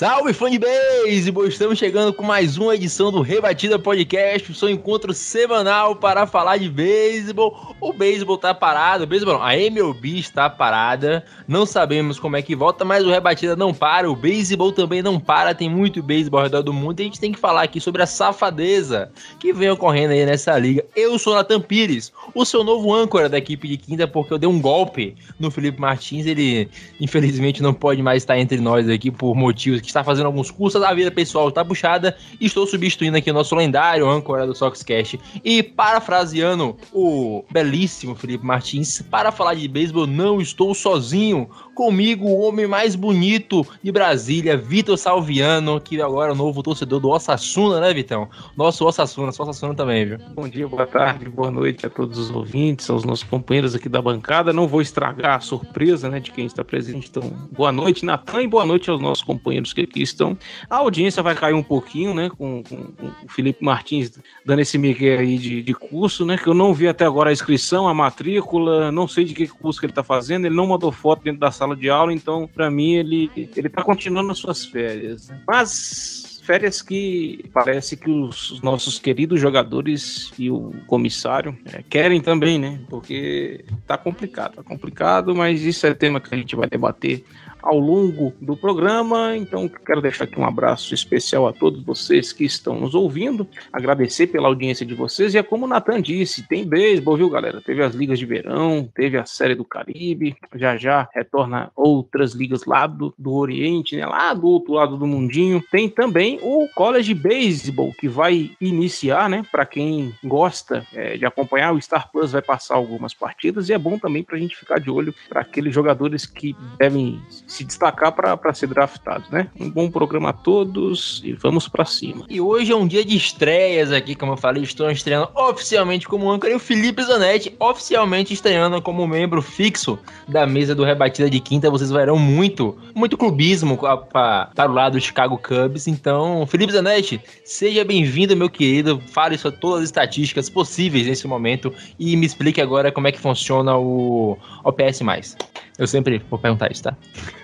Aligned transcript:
Salve 0.00 0.32
fã 0.32 0.50
de 0.50 0.58
beisebol! 0.58 1.46
Estamos 1.46 1.78
chegando 1.78 2.14
com 2.14 2.24
mais 2.24 2.56
uma 2.56 2.74
edição 2.74 3.12
do 3.12 3.20
Rebatida 3.20 3.78
Podcast, 3.78 4.50
o 4.50 4.54
seu 4.54 4.70
encontro 4.70 5.12
semanal 5.12 5.94
para 5.94 6.26
falar 6.26 6.56
de 6.56 6.70
beisebol. 6.70 7.76
O 7.78 7.92
beisebol 7.92 8.38
tá 8.38 8.54
parado, 8.54 9.04
o 9.04 9.06
beisebol 9.06 9.34
não, 9.34 9.42
a 9.42 9.54
MLB 9.54 10.18
está 10.18 10.48
parada, 10.48 11.22
não 11.46 11.66
sabemos 11.66 12.18
como 12.18 12.34
é 12.34 12.40
que 12.40 12.56
volta, 12.56 12.82
mas 12.82 13.04
o 13.04 13.10
Rebatida 13.10 13.54
não 13.54 13.74
para, 13.74 14.10
o 14.10 14.16
beisebol 14.16 14.72
também 14.72 15.02
não 15.02 15.20
para, 15.20 15.54
tem 15.54 15.68
muito 15.68 16.02
beisebol 16.02 16.40
ao 16.40 16.44
redor 16.44 16.62
do 16.62 16.72
mundo 16.72 16.98
e 16.98 17.02
a 17.02 17.04
gente 17.04 17.20
tem 17.20 17.32
que 17.32 17.38
falar 17.38 17.64
aqui 17.64 17.78
sobre 17.78 18.00
a 18.02 18.06
safadeza 18.06 19.12
que 19.38 19.52
vem 19.52 19.68
ocorrendo 19.68 20.14
aí 20.14 20.24
nessa 20.24 20.58
liga. 20.58 20.82
Eu 20.96 21.18
sou 21.18 21.34
Natan 21.34 21.60
Pires, 21.60 22.10
o 22.34 22.46
seu 22.46 22.64
novo 22.64 22.90
âncora 22.90 23.28
da 23.28 23.36
equipe 23.36 23.68
de 23.68 23.76
quinta, 23.76 24.08
porque 24.08 24.32
eu 24.32 24.38
dei 24.38 24.48
um 24.48 24.62
golpe 24.62 25.14
no 25.38 25.50
Felipe 25.50 25.78
Martins, 25.78 26.24
ele 26.24 26.70
infelizmente 26.98 27.62
não 27.62 27.74
pode 27.74 28.00
mais 28.02 28.22
estar 28.22 28.38
entre 28.38 28.58
nós 28.62 28.88
aqui 28.88 29.10
por 29.10 29.34
motivos 29.34 29.82
que 29.82 29.89
está 29.90 30.02
fazendo 30.02 30.26
alguns 30.26 30.50
cursos, 30.50 30.82
a 30.82 30.94
vida 30.94 31.10
pessoal 31.10 31.48
está 31.48 31.64
puxada. 31.64 32.16
Estou 32.40 32.66
substituindo 32.66 33.16
aqui 33.16 33.30
o 33.30 33.34
nosso 33.34 33.54
lendário 33.54 34.08
âncora 34.08 34.46
do 34.46 34.54
Soxcast. 34.54 35.20
E 35.44 35.62
parafraseando 35.62 36.76
o 36.92 37.44
belíssimo 37.50 38.14
Felipe 38.14 38.44
Martins, 38.44 39.02
para 39.02 39.30
falar 39.30 39.54
de 39.54 39.68
beisebol, 39.68 40.06
não 40.06 40.40
estou 40.40 40.74
sozinho. 40.74 41.48
Comigo, 41.74 42.26
o 42.26 42.40
homem 42.40 42.66
mais 42.66 42.94
bonito 42.94 43.66
de 43.82 43.90
Brasília, 43.90 44.56
Vitor 44.56 44.98
Salviano, 44.98 45.80
que 45.80 46.00
agora 46.00 46.30
é 46.30 46.34
o 46.34 46.36
novo 46.36 46.62
torcedor 46.62 47.00
do 47.00 47.08
Osasuna, 47.08 47.80
né, 47.80 47.94
Vitão? 47.94 48.28
Nosso 48.56 48.84
Osasuna, 48.84 49.32
só 49.32 49.44
Osasuna 49.44 49.74
também, 49.74 50.04
viu? 50.04 50.18
Bom 50.34 50.46
dia, 50.46 50.68
boa 50.68 50.86
tarde, 50.86 51.28
boa 51.28 51.50
noite 51.50 51.86
a 51.86 51.90
todos 51.90 52.18
os 52.18 52.30
ouvintes, 52.30 52.88
aos 52.90 53.04
nossos 53.04 53.24
companheiros 53.24 53.74
aqui 53.74 53.88
da 53.88 54.02
bancada. 54.02 54.52
Não 54.52 54.68
vou 54.68 54.82
estragar 54.82 55.36
a 55.38 55.40
surpresa 55.40 56.08
né, 56.08 56.20
de 56.20 56.30
quem 56.30 56.44
está 56.44 56.62
presente. 56.62 57.08
Então, 57.08 57.22
boa 57.50 57.72
noite, 57.72 58.04
Natan, 58.04 58.42
e 58.42 58.46
boa 58.46 58.66
noite 58.66 58.90
aos 58.90 59.00
nossos 59.00 59.24
companheiros 59.24 59.72
que 59.72 59.79
aqui 59.84 60.02
estão. 60.02 60.36
A 60.68 60.76
audiência 60.76 61.22
vai 61.22 61.34
cair 61.34 61.54
um 61.54 61.62
pouquinho, 61.62 62.14
né? 62.14 62.30
Com, 62.30 62.62
com, 62.62 62.76
com 62.76 63.06
o 63.06 63.28
Felipe 63.28 63.64
Martins 63.64 64.12
dando 64.44 64.60
esse 64.60 64.78
migué 64.78 65.18
aí 65.18 65.38
de, 65.38 65.62
de 65.62 65.74
curso, 65.74 66.24
né? 66.24 66.36
Que 66.36 66.48
eu 66.48 66.54
não 66.54 66.72
vi 66.72 66.88
até 66.88 67.04
agora 67.04 67.30
a 67.30 67.32
inscrição, 67.32 67.88
a 67.88 67.94
matrícula, 67.94 68.90
não 68.92 69.06
sei 69.06 69.24
de 69.24 69.34
que 69.34 69.46
curso 69.46 69.80
que 69.80 69.86
ele 69.86 69.92
está 69.92 70.02
fazendo. 70.02 70.46
Ele 70.46 70.54
não 70.54 70.66
mandou 70.66 70.92
foto 70.92 71.22
dentro 71.22 71.40
da 71.40 71.50
sala 71.50 71.76
de 71.76 71.88
aula, 71.90 72.12
então, 72.12 72.48
para 72.52 72.70
mim, 72.70 72.94
ele, 72.94 73.30
ele 73.56 73.68
tá 73.68 73.82
continuando 73.82 74.32
as 74.32 74.38
suas 74.38 74.64
férias. 74.64 75.28
né? 75.28 75.40
Mas 75.46 76.30
férias 76.50 76.82
que 76.82 77.44
parece 77.52 77.96
que 77.96 78.10
os 78.10 78.60
nossos 78.60 78.98
queridos 78.98 79.40
jogadores 79.40 80.32
e 80.36 80.50
o 80.50 80.72
comissário 80.86 81.56
é, 81.66 81.80
querem 81.88 82.20
também, 82.20 82.58
né? 82.58 82.80
Porque 82.88 83.64
tá 83.86 83.96
complicado, 83.96 84.56
tá 84.56 84.62
complicado, 84.64 85.32
mas 85.32 85.62
isso 85.62 85.86
é 85.86 85.94
tema 85.94 86.20
que 86.20 86.34
a 86.34 86.36
gente 86.36 86.56
vai 86.56 86.68
debater 86.68 87.24
ao 87.62 87.78
longo 87.78 88.32
do 88.40 88.56
programa. 88.56 89.36
Então, 89.36 89.68
quero 89.68 90.00
deixar 90.00 90.24
aqui 90.24 90.38
um 90.38 90.44
abraço 90.44 90.94
especial 90.94 91.46
a 91.46 91.52
todos 91.52 91.82
vocês 91.82 92.32
que 92.32 92.44
estão 92.44 92.80
nos 92.80 92.94
ouvindo, 92.94 93.46
agradecer 93.72 94.26
pela 94.26 94.48
audiência 94.48 94.84
de 94.84 94.94
vocês. 94.94 95.34
E 95.34 95.38
é 95.38 95.42
como 95.42 95.64
o 95.66 95.68
Natan 95.68 96.00
disse: 96.00 96.46
tem 96.46 96.66
beisebol, 96.66 97.16
viu, 97.16 97.30
galera? 97.30 97.60
Teve 97.60 97.82
as 97.82 97.94
ligas 97.94 98.18
de 98.18 98.26
verão, 98.26 98.88
teve 98.94 99.16
a 99.16 99.24
série 99.24 99.54
do 99.54 99.64
Caribe, 99.64 100.36
já 100.54 100.76
já 100.76 101.08
retorna 101.14 101.70
outras 101.76 102.32
ligas 102.32 102.64
lá 102.64 102.86
do, 102.86 103.14
do 103.18 103.32
Oriente, 103.32 103.96
né? 103.96 104.06
lá 104.06 104.32
do 104.34 104.46
outro 104.46 104.74
lado 104.74 104.96
do 104.96 105.06
mundinho. 105.06 105.62
Tem 105.70 105.88
também 105.88 106.38
o 106.42 106.68
College 106.74 107.14
Baseball, 107.14 107.92
que 107.98 108.08
vai 108.08 108.50
iniciar, 108.60 109.28
né? 109.28 109.44
Para 109.50 109.66
quem 109.66 110.14
gosta 110.24 110.86
é, 110.92 111.16
de 111.16 111.24
acompanhar, 111.24 111.74
o 111.74 111.80
Star 111.80 112.10
Plus 112.10 112.32
vai 112.32 112.42
passar 112.42 112.74
algumas 112.74 113.14
partidas 113.14 113.68
e 113.68 113.72
é 113.72 113.78
bom 113.78 113.98
também 113.98 114.22
para 114.22 114.36
a 114.36 114.38
gente 114.38 114.56
ficar 114.56 114.78
de 114.78 114.90
olho 114.90 115.14
para 115.28 115.40
aqueles 115.40 115.74
jogadores 115.74 116.26
que 116.26 116.56
devem 116.78 117.20
se 117.50 117.64
destacar 117.64 118.12
para 118.12 118.54
ser 118.54 118.68
draftados, 118.68 119.28
né? 119.28 119.48
Um 119.58 119.68
bom 119.68 119.90
programa 119.90 120.30
a 120.30 120.32
todos 120.32 121.20
e 121.24 121.32
vamos 121.32 121.66
para 121.68 121.84
cima. 121.84 122.24
E 122.30 122.40
hoje 122.40 122.70
é 122.70 122.76
um 122.76 122.86
dia 122.86 123.04
de 123.04 123.16
estreias 123.16 123.90
aqui, 123.90 124.14
como 124.14 124.32
eu 124.32 124.36
falei, 124.36 124.62
estou 124.62 124.88
estreando 124.90 125.28
oficialmente 125.34 126.06
como 126.06 126.30
âncora 126.30 126.52
e 126.52 126.54
o 126.56 126.60
Felipe 126.60 127.02
Zanetti 127.02 127.54
oficialmente 127.58 128.32
estreando 128.32 128.80
como 128.80 129.06
membro 129.06 129.42
fixo 129.42 129.98
da 130.28 130.46
mesa 130.46 130.74
do 130.74 130.84
Rebatida 130.84 131.28
de 131.28 131.40
Quinta. 131.40 131.68
Vocês 131.70 131.90
verão 131.90 132.16
muito, 132.16 132.78
muito 132.94 133.18
clubismo 133.18 133.76
pa- 133.76 133.96
pa- 133.96 134.50
para 134.54 134.70
o 134.70 134.74
lado 134.74 134.92
do 134.92 135.00
Chicago 135.00 135.36
Cubs. 135.36 135.88
Então, 135.88 136.46
Felipe 136.46 136.72
Zanetti, 136.72 137.20
seja 137.44 137.84
bem-vindo, 137.84 138.36
meu 138.36 138.48
querido. 138.48 139.02
Fale 139.10 139.36
sobre 139.36 139.58
todas 139.58 139.78
as 139.80 139.84
estatísticas 139.86 140.48
possíveis 140.48 141.06
nesse 141.06 141.26
momento 141.26 141.74
e 141.98 142.16
me 142.16 142.26
explique 142.26 142.60
agora 142.60 142.92
como 142.92 143.08
é 143.08 143.12
que 143.12 143.18
funciona 143.18 143.76
o 143.76 144.38
OPS+. 144.64 145.36
Eu 145.80 145.86
sempre 145.86 146.22
vou 146.28 146.38
perguntar 146.38 146.70
isso, 146.70 146.82
tá? 146.82 146.94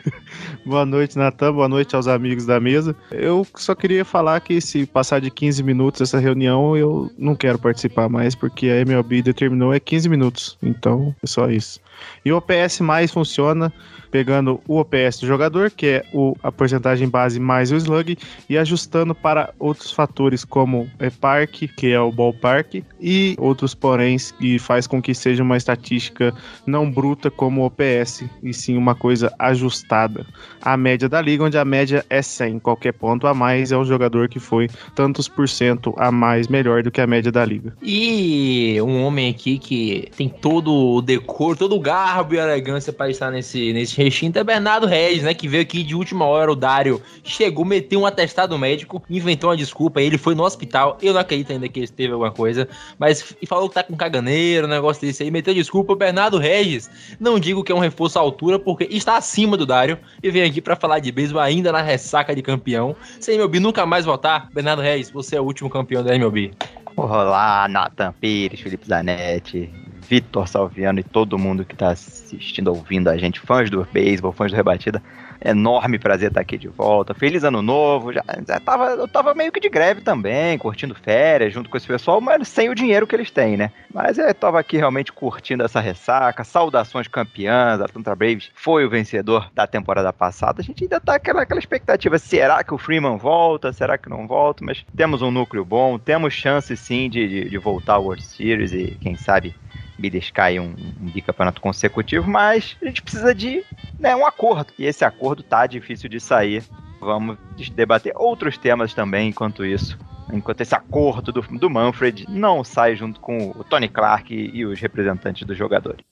Boa 0.63 0.85
noite, 0.85 1.17
Natan. 1.17 1.55
Boa 1.55 1.69
noite 1.71 1.97
aos 1.97 2.07
amigos 2.07 2.45
da 2.45 2.61
mesa. 2.61 2.95
Eu 3.11 3.47
só 3.55 3.75
queria 3.75 4.05
falar 4.05 4.41
que 4.41 4.61
se 4.61 4.85
passar 4.85 5.23
de 5.23 5.31
15 5.31 5.63
minutos 5.63 6.03
essa 6.03 6.19
reunião, 6.19 6.77
eu 6.77 7.11
não 7.17 7.35
quero 7.35 7.59
participar 7.59 8.11
mais, 8.11 8.35
porque 8.35 8.69
a 8.69 8.81
MLB 8.83 9.23
determinou 9.23 9.73
é 9.73 9.81
15 9.81 10.11
minutos. 10.11 10.59
Então, 10.63 11.17
é 11.23 11.27
só 11.27 11.49
isso. 11.49 11.81
E 12.25 12.33
o 12.33 12.37
OPS 12.37 12.81
mais 12.81 13.11
funciona 13.11 13.73
pegando 14.17 14.61
o 14.67 14.79
OPS 14.79 15.21
do 15.21 15.27
jogador, 15.27 15.71
que 15.71 15.87
é 15.87 16.05
o, 16.13 16.35
a 16.43 16.51
porcentagem 16.51 17.09
base 17.09 17.39
mais 17.39 17.71
o 17.71 17.77
slug, 17.77 18.17
e 18.49 18.57
ajustando 18.57 19.15
para 19.15 19.53
outros 19.59 19.93
fatores 19.93 20.45
como 20.45 20.89
é 20.99 21.11
parque, 21.11 21.69
que 21.69 21.93
é 21.93 22.01
o 22.01 22.11
ballpark, 22.11 22.83
e 23.01 23.37
outros 23.39 23.75
poréns 23.75 24.31
que 24.33 24.59
faz 24.59 24.87
com 24.87 25.03
que 25.03 25.15
seja 25.15 25.43
uma 25.43 25.57
estatística 25.57 26.33
não 26.67 26.91
bruta 26.91 27.31
como 27.31 27.61
o 27.61 27.67
OPS, 27.67 28.25
e 28.43 28.55
sim 28.55 28.77
uma 28.77 28.95
coisa 28.95 29.33
ajustada. 29.39 30.27
A 30.63 30.77
média 30.77 31.09
da 31.09 31.21
liga, 31.21 31.45
onde 31.45 31.59
a 31.59 31.65
média 31.65 32.05
é 32.09 32.23
100. 32.23 32.61
Qualquer 32.61 32.93
ponto 32.93 33.27
a 33.27 33.35
mais 33.35 33.71
é 33.71 33.77
o 33.77 33.85
jogador 33.85 34.29
que 34.29 34.41
foi 34.41 34.69
tantos 34.95 35.29
por 35.29 35.49
cento 35.49 35.95
a 35.97 36.11
mais 36.11 36.49
melhor 36.49 36.83
do 36.83 36.91
que 36.91 37.01
a 37.01 37.07
média 37.07 37.31
da 37.31 37.45
liga. 37.45 37.77
E 37.83 38.79
um 38.81 39.05
homem 39.05 39.31
aqui 39.31 39.59
que 39.59 40.09
tem 40.17 40.29
todo 40.29 40.73
o 40.73 41.03
decor, 41.03 41.57
todo 41.57 41.77
o 41.77 41.81
garbo 41.87 42.35
e 42.35 42.39
elegância 42.39 42.93
para 42.93 43.09
estar 43.09 43.31
nesse, 43.31 43.73
nesse 43.73 43.97
recinto 43.97 44.41
é 44.41 44.43
Bernardo 44.43 44.89
Regis, 44.89 45.23
né? 45.23 45.33
Que 45.33 45.47
veio 45.47 45.63
aqui 45.63 45.85
de 45.85 45.95
última 45.95 46.25
hora, 46.25 46.51
o 46.51 46.57
Dário 46.57 47.01
chegou, 47.23 47.65
meteu 47.65 48.01
um 48.01 48.07
atestado 48.07 48.59
médico, 48.59 49.01
inventou 49.09 49.51
uma 49.51 49.57
desculpa, 49.57 50.03
ele 50.03 50.19
foi 50.19 50.35
no 50.35 50.43
hospital, 50.43 50.99
eu 51.01 51.13
não 51.13 51.21
acredito 51.21 51.53
ainda 51.53 51.69
que 51.69 51.79
ele 51.79 51.87
teve 51.87 52.13
alguma 52.13 52.33
coisa, 52.33 52.69
mas 52.99 53.37
falou 53.47 53.69
que 53.69 53.77
tá 53.77 53.85
com 53.85 53.95
caganeiro, 53.95 54.67
um 54.67 54.71
negócio 54.71 55.01
desse 55.07 55.23
aí, 55.23 55.31
meteu 55.31 55.55
desculpa, 55.55 55.95
Bernardo 55.95 56.39
Regis, 56.39 56.91
não 57.21 57.39
digo 57.39 57.63
que 57.63 57.71
é 57.71 57.75
um 57.75 57.79
reforço 57.79 58.19
à 58.19 58.23
altura, 58.23 58.59
porque 58.59 58.89
está 58.91 59.17
acima 59.17 59.57
do 59.57 59.65
Dário, 59.65 59.97
e 60.21 60.29
vem 60.29 60.43
aqui 60.43 60.61
para 60.61 60.75
falar 60.75 60.99
de 60.99 61.13
beisebol 61.13 61.41
ainda 61.41 61.71
na 61.71 61.83
ressaca 61.83 62.35
de 62.35 62.43
campeão, 62.43 62.97
sem 63.21 63.37
MLB 63.37 63.61
nunca 63.61 63.87
mais 63.87 64.05
voltar, 64.05 64.49
Bernardo 64.53 64.83
Regis, 64.83 65.09
você 65.09 65.37
é 65.37 65.41
o 65.41 65.45
último 65.45 65.71
campeão 65.71 66.03
da 66.03 66.17
MLB. 66.17 66.51
Olá, 66.97 67.69
Nathan 67.69 68.13
Pires, 68.21 68.59
Felipe 68.59 68.89
Zanetti, 68.89 69.71
Vitor 70.09 70.47
Salviano 70.47 71.01
e 71.01 71.03
todo 71.03 71.39
mundo 71.39 71.65
que 71.65 71.75
está 71.75 71.89
assistindo, 71.91 72.69
ouvindo 72.69 73.09
a 73.09 73.17
gente, 73.17 73.41
fãs 73.41 73.69
do 73.69 73.87
beisebol, 73.93 74.33
fãs 74.33 74.53
do 74.53 74.57
Rebatida. 74.57 75.03
Enorme 75.45 75.99
prazer 75.99 76.29
estar 76.29 76.41
aqui 76.41 76.57
de 76.57 76.69
volta. 76.69 77.13
Feliz 77.13 77.45
ano 77.45 77.61
novo. 77.61 78.13
Já, 78.13 78.23
já 78.47 78.59
tava, 78.59 78.91
eu 78.91 79.07
tava 79.07 79.35
meio 79.35 79.53
que 79.53 79.61
de 79.61 79.69
greve 79.69 80.01
também, 80.01 80.57
curtindo 80.57 80.95
férias 80.95 81.53
junto 81.53 81.69
com 81.69 81.77
esse 81.77 81.87
pessoal, 81.87 82.21
mas 82.21 82.49
sem 82.49 82.71
o 82.71 82.75
dinheiro 82.75 83.07
que 83.07 83.15
eles 83.15 83.31
têm, 83.31 83.57
né? 83.57 83.71
Mas 83.93 84.17
eu 84.17 84.33
tava 84.35 84.59
aqui 84.59 84.77
realmente 84.77 85.13
curtindo 85.13 85.65
essa 85.65 85.81
ressaca. 85.81 86.45
Saudações 86.45 87.09
campeãs. 87.09 87.81
A 87.81 87.85
Atlanta 87.85 88.15
Braves 88.15 88.51
foi 88.55 88.85
o 88.85 88.91
vencedor 88.91 89.51
da 89.55 89.67
temporada 89.67 90.13
passada. 90.13 90.63
A 90.63 90.65
gente 90.65 90.85
ainda 90.85 91.01
tá 91.01 91.17
aquela, 91.17 91.43
aquela 91.43 91.61
expectativa: 91.61 92.19
será 92.19 92.65
que 92.65 92.73
o 92.73 92.79
Freeman 92.79 93.19
volta? 93.19 93.73
Será 93.73 93.99
que 93.99 94.09
não 94.09 94.27
volta? 94.27 94.65
Mas 94.65 94.85
temos 94.97 95.21
um 95.21 95.31
núcleo 95.31 95.65
bom, 95.65 95.99
temos 95.99 96.33
chance 96.33 96.75
sim 96.77 97.11
de, 97.11 97.29
de, 97.29 97.51
de 97.51 97.59
voltar 97.59 97.95
ao 97.95 98.05
World 98.05 98.25
Series 98.25 98.73
e 98.73 98.97
quem 99.01 99.17
sabe 99.17 99.55
beliscar 99.99 100.47
aí 100.47 100.61
um, 100.61 100.75
um 101.01 101.11
bicampeonato 101.11 101.61
consecutivo, 101.61 102.29
mas 102.29 102.77
a 102.83 102.87
gente 102.87 103.03
precisa 103.03 103.35
de 103.35 103.65
né, 103.99 104.15
um 104.15 104.27
acordo. 104.27 104.73
E 104.79 104.85
esse 104.85 105.05
acordo 105.05 105.43
tá 105.43 105.67
difícil 105.67 106.09
de 106.09 106.21
sair. 106.21 106.63
Vamos 107.01 107.39
debater 107.75 108.13
outros 108.17 108.57
temas 108.59 108.95
também 108.95 109.29
enquanto 109.29 109.65
isso. 109.65 109.99
enquanto 110.33 110.61
esse 110.61 110.75
acordo 110.75 111.33
do, 111.33 111.43
do 111.43 111.71
Manfred 111.71 112.27
não 112.29 112.65
sai 112.65 112.97
junto 112.97 113.21
com 113.21 113.51
o 113.51 113.65
Tony 113.65 113.89
Clark 113.89 114.35
e, 114.35 114.59
e 114.59 114.67
os 114.67 114.81
representantes 114.81 115.47
dos 115.47 115.57
jogadores. 115.57 116.05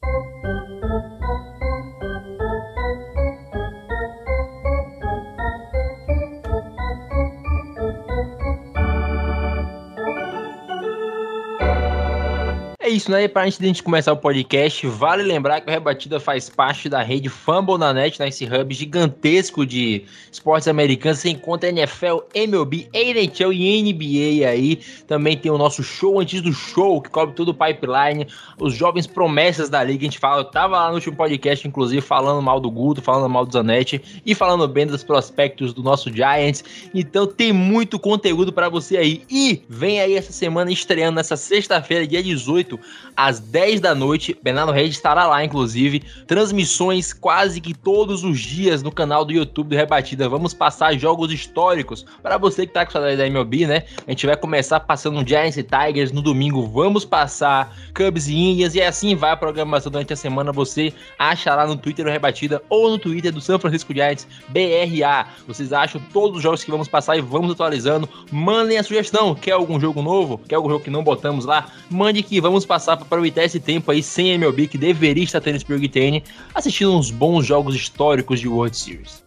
Isso, 12.94 13.10
né? 13.10 13.24
E 13.24 13.32
antes 13.34 13.58
de 13.58 13.64
a 13.64 13.66
gente 13.66 13.82
começar 13.82 14.12
o 14.12 14.16
podcast, 14.16 14.86
vale 14.86 15.22
lembrar 15.22 15.60
que 15.60 15.68
o 15.68 15.70
Rebatida 15.70 16.20
faz 16.20 16.48
parte 16.48 16.88
da 16.88 17.02
rede 17.02 17.28
Fumble 17.28 17.76
na 17.76 17.92
Net, 17.92 18.20
nesse 18.20 18.46
né? 18.46 18.60
hub 18.60 18.72
gigantesco 18.72 19.66
de 19.66 20.04
esportes 20.30 20.68
americanos. 20.68 21.18
Você 21.18 21.30
encontra 21.30 21.68
NFL, 21.68 22.20
MLB, 22.32 22.88
NHL 22.92 23.52
e 23.52 23.82
NBA 23.82 24.48
aí. 24.48 24.80
Também 25.08 25.36
tem 25.36 25.50
o 25.50 25.58
nosso 25.58 25.82
show 25.82 26.20
antes 26.20 26.40
do 26.40 26.52
show, 26.52 27.02
que 27.02 27.10
cobre 27.10 27.34
todo 27.34 27.48
o 27.48 27.54
pipeline. 27.54 28.28
Os 28.58 28.74
jovens 28.74 29.06
promessas 29.06 29.68
da 29.68 29.82
liga, 29.82 30.02
a 30.02 30.04
gente 30.04 30.18
fala. 30.20 30.42
Eu 30.42 30.44
tava 30.44 30.76
lá 30.76 30.88
no 30.88 30.94
último 30.94 31.16
podcast, 31.16 31.66
inclusive, 31.66 32.00
falando 32.00 32.40
mal 32.40 32.60
do 32.60 32.70
Guto, 32.70 33.02
falando 33.02 33.28
mal 33.28 33.44
do 33.44 33.52
Zanetti 33.52 34.00
e 34.24 34.34
falando 34.34 34.68
bem 34.68 34.86
dos 34.86 35.02
prospectos 35.02 35.74
do 35.74 35.82
nosso 35.82 36.12
Giants. 36.12 36.62
Então 36.94 37.26
tem 37.26 37.52
muito 37.52 37.98
conteúdo 37.98 38.52
para 38.52 38.68
você 38.68 38.96
aí. 38.96 39.22
E 39.28 39.62
vem 39.68 40.00
aí 40.00 40.14
essa 40.14 40.32
semana 40.32 40.70
estreando 40.70 41.16
nessa 41.16 41.36
sexta-feira, 41.36 42.06
dia 42.06 42.22
18 42.22 42.83
às 43.16 43.40
10 43.40 43.80
da 43.80 43.94
noite. 43.94 44.36
Bernardo 44.42 44.72
Reis 44.72 44.90
estará 44.94 45.26
lá, 45.26 45.44
inclusive. 45.44 46.02
Transmissões 46.26 47.12
quase 47.12 47.60
que 47.60 47.74
todos 47.74 48.24
os 48.24 48.40
dias 48.40 48.82
no 48.82 48.92
canal 48.92 49.24
do 49.24 49.32
YouTube 49.32 49.70
do 49.70 49.76
Rebatida. 49.76 50.28
Vamos 50.28 50.52
passar 50.52 50.96
jogos 50.98 51.32
históricos 51.32 52.04
para 52.22 52.38
você 52.38 52.66
que 52.66 52.72
tá 52.72 52.84
com 52.84 52.92
saudade 52.92 53.16
da 53.16 53.26
MLB, 53.26 53.66
né? 53.66 53.84
A 54.06 54.10
gente 54.10 54.26
vai 54.26 54.36
começar 54.36 54.80
passando 54.80 55.26
Giants 55.26 55.56
e 55.56 55.62
Tigers 55.62 56.12
no 56.12 56.22
domingo. 56.22 56.66
Vamos 56.66 57.04
passar 57.04 57.74
Cubs 57.94 58.28
e 58.28 58.34
Indians 58.34 58.74
e 58.74 58.82
assim 58.82 59.14
vai 59.14 59.30
a 59.30 59.36
programação 59.36 59.90
durante 59.90 60.12
a 60.12 60.16
semana. 60.16 60.52
Você 60.52 60.92
acha 61.18 61.54
lá 61.54 61.66
no 61.66 61.76
Twitter 61.76 62.04
do 62.04 62.10
Rebatida 62.10 62.62
ou 62.68 62.90
no 62.90 62.98
Twitter 62.98 63.32
do 63.32 63.40
São 63.40 63.58
Francisco 63.58 63.92
Giants 63.92 64.26
BRA. 64.48 65.26
Vocês 65.46 65.72
acham 65.72 66.00
todos 66.12 66.38
os 66.38 66.42
jogos 66.42 66.64
que 66.64 66.70
vamos 66.70 66.88
passar 66.88 67.16
e 67.16 67.20
vamos 67.20 67.52
atualizando. 67.52 68.08
Mandem 68.30 68.78
a 68.78 68.82
sugestão. 68.82 69.34
Quer 69.34 69.52
algum 69.52 69.78
jogo 69.80 70.02
novo? 70.02 70.38
Quer 70.48 70.56
algum 70.56 70.68
jogo 70.68 70.84
que 70.84 70.90
não 70.90 71.02
botamos 71.02 71.44
lá? 71.44 71.66
Mande 71.90 72.22
que 72.22 72.40
vamos 72.40 72.66
passar 72.66 72.73
para 72.96 73.06
aproveitar 73.06 73.44
esse 73.44 73.60
tempo 73.60 73.90
aí 73.90 74.02
sem 74.02 74.32
MLB, 74.34 74.66
que 74.66 74.78
deveria 74.78 75.24
estar 75.24 75.40
tendo 75.40 75.56
esse 75.56 75.66
Big 75.66 75.88
Ten, 75.88 76.22
assistindo 76.54 76.96
uns 76.96 77.10
bons 77.10 77.46
jogos 77.46 77.74
históricos 77.74 78.40
de 78.40 78.48
World 78.48 78.76
Series. 78.76 79.22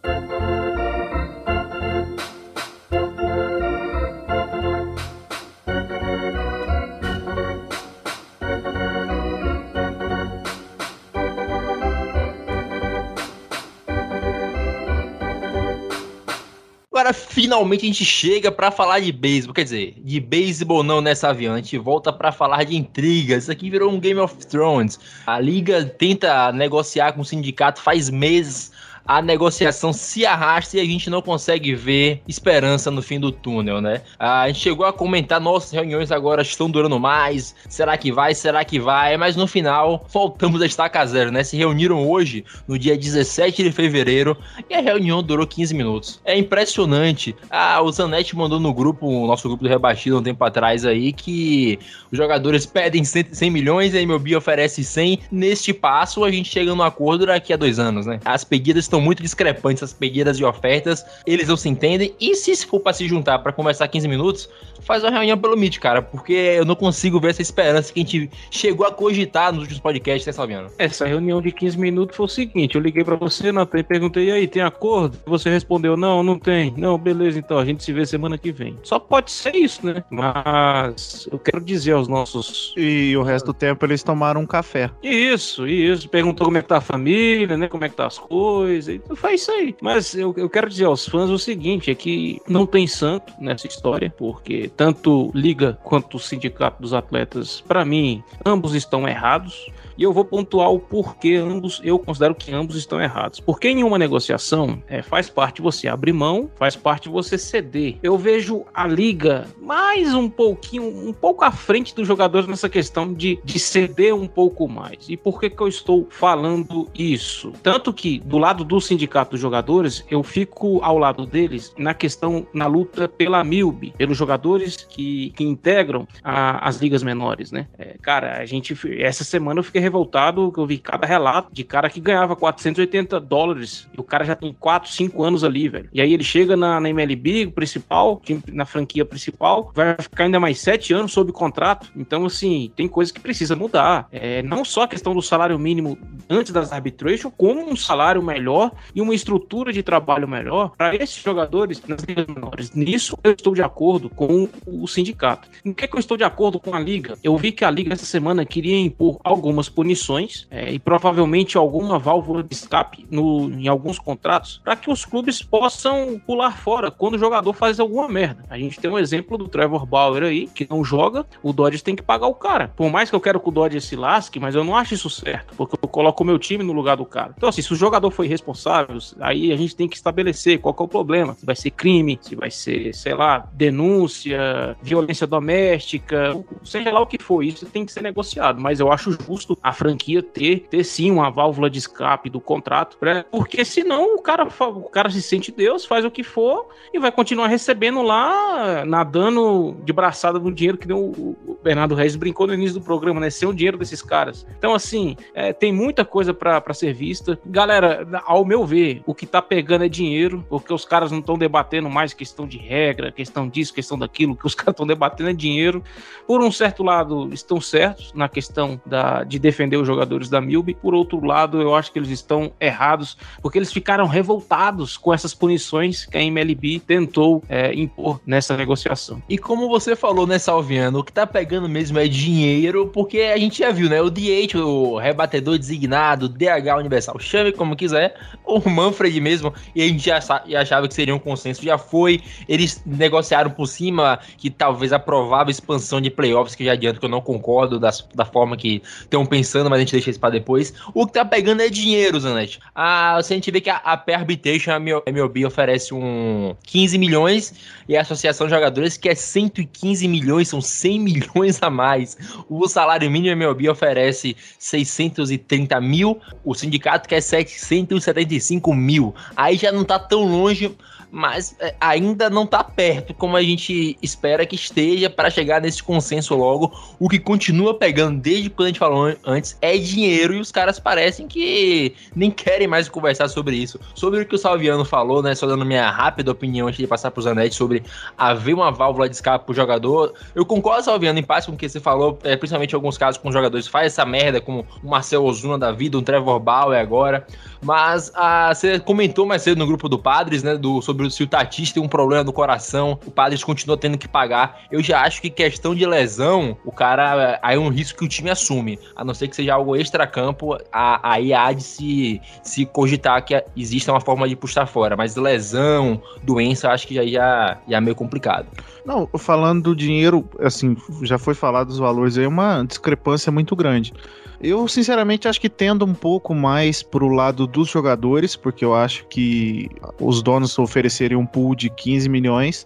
Finalmente, 17.38 17.84
a 17.84 17.86
gente 17.86 18.04
chega 18.04 18.51
para 18.51 18.72
falar 18.72 19.00
de 19.00 19.12
beisebol. 19.12 19.54
Quer 19.54 19.63
dizer, 19.63 19.94
de 20.04 20.19
beisebol 20.19 20.81
não 20.81 21.01
nessa 21.01 21.30
avião. 21.30 21.54
A 21.54 21.57
gente 21.57 21.78
volta 21.78 22.12
para 22.12 22.31
falar 22.31 22.63
de 22.63 22.75
intrigas. 22.75 23.44
Isso 23.44 23.51
aqui 23.51 23.69
virou 23.69 23.92
um 23.92 24.00
Game 24.00 24.19
of 24.19 24.36
Thrones. 24.48 25.00
A 25.28 25.39
liga 25.39 25.86
tenta 25.86 26.51
negociar 26.51 27.12
com 27.12 27.22
o 27.22 27.25
sindicato 27.25 27.80
faz 27.80 28.10
meses 28.10 28.72
a 29.07 29.21
negociação 29.21 29.94
se 29.94 30.25
arrasta 30.25 30.77
e 30.77 30.81
a 30.81 30.86
gente 30.86 31.09
não 31.09 31.21
consegue 31.21 31.74
ver 31.74 32.21
esperança 32.27 32.92
no 32.92 33.01
fim 33.01 33.19
do 33.19 33.31
túnel, 33.31 33.81
né? 33.81 34.01
A 34.19 34.48
gente 34.48 34.59
chegou 34.59 34.86
a 34.86 34.92
comentar, 34.92 35.39
nossas 35.39 35.71
reuniões 35.71 36.12
agora 36.12 36.42
estão 36.42 36.69
durando 36.69 37.00
mais, 37.00 37.56
será 37.69 37.98
que 37.98 38.12
vai, 38.12 38.36
será 38.36 38.65
que 38.65 38.80
vai? 38.80 39.15
Mas 39.15 39.36
no 39.36 39.48
final, 39.48 40.06
voltamos 40.12 40.62
a 40.62 40.65
estaca 40.65 41.06
zero, 41.06 41.31
né? 41.31 41.44
Se 41.44 41.56
reuniram 41.56 42.07
hoje, 42.07 42.44
no 42.68 42.77
dia 42.77 42.98
17 42.98 43.63
de 43.63 43.71
fevereiro, 43.71 44.38
e 44.69 44.74
a 44.74 44.81
reunião 44.81 45.24
durou 45.24 45.48
15 45.48 45.74
minutos. 45.74 46.21
É 46.25 46.38
impressionante. 46.38 47.36
Ah, 47.50 47.81
o 47.81 47.92
Zanetti 47.92 48.36
mandou 48.36 48.59
no 48.59 48.74
grupo, 48.74 49.07
o 49.07 49.27
nosso 49.27 49.48
grupo 49.48 49.63
do 49.63 49.69
Rebatido, 49.69 50.19
um 50.19 50.24
tempo 50.24 50.44
atrás 50.44 50.86
aí, 50.86 51.13
que 51.13 51.80
os 52.12 52.18
jogadores 52.18 52.65
pedem 52.65 53.04
100 53.04 53.50
milhões, 53.50 53.95
a 53.95 54.01
MLB 54.01 54.36
oferece 54.36 54.83
100. 54.83 55.19
Neste 55.31 55.74
passo, 55.74 56.24
a 56.24 56.31
gente 56.31 56.50
chega 56.50 56.75
no 56.75 56.83
acordo 56.83 57.25
daqui 57.25 57.54
a 57.54 57.57
dois 57.57 57.80
anos, 57.80 58.06
né? 58.06 58.19
As 58.25 58.44
pedidas 58.44 58.83
estão 58.83 58.96
muito 59.01 59.21
discrepantes, 59.21 59.83
as 59.83 59.94
pedidas 59.94 60.38
de 60.38 60.45
ofertas, 60.45 61.05
eles 61.25 61.47
não 61.47 61.57
se 61.57 61.69
entendem. 61.69 62.13
E 62.19 62.35
se 62.35 62.55
for 62.65 62.79
para 62.79 62.94
se 62.94 63.07
juntar 63.07 63.39
para 63.39 63.51
conversar 63.51 63.88
15 63.88 64.07
minutos, 64.07 64.49
faz 64.81 65.03
uma 65.03 65.11
reunião 65.11 65.38
pelo 65.38 65.57
Meet, 65.57 65.79
cara, 65.79 66.01
porque 66.01 66.33
eu 66.33 66.65
não 66.65 66.75
consigo 66.75 67.19
ver 67.19 67.31
essa 67.31 67.41
esperança 67.41 67.91
que 67.91 67.99
a 67.99 68.03
gente 68.03 68.29
chegou 68.49 68.85
a 68.85 68.91
cogitar 68.91 69.51
nos 69.51 69.61
últimos 69.61 69.81
podcasts, 69.81 70.25
né, 70.25 70.31
Salviano? 70.31 70.69
Essa 70.77 71.05
reunião 71.05 71.41
de 71.41 71.51
15 71.51 71.77
minutos 71.77 72.15
foi 72.15 72.25
o 72.25 72.29
seguinte: 72.29 72.75
eu 72.75 72.81
liguei 72.81 73.03
para 73.03 73.15
você, 73.15 73.51
Nathan, 73.51 73.79
e 73.79 73.83
perguntei, 73.83 74.27
e 74.27 74.31
aí, 74.31 74.47
tem 74.47 74.61
acordo? 74.61 75.17
Você 75.25 75.49
respondeu, 75.49 75.97
não, 75.97 76.23
não 76.23 76.39
tem. 76.39 76.73
Não, 76.77 76.97
beleza, 76.97 77.38
então, 77.38 77.57
a 77.57 77.65
gente 77.65 77.83
se 77.83 77.91
vê 77.91 78.05
semana 78.05 78.38
que 78.38 78.51
vem. 78.51 78.77
Só 78.83 78.99
pode 78.99 79.31
ser 79.31 79.55
isso, 79.55 79.85
né? 79.85 80.03
Mas 80.09 81.27
eu 81.31 81.38
quero 81.38 81.61
dizer 81.61 81.94
aos 81.94 82.07
nossos. 82.07 82.73
E 82.77 83.15
o 83.17 83.23
resto 83.23 83.47
do 83.47 83.53
tempo 83.53 83.85
eles 83.85 84.03
tomaram 84.03 84.41
um 84.41 84.45
café. 84.45 84.89
Isso, 85.03 85.67
isso. 85.67 86.09
Perguntou 86.09 86.45
como 86.45 86.57
é 86.57 86.61
que 86.61 86.67
tá 86.67 86.77
a 86.77 86.81
família, 86.81 87.57
né? 87.57 87.67
Como 87.67 87.83
é 87.83 87.89
que 87.89 87.95
tá 87.95 88.07
as 88.07 88.17
coisas. 88.17 88.87
Então 88.95 89.16
faz 89.16 89.42
isso 89.42 89.51
aí. 89.51 89.75
Mas 89.81 90.16
eu, 90.16 90.34
eu 90.38 90.50
quero 90.50 90.69
dizer 90.69 90.86
aos 90.86 91.07
fãs 91.07 91.30
o 91.30 91.38
seguinte: 91.38 91.92
é 91.92 91.95
que 91.95 92.42
não 92.48 92.66
tem 92.66 92.88
santo 92.88 93.34
nessa 93.39 93.68
história, 93.68 94.13
porque 94.16 94.69
tanto 94.75 95.31
Liga 95.34 95.78
quanto 95.84 96.18
o 96.18 96.19
Sindicato 96.19 96.81
dos 96.81 96.94
Atletas, 96.94 97.62
para 97.62 97.84
mim, 97.86 98.24
ambos 98.45 98.74
estão 98.75 99.07
errados. 99.07 99.69
E 99.97 100.03
eu 100.03 100.13
vou 100.13 100.23
pontuar 100.23 100.71
o 100.71 100.79
porquê 100.79 101.35
ambos, 101.35 101.81
eu 101.83 101.97
considero 101.97 102.35
que 102.35 102.53
ambos 102.53 102.75
estão 102.75 103.01
errados. 103.01 103.39
Porque 103.39 103.67
em 103.67 103.83
uma 103.83 103.97
negociação 103.97 104.81
é, 104.88 105.01
faz 105.01 105.29
parte 105.29 105.61
você 105.61 105.88
abrir 105.88 106.13
mão, 106.13 106.49
faz 106.55 106.75
parte 106.75 107.09
você 107.09 107.38
ceder. 107.38 107.97
Eu 108.03 108.17
vejo 108.17 108.63
a 108.73 108.85
liga 108.85 109.45
mais 109.61 110.13
um 110.13 110.29
pouquinho, 110.29 110.83
um 110.83 111.13
pouco 111.13 111.44
à 111.44 111.51
frente 111.51 111.95
dos 111.95 112.07
jogadores 112.07 112.47
nessa 112.47 112.69
questão 112.69 113.13
de, 113.13 113.39
de 113.44 113.59
ceder 113.59 114.15
um 114.15 114.27
pouco 114.27 114.67
mais. 114.67 115.09
E 115.09 115.17
por 115.17 115.39
que, 115.39 115.49
que 115.49 115.61
eu 115.61 115.67
estou 115.67 116.07
falando 116.09 116.89
isso? 116.94 117.51
Tanto 117.63 117.91
que 117.91 118.19
do 118.19 118.38
lado 118.38 118.63
do 118.63 118.79
sindicato 118.79 119.31
dos 119.31 119.39
jogadores, 119.39 120.05
eu 120.09 120.21
fico 120.21 120.79
ao 120.83 120.97
lado 120.97 121.25
deles 121.25 121.73
na 121.77 121.94
questão, 121.94 122.45
na 122.53 122.67
luta 122.67 123.07
pela 123.07 123.44
MILB, 123.44 123.94
pelos 123.97 124.17
jogadores 124.17 124.77
que, 124.77 125.31
que 125.31 125.44
integram 125.44 126.07
a, 126.23 126.67
as 126.67 126.77
ligas 126.77 127.01
menores, 127.01 127.51
né? 127.51 127.67
É, 127.77 127.95
cara, 128.01 128.38
a 128.38 128.45
gente, 128.45 128.75
essa 129.01 129.23
semana 129.23 129.59
eu 129.59 129.63
fiquei 129.63 129.81
revoltado 129.87 130.51
que 130.51 130.59
eu 130.59 130.65
vi 130.65 130.77
cada 130.77 131.07
relato 131.07 131.49
de 131.51 131.63
cara 131.63 131.89
que 131.89 131.99
ganhava 131.99 132.35
480 132.35 133.19
dólares 133.19 133.87
e 133.95 133.99
o 133.99 134.03
cara 134.03 134.25
já 134.25 134.35
tem 134.35 134.53
4, 134.53 134.91
5 134.91 135.23
anos 135.23 135.44
ali, 135.44 135.69
velho. 135.69 135.89
E 135.94 136.01
aí 136.01 136.13
ele 136.13 136.23
chega 136.23 136.56
na, 136.56 136.79
na 136.79 136.89
MLB 136.89 137.47
principal, 137.47 138.21
na 138.51 138.65
franquia 138.65 139.06
principal, 139.06 139.71
vai 139.73 139.95
ficar 139.99 140.25
ainda 140.25 140.39
mais 140.39 140.59
7 140.59 140.94
anos 140.94 141.11
sob 141.11 141.31
contrato. 141.31 141.91
Então, 141.95 142.25
assim, 142.25 142.71
tem 142.75 142.87
coisa 142.87 143.13
que 143.13 143.19
precisa 143.19 143.56
mudar. 143.56 144.07
É, 144.11 144.41
não 144.44 144.63
só 144.65 144.83
a 144.83 144.87
questão 144.87 145.13
do 145.13 145.21
salário 145.21 145.57
mínimo 145.57 145.97
antes 146.29 146.51
das 146.51 146.71
arbitration, 146.71 147.31
como 147.31 147.69
um 147.69 147.75
salário 147.75 148.21
melhor 148.21 148.71
e 148.94 149.01
uma 149.01 149.15
estrutura 149.15 149.71
de 149.71 149.81
trabalho 149.81 150.27
melhor 150.27 150.71
para 150.77 150.95
esses 150.95 151.21
jogadores 151.21 151.81
nas 151.87 152.03
ligas 152.03 152.27
menores. 152.27 152.71
Nisso 152.71 153.17
eu 153.23 153.31
estou 153.31 153.53
de 153.53 153.61
acordo 153.61 154.09
com 154.09 154.47
o 154.65 154.87
sindicato. 154.87 155.47
Em 155.63 155.73
que, 155.73 155.87
que 155.87 155.95
eu 155.95 155.99
estou 155.99 156.17
de 156.17 156.23
acordo 156.23 156.59
com 156.59 156.73
a 156.73 156.79
liga? 156.79 157.17
Eu 157.23 157.37
vi 157.37 157.51
que 157.51 157.63
a 157.63 157.71
liga 157.71 157.94
essa 157.94 158.06
semana 158.06 158.45
queria 158.45 158.77
impor 158.79 159.19
algumas 159.23 159.69
punições 159.78 160.48
é, 160.50 160.72
e 160.72 160.80
provavelmente 160.80 161.56
alguma 161.56 162.00
válvula 162.00 162.42
de 162.42 162.52
escape 162.52 163.06
no, 163.12 163.48
em 163.52 163.68
alguns 163.68 164.00
contratos 164.00 164.60
para 164.64 164.76
que 164.76 164.90
os 164.90 165.06
clubes 165.06 165.44
possam 165.44 166.19
pular 166.26 166.57
fora 166.57 166.90
quando 166.90 167.14
o 167.14 167.19
jogador 167.19 167.54
faz 167.54 167.80
alguma 167.80 168.10
merda. 168.10 168.44
A 168.50 168.57
gente 168.57 168.80
tem 168.80 168.90
um 168.90 168.98
exemplo 168.98 169.38
do 169.38 169.48
Trevor 169.48 169.86
Bauer 169.86 170.24
aí, 170.24 170.48
que 170.48 170.66
não 170.68 170.84
joga, 170.84 171.28
o 171.44 171.54
Dodgers 171.54 171.84
tem 171.84 171.96
que 171.96 172.02
pagar 172.02 172.26
o 172.26 172.34
cara. 172.34 172.74
Por 172.76 172.90
mais 172.90 173.12
que 173.12 173.16
eu 173.16 173.22
quero 173.22 173.40
que 173.40 173.50
o 173.50 173.52
Dodgers 173.52 173.86
se 173.86 173.96
lasque, 173.96 174.40
mas 174.40 174.56
eu 174.56 174.64
não 174.64 174.76
acho 174.76 174.96
isso 174.96 175.12
certo, 175.12 175.54
porque 175.56 175.76
eu 175.80 175.88
coloco 175.88 176.24
o 176.24 176.26
meu 176.26 176.40
time 176.40 176.64
no 176.64 176.74
lugar 176.74 176.98
do 176.98 177.06
cara. 177.06 177.36
Então, 177.38 177.48
assim, 177.48 177.62
se 177.62 177.72
o 177.72 177.76
jogador 177.76 178.10
foi 178.10 178.28
responsável, 178.28 178.98
aí 179.19 179.52
a 179.52 179.56
gente 179.56 179.76
tem 179.76 179.88
que 179.88 179.96
estabelecer 179.96 180.57
qual 180.57 180.76
é 180.80 180.84
o 180.84 180.88
problema. 180.88 181.36
Se 181.36 181.46
vai 181.46 181.56
ser 181.56 181.69
crime, 181.69 182.18
se 182.19 182.36
vai 182.36 182.50
ser, 182.50 182.96
sei 182.96 183.14
lá, 183.14 183.48
denúncia, 183.54 184.76
violência 184.81 185.28
doméstica, 185.28 186.36
seja 186.64 186.92
lá 186.92 187.00
o 187.00 187.06
que 187.06 187.22
for, 187.22 187.44
isso 187.44 187.68
tem 187.68 187.86
que 187.86 187.92
ser 187.92 188.02
negociado. 188.02 188.60
Mas 188.60 188.80
eu 188.80 188.92
acho 188.92 189.12
justo 189.12 189.56
a 189.68 189.74
franquia 189.74 190.24
ter, 190.24 190.62
ter 190.69 190.83
sim 190.83 191.12
uma 191.12 191.30
válvula 191.30 191.69
de 191.69 191.80
escape 191.80 192.30
do 192.30 192.40
contrato, 192.40 192.97
né? 193.02 193.26
porque 193.30 193.66
senão 193.66 194.16
o 194.16 194.21
cara, 194.21 194.47
o 194.59 194.90
cara 194.90 195.09
se 195.09 195.21
sente 195.21 195.52
Deus, 195.52 195.86
faz 195.86 196.06
o 196.06 196.12
que 196.12 196.24
for 196.24 196.68
e 196.94 197.00
vai 197.00 197.12
continuar 197.12 197.47
recebendo 197.47 198.02
lá, 198.02 198.86
nadando 198.86 199.76
de 199.83 199.92
braçada 199.92 200.40
no 200.40 200.54
dinheiro 200.54 200.78
que 200.78 200.92
o, 200.92 201.36
Bernardo 201.64 201.95
Reis 201.95 202.16
brincou 202.16 202.47
no 202.47 202.54
início 202.54 202.80
do 202.80 202.86
programa, 202.86 203.19
né? 203.19 203.30
Ser 203.30 203.45
o 203.45 203.54
dinheiro 203.54 203.78
desses 203.78 204.02
caras. 204.02 204.47
Então, 204.57 204.74
assim, 204.74 205.18
é, 205.33 205.52
tem 205.52 205.74
muita 205.74 206.06
coisa 206.06 206.33
para 206.33 206.74
ser 206.74 206.94
vista. 206.94 207.38
Galera, 207.45 208.07
ao 208.26 208.45
meu 208.45 208.66
ver, 208.66 209.02
o 209.06 209.14
que 209.14 209.26
tá 209.26 209.42
pegando 209.42 209.83
é 209.83 209.90
dinheiro, 209.90 210.45
porque 210.50 210.74
os 210.74 210.86
caras 210.86 211.12
não 211.12 211.19
estão 211.19 211.38
debatendo 211.38 211.90
mais 211.90 212.14
questão 212.14 212.47
de 212.47 212.57
regra, 212.57 213.12
questão 213.12 213.50
disso, 213.50 213.74
questão 213.74 213.97
daquilo, 213.97 214.36
que 214.36 214.45
os 214.45 214.56
caras 214.56 214.74
estão 214.74 214.88
debatendo 214.88 215.30
é 215.30 215.33
dinheiro. 215.33 215.83
Por 216.26 216.42
um 216.42 216.52
certo 216.52 216.83
lado, 216.83 217.30
estão 217.33 217.59
certos 217.59 218.14
na 218.14 218.30
questão 218.30 218.80
da, 218.86 219.24
de 219.24 219.40
defender 219.57 219.78
os 219.78 219.87
jogadores 219.87 220.30
da 220.30 220.40
Milby. 220.40 220.76
Por 220.76 220.94
outro 220.94 221.26
lado, 221.26 221.59
eu 221.59 221.73
acho 221.73 221.92
que 221.92 221.97
eles 221.97 222.09
estão 222.09 222.52
errados, 222.59 223.18
porque 223.42 223.57
eles 223.57 223.73
ficaram 223.73 224.06
revoltados 224.06 224.95
com 224.95 225.11
essas 225.11 225.33
punições 225.33 226.06
que 226.06 226.18
a 226.18 226.21
MLB 226.21 226.80
tentou 226.80 227.44
é, 227.49 227.73
impor 227.73 228.21
nessa 228.26 228.56
negociação. 228.56 229.21
E 229.28 229.37
como 229.37 229.68
você 229.68 229.95
falou, 229.95 230.28
né, 230.28 230.37
Salviano, 230.37 230.99
o 230.99 231.04
que 231.04 231.11
tá 231.11 231.26
pegando 231.26 231.68
mesmo 231.68 231.97
é 231.97 232.07
dinheiro, 232.07 232.87
porque 232.94 233.21
a 233.21 233.37
gente 233.37 233.59
já 233.59 233.71
viu, 233.71 233.90
né, 233.90 233.99
o 234.02 234.11
DH, 234.11 234.56
o 234.56 234.97
rebatedor 234.97 235.57
designado, 235.57 236.30
DH 236.30 236.78
universal, 236.78 237.18
chame 237.19 237.52
como 237.52 237.76
quiser, 237.76 238.16
o 238.45 238.69
Manfred 238.69 239.19
mesmo, 239.19 239.54
e 239.73 239.81
a 239.81 239.87
gente 239.87 240.06
já 240.06 240.19
achava 240.59 240.87
que 240.87 240.94
seria 240.94 241.16
um 241.16 241.19
consenso, 241.19 241.64
já 241.64 241.78
foi, 241.78 242.21
eles 242.47 242.83
negociaram 242.85 243.49
por 243.49 243.66
cima 243.66 244.19
que 244.37 244.49
talvez 244.49 244.94
aprovava 244.94 245.49
expansão 245.49 245.99
de 245.99 246.11
playoffs, 246.11 246.54
que 246.54 246.64
já 246.64 246.73
adianto 246.73 246.99
que 246.99 247.06
eu 247.06 247.09
não 247.09 247.21
concordo 247.21 247.80
das, 247.80 248.07
da 248.14 248.26
forma 248.26 248.56
que 248.56 248.81
estão 249.02 249.26
pensando, 249.26 249.46
mas 249.69 249.77
a 249.77 249.80
gente 249.80 249.92
deixa 249.92 250.09
isso 250.09 250.19
pra 250.19 250.30
depois. 250.30 250.73
O 250.94 251.06
que 251.06 251.13
tá 251.13 251.25
pegando 251.25 251.61
é 251.61 251.69
dinheiro, 251.69 252.19
Zanetti. 252.19 252.59
Ah, 252.75 253.19
se 253.21 253.33
a 253.33 253.35
gente 253.35 253.49
vê 253.51 253.61
que 253.61 253.69
a, 253.69 253.77
a 253.77 253.94
Arbitration, 253.94 254.71
a 254.71 255.09
MLB 255.09 255.45
oferece 255.45 255.94
um 255.94 256.56
15 256.63 256.97
milhões 256.97 257.54
e 257.87 257.95
a 257.95 258.01
Associação 258.01 258.47
de 258.47 258.54
Jogadores 258.54 258.97
que 258.97 259.09
é 259.09 259.16
115 259.16 260.07
milhões, 260.07 260.47
são 260.49 260.61
100 260.61 260.99
milhões 260.99 261.61
a 261.61 261.69
mais. 261.69 262.18
O 262.49 262.68
salário 262.68 263.09
mínimo 263.09 263.31
MLB 263.33 263.69
oferece 263.69 264.35
630 264.59 265.80
mil, 265.81 266.19
o 266.44 266.54
sindicato 266.54 267.07
quer 267.07 267.21
775 267.21 268.73
mil. 268.73 269.13
Aí 269.35 269.57
já 269.57 269.71
não 269.71 269.83
tá 269.83 269.99
tão 269.99 270.23
longe 270.23 270.75
mas 271.11 271.56
é, 271.59 271.73
ainda 271.80 272.30
não 272.30 272.44
está 272.44 272.64
perto 272.64 273.14
como 273.14 273.37
a 273.37 273.42
gente 273.42 273.97
espera 274.02 274.45
que 274.45 274.56
esteja 274.56 275.09
para 275.09 275.30
chegar 275.30 275.61
nesse 275.61 275.81
consenso 275.81 276.35
logo. 276.35 276.71
O 276.99 277.07
que 277.07 277.19
continua 277.19 277.73
pegando 277.73 278.19
desde 278.19 278.49
quando 278.49 278.66
a 278.66 278.69
gente 278.69 278.80
falou 278.80 279.16
antes 279.26 279.57
é 279.61 279.78
dinheiro 279.78 280.33
e 280.33 280.40
os 280.40 280.52
caras 280.52 280.80
parecem 280.80 281.28
que 281.28 281.94
nem 282.16 282.30
querem 282.30 282.68
mais 282.68 282.90
conversar 282.90 283.30
sobre 283.30 283.56
isso. 283.56 283.80
Sobre 283.95 284.21
o 284.21 284.26
que 284.26 284.35
o 284.35 284.37
Salviano 284.37 284.83
falou, 284.83 285.23
né? 285.23 285.33
Só 285.33 285.47
dando 285.47 285.66
minha 285.66 285.90
rápida 285.90 286.31
opinião 286.31 286.68
antes 286.68 286.80
de 286.80 286.87
passar 286.87 287.11
para 287.11 287.19
o 287.19 287.23
Zanetti 287.23 287.56
sobre 287.56 287.83
haver 288.18 288.54
uma 288.54 288.71
válvula 288.71 289.07
de 289.07 289.16
escape 289.16 289.45
para 289.45 289.52
o 289.52 289.56
jogador. 289.56 290.14
Eu 290.35 290.45
concordo, 290.45 290.83
Salviano, 290.83 291.19
em 291.19 291.23
parte 291.23 291.47
com 291.47 291.54
o 291.54 291.57
que 291.57 291.68
você 291.68 291.80
falou, 291.80 292.19
é, 292.23 292.35
principalmente 292.35 292.73
em 292.73 292.76
alguns 292.76 292.97
casos 292.97 293.18
com 293.18 293.31
jogadores 293.31 293.68
faz 293.68 293.87
essa 293.87 294.06
merda, 294.06 294.42
como 294.42 294.66
o 294.83 294.90
Marcel 294.90 295.23
Ozuna 295.23 295.57
da 295.57 295.71
vida, 295.71 295.97
um 295.97 296.04
Trevor 296.04 296.40
Bauer 296.40 296.80
agora. 296.80 297.26
Mas 297.61 298.11
ah, 298.16 298.54
você 298.54 298.80
comentou 298.80 299.26
mais 299.26 299.42
cedo 299.42 299.57
no 299.57 299.66
grupo 299.66 299.90
do 299.90 299.97
Padres, 299.97 300.44
né? 300.44 300.56
Do, 300.57 300.81
sobre 300.81 300.96
sobre 300.97 301.11
se 301.11 301.23
o 301.23 301.27
Tatis 301.27 301.71
tem 301.71 301.81
um 301.81 301.87
problema 301.87 302.23
no 302.23 302.33
coração, 302.33 302.99
o 303.06 303.11
Padres 303.11 303.44
continua 303.44 303.77
tendo 303.77 303.97
que 303.97 304.07
pagar. 304.07 304.61
Eu 304.71 304.81
já 304.81 305.01
acho 305.01 305.21
que 305.21 305.30
questão 305.30 305.75
de 305.75 305.85
lesão, 305.85 306.57
o 306.66 306.71
cara. 306.71 307.39
Aí 307.42 307.56
é 307.56 307.59
um 307.59 307.69
risco 307.69 307.99
que 307.99 308.06
o 308.06 308.07
time 308.07 308.30
assume. 308.30 308.80
A 308.95 309.06
não 309.06 309.13
ser 309.13 309.27
que 309.27 309.35
seja 309.35 309.54
algo 309.54 309.75
extra-campo, 309.75 310.57
aí 310.71 311.33
há 311.33 311.54
de 311.54 311.63
se, 311.63 312.21
se 312.42 312.66
cogitar 312.66 313.23
que 313.23 313.42
exista 313.56 313.92
uma 313.92 314.01
forma 314.01 314.27
de 314.27 314.35
puxar 314.35 314.66
fora. 314.66 314.97
Mas 314.97 315.16
lesão, 315.16 316.01
doença, 316.23 316.71
acho 316.71 316.87
que 316.87 316.95
já, 316.95 317.06
já, 317.06 317.57
já 317.68 317.77
é 317.77 317.81
meio 317.81 317.95
complicado. 317.95 318.47
Não, 318.87 319.06
falando 319.17 319.63
do 319.63 319.75
dinheiro, 319.75 320.23
assim, 320.39 320.77
já 321.01 321.17
foi 321.17 321.33
falado 321.33 321.67
dos 321.67 321.77
valores 321.77 322.17
aí, 322.17 322.25
uma 322.25 322.63
discrepância 322.63 323.29
muito 323.29 323.53
grande. 323.53 323.94
Eu, 324.39 324.65
sinceramente, 324.65 325.27
acho 325.27 325.41
que 325.41 325.49
tendo 325.49 325.83
um 325.83 325.94
pouco 325.94 326.33
mais 326.33 326.81
pro 326.81 327.09
lado 327.09 327.45
dos 327.45 327.67
jogadores, 327.67 328.37
porque 328.37 328.63
eu 328.63 328.73
acho 328.73 329.06
que 329.07 329.69
os 329.99 330.21
donos 330.21 330.57
oferecerem 330.57 331.17
um 331.17 331.25
pool 331.25 331.53
de 331.53 331.69
15 331.69 332.07
milhões. 332.07 332.65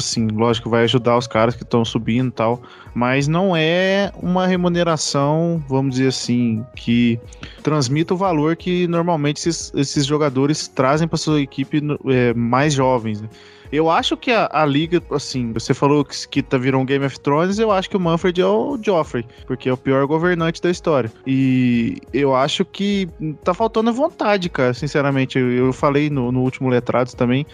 Sim, 0.00 0.28
lógico, 0.28 0.70
vai 0.70 0.84
ajudar 0.84 1.18
os 1.18 1.26
caras 1.26 1.54
que 1.54 1.64
estão 1.64 1.84
subindo 1.84 2.28
e 2.28 2.32
tal, 2.32 2.62
mas 2.94 3.28
não 3.28 3.54
é 3.54 4.10
uma 4.22 4.46
remuneração, 4.46 5.62
vamos 5.68 5.96
dizer 5.96 6.08
assim, 6.08 6.64
que 6.76 7.20
transmita 7.62 8.14
o 8.14 8.16
valor 8.16 8.56
que 8.56 8.86
normalmente 8.86 9.36
esses, 9.38 9.72
esses 9.74 10.06
jogadores 10.06 10.68
trazem 10.68 11.06
para 11.06 11.18
sua 11.18 11.40
equipe 11.42 11.82
é, 12.06 12.32
mais 12.32 12.72
jovens. 12.72 13.20
Né? 13.20 13.28
Eu 13.70 13.90
acho 13.90 14.16
que 14.16 14.30
a, 14.30 14.48
a, 14.52 14.64
liga, 14.64 15.02
assim, 15.10 15.52
você 15.52 15.74
falou 15.74 16.04
que, 16.04 16.28
que 16.28 16.42
tá 16.42 16.56
virou 16.56 16.80
um 16.80 16.84
Game 16.84 17.04
of 17.04 17.18
Thrones, 17.20 17.58
eu 17.58 17.70
acho 17.70 17.88
que 17.88 17.96
o 17.96 18.00
Manfred 18.00 18.40
é 18.40 18.46
o 18.46 18.78
Joffrey, 18.82 19.26
porque 19.46 19.68
é 19.68 19.72
o 19.72 19.76
pior 19.76 20.06
governante 20.06 20.60
da 20.60 20.70
história. 20.70 21.12
E 21.26 21.98
eu 22.12 22.34
acho 22.34 22.64
que 22.64 23.08
tá 23.44 23.52
faltando 23.52 23.92
vontade, 23.92 24.48
cara, 24.48 24.74
sinceramente. 24.74 25.38
Eu, 25.38 25.50
eu 25.50 25.72
falei 25.72 26.10
no, 26.10 26.32
no 26.32 26.40
último 26.40 26.68
Letrados 26.68 27.14
também. 27.14 27.46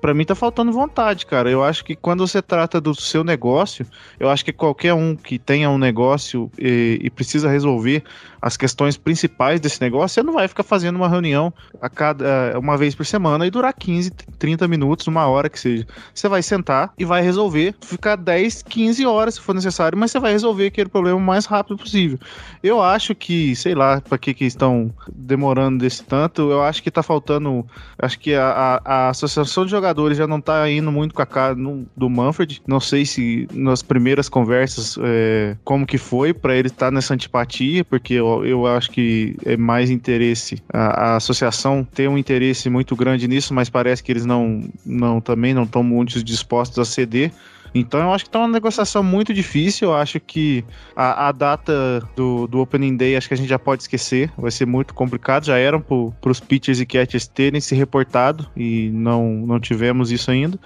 para 0.00 0.14
mim 0.14 0.24
tá 0.24 0.34
faltando 0.34 0.72
vontade, 0.72 1.26
cara. 1.26 1.50
Eu 1.50 1.62
acho 1.62 1.84
que 1.84 1.96
quando 1.96 2.26
você 2.26 2.40
trata 2.40 2.80
do 2.80 2.94
seu 2.94 3.24
negócio, 3.24 3.86
eu 4.18 4.28
acho 4.28 4.44
que 4.44 4.52
qualquer 4.52 4.94
um 4.94 5.16
que 5.16 5.38
tenha 5.38 5.68
um 5.70 5.78
negócio 5.78 6.50
e, 6.58 6.98
e 7.02 7.10
precisa 7.10 7.50
resolver 7.50 8.02
as 8.46 8.56
questões 8.56 8.96
principais 8.96 9.58
desse 9.58 9.80
negócio, 9.80 10.14
você 10.14 10.22
não 10.22 10.32
vai 10.32 10.46
ficar 10.46 10.62
fazendo 10.62 10.94
uma 10.94 11.08
reunião 11.08 11.52
a 11.82 11.88
cada 11.88 12.56
uma 12.56 12.78
vez 12.78 12.94
por 12.94 13.04
semana 13.04 13.44
e 13.44 13.50
durar 13.50 13.74
15, 13.74 14.12
30 14.38 14.68
minutos, 14.68 15.08
uma 15.08 15.26
hora 15.26 15.48
que 15.48 15.58
seja. 15.58 15.84
Você 16.14 16.28
vai 16.28 16.42
sentar 16.42 16.92
e 16.96 17.04
vai 17.04 17.22
resolver, 17.22 17.74
ficar 17.80 18.14
10, 18.14 18.62
15 18.62 19.04
horas 19.04 19.34
se 19.34 19.40
for 19.40 19.52
necessário, 19.52 19.98
mas 19.98 20.12
você 20.12 20.20
vai 20.20 20.30
resolver 20.30 20.66
aquele 20.66 20.88
problema 20.88 21.18
o 21.18 21.20
mais 21.20 21.44
rápido 21.44 21.76
possível. 21.76 22.20
Eu 22.62 22.80
acho 22.80 23.16
que, 23.16 23.56
sei 23.56 23.74
lá, 23.74 24.00
para 24.00 24.16
que 24.16 24.32
que 24.32 24.44
estão 24.44 24.94
demorando 25.12 25.78
desse 25.78 26.04
tanto, 26.04 26.48
eu 26.50 26.62
acho 26.62 26.84
que 26.84 26.90
tá 26.90 27.02
faltando, 27.02 27.66
acho 27.98 28.16
que 28.20 28.32
a, 28.32 28.80
a, 28.84 29.06
a 29.06 29.08
associação 29.08 29.64
de 29.64 29.72
jogadores 29.72 30.16
já 30.16 30.26
não 30.26 30.40
tá 30.40 30.70
indo 30.70 30.92
muito 30.92 31.12
com 31.12 31.22
a 31.22 31.26
cara 31.26 31.56
no, 31.56 31.84
do 31.96 32.08
Manfred, 32.08 32.62
não 32.64 32.78
sei 32.78 33.04
se 33.04 33.48
nas 33.52 33.82
primeiras 33.82 34.28
conversas 34.28 34.96
é, 35.02 35.56
como 35.64 35.84
que 35.84 35.98
foi 35.98 36.32
para 36.32 36.54
ele 36.54 36.68
estar 36.68 36.86
tá 36.86 36.90
nessa 36.92 37.12
antipatia, 37.12 37.84
porque 37.84 38.14
eu, 38.14 38.35
eu, 38.44 38.66
acho 38.66 38.90
que 38.90 39.36
é 39.44 39.56
mais 39.56 39.90
interesse. 39.90 40.62
A, 40.72 41.12
a, 41.12 41.16
associação 41.16 41.84
tem 41.84 42.08
um 42.08 42.18
interesse 42.18 42.68
muito 42.68 42.94
grande 42.96 43.26
nisso, 43.28 43.54
mas 43.54 43.70
parece 43.70 44.02
que 44.02 44.12
eles 44.12 44.24
não, 44.24 44.68
não 44.84 45.20
também 45.20 45.54
não 45.54 45.62
estão 45.64 45.82
muito 45.82 46.22
dispostos 46.22 46.78
a 46.78 46.84
ceder. 46.84 47.32
Então 47.74 48.00
eu 48.00 48.12
acho 48.12 48.24
que 48.24 48.30
tá 48.30 48.38
uma 48.38 48.48
negociação 48.48 49.02
muito 49.02 49.34
difícil. 49.34 49.88
Eu 49.88 49.94
acho 49.94 50.18
que 50.18 50.64
a, 50.94 51.28
a, 51.28 51.32
data 51.32 52.00
do, 52.14 52.46
do 52.46 52.60
Opening 52.60 52.96
Day 52.96 53.16
acho 53.16 53.28
que 53.28 53.34
a 53.34 53.36
gente 53.36 53.48
já 53.48 53.58
pode 53.58 53.82
esquecer. 53.82 54.30
Vai 54.36 54.50
ser 54.50 54.66
muito 54.66 54.94
complicado. 54.94 55.44
Já 55.44 55.58
eram 55.58 55.80
para 55.80 56.30
os 56.30 56.40
pitchers 56.40 56.80
e 56.80 56.86
catchers 56.86 57.26
terem 57.26 57.60
se 57.60 57.74
reportado 57.74 58.48
e 58.56 58.90
não, 58.92 59.46
não 59.46 59.60
tivemos 59.60 60.10
isso 60.10 60.30
ainda. 60.30 60.58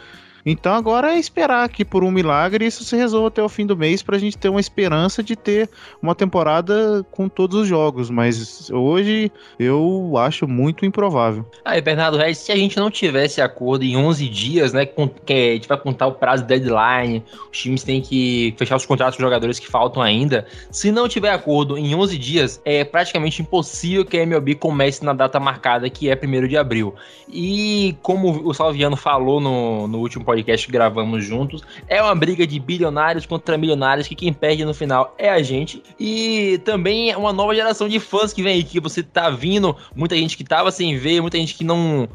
Então 0.45 0.75
agora 0.75 1.15
é 1.15 1.19
esperar 1.19 1.65
aqui 1.65 1.85
por 1.85 2.05
um 2.05 2.11
milagre 2.11 2.71
isso 2.71 2.85
se 2.85 2.97
resolva 2.97 3.29
até 3.29 3.43
o 3.43 3.49
fim 3.49 3.67
do 3.67 3.77
mês 3.77 4.03
para 4.03 4.17
a 4.17 4.19
gente 4.19 4.39
ter 4.39 4.49
uma 4.49 4.61
esperança 4.61 5.23
de 5.23 5.37
ter 5.37 5.69
uma 6.03 6.15
temporada 6.15 7.05
com 7.11 7.29
todos 7.29 7.63
os 7.63 7.69
jogos. 7.69 8.11
Mas 8.11 8.71
hoje 8.71 9.31
eu 9.59 10.15
acho 10.17 10.47
muito 10.47 10.85
improvável. 10.87 11.45
Aí, 11.65 11.81
Bernardo 11.81 12.17
Reis, 12.17 12.39
se 12.39 12.53
a 12.53 12.57
gente 12.57 12.77
não 12.77 12.91
tivesse 12.91 13.41
acordo 13.41 13.85
em 13.85 13.97
11 13.97 14.29
dias, 14.29 14.73
né, 14.73 14.87
com, 14.87 15.09
que 15.09 15.33
a 15.33 15.55
gente 15.55 15.69
vai 15.69 15.79
contar 15.79 16.07
o 16.07 16.13
prazo 16.13 16.45
deadline, 16.45 17.25
os 17.51 17.59
times 17.59 17.83
têm 17.83 18.01
que 18.01 18.55
fechar 18.57 18.77
os 18.77 18.87
contratos 18.87 19.17
com 19.17 19.23
os 19.23 19.27
jogadores 19.27 19.59
que 19.59 19.67
faltam 19.67 20.03
ainda. 20.03 20.47
Se 20.71 20.91
não 20.91 21.09
tiver 21.09 21.31
acordo 21.31 21.77
em 21.77 21.95
11 21.95 22.19
dias, 22.19 22.61
é 22.65 22.85
praticamente 22.85 23.43
impossível 23.43 24.05
que 24.05 24.17
a 24.17 24.23
MLB 24.23 24.55
comece 24.55 25.05
na 25.05 25.13
data 25.13 25.41
marcada, 25.41 25.89
que 25.91 26.09
é 26.09 26.19
1 26.21 26.49
de 26.49 26.57
abril. 26.57 26.95
E 27.29 27.97
como 28.03 28.49
o 28.49 28.55
Salviano 28.55 28.97
falou 28.97 29.41
no, 29.41 29.87
no 29.87 29.99
último 29.99 30.25
podcast 30.31 30.71
gravamos 30.71 31.25
juntos. 31.25 31.61
É 31.89 32.01
uma 32.01 32.15
briga 32.15 32.47
de 32.47 32.61
bilionários 32.61 33.27
contra 33.27 33.59
milionários 33.59 34.07
que 34.07 34.15
quem 34.15 34.33
perde 34.33 34.65
no 34.65 34.73
final 34.73 35.13
é 35.19 35.29
a 35.29 35.43
gente. 35.43 35.83
E 35.99 36.61
também 36.65 37.11
é 37.11 37.17
uma 37.17 37.33
nova 37.33 37.53
geração 37.53 37.89
de 37.89 37.99
fãs 37.99 38.33
que 38.33 38.41
vem 38.41 38.55
aí, 38.55 38.63
que 38.63 38.79
você 38.79 39.03
tá 39.03 39.29
vindo, 39.29 39.77
muita 39.95 40.17
gente 40.17 40.37
que 40.37 40.45
tava 40.45 40.71
sem 40.71 40.97
ver, 40.97 41.21
muita 41.21 41.37
gente 41.37 41.55
que 41.57 41.65
não 41.65 42.09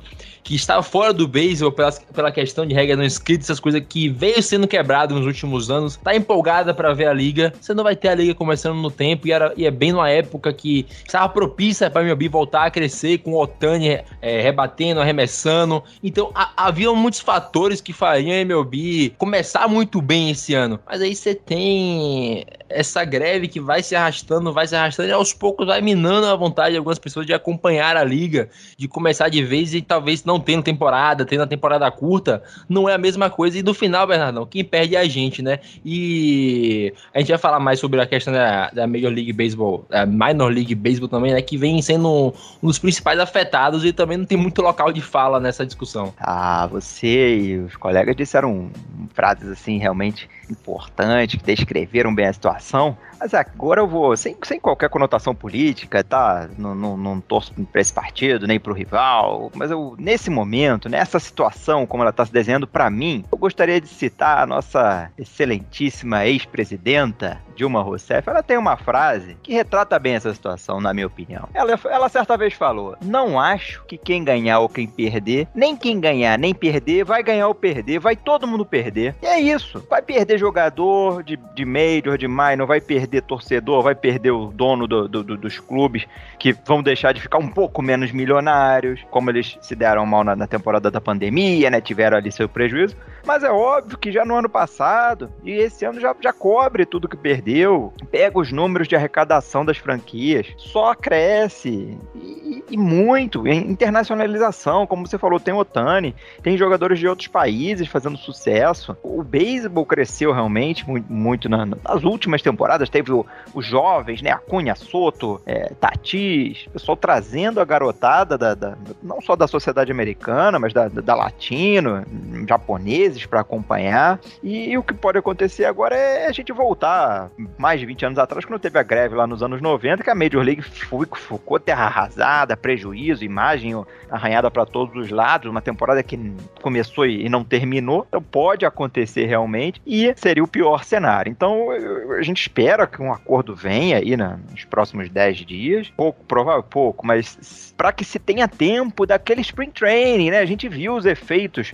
que 0.45 0.53
estava 0.53 0.83
fora 0.83 1.11
do 1.11 1.27
beisebol 1.27 1.71
pela, 1.71 1.91
pela 1.91 2.31
questão 2.31 2.67
de 2.67 2.73
regra 2.73 2.95
não 2.95 3.03
escrita, 3.03 3.43
essas 3.43 3.59
coisas 3.59 3.81
que 3.89 4.07
veio 4.07 4.41
sendo 4.43 4.67
quebrado 4.67 5.15
nos 5.15 5.25
últimos 5.25 5.71
anos, 5.71 5.97
tá 5.97 6.15
empolgada 6.15 6.71
para 6.71 6.93
ver 6.93 7.07
a 7.07 7.13
liga. 7.13 7.51
Você 7.59 7.73
não 7.73 7.83
vai 7.83 7.95
ter 7.95 8.09
a 8.09 8.15
liga 8.15 8.35
começando 8.35 8.77
no 8.77 8.91
tempo 8.91 9.27
e, 9.27 9.31
era, 9.31 9.51
e 9.57 9.65
é 9.65 9.71
bem 9.71 9.91
numa 9.91 10.07
época 10.07 10.53
que 10.53 10.85
estava 11.03 11.27
propícia 11.29 11.89
para 11.89 12.03
MLB 12.03 12.29
voltar 12.29 12.65
a 12.65 12.69
crescer 12.69 13.17
com 13.17 13.31
o 13.31 13.41
Otani 13.41 13.99
é, 14.21 14.41
rebatendo, 14.41 15.01
arremessando. 15.01 15.83
Então 16.03 16.29
a, 16.35 16.67
havia 16.67 16.93
muitos 16.93 17.21
fatores 17.21 17.81
que 17.81 17.91
faria 17.91 18.35
a 18.35 18.37
MLB 18.37 19.15
começar 19.17 19.67
muito 19.67 19.99
bem 19.99 20.29
esse 20.29 20.53
ano. 20.53 20.79
Mas 20.85 21.01
aí 21.01 21.15
você 21.15 21.33
tem 21.33 22.45
essa 22.69 23.03
greve 23.03 23.47
que 23.47 23.59
vai 23.59 23.81
se 23.81 23.95
arrastando, 23.95 24.53
vai 24.53 24.67
se 24.67 24.75
arrastando 24.75 25.09
e 25.09 25.11
aos 25.11 25.33
poucos 25.33 25.65
vai 25.65 25.81
minando 25.81 26.27
a 26.27 26.35
vontade 26.35 26.71
de 26.71 26.77
algumas 26.77 26.99
pessoas 26.99 27.25
de 27.25 27.33
acompanhar 27.33 27.97
a 27.97 28.03
liga, 28.03 28.49
de 28.77 28.87
começar 28.87 29.29
de 29.29 29.43
vez 29.43 29.73
e 29.73 29.81
talvez 29.81 30.23
não 30.23 30.34
tendo 30.39 30.63
temporada, 30.63 31.25
tendo 31.25 31.43
a 31.43 31.47
temporada 31.47 31.89
curta, 31.91 32.43
não 32.67 32.87
é 32.89 32.93
a 32.93 32.97
mesma 32.97 33.29
coisa. 33.29 33.59
E 33.59 33.63
no 33.63 33.73
final, 33.73 34.07
Bernardão, 34.07 34.45
quem 34.45 34.63
perde 34.63 34.95
é 34.95 34.99
a 34.99 35.05
gente, 35.05 35.41
né? 35.41 35.59
E 35.83 36.93
a 37.13 37.19
gente 37.19 37.29
vai 37.29 37.37
falar 37.37 37.59
mais 37.59 37.79
sobre 37.79 38.01
a 38.01 38.05
questão 38.05 38.33
da, 38.33 38.69
da 38.71 38.87
Major 38.87 39.11
League 39.11 39.33
Baseball, 39.33 39.85
da 39.89 40.05
Minor 40.05 40.51
League 40.51 40.75
Baseball 40.75 41.09
também, 41.09 41.33
né? 41.33 41.41
Que 41.41 41.57
vem 41.57 41.81
sendo 41.81 42.33
um 42.61 42.67
dos 42.67 42.79
principais 42.79 43.19
afetados 43.19 43.85
e 43.85 43.91
também 43.91 44.17
não 44.17 44.25
tem 44.25 44.37
muito 44.37 44.61
local 44.61 44.91
de 44.91 45.01
fala 45.01 45.39
nessa 45.39 45.65
discussão. 45.65 46.13
Ah, 46.19 46.67
você 46.67 47.37
e 47.37 47.57
os 47.59 47.75
colegas 47.75 48.15
disseram 48.15 48.69
frases 49.13 49.49
assim 49.49 49.77
realmente 49.77 50.29
importantes, 50.51 51.39
que 51.39 51.45
descreveram 51.45 52.13
bem 52.13 52.27
a 52.27 52.33
situação. 52.33 52.97
Mas 53.19 53.33
agora 53.33 53.81
eu 53.81 53.87
vou, 53.87 54.15
sem, 54.17 54.35
sem 54.43 54.59
qualquer 54.59 54.89
conotação 54.89 55.33
política, 55.33 56.03
tá? 56.03 56.49
Não, 56.57 56.75
não, 56.75 56.97
não 56.97 57.21
torço 57.21 57.53
pra 57.71 57.81
esse 57.81 57.93
partido, 57.93 58.45
nem 58.45 58.59
pro 58.59 58.73
rival. 58.73 59.51
Mas 59.55 59.71
eu, 59.71 59.95
nesse 59.97 60.29
momento, 60.29 60.89
nessa 60.89 61.19
situação, 61.19 61.85
como 61.85 62.03
ela 62.03 62.11
tá 62.11 62.25
se 62.25 62.31
desenhando 62.31 62.67
para 62.67 62.89
mim, 62.89 63.23
eu 63.31 63.37
gostaria 63.37 63.79
de 63.79 63.87
citar 63.87 64.43
a 64.43 64.45
nossa 64.45 65.09
excelentíssima 65.17 66.25
ex-presidenta, 66.25 67.39
Dilma 67.55 67.81
Rousseff. 67.81 68.29
Ela 68.29 68.43
tem 68.43 68.57
uma 68.57 68.75
frase 68.75 69.37
que 69.41 69.53
retrata 69.53 69.97
bem 69.97 70.15
essa 70.15 70.33
situação, 70.33 70.81
na 70.81 70.93
minha 70.93 71.07
opinião. 71.07 71.47
Ela, 71.53 71.79
ela 71.85 72.09
certa 72.09 72.37
vez 72.37 72.53
falou: 72.53 72.95
Não 73.01 73.39
acho 73.39 73.83
que 73.85 73.97
quem 73.97 74.23
ganhar 74.23 74.59
ou 74.59 74.69
quem 74.69 74.87
perder, 74.87 75.47
nem 75.55 75.75
quem 75.75 75.99
ganhar 75.99 76.37
nem 76.37 76.53
perder, 76.53 77.03
vai 77.03 77.23
ganhar 77.23 77.47
ou 77.47 77.55
perder, 77.55 77.99
vai 77.99 78.15
todo 78.15 78.47
mundo 78.47 78.65
perder. 78.65 79.15
E 79.21 79.25
é 79.25 79.39
isso. 79.39 79.85
Vai 79.89 80.01
perder 80.01 80.34
jogador 80.37 81.23
de, 81.23 81.37
de 81.37 81.65
Major, 81.65 82.17
de 82.17 82.27
Minor, 82.27 82.67
vai 82.67 82.81
perder 82.81 83.05
perder 83.05 83.21
torcedor, 83.21 83.83
vai 83.83 83.95
perder 83.95 84.31
o 84.31 84.47
dono 84.47 84.87
do, 84.87 85.07
do, 85.07 85.23
do, 85.23 85.37
dos 85.37 85.59
clubes, 85.59 86.05
que 86.39 86.53
vão 86.65 86.81
deixar 86.81 87.13
de 87.13 87.21
ficar 87.21 87.37
um 87.37 87.47
pouco 87.47 87.81
menos 87.81 88.11
milionários, 88.11 89.01
como 89.11 89.29
eles 89.29 89.57
se 89.61 89.75
deram 89.75 90.05
mal 90.05 90.23
na, 90.23 90.35
na 90.35 90.47
temporada 90.47 90.89
da 90.89 90.99
pandemia, 90.99 91.69
né? 91.69 91.79
Tiveram 91.79 92.17
ali 92.17 92.31
seu 92.31 92.49
prejuízo. 92.49 92.95
Mas 93.25 93.43
é 93.43 93.51
óbvio 93.51 93.97
que 93.97 94.11
já 94.11 94.23
no 94.23 94.35
ano 94.35 94.49
passado, 94.49 95.31
e 95.43 95.51
esse 95.51 95.85
ano 95.85 95.99
já, 95.99 96.15
já 96.21 96.31
cobre 96.31 96.85
tudo 96.85 97.07
que 97.07 97.17
perdeu, 97.17 97.91
pega 98.11 98.37
os 98.37 98.51
números 98.51 98.87
de 98.87 98.95
arrecadação 98.95 99.65
das 99.65 99.77
franquias, 99.77 100.47
só 100.57 100.93
cresce. 100.93 101.97
E, 102.15 102.63
e 102.69 102.77
muito. 102.77 103.47
Internacionalização, 103.47 104.85
como 104.85 105.07
você 105.07 105.17
falou, 105.17 105.39
tem 105.39 105.53
Otani, 105.53 106.15
tem 106.43 106.57
jogadores 106.57 106.99
de 106.99 107.07
outros 107.07 107.27
países 107.27 107.87
fazendo 107.87 108.17
sucesso. 108.17 108.95
O 109.01 109.23
beisebol 109.23 109.85
cresceu 109.85 110.24
realmente 110.31 110.85
muito, 111.09 111.49
na, 111.49 111.65
nas 111.65 112.03
últimas 112.03 112.41
temporadas. 112.41 112.89
Teve 112.89 113.11
o, 113.11 113.25
os 113.53 113.65
jovens, 113.65 114.21
né? 114.21 114.35
Cunha 114.47 114.75
Soto, 114.75 115.41
é, 115.45 115.71
Tatis, 115.79 116.67
pessoal 116.71 116.95
trazendo 116.95 117.59
a 117.59 117.65
garotada 117.65 118.37
da, 118.37 118.53
da, 118.53 118.77
não 119.01 119.21
só 119.21 119.35
da 119.35 119.47
sociedade 119.47 119.91
americana, 119.91 120.59
mas 120.59 120.73
da, 120.73 120.87
da 120.87 121.15
latino, 121.15 122.05
japonês 122.47 123.25
para 123.25 123.41
acompanhar. 123.41 124.19
E, 124.43 124.71
e, 124.71 124.77
o 124.77 124.83
que 124.83 124.93
pode 124.93 125.17
acontecer 125.17 125.65
agora 125.65 125.95
é 125.95 126.27
a 126.27 126.31
gente 126.31 126.51
voltar 126.51 127.29
mais 127.57 127.79
de 127.79 127.85
20 127.85 128.05
anos 128.05 128.19
atrás, 128.19 128.45
quando 128.45 128.59
teve 128.59 128.79
a 128.79 128.83
greve 128.83 129.15
lá 129.15 129.27
nos 129.27 129.43
anos 129.43 129.61
90, 129.61 130.03
que 130.03 130.09
a 130.09 130.15
Major 130.15 130.43
League 130.43 130.61
ficou 130.61 131.59
terra 131.59 131.85
arrasada, 131.85 132.55
prejuízo, 132.55 133.23
imagem 133.23 133.73
arranhada 134.09 134.49
para 134.49 134.65
todos 134.65 134.95
os 134.95 135.09
lados, 135.09 135.49
uma 135.49 135.61
temporada 135.61 136.01
que 136.03 136.33
começou 136.61 137.05
e 137.05 137.27
não 137.29 137.43
terminou. 137.43 138.05
Então 138.07 138.21
pode 138.21 138.65
acontecer 138.65 139.25
realmente 139.25 139.81
e 139.85 140.13
seria 140.15 140.43
o 140.43 140.47
pior 140.47 140.83
cenário. 140.83 141.29
Então 141.29 141.69
a 142.17 142.21
gente 142.21 142.41
espera 142.41 142.87
que 142.87 143.01
um 143.01 143.11
acordo 143.11 143.55
venha 143.55 143.97
aí 143.97 144.15
nos 144.15 144.65
próximos 144.65 145.09
10 145.09 145.37
dias. 145.45 145.89
Pouco 145.95 146.23
provável, 146.25 146.63
pouco, 146.63 147.05
mas 147.05 147.73
para 147.77 147.91
que 147.91 148.05
se 148.05 148.17
tenha 148.17 148.47
tempo 148.47 149.05
daquele 149.05 149.41
spring 149.41 149.71
training, 149.71 150.31
né? 150.31 150.39
A 150.39 150.45
gente 150.45 150.67
viu 150.67 150.95
os 150.95 151.05
efeitos 151.05 151.73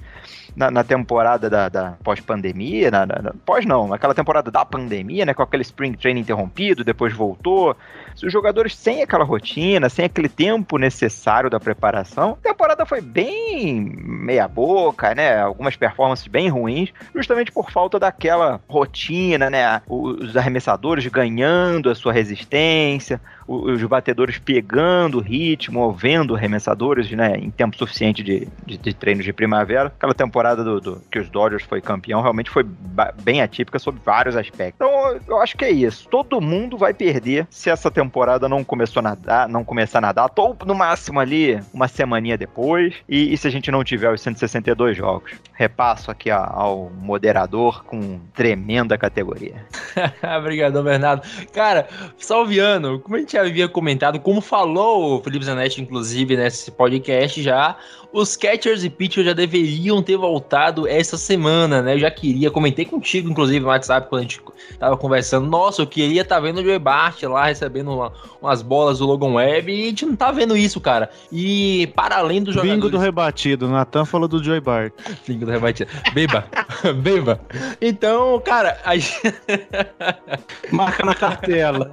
na, 0.55 0.69
na 0.69 0.83
temporada 0.83 1.49
da, 1.49 1.69
da 1.69 1.93
pós-pandemia, 2.03 2.91
na, 2.91 3.05
na, 3.05 3.33
pós 3.45 3.65
não, 3.65 3.87
naquela 3.87 4.13
temporada 4.13 4.51
da 4.51 4.65
pandemia, 4.65 5.25
né, 5.25 5.33
com 5.33 5.41
aquele 5.41 5.61
spring 5.61 5.93
training 5.93 6.21
interrompido, 6.21 6.83
depois 6.83 7.13
voltou. 7.13 7.75
Os 8.21 8.31
jogadores 8.31 8.75
sem 8.75 9.01
aquela 9.01 9.23
rotina, 9.23 9.89
sem 9.89 10.05
aquele 10.05 10.29
tempo 10.29 10.77
necessário 10.77 11.49
da 11.49 11.59
preparação, 11.59 12.37
a 12.43 12.49
temporada 12.49 12.85
foi 12.85 13.01
bem 13.01 13.81
meia 14.03 14.47
boca, 14.47 15.15
né, 15.15 15.39
algumas 15.39 15.75
performances 15.75 16.27
bem 16.27 16.49
ruins, 16.49 16.91
justamente 17.15 17.51
por 17.51 17.71
falta 17.71 17.97
daquela 17.97 18.59
rotina, 18.67 19.49
né, 19.49 19.81
os 19.87 20.35
arremessadores 20.35 21.07
ganhando 21.07 21.89
a 21.89 21.95
sua 21.95 22.11
resistência, 22.11 23.19
os 23.47 23.83
batedores 23.83 24.37
pegando 24.37 25.17
o 25.17 25.21
ritmo, 25.21 25.91
vendo 25.91 26.35
arremessadores, 26.35 27.09
né, 27.11 27.35
em 27.37 27.49
tempo 27.49 27.77
suficiente 27.77 28.23
de, 28.23 28.47
de, 28.65 28.77
de 28.77 28.93
treinos 28.93 29.25
de 29.25 29.33
primavera. 29.33 29.87
Aquela 29.87 30.13
temporada 30.13 30.40
do, 30.55 30.81
do, 30.81 31.01
que 31.11 31.19
os 31.19 31.29
Dodgers 31.29 31.63
foi 31.63 31.81
campeão 31.81 32.21
realmente 32.21 32.49
foi 32.49 32.65
bem 33.23 33.41
atípica 33.41 33.79
sob 33.79 33.99
vários 34.03 34.35
aspectos. 34.35 34.75
Então, 34.75 35.19
eu 35.27 35.41
acho 35.41 35.55
que 35.55 35.65
é 35.65 35.71
isso. 35.71 36.07
Todo 36.09 36.41
mundo 36.41 36.77
vai 36.77 36.93
perder 36.93 37.47
se 37.49 37.69
essa 37.69 37.89
temporada 37.89 38.49
não 38.49 38.63
começou 38.63 38.99
a 38.99 39.03
nadar, 39.03 39.47
não 39.47 39.63
começar 39.63 39.99
a 39.99 40.01
nadar, 40.01 40.29
ou 40.35 40.57
no 40.65 40.75
máximo 40.75 41.19
ali 41.19 41.59
uma 41.73 41.87
semaninha 41.87 42.37
depois, 42.37 42.95
e, 43.07 43.33
e 43.33 43.37
se 43.37 43.47
a 43.47 43.51
gente 43.51 43.71
não 43.71 43.83
tiver 43.83 44.11
os 44.11 44.21
162 44.21 44.97
jogos. 44.97 45.31
Repasso 45.53 46.09
aqui 46.09 46.29
ao 46.31 46.89
moderador 46.89 47.83
com 47.85 48.19
tremenda 48.33 48.97
categoria. 48.97 49.65
Obrigado, 50.37 50.81
Bernardo. 50.83 51.21
Cara, 51.53 51.87
Salviano, 52.17 52.99
como 52.99 53.15
a 53.15 53.19
gente 53.19 53.37
havia 53.37 53.69
comentado, 53.69 54.19
como 54.19 54.41
falou 54.41 55.19
o 55.19 55.23
Felipe 55.23 55.45
Zanetti, 55.45 55.81
inclusive, 55.81 56.35
nesse 56.35 56.71
podcast 56.71 57.41
já, 57.41 57.77
os 58.13 58.35
catchers 58.35 58.83
e 58.83 58.89
pitchers 58.89 59.25
já 59.25 59.33
deveriam 59.33 60.01
ter 60.01 60.17
essa 60.87 61.17
semana, 61.17 61.81
né? 61.81 61.95
Eu 61.95 61.99
já 61.99 62.11
queria, 62.11 62.51
comentei 62.51 62.85
contigo, 62.85 63.29
inclusive, 63.29 63.59
no 63.59 63.67
WhatsApp, 63.67 64.07
quando 64.09 64.19
a 64.19 64.23
gente 64.23 64.41
tava 64.79 64.97
conversando. 64.97 65.47
Nossa, 65.47 65.81
eu 65.81 65.87
queria 65.87 66.21
estar 66.21 66.35
tá 66.35 66.41
vendo 66.41 66.59
o 66.59 66.63
Joey 66.63 66.79
Bart 66.79 67.21
lá 67.23 67.45
recebendo 67.45 67.91
uma, 67.91 68.13
umas 68.41 68.61
bolas 68.61 68.99
do 68.99 69.05
Logan 69.05 69.33
Webb 69.33 69.71
e 69.71 69.83
a 69.83 69.85
gente 69.87 70.05
não 70.05 70.15
tá 70.15 70.31
vendo 70.31 70.55
isso, 70.55 70.79
cara. 70.79 71.09
E 71.31 71.87
para 71.95 72.17
além 72.17 72.43
do 72.43 72.51
jogadores... 72.51 72.75
Bingo 72.75 72.89
do 72.89 72.97
rebatido, 72.97 73.67
Natan 73.67 74.05
falou 74.05 74.27
do 74.27 74.43
Joey 74.43 74.61
Bart. 74.61 74.93
Bingo 75.27 75.45
do 75.45 75.51
rebatido. 75.51 75.89
Beba, 76.13 76.45
beba. 77.01 77.39
Então, 77.81 78.39
cara, 78.39 78.79
a 78.83 78.95
gente... 78.97 79.21
Marca 80.71 81.05
na 81.05 81.15
cartela. 81.15 81.89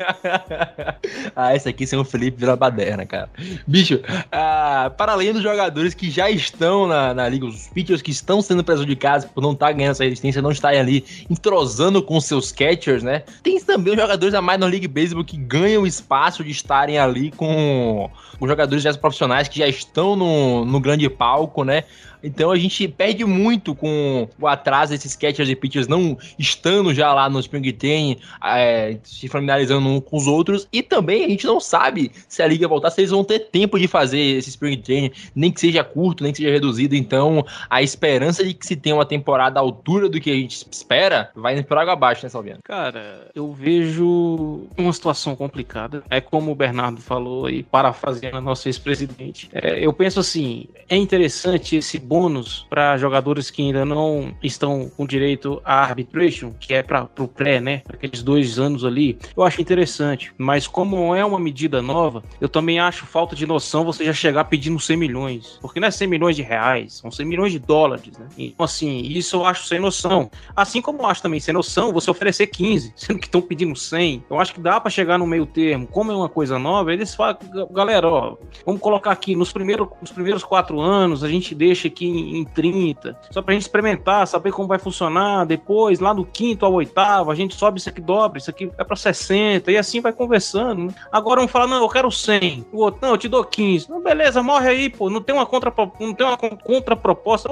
ah, 1.34 1.54
esse 1.54 1.68
aqui 1.68 1.86
sem 1.86 1.98
o 1.98 2.04
Felipe 2.04 2.38
vira 2.38 2.56
baderna, 2.56 3.04
cara. 3.06 3.30
Bicho, 3.66 4.00
ah, 4.30 4.92
para 4.96 5.12
além 5.12 5.32
dos 5.32 5.42
jogadores 5.42 5.94
que 5.94 6.10
já 6.10 6.30
estão 6.30 6.86
na, 6.86 7.14
na 7.14 7.28
liga, 7.28 7.46
os 7.46 7.68
pitchers 7.68 8.02
que 8.02 8.10
estão 8.10 8.27
sendo 8.42 8.62
prejudicados 8.62 9.26
por 9.26 9.40
não 9.42 9.52
estar 9.52 9.66
tá 9.66 9.72
ganhando 9.72 9.92
essa 9.92 10.04
resistência, 10.04 10.42
não 10.42 10.50
estarem 10.50 10.78
ali 10.80 11.04
entrosando 11.30 12.02
com 12.02 12.20
seus 12.20 12.52
catchers, 12.52 13.02
né? 13.02 13.22
Tem 13.42 13.58
também 13.60 13.94
os 13.94 14.00
jogadores 14.00 14.32
da 14.32 14.42
Minor 14.42 14.68
League 14.68 14.86
Baseball 14.86 15.24
que 15.24 15.36
ganham 15.36 15.86
espaço 15.86 16.44
de 16.44 16.50
estarem 16.50 16.98
ali 16.98 17.30
com 17.30 18.10
os 18.38 18.48
jogadores 18.48 18.82
já 18.82 18.92
profissionais 18.94 19.48
que 19.48 19.58
já 19.58 19.66
estão 19.66 20.14
no, 20.14 20.64
no 20.64 20.80
grande 20.80 21.08
palco, 21.08 21.64
né? 21.64 21.84
Então 22.22 22.50
a 22.50 22.56
gente 22.56 22.86
perde 22.88 23.24
muito 23.24 23.74
com 23.74 24.28
o 24.40 24.46
atraso 24.46 24.92
desses 24.92 25.14
catchers 25.14 25.48
e 25.48 25.56
pitchers 25.56 25.88
não 25.88 26.16
estando 26.38 26.94
já 26.94 27.12
lá 27.12 27.28
no 27.28 27.40
Spring 27.40 27.72
Training, 27.72 28.18
é, 28.44 28.98
se 29.02 29.28
familiarizando 29.28 29.88
um 29.88 30.00
com 30.00 30.16
os 30.16 30.26
outros. 30.26 30.68
E 30.72 30.82
também 30.82 31.24
a 31.24 31.28
gente 31.28 31.46
não 31.46 31.60
sabe 31.60 32.10
se 32.28 32.42
a 32.42 32.46
liga 32.46 32.68
voltar, 32.68 32.90
se 32.90 33.00
eles 33.00 33.10
vão 33.10 33.24
ter 33.24 33.40
tempo 33.50 33.78
de 33.78 33.86
fazer 33.86 34.18
esse 34.18 34.50
Spring 34.50 34.76
Training, 34.76 35.10
nem 35.34 35.52
que 35.52 35.60
seja 35.60 35.84
curto, 35.84 36.22
nem 36.22 36.32
que 36.32 36.38
seja 36.38 36.50
reduzido. 36.50 36.94
Então 36.94 37.44
a 37.68 37.82
esperança 37.82 38.44
de 38.44 38.54
que 38.54 38.66
se 38.66 38.76
tenha 38.76 38.94
uma 38.94 39.06
temporada 39.06 39.58
à 39.58 39.62
altura 39.62 40.08
do 40.08 40.20
que 40.20 40.30
a 40.30 40.34
gente 40.34 40.66
espera 40.70 41.30
vai 41.34 41.62
por 41.62 41.78
água 41.78 41.92
abaixo, 41.92 42.24
né, 42.24 42.28
Salviano? 42.28 42.60
Cara, 42.64 43.28
eu 43.34 43.52
vejo 43.52 44.66
uma 44.76 44.92
situação 44.92 45.34
complicada. 45.34 46.02
É 46.10 46.20
como 46.20 46.52
o 46.52 46.54
Bernardo 46.54 47.00
falou 47.00 47.48
e 47.50 47.62
parafraseando 47.62 48.36
a 48.36 48.40
nossa 48.40 48.68
ex-presidente. 48.68 49.48
É, 49.52 49.84
eu 49.84 49.92
penso 49.92 50.20
assim, 50.20 50.66
é 50.88 50.96
interessante 50.96 51.76
esse 51.76 51.98
bônus 52.08 52.66
para 52.70 52.96
jogadores 52.96 53.50
que 53.50 53.62
ainda 53.62 53.84
não 53.84 54.34
estão 54.42 54.90
com 54.96 55.06
direito 55.06 55.60
a 55.64 55.82
arbitration, 55.82 56.52
que 56.58 56.72
é 56.72 56.82
para 56.82 57.08
o 57.18 57.28
pré, 57.28 57.60
né? 57.60 57.82
Aqueles 57.88 58.22
dois 58.22 58.58
anos 58.58 58.84
ali. 58.84 59.18
Eu 59.36 59.42
acho 59.42 59.60
interessante. 59.60 60.32
Mas 60.38 60.66
como 60.66 61.14
é 61.14 61.24
uma 61.24 61.38
medida 61.38 61.82
nova, 61.82 62.22
eu 62.40 62.48
também 62.48 62.80
acho 62.80 63.04
falta 63.04 63.36
de 63.36 63.46
noção 63.46 63.84
você 63.84 64.04
já 64.04 64.12
chegar 64.12 64.44
pedindo 64.44 64.80
100 64.80 64.96
milhões. 64.96 65.58
Porque 65.60 65.78
não 65.78 65.88
é 65.88 65.90
100 65.90 66.08
milhões 66.08 66.36
de 66.36 66.42
reais, 66.42 66.94
são 66.94 67.10
100 67.10 67.26
milhões 67.26 67.52
de 67.52 67.58
dólares, 67.58 68.16
né? 68.18 68.26
Então, 68.38 68.64
assim, 68.64 69.00
isso 69.02 69.36
eu 69.36 69.44
acho 69.44 69.66
sem 69.66 69.78
noção. 69.78 70.30
Assim 70.56 70.80
como 70.80 71.02
eu 71.02 71.06
acho 71.06 71.22
também 71.22 71.40
sem 71.40 71.52
noção 71.52 71.92
você 71.92 72.10
oferecer 72.10 72.46
15, 72.46 72.92
sendo 72.96 73.18
que 73.18 73.26
estão 73.26 73.42
pedindo 73.42 73.76
100. 73.76 74.24
Eu 74.30 74.40
acho 74.40 74.54
que 74.54 74.60
dá 74.60 74.80
para 74.80 74.90
chegar 74.90 75.18
no 75.18 75.26
meio 75.26 75.44
termo. 75.44 75.86
Como 75.86 76.10
é 76.10 76.16
uma 76.16 76.28
coisa 76.28 76.58
nova, 76.58 76.92
eles 76.92 77.14
falam, 77.14 77.38
galera, 77.70 78.08
ó, 78.08 78.36
vamos 78.64 78.80
colocar 78.80 79.10
aqui 79.10 79.36
nos 79.36 79.52
primeiros, 79.52 79.88
nos 80.00 80.10
primeiros 80.10 80.44
quatro 80.44 80.80
anos, 80.80 81.22
a 81.22 81.28
gente 81.28 81.54
deixa 81.54 81.88
aqui 81.98 82.06
em, 82.06 82.38
em 82.38 82.44
30, 82.44 83.18
só 83.30 83.42
pra 83.42 83.52
gente 83.54 83.62
experimentar, 83.62 84.26
saber 84.26 84.52
como 84.52 84.68
vai 84.68 84.78
funcionar. 84.78 85.44
Depois, 85.44 85.98
lá 85.98 86.14
no 86.14 86.24
quinto 86.24 86.64
ao 86.64 86.72
oitavo, 86.74 87.30
a 87.30 87.34
gente 87.34 87.54
sobe 87.56 87.78
isso 87.80 87.88
aqui, 87.88 88.00
dobra, 88.00 88.38
isso 88.38 88.50
aqui 88.50 88.66
vai 88.66 88.84
pra 88.84 88.96
60, 88.96 89.70
e 89.72 89.76
assim 89.76 90.00
vai 90.00 90.12
conversando. 90.12 90.84
né? 90.84 90.94
Agora 91.10 91.40
um 91.40 91.48
fala, 91.48 91.66
não, 91.66 91.82
eu 91.82 91.88
quero 91.88 92.10
100. 92.10 92.66
O 92.72 92.78
outro, 92.78 93.00
não, 93.02 93.10
eu 93.10 93.18
te 93.18 93.28
dou 93.28 93.44
15. 93.44 93.90
Não, 93.90 94.00
beleza, 94.00 94.42
morre 94.42 94.68
aí, 94.68 94.88
pô. 94.88 95.10
Não 95.10 95.20
tem 95.20 95.34
uma 95.34 95.46
contra, 95.46 95.72
não 95.98 96.14
tem 96.14 96.26
uma 96.26 96.36
con- 96.36 96.56
contraproposta. 96.56 97.48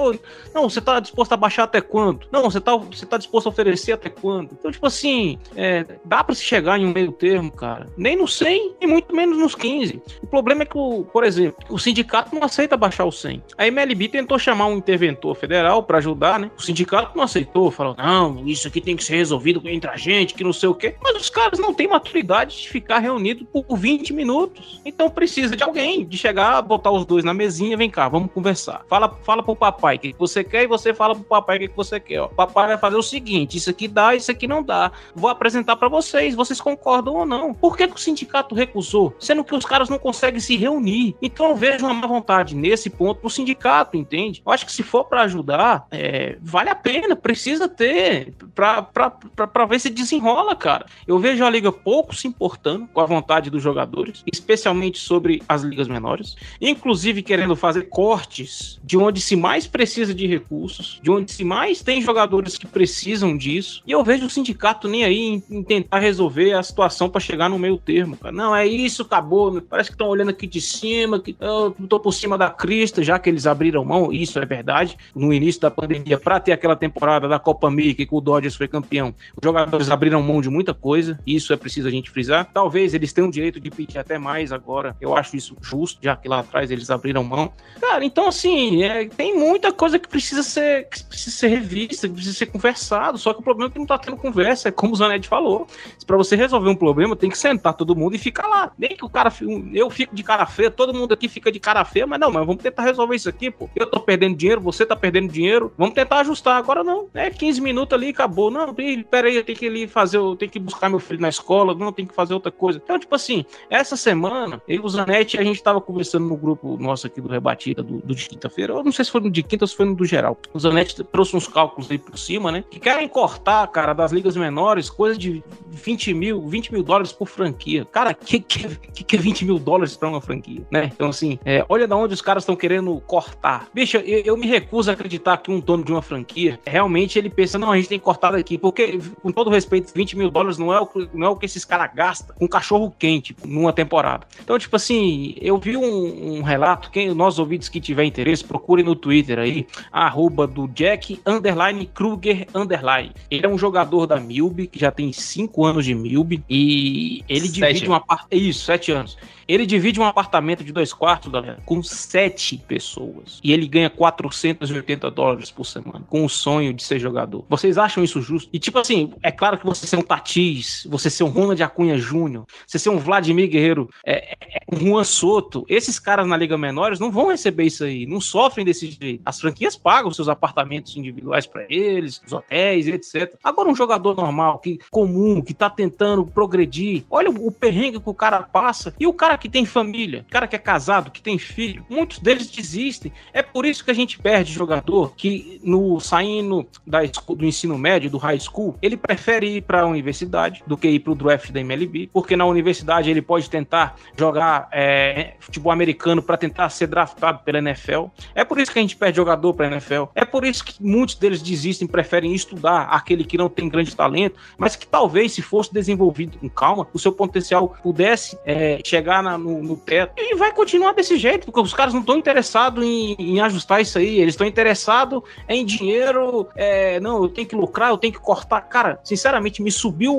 Não, 0.53 0.69
você 0.69 0.79
tá 0.81 0.99
disposto 0.99 1.33
a 1.33 1.37
baixar 1.37 1.63
até 1.63 1.81
quando? 1.81 2.27
Não, 2.31 2.43
você 2.43 2.61
tá, 2.61 2.75
você 2.75 3.05
tá 3.05 3.17
disposto 3.17 3.47
a 3.47 3.49
oferecer 3.49 3.91
até 3.91 4.09
quando? 4.09 4.51
Então, 4.53 4.71
tipo 4.71 4.85
assim, 4.85 5.37
é, 5.55 5.85
dá 6.05 6.23
pra 6.23 6.33
se 6.35 6.43
chegar 6.43 6.79
em 6.79 6.85
um 6.85 6.93
meio 6.93 7.11
termo, 7.11 7.51
cara. 7.51 7.87
Nem 7.97 8.15
no 8.15 8.27
100 8.27 8.75
e 8.81 8.87
muito 8.87 9.15
menos 9.15 9.37
nos 9.37 9.55
15. 9.55 10.01
O 10.21 10.27
problema 10.27 10.63
é 10.63 10.65
que, 10.65 10.77
o, 10.77 11.03
por 11.11 11.23
exemplo, 11.23 11.57
o 11.69 11.77
sindicato 11.77 12.33
não 12.33 12.43
aceita 12.43 12.77
baixar 12.77 13.05
o 13.05 13.11
100. 13.11 13.43
A 13.57 13.67
MLB 13.67 14.07
tentou 14.09 14.36
chamar 14.39 14.67
um 14.67 14.77
interventor 14.77 15.35
federal 15.35 15.83
pra 15.83 15.97
ajudar, 15.97 16.39
né? 16.39 16.51
O 16.57 16.61
sindicato 16.61 17.15
não 17.15 17.23
aceitou, 17.23 17.71
falou: 17.71 17.95
não, 17.97 18.45
isso 18.45 18.67
aqui 18.67 18.81
tem 18.81 18.95
que 18.95 19.03
ser 19.03 19.15
resolvido 19.17 19.61
entre 19.65 19.89
a 19.89 19.97
gente, 19.97 20.33
que 20.33 20.43
não 20.43 20.53
sei 20.53 20.69
o 20.69 20.75
quê. 20.75 20.95
Mas 21.01 21.15
os 21.15 21.29
caras 21.29 21.59
não 21.59 21.73
têm 21.73 21.87
maturidade 21.87 22.61
de 22.61 22.69
ficar 22.69 22.99
reunido 22.99 23.45
por 23.45 23.65
20 23.77 24.13
minutos. 24.13 24.81
Então 24.85 25.09
precisa 25.09 25.55
de 25.55 25.63
alguém, 25.63 26.05
de 26.05 26.17
chegar, 26.17 26.61
botar 26.61 26.91
os 26.91 27.05
dois 27.05 27.23
na 27.23 27.33
mesinha, 27.33 27.77
vem 27.77 27.89
cá, 27.89 28.07
vamos 28.07 28.31
conversar. 28.31 28.83
Fala, 28.87 29.17
fala 29.23 29.43
pro 29.43 29.55
papai 29.55 29.95
o 29.95 29.99
que 29.99 30.15
você 30.17 30.43
quer 30.43 30.63
e 30.63 30.67
você 30.67 30.93
fala 30.93 31.15
pro 31.15 31.23
papai 31.23 31.57
o 31.57 31.59
que 31.61 31.75
você 31.75 31.99
quer. 31.99 32.21
Ó. 32.21 32.27
Papai 32.27 32.67
vai 32.67 32.77
fazer 32.77 32.97
o 32.97 33.03
seguinte: 33.03 33.57
isso 33.57 33.69
aqui 33.69 33.87
dá, 33.87 34.15
isso 34.15 34.31
aqui 34.31 34.47
não 34.47 34.63
dá. 34.63 34.91
Vou 35.15 35.29
apresentar 35.29 35.75
pra 35.75 35.87
vocês, 35.87 36.35
vocês 36.35 36.59
concordam 36.59 37.15
ou 37.15 37.25
não. 37.25 37.53
Por 37.53 37.77
que, 37.77 37.87
que 37.87 37.95
o 37.95 37.99
sindicato 37.99 38.55
recusou? 38.55 39.13
Sendo 39.19 39.43
que 39.43 39.55
os 39.55 39.65
caras 39.65 39.89
não 39.89 39.99
conseguem 39.99 40.39
se 40.39 40.55
reunir. 40.55 41.15
Então 41.21 41.49
eu 41.49 41.55
vejo 41.55 41.85
uma 41.85 41.93
má 41.93 42.07
vontade 42.07 42.55
nesse 42.55 42.89
ponto 42.89 43.21
pro 43.21 43.29
sindicato, 43.29 43.97
entende? 43.97 44.26
Eu 44.45 44.51
acho 44.51 44.65
que 44.65 44.71
se 44.71 44.83
for 44.83 45.05
pra 45.05 45.23
ajudar, 45.23 45.87
é, 45.91 46.37
vale 46.41 46.69
a 46.69 46.75
pena, 46.75 47.15
precisa 47.15 47.67
ter, 47.67 48.33
pra 48.53 49.65
ver 49.65 49.79
se 49.79 49.89
desenrola, 49.89 50.55
cara. 50.55 50.85
Eu 51.07 51.19
vejo 51.19 51.43
a 51.43 51.49
liga 51.49 51.71
pouco 51.71 52.15
se 52.15 52.27
importando 52.27 52.87
com 52.93 53.01
a 53.01 53.05
vontade 53.05 53.49
dos 53.49 53.61
jogadores, 53.61 54.23
especialmente 54.31 54.99
sobre 54.99 55.41
as 55.47 55.63
ligas 55.63 55.87
menores, 55.87 56.35
inclusive 56.59 57.21
querendo 57.21 57.55
fazer 57.55 57.83
cortes 57.83 58.79
de 58.83 58.97
onde 58.97 59.19
se 59.21 59.35
mais 59.35 59.67
precisa 59.67 60.13
de 60.13 60.27
recursos, 60.27 60.99
de 61.01 61.11
onde 61.11 61.31
se 61.31 61.43
mais 61.43 61.81
tem 61.81 62.01
jogadores 62.01 62.57
que 62.57 62.67
precisam 62.67 63.37
disso. 63.37 63.81
E 63.85 63.91
eu 63.91 64.03
vejo 64.03 64.25
o 64.25 64.29
sindicato 64.29 64.87
nem 64.87 65.03
aí 65.03 65.19
em, 65.19 65.43
em 65.49 65.63
tentar 65.63 65.99
resolver 65.99 66.53
a 66.53 66.63
situação 66.63 67.09
para 67.09 67.21
chegar 67.21 67.49
no 67.49 67.59
meio 67.59 67.77
termo, 67.77 68.17
cara. 68.17 68.33
Não, 68.33 68.55
é 68.55 68.65
isso, 68.65 69.03
acabou. 69.03 69.61
Parece 69.61 69.89
que 69.89 69.95
estão 69.95 70.07
olhando 70.07 70.29
aqui 70.29 70.47
de 70.47 70.61
cima, 70.61 71.19
que 71.19 71.35
eu 71.39 71.75
tô 71.87 71.99
por 71.99 72.13
cima 72.13 72.37
da 72.37 72.49
crista, 72.49 73.03
já 73.03 73.19
que 73.19 73.29
eles 73.29 73.47
abriram 73.47 73.83
mão, 73.83 74.11
isso 74.21 74.39
é 74.39 74.45
verdade, 74.45 74.97
no 75.15 75.33
início 75.33 75.61
da 75.61 75.71
pandemia, 75.71 76.17
para 76.17 76.39
ter 76.39 76.51
aquela 76.51 76.75
temporada 76.75 77.27
da 77.27 77.39
Copa 77.39 77.69
Mickey 77.69 78.05
que 78.05 78.15
o 78.15 78.21
Dodgers 78.21 78.55
foi 78.55 78.67
campeão. 78.67 79.13
Os 79.35 79.43
jogadores 79.43 79.89
abriram 79.89 80.21
mão 80.21 80.41
de 80.41 80.49
muita 80.49 80.73
coisa, 80.73 81.19
isso 81.25 81.53
é 81.53 81.57
preciso 81.57 81.87
a 81.87 81.91
gente 81.91 82.09
frisar. 82.09 82.49
Talvez 82.53 82.93
eles 82.93 83.13
tenham 83.13 83.27
o 83.27 83.31
direito 83.31 83.59
de 83.59 83.69
pedir 83.69 83.97
até 83.97 84.17
mais 84.17 84.51
agora. 84.51 84.95
Eu 84.99 85.15
acho 85.15 85.35
isso 85.35 85.55
justo, 85.61 85.99
já 86.01 86.15
que 86.15 86.27
lá 86.27 86.39
atrás 86.39 86.71
eles 86.71 86.89
abriram 86.89 87.23
mão. 87.23 87.51
Cara, 87.79 88.03
então 88.03 88.27
assim, 88.27 88.83
é, 88.83 89.07
tem 89.07 89.37
muita 89.37 89.71
coisa 89.71 89.99
que 89.99 90.07
precisa 90.07 90.43
ser, 90.43 90.89
que 90.89 91.03
precisa 91.03 91.35
ser 91.35 91.47
revista, 91.47 92.07
que 92.07 92.13
precisa 92.15 92.35
ser 92.35 92.47
conversado. 92.47 93.17
Só 93.17 93.33
que 93.33 93.39
o 93.39 93.43
problema 93.43 93.69
é 93.69 93.73
que 93.73 93.79
não 93.79 93.85
tá 93.85 93.97
tendo 93.97 94.17
conversa, 94.17 94.69
é 94.69 94.71
como 94.71 94.93
o 94.93 94.95
Zanetti 94.95 95.27
falou. 95.27 95.67
Pra 96.05 96.17
você 96.17 96.35
resolver 96.35 96.69
um 96.69 96.75
problema, 96.75 97.15
tem 97.15 97.29
que 97.29 97.37
sentar 97.37 97.73
todo 97.73 97.95
mundo 97.95 98.15
e 98.15 98.17
ficar 98.17 98.47
lá. 98.47 98.71
Nem 98.77 98.95
que 98.95 99.05
o 99.05 99.09
cara, 99.09 99.31
eu 99.73 99.89
fico 99.89 100.15
de 100.15 100.23
cara 100.23 100.45
feia, 100.45 100.71
todo 100.71 100.93
mundo 100.93 101.13
aqui 101.13 101.27
fica 101.27 101.51
de 101.51 101.59
cara 101.59 101.83
feia, 101.85 102.07
mas 102.07 102.19
não, 102.19 102.31
mas 102.31 102.45
vamos 102.45 102.61
tentar 102.61 102.83
resolver 102.83 103.15
isso 103.15 103.29
aqui, 103.29 103.51
pô. 103.51 103.69
Eu 103.75 103.87
tô 103.87 103.99
perdendo 104.07 104.37
dinheiro, 104.37 104.61
você 104.61 104.85
tá 104.85 104.95
perdendo 104.95 105.29
dinheiro, 105.29 105.73
vamos 105.77 105.93
tentar 105.93 106.21
ajustar. 106.21 106.55
Agora 106.55 106.81
não, 106.81 107.09
é 107.13 107.29
15 107.29 107.59
minutos 107.59 107.93
ali, 107.93 108.09
acabou. 108.09 108.49
Não, 108.49 108.73
ih, 108.79 109.03
pera 109.03 109.27
aí, 109.27 109.35
eu 109.35 109.43
tenho 109.43 109.57
que 109.57 109.67
ali 109.67 109.85
fazer, 109.85 110.15
eu 110.15 110.33
tenho 110.33 110.49
que 110.49 110.59
buscar 110.59 110.89
meu 110.89 110.99
filho 110.99 111.19
na 111.19 111.27
escola, 111.27 111.75
não, 111.75 111.91
tem 111.91 112.05
que 112.05 112.15
fazer 112.15 112.33
outra 112.33 112.49
coisa. 112.49 112.81
Então, 112.81 112.97
tipo 112.97 113.13
assim, 113.13 113.43
essa 113.69 113.97
semana, 113.97 114.61
eu 114.65 114.77
e 114.77 114.79
o 114.79 114.87
Zanetti, 114.87 115.37
a 115.37 115.43
gente 115.43 115.61
tava 115.61 115.81
conversando 115.81 116.25
no 116.25 116.37
grupo 116.37 116.77
nosso 116.77 117.05
aqui 117.05 117.19
do 117.19 117.27
Rebatida, 117.27 117.83
do, 117.83 117.97
do 117.97 118.15
de 118.15 118.29
quinta-feira. 118.29 118.73
Eu 118.73 118.83
não 118.83 118.93
sei 118.93 119.03
se 119.03 119.11
foi 119.11 119.19
no 119.19 119.29
de 119.29 119.43
quinta 119.43 119.65
ou 119.65 119.67
se 119.67 119.75
foi 119.75 119.85
no 119.85 119.93
do 119.93 120.05
geral. 120.05 120.37
O 120.53 120.59
Zanetti 120.59 121.03
trouxe 121.03 121.35
uns 121.35 121.47
cálculos 121.47 121.91
aí 121.91 121.97
por 121.97 122.17
cima, 122.17 122.49
né? 122.49 122.63
Que 122.71 122.79
querem 122.79 123.09
cortar, 123.09 123.67
cara, 123.67 123.91
das 123.91 124.13
ligas 124.13 124.37
menores, 124.37 124.89
coisa 124.89 125.17
de 125.17 125.43
20 125.69 126.13
mil, 126.13 126.47
20 126.47 126.71
mil 126.71 126.83
dólares 126.83 127.11
por 127.11 127.27
franquia. 127.27 127.83
Cara, 127.85 128.13
que 128.13 128.39
que, 128.39 128.67
que, 128.93 129.03
que 129.03 129.15
é 129.15 129.19
20 129.19 129.45
mil 129.45 129.59
dólares 129.59 129.97
pra 129.97 130.07
uma 130.07 130.21
franquia, 130.21 130.65
né? 130.71 130.89
Então, 130.93 131.09
assim, 131.09 131.37
é, 131.43 131.65
olha 131.67 131.87
da 131.87 131.95
onde 131.95 132.13
os 132.13 132.21
caras 132.21 132.43
estão 132.43 132.55
querendo 132.55 132.99
cortar. 133.01 133.67
Bicho, 133.73 133.96
eu, 133.99 134.21
eu 134.25 134.37
me 134.37 134.47
recuso 134.47 134.89
a 134.89 134.93
acreditar 134.93 135.37
que 135.37 135.51
um 135.51 135.59
dono 135.59 135.83
de 135.83 135.91
uma 135.91 136.01
franquia, 136.01 136.59
realmente 136.65 137.17
ele 137.17 137.29
pensa, 137.29 137.57
não, 137.57 137.71
a 137.71 137.77
gente 137.77 137.89
tem 137.89 137.99
que 137.99 138.05
cortar 138.05 138.31
daqui, 138.31 138.57
porque, 138.57 138.99
com 139.21 139.31
todo 139.31 139.49
respeito, 139.49 139.91
20 139.93 140.17
mil 140.17 140.29
dólares 140.29 140.57
não 140.57 140.73
é 140.73 140.79
o, 140.79 140.85
que- 140.85 141.09
não 141.13 141.27
é 141.27 141.29
o 141.29 141.35
que 141.35 141.45
esses 141.45 141.63
caras 141.65 141.89
gastam 141.93 142.35
com 142.35 142.47
cachorro 142.47 142.93
quente 142.97 143.35
numa 143.45 143.71
temporada. 143.73 144.25
Então, 144.41 144.57
tipo 144.57 144.75
assim, 144.75 145.35
eu 145.41 145.57
vi 145.57 145.75
um, 145.77 146.37
um 146.37 146.41
relato, 146.41 146.89
quem 146.91 147.13
nós 147.13 147.39
ouvintes 147.39 147.69
que 147.69 147.79
tiver 147.79 148.03
interesse, 148.05 148.43
procure 148.43 148.83
no 148.83 148.95
Twitter 148.95 149.39
aí, 149.39 149.67
arroba 149.91 150.45
do 150.47 150.67
Jack 150.67 151.19
underline 151.25 151.85
Kruger 151.93 152.47
underline. 152.53 153.11
Ele 153.29 153.45
é 153.45 153.49
um 153.49 153.57
jogador 153.57 154.05
da 154.05 154.19
Milby, 154.19 154.67
que 154.67 154.79
já 154.79 154.91
tem 154.91 155.11
5 155.11 155.65
anos 155.65 155.85
de 155.85 155.93
Milby, 155.95 156.43
e 156.49 157.23
ele 157.27 157.47
Sete. 157.47 157.51
divide 157.53 157.89
um 157.89 157.93
apartamento. 157.93 158.33
Isso, 158.33 158.65
7 158.65 158.91
anos. 158.91 159.17
Ele 159.47 159.65
divide 159.65 159.97
um 159.97 160.03
apartamento 160.03 160.61
de 160.61 160.73
dois 160.73 160.91
quartos, 160.91 161.31
galera, 161.31 161.59
com 161.65 161.81
sete 161.81 162.57
pessoas. 162.67 163.39
E 163.41 163.53
ele 163.53 163.65
ganha 163.65 163.86
480 163.89 165.09
dólares 165.11 165.51
por 165.51 165.65
semana, 165.65 166.03
com 166.07 166.25
o 166.25 166.29
sonho 166.29 166.73
de 166.73 166.83
ser 166.83 166.99
jogador. 166.99 167.45
Vocês 167.49 167.77
acham 167.77 168.03
isso 168.03 168.21
justo? 168.21 168.49
E 168.51 168.59
tipo 168.59 168.79
assim, 168.79 169.13
é 169.21 169.31
claro 169.31 169.57
que 169.57 169.65
você 169.65 169.85
ser 169.85 169.97
um 169.97 170.01
Tatis, 170.01 170.87
você 170.89 171.09
ser 171.09 171.23
um 171.23 171.29
Ronald 171.29 171.61
Acunha 171.61 171.97
Júnior, 171.97 172.45
você 172.65 172.79
ser 172.79 172.89
um 172.89 172.97
Vladimir 172.97 173.49
Guerreiro, 173.49 173.89
é, 174.05 174.33
é, 174.33 174.59
um 174.71 174.77
Juan 174.77 175.03
Soto, 175.03 175.65
esses 175.67 175.99
caras 175.99 176.27
na 176.27 176.37
Liga 176.37 176.57
Menores 176.57 176.99
não 176.99 177.11
vão 177.11 177.27
receber 177.27 177.65
isso 177.65 177.83
aí, 177.83 178.05
não 178.05 178.21
sofrem 178.21 178.65
desse 178.65 178.89
jeito. 178.89 179.21
As 179.25 179.39
franquias 179.39 179.75
pagam 179.75 180.11
seus 180.11 180.29
apartamentos 180.29 180.95
individuais 180.95 181.45
para 181.45 181.65
eles, 181.69 182.21
os 182.25 182.33
hotéis, 182.33 182.87
etc. 182.87 183.35
Agora 183.43 183.69
um 183.69 183.75
jogador 183.75 184.15
normal, 184.15 184.59
que 184.59 184.79
comum, 184.91 185.41
que 185.41 185.53
tá 185.53 185.69
tentando 185.69 186.25
progredir, 186.25 187.03
olha 187.09 187.29
o 187.29 187.51
perrengue 187.51 187.99
que 187.99 188.09
o 188.09 188.13
cara 188.13 188.43
passa 188.43 188.93
e 188.99 189.07
o 189.07 189.13
cara 189.13 189.37
que 189.37 189.49
tem 189.49 189.65
família, 189.65 190.25
o 190.27 190.31
cara 190.31 190.47
que 190.47 190.55
é 190.55 190.59
casado, 190.59 191.11
que 191.11 191.21
tem 191.21 191.37
filho, 191.37 191.85
muitos 191.89 192.19
deles 192.19 192.49
desistem. 192.49 193.11
É 193.33 193.41
por 193.41 193.65
isso 193.69 193.83
que 193.83 193.91
a 193.91 193.93
gente 193.93 194.19
perde 194.19 194.51
jogador 194.51 195.13
que 195.15 195.59
no 195.63 195.99
saindo 195.99 196.65
da, 196.85 196.99
do 197.03 197.45
ensino 197.45 197.77
médio, 197.77 198.09
do 198.09 198.17
high 198.17 198.39
school, 198.39 198.75
ele 198.81 198.97
prefere 198.97 199.57
ir 199.57 199.61
para 199.61 199.81
a 199.81 199.85
universidade 199.85 200.63
do 200.65 200.77
que 200.77 200.87
ir 200.87 200.99
para 200.99 201.11
o 201.11 201.15
draft 201.15 201.51
da 201.51 201.59
MLB, 201.59 202.09
porque 202.11 202.35
na 202.35 202.45
universidade 202.45 203.09
ele 203.09 203.21
pode 203.21 203.49
tentar 203.49 203.95
jogar 204.17 204.67
é, 204.71 205.33
futebol 205.39 205.71
americano 205.71 206.21
para 206.21 206.37
tentar 206.37 206.69
ser 206.69 206.87
draftado 206.87 207.39
pela 207.39 207.59
NFL. 207.59 208.05
É 208.33 208.43
por 208.43 208.59
isso 208.59 208.71
que 208.71 208.79
a 208.79 208.81
gente 208.81 208.95
perde 208.95 209.17
jogador 209.17 209.53
para 209.53 209.67
NFL. 209.67 210.05
É 210.15 210.25
por 210.25 210.45
isso 210.45 210.63
que 210.63 210.75
muitos 210.83 211.15
deles 211.15 211.41
desistem, 211.41 211.87
preferem 211.87 212.33
estudar 212.33 212.83
aquele 212.83 213.23
que 213.23 213.37
não 213.37 213.49
tem 213.49 213.69
grande 213.69 213.95
talento, 213.95 214.39
mas 214.57 214.75
que 214.75 214.87
talvez 214.87 215.31
se 215.33 215.41
fosse 215.41 215.73
desenvolvido 215.73 216.37
com 216.37 216.49
calma, 216.49 216.87
o 216.93 216.99
seu 216.99 217.11
potencial 217.11 217.75
pudesse 217.83 218.37
é, 218.45 218.79
chegar 218.83 219.21
na- 219.23 219.37
no, 219.37 219.61
no 219.61 219.75
teto. 219.77 220.13
E 220.17 220.35
vai 220.35 220.51
continuar 220.53 220.93
desse 220.93 221.17
jeito, 221.17 221.45
porque 221.45 221.59
os 221.59 221.73
caras 221.73 221.93
não 221.93 222.01
estão 222.01 222.17
interessados 222.17 222.83
em, 222.83 223.15
em 223.19 223.39
ajustar 223.57 223.81
isso 223.81 223.97
aí, 223.97 224.19
eles 224.19 224.33
estão 224.33 224.47
interessados 224.47 225.21
em 225.49 225.65
dinheiro. 225.65 226.47
é, 226.55 226.99
não, 226.99 227.23
eu 227.23 227.29
tenho 227.29 227.47
que 227.47 227.55
lucrar, 227.55 227.89
eu 227.89 227.97
tenho 227.97 228.13
que 228.13 228.19
cortar. 228.19 228.61
Cara, 228.61 228.99
sinceramente, 229.03 229.61
me 229.61 229.71
subiu 229.71 230.15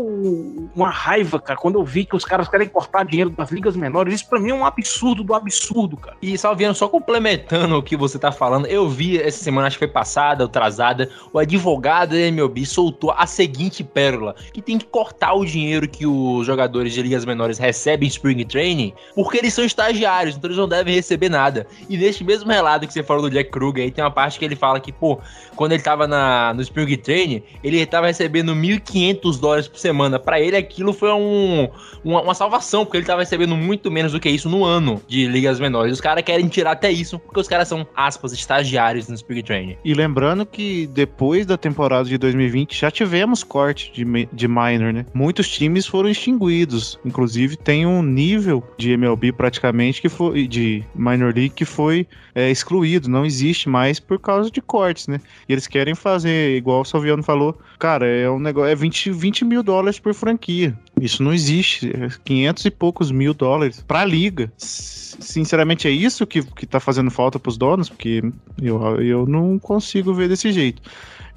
uma 0.74 0.90
raiva, 0.90 1.40
cara, 1.40 1.58
quando 1.58 1.78
eu 1.78 1.84
vi 1.84 2.04
que 2.04 2.16
os 2.16 2.24
caras 2.24 2.48
querem 2.48 2.68
cortar 2.68 3.04
dinheiro 3.04 3.30
das 3.30 3.50
ligas 3.50 3.76
menores. 3.76 4.14
Isso 4.14 4.28
pra 4.28 4.40
mim 4.40 4.50
é 4.50 4.54
um 4.54 4.64
absurdo 4.64 5.22
do 5.22 5.34
absurdo, 5.34 5.96
cara. 5.96 6.16
E 6.20 6.36
Salviano, 6.36 6.74
só 6.74 6.88
complementando 6.88 7.76
o 7.76 7.82
que 7.82 7.96
você 7.96 8.18
tá 8.18 8.32
falando, 8.32 8.66
eu 8.66 8.88
vi 8.88 9.20
essa 9.20 9.42
semana, 9.42 9.68
acho 9.68 9.76
que 9.76 9.84
foi 9.84 9.92
passada, 9.92 10.44
atrasada, 10.44 11.10
o 11.32 11.38
advogado 11.38 12.10
da 12.10 12.18
MLB 12.18 12.66
soltou 12.66 13.12
a 13.12 13.26
seguinte 13.26 13.84
pérola, 13.84 14.34
que 14.52 14.60
tem 14.60 14.78
que 14.78 14.86
cortar 14.86 15.34
o 15.34 15.44
dinheiro 15.44 15.88
que 15.88 16.06
os 16.06 16.46
jogadores 16.46 16.92
de 16.92 17.02
ligas 17.02 17.24
menores 17.24 17.58
recebem 17.58 18.06
em 18.06 18.10
Spring 18.10 18.44
Training, 18.44 18.92
porque 19.14 19.38
eles 19.38 19.54
são 19.54 19.64
estagiários, 19.64 20.36
então 20.36 20.48
eles 20.48 20.58
não 20.58 20.68
devem 20.68 20.94
receber 20.94 21.28
nada. 21.28 21.66
E 21.88 21.96
neste 21.96 22.24
mesmo 22.24 22.50
relato 22.50 22.86
que 22.86 22.92
você 22.92 23.02
falou 23.02 23.27
do 23.28 23.34
Jack 23.34 23.50
Kruger, 23.50 23.84
aí 23.84 23.90
tem 23.90 24.02
uma 24.02 24.10
parte 24.10 24.38
que 24.38 24.44
ele 24.44 24.56
fala 24.56 24.80
que, 24.80 24.92
pô, 24.92 25.18
quando 25.56 25.72
ele 25.72 25.82
tava 25.82 26.06
na, 26.06 26.52
no 26.54 26.62
Spring 26.62 26.96
Training, 26.96 27.42
ele 27.62 27.84
tava 27.86 28.06
recebendo 28.06 28.54
1.500 28.54 29.40
dólares 29.40 29.68
por 29.68 29.78
semana. 29.78 30.18
Pra 30.18 30.40
ele 30.40 30.56
aquilo 30.56 30.92
foi 30.92 31.12
um, 31.12 31.68
uma, 32.04 32.22
uma 32.22 32.34
salvação, 32.34 32.84
porque 32.84 32.98
ele 32.98 33.06
tava 33.06 33.20
recebendo 33.20 33.56
muito 33.56 33.90
menos 33.90 34.12
do 34.12 34.20
que 34.20 34.28
isso 34.28 34.48
no 34.48 34.64
ano 34.64 35.00
de 35.06 35.26
ligas 35.26 35.60
menores. 35.60 35.92
Os 35.92 36.00
caras 36.00 36.22
querem 36.24 36.48
tirar 36.48 36.72
até 36.72 36.90
isso, 36.90 37.18
porque 37.18 37.40
os 37.40 37.48
caras 37.48 37.68
são, 37.68 37.86
aspas, 37.94 38.32
estagiários 38.32 39.08
no 39.08 39.16
Speed 39.16 39.46
Training. 39.46 39.76
E 39.84 39.94
lembrando 39.94 40.46
que 40.46 40.86
depois 40.86 41.46
da 41.46 41.56
temporada 41.56 42.08
de 42.08 42.18
2020 42.18 42.78
já 42.78 42.90
tivemos 42.90 43.42
corte 43.42 43.92
de, 43.92 44.28
de 44.32 44.48
minor, 44.48 44.92
né? 44.92 45.06
Muitos 45.12 45.48
times 45.48 45.86
foram 45.86 46.08
extinguidos. 46.08 46.98
Inclusive 47.04 47.56
tem 47.56 47.86
um 47.86 48.02
nível 48.02 48.62
de 48.76 48.92
MLB 48.92 49.32
praticamente 49.32 50.00
que 50.00 50.08
foi 50.08 50.46
de 50.46 50.84
minor 50.94 51.34
league 51.34 51.50
que 51.50 51.64
foi 51.64 52.06
é, 52.34 52.50
excluído, 52.50 53.08
não 53.08 53.17
existe 53.24 53.68
mais 53.68 54.00
por 54.00 54.18
causa 54.18 54.50
de 54.50 54.60
cortes, 54.60 55.08
né? 55.08 55.20
E 55.48 55.52
eles 55.52 55.66
querem 55.66 55.94
fazer, 55.94 56.56
igual 56.56 56.82
o 56.82 56.84
Salviano 56.84 57.22
falou, 57.22 57.58
cara, 57.78 58.06
é 58.06 58.28
um 58.30 58.38
negócio, 58.38 58.70
é 58.70 58.74
20, 58.74 59.10
20 59.10 59.44
mil 59.44 59.62
dólares 59.62 59.98
por 59.98 60.14
franquia. 60.14 60.76
Isso 61.00 61.22
não 61.22 61.32
existe. 61.32 61.90
É 61.90 62.08
500 62.24 62.64
e 62.64 62.70
poucos 62.70 63.10
mil 63.10 63.34
dólares 63.34 63.84
pra 63.86 64.04
liga. 64.04 64.52
Sinceramente, 64.56 65.88
é 65.88 65.90
isso 65.90 66.26
que, 66.26 66.42
que 66.42 66.66
tá 66.66 66.80
fazendo 66.80 67.10
falta 67.10 67.38
pros 67.38 67.56
donos, 67.56 67.88
porque 67.88 68.22
eu, 68.60 69.00
eu 69.00 69.26
não 69.26 69.58
consigo 69.58 70.12
ver 70.14 70.28
desse 70.28 70.52
jeito. 70.52 70.82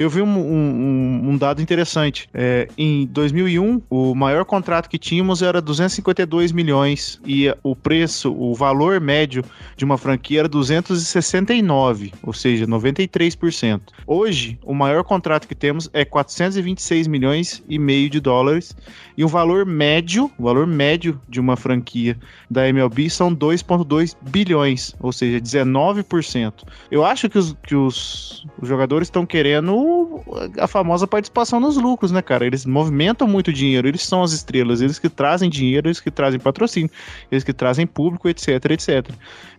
Eu 0.02 0.10
vi 0.10 0.20
um, 0.20 0.28
um- 0.28 1.30
um 1.30 1.38
dado 1.38 1.62
interessante. 1.62 2.28
É, 2.34 2.68
em 2.76 3.06
2001, 3.06 3.84
o 3.88 4.16
maior 4.16 4.44
contrato 4.46 4.90
que 4.90 4.98
tínhamos 4.98 5.44
era 5.44 5.62
252 5.62 6.52
milhões 6.52 7.22
e 7.24 7.54
o 7.62 7.76
preço, 7.76 8.34
o 8.34 8.56
valor 8.56 9.00
médio 9.00 9.44
de 9.78 9.86
uma 9.86 10.00
franquia 10.00 10.40
era 10.40 10.50
269, 10.50 12.14
ou 12.24 12.34
seja, 12.34 12.66
93%. 12.66 13.82
Hoje, 14.08 14.58
o 14.64 14.74
maior 14.74 15.04
contrato 15.04 15.48
que 15.48 15.54
temos 15.54 15.88
é 15.94 16.04
426 16.04 17.06
milhões 17.06 17.64
e 17.70 17.78
meio 17.78 18.10
de 18.10 18.20
dólares 18.20 18.76
e 19.16 19.24
o 19.24 19.28
valor 19.28 19.68
médio, 19.68 20.32
o 20.36 20.44
valor 20.44 20.66
médio 20.66 21.22
de 21.30 21.40
uma 21.40 21.56
franquia 21.56 22.18
da 22.50 22.68
MLB 22.68 23.08
são 23.08 23.36
2,2 23.36 24.16
bilhões, 24.32 24.96
ou 25.00 25.12
seja, 25.12 25.40
19%. 25.40 26.54
Eu 26.90 27.06
acho 27.06 27.30
que 27.30 27.38
os, 27.38 27.56
que 27.62 27.76
os, 27.76 28.48
os 28.60 28.68
jogadores 28.68 29.08
estão 29.08 29.28
querendo 29.28 29.76
a 30.60 30.68
famosa 30.68 31.08
participação 31.08 31.60
nos 31.60 31.78
lucros, 31.78 32.12
né, 32.12 32.22
cara? 32.22 32.46
Eles 32.46 32.66
movimentam 32.66 33.28
muito 33.28 33.52
dinheiro, 33.52 33.88
eles 33.88 34.04
são 34.04 34.24
as 34.24 34.32
estrelas, 34.32 34.82
eles 34.82 35.00
que 35.00 35.10
trazem 35.10 35.50
dinheiro, 35.50 35.88
eles 35.88 36.00
que 36.00 36.12
trazem 36.12 36.40
patrocínio, 36.40 36.90
eles 37.32 37.44
que 37.44 37.54
trazem 37.54 37.86
público, 37.86 38.30
etc, 38.30 38.48
etc. 38.72 39.10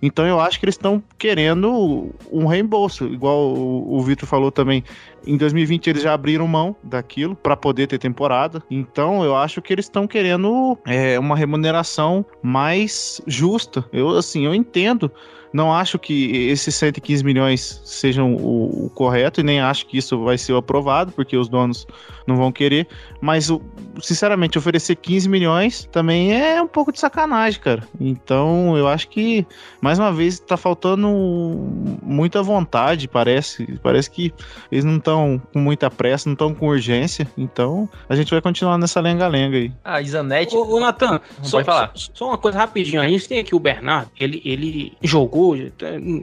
Então 0.00 0.26
eu 0.26 0.40
acho 0.40 0.58
que 0.58 0.64
eles 0.64 0.74
estão 0.74 1.02
querendo 1.18 2.10
um 2.30 2.46
reembolso, 2.46 3.06
igual 3.06 3.54
o, 3.54 3.96
o 3.96 4.02
Vitor 4.02 4.28
falou 4.28 4.50
também. 4.50 4.84
Em 5.26 5.36
2020 5.36 5.88
eles 5.88 6.02
já 6.02 6.12
abriram 6.12 6.46
mão 6.48 6.74
daquilo 6.82 7.36
para 7.36 7.56
poder 7.56 7.86
ter 7.86 7.98
temporada. 7.98 8.62
Então 8.70 9.24
eu 9.24 9.36
acho 9.36 9.62
que 9.62 9.72
eles 9.72 9.86
estão 9.86 10.06
querendo 10.06 10.76
é, 10.84 11.18
uma 11.18 11.36
remuneração 11.36 12.24
mais 12.42 13.20
justa. 13.26 13.84
Eu 13.92 14.10
assim, 14.10 14.44
eu 14.44 14.54
entendo. 14.54 15.10
Não 15.52 15.72
acho 15.72 15.98
que 15.98 16.48
esses 16.48 16.74
115 16.74 17.24
milhões 17.24 17.80
sejam 17.84 18.34
o, 18.34 18.86
o 18.86 18.90
correto 18.90 19.40
e 19.40 19.44
nem 19.44 19.60
acho 19.60 19.86
que 19.86 19.98
isso 19.98 20.22
vai 20.24 20.38
ser 20.38 20.54
aprovado, 20.54 21.12
porque 21.12 21.36
os 21.36 21.48
donos 21.48 21.86
não 22.26 22.36
vão 22.36 22.52
querer. 22.52 22.86
Mas, 23.20 23.48
sinceramente, 24.00 24.58
oferecer 24.58 24.96
15 24.96 25.28
milhões 25.28 25.88
também 25.92 26.34
é 26.34 26.60
um 26.62 26.66
pouco 26.66 26.92
de 26.92 26.98
sacanagem, 26.98 27.60
cara. 27.60 27.82
Então, 28.00 28.76
eu 28.76 28.88
acho 28.88 29.08
que, 29.08 29.46
mais 29.80 29.98
uma 29.98 30.12
vez, 30.12 30.38
tá 30.38 30.56
faltando 30.56 31.08
muita 32.02 32.42
vontade, 32.42 33.08
parece. 33.08 33.78
Parece 33.82 34.10
que 34.10 34.32
eles 34.70 34.84
não 34.84 34.96
estão 34.96 35.40
com 35.52 35.58
muita 35.58 35.90
pressa, 35.90 36.28
não 36.28 36.34
estão 36.34 36.54
com 36.54 36.68
urgência. 36.68 37.28
Então, 37.36 37.88
a 38.08 38.16
gente 38.16 38.30
vai 38.30 38.40
continuar 38.40 38.78
nessa 38.78 39.00
lenga-lenga 39.00 39.56
aí. 39.56 39.72
A 39.84 40.00
Isanete. 40.00 40.56
Ô, 40.56 40.76
ô 40.76 40.80
Natan, 40.80 41.20
só, 41.42 41.62
falar. 41.64 41.90
Só, 41.94 42.10
só 42.14 42.28
uma 42.28 42.38
coisa 42.38 42.58
rapidinho. 42.58 43.00
A 43.00 43.08
gente 43.08 43.28
tem 43.28 43.38
aqui 43.38 43.54
o 43.54 43.60
Bernardo, 43.60 44.10
ele, 44.18 44.40
ele 44.44 44.92
jogou, 45.02 45.41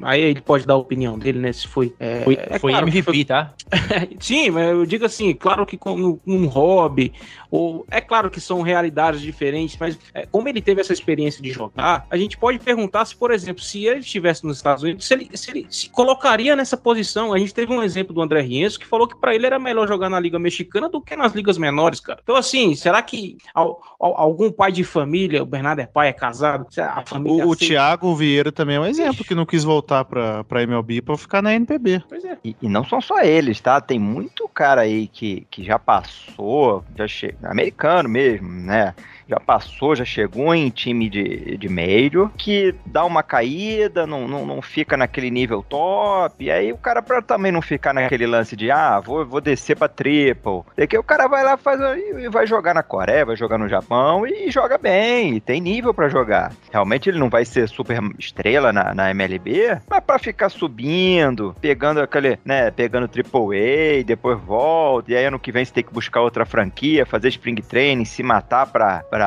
aí 0.03 0.21
ele 0.21 0.41
pode 0.41 0.65
dar 0.65 0.73
a 0.75 0.77
opinião 0.77 1.17
dele, 1.17 1.39
né? 1.39 1.51
Se 1.51 1.67
foi. 1.67 1.93
é, 1.99 2.21
Foi, 2.23 2.35
é 2.35 2.59
foi 2.59 2.71
claro 2.71 2.87
MVP, 2.87 3.25
tá? 3.25 3.53
Sim, 4.19 4.51
mas 4.51 4.69
eu 4.69 4.85
digo 4.85 5.05
assim, 5.05 5.33
claro 5.33 5.65
que 5.65 5.77
como 5.77 6.19
um 6.25 6.45
hobby, 6.47 7.13
ou 7.51 7.85
é 7.89 7.99
claro 8.01 8.29
que 8.29 8.39
são 8.41 8.61
realidades 8.61 9.21
diferentes, 9.21 9.77
mas 9.79 9.97
é, 10.13 10.25
como 10.25 10.47
ele 10.47 10.61
teve 10.61 10.81
essa 10.81 10.93
experiência 10.93 11.41
de 11.41 11.51
jogar, 11.51 12.05
a 12.09 12.17
gente 12.17 12.37
pode 12.37 12.59
perguntar 12.59 13.05
se, 13.05 13.15
por 13.15 13.31
exemplo, 13.31 13.61
se 13.61 13.85
ele 13.85 13.99
estivesse 13.99 14.45
nos 14.45 14.57
Estados 14.57 14.83
Unidos, 14.83 15.05
se 15.05 15.13
ele 15.13 15.29
se, 15.33 15.51
ele 15.51 15.67
se 15.69 15.89
colocaria 15.89 16.55
nessa 16.55 16.77
posição. 16.77 17.33
A 17.33 17.39
gente 17.39 17.53
teve 17.53 17.71
um 17.73 17.81
exemplo 17.83 18.13
do 18.13 18.21
André 18.21 18.41
Rienzo 18.41 18.79
que 18.79 18.85
falou 18.85 19.07
que 19.07 19.15
pra 19.19 19.33
ele 19.35 19.45
era 19.45 19.59
melhor 19.59 19.87
jogar 19.87 20.09
na 20.09 20.19
Liga 20.19 20.37
Mexicana 20.39 20.89
do 20.89 21.01
que 21.01 21.15
nas 21.15 21.33
ligas 21.33 21.57
menores, 21.57 21.99
cara. 21.99 22.19
Então, 22.23 22.35
assim, 22.35 22.75
será 22.75 23.01
que 23.01 23.37
al- 23.53 23.79
al- 23.99 24.17
algum 24.17 24.51
pai 24.51 24.71
de 24.71 24.83
família, 24.83 25.41
o 25.41 25.45
Bernardo 25.45 25.79
é 25.81 25.85
pai, 25.85 26.09
é 26.09 26.13
casado, 26.13 26.67
a 26.77 27.03
família 27.05 27.45
O, 27.45 27.51
o? 27.51 27.55
Thiago 27.55 28.15
Vieira 28.15 28.51
também 28.51 28.75
é 28.75 28.79
um 28.79 28.85
exemplo 28.85 29.08
que 29.13 29.35
não 29.35 29.45
quis 29.45 29.63
voltar 29.63 30.05
pra, 30.05 30.43
pra 30.43 30.63
MLB 30.63 31.01
pra 31.01 31.17
ficar 31.17 31.41
na 31.41 31.53
NPB. 31.53 32.03
Pois 32.07 32.23
é. 32.23 32.37
E, 32.43 32.55
e 32.61 32.69
não 32.69 32.83
são 32.83 33.01
só 33.01 33.21
eles, 33.21 33.59
tá? 33.59 33.79
Tem 33.81 33.99
muito 33.99 34.47
cara 34.49 34.81
aí 34.81 35.07
que, 35.07 35.45
que 35.49 35.63
já 35.63 35.77
passou, 35.77 36.83
já 36.95 37.07
che... 37.07 37.35
americano 37.43 38.09
mesmo, 38.09 38.49
né? 38.49 38.93
Já 39.29 39.39
passou, 39.39 39.95
já 39.95 40.03
chegou 40.03 40.55
em 40.55 40.69
time 40.69 41.07
de, 41.07 41.55
de 41.55 41.69
Major, 41.69 42.31
que 42.35 42.73
dá 42.83 43.05
uma 43.05 43.21
caída, 43.21 44.07
não, 44.07 44.27
não, 44.27 44.43
não 44.43 44.59
fica 44.59 44.97
naquele 44.97 45.29
nível 45.29 45.61
top, 45.61 46.43
e 46.43 46.49
aí 46.49 46.73
o 46.73 46.77
cara 46.77 46.99
pra 47.01 47.21
também 47.21 47.51
não 47.51 47.61
ficar 47.61 47.93
naquele 47.93 48.25
lance 48.25 48.55
de, 48.55 48.71
ah, 48.71 48.99
vou, 48.99 49.23
vou 49.23 49.39
descer 49.39 49.77
pra 49.77 49.87
triple, 49.87 50.63
daqui 50.75 50.97
o 50.97 51.03
cara 51.03 51.27
vai 51.27 51.43
lá 51.43 51.57
faz, 51.57 51.79
e 51.95 52.27
vai 52.29 52.47
jogar 52.47 52.73
na 52.73 52.81
Coreia, 52.81 53.25
vai 53.25 53.35
jogar 53.35 53.59
no 53.59 53.69
Japão, 53.69 54.25
e 54.25 54.49
joga 54.49 54.79
bem, 54.79 55.35
e 55.35 55.39
tem 55.39 55.61
nível 55.61 55.93
pra 55.93 56.09
jogar. 56.09 56.51
Realmente 56.71 57.07
ele 57.09 57.19
não 57.19 57.29
vai 57.29 57.45
ser 57.45 57.69
super 57.69 57.99
estrela 58.17 58.73
na, 58.73 58.95
na 58.95 59.11
MLB, 59.11 59.79
mas 59.87 60.03
pra 60.03 60.17
ficar 60.17 60.49
subindo, 60.49 61.55
pegando 61.61 62.01
aquele, 62.01 62.39
né, 62.43 62.71
pegando 62.71 63.07
Triple 63.07 63.99
A, 63.99 64.03
depois 64.03 64.39
volta, 64.39 65.11
e 65.11 65.15
aí 65.15 65.25
ano 65.25 65.37
que 65.37 65.51
vem 65.51 65.63
você 65.63 65.73
tem 65.73 65.83
que 65.83 65.93
buscar 65.93 66.21
outra 66.21 66.45
franquia, 66.45 67.05
fazer 67.05 67.27
Spring 67.27 67.61
Training, 67.61 68.05
se 68.05 68.23
matar 68.23 68.65
pra, 68.65 69.03
pra, 69.03 69.18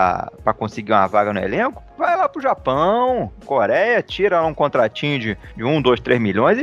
pra 0.43 0.53
conseguir 0.53 0.93
uma 0.93 1.07
vaga 1.07 1.33
no 1.33 1.41
elenco, 1.41 1.83
vai 1.99 2.17
lá 2.17 2.29
pro 2.29 2.43
Japão, 2.43 3.31
Coreia, 3.45 4.03
tira 4.03 4.45
um 4.45 4.55
contratinho 4.55 5.19
de, 5.19 5.39
de 5.57 5.65
1, 5.65 5.83
2, 5.83 6.01
3 6.01 6.21
milhões 6.21 6.59
e, 6.59 6.63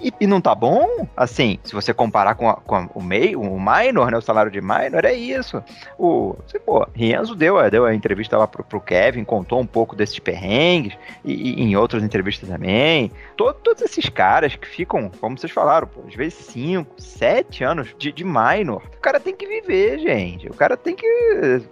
e, 0.00 0.12
e 0.20 0.26
não 0.26 0.40
tá 0.40 0.54
bom? 0.54 1.06
Assim, 1.16 1.58
se 1.64 1.72
você 1.74 1.92
comparar 1.94 2.34
com, 2.34 2.48
a- 2.48 2.56
com 2.56 2.74
a- 2.74 2.88
o 2.94 3.02
meio, 3.02 3.40
o 3.40 3.58
minor, 3.60 4.10
né, 4.10 4.18
o 4.18 4.22
salário 4.22 4.50
de 4.50 4.60
minor, 4.60 5.04
é 5.04 5.12
isso. 5.12 5.62
O, 5.98 6.36
você, 6.46 6.58
pô, 6.58 6.86
Rienzo 6.94 7.34
deu, 7.34 7.58
a- 7.58 7.68
deu 7.68 7.84
a 7.84 7.94
entrevista 7.94 8.36
lá 8.36 8.46
pro, 8.46 8.62
pro 8.64 8.80
Kevin, 8.80 9.24
contou 9.24 9.60
um 9.60 9.66
pouco 9.66 9.94
desses 9.96 10.18
perrengues, 10.18 10.96
e, 11.24 11.60
e 11.60 11.62
em 11.62 11.76
outras 11.76 12.02
entrevistas 12.02 12.48
também. 12.48 13.10
To- 13.36 13.54
todos 13.54 13.82
esses 13.82 14.08
caras 14.08 14.54
que 14.56 14.66
ficam, 14.68 15.10
como 15.20 15.38
vocês 15.38 15.52
falaram, 15.52 15.86
pô, 15.86 16.02
às 16.06 16.14
vezes 16.14 16.34
5, 16.46 17.00
7 17.00 17.64
anos 17.64 17.94
de, 17.98 18.12
de 18.12 18.24
minor. 18.24 18.82
O 18.96 19.00
cara 19.00 19.20
tem 19.20 19.34
que 19.34 19.46
viver, 19.46 19.98
gente. 19.98 20.48
O 20.48 20.54
cara 20.54 20.76
tem 20.76 20.94
que. 20.96 21.06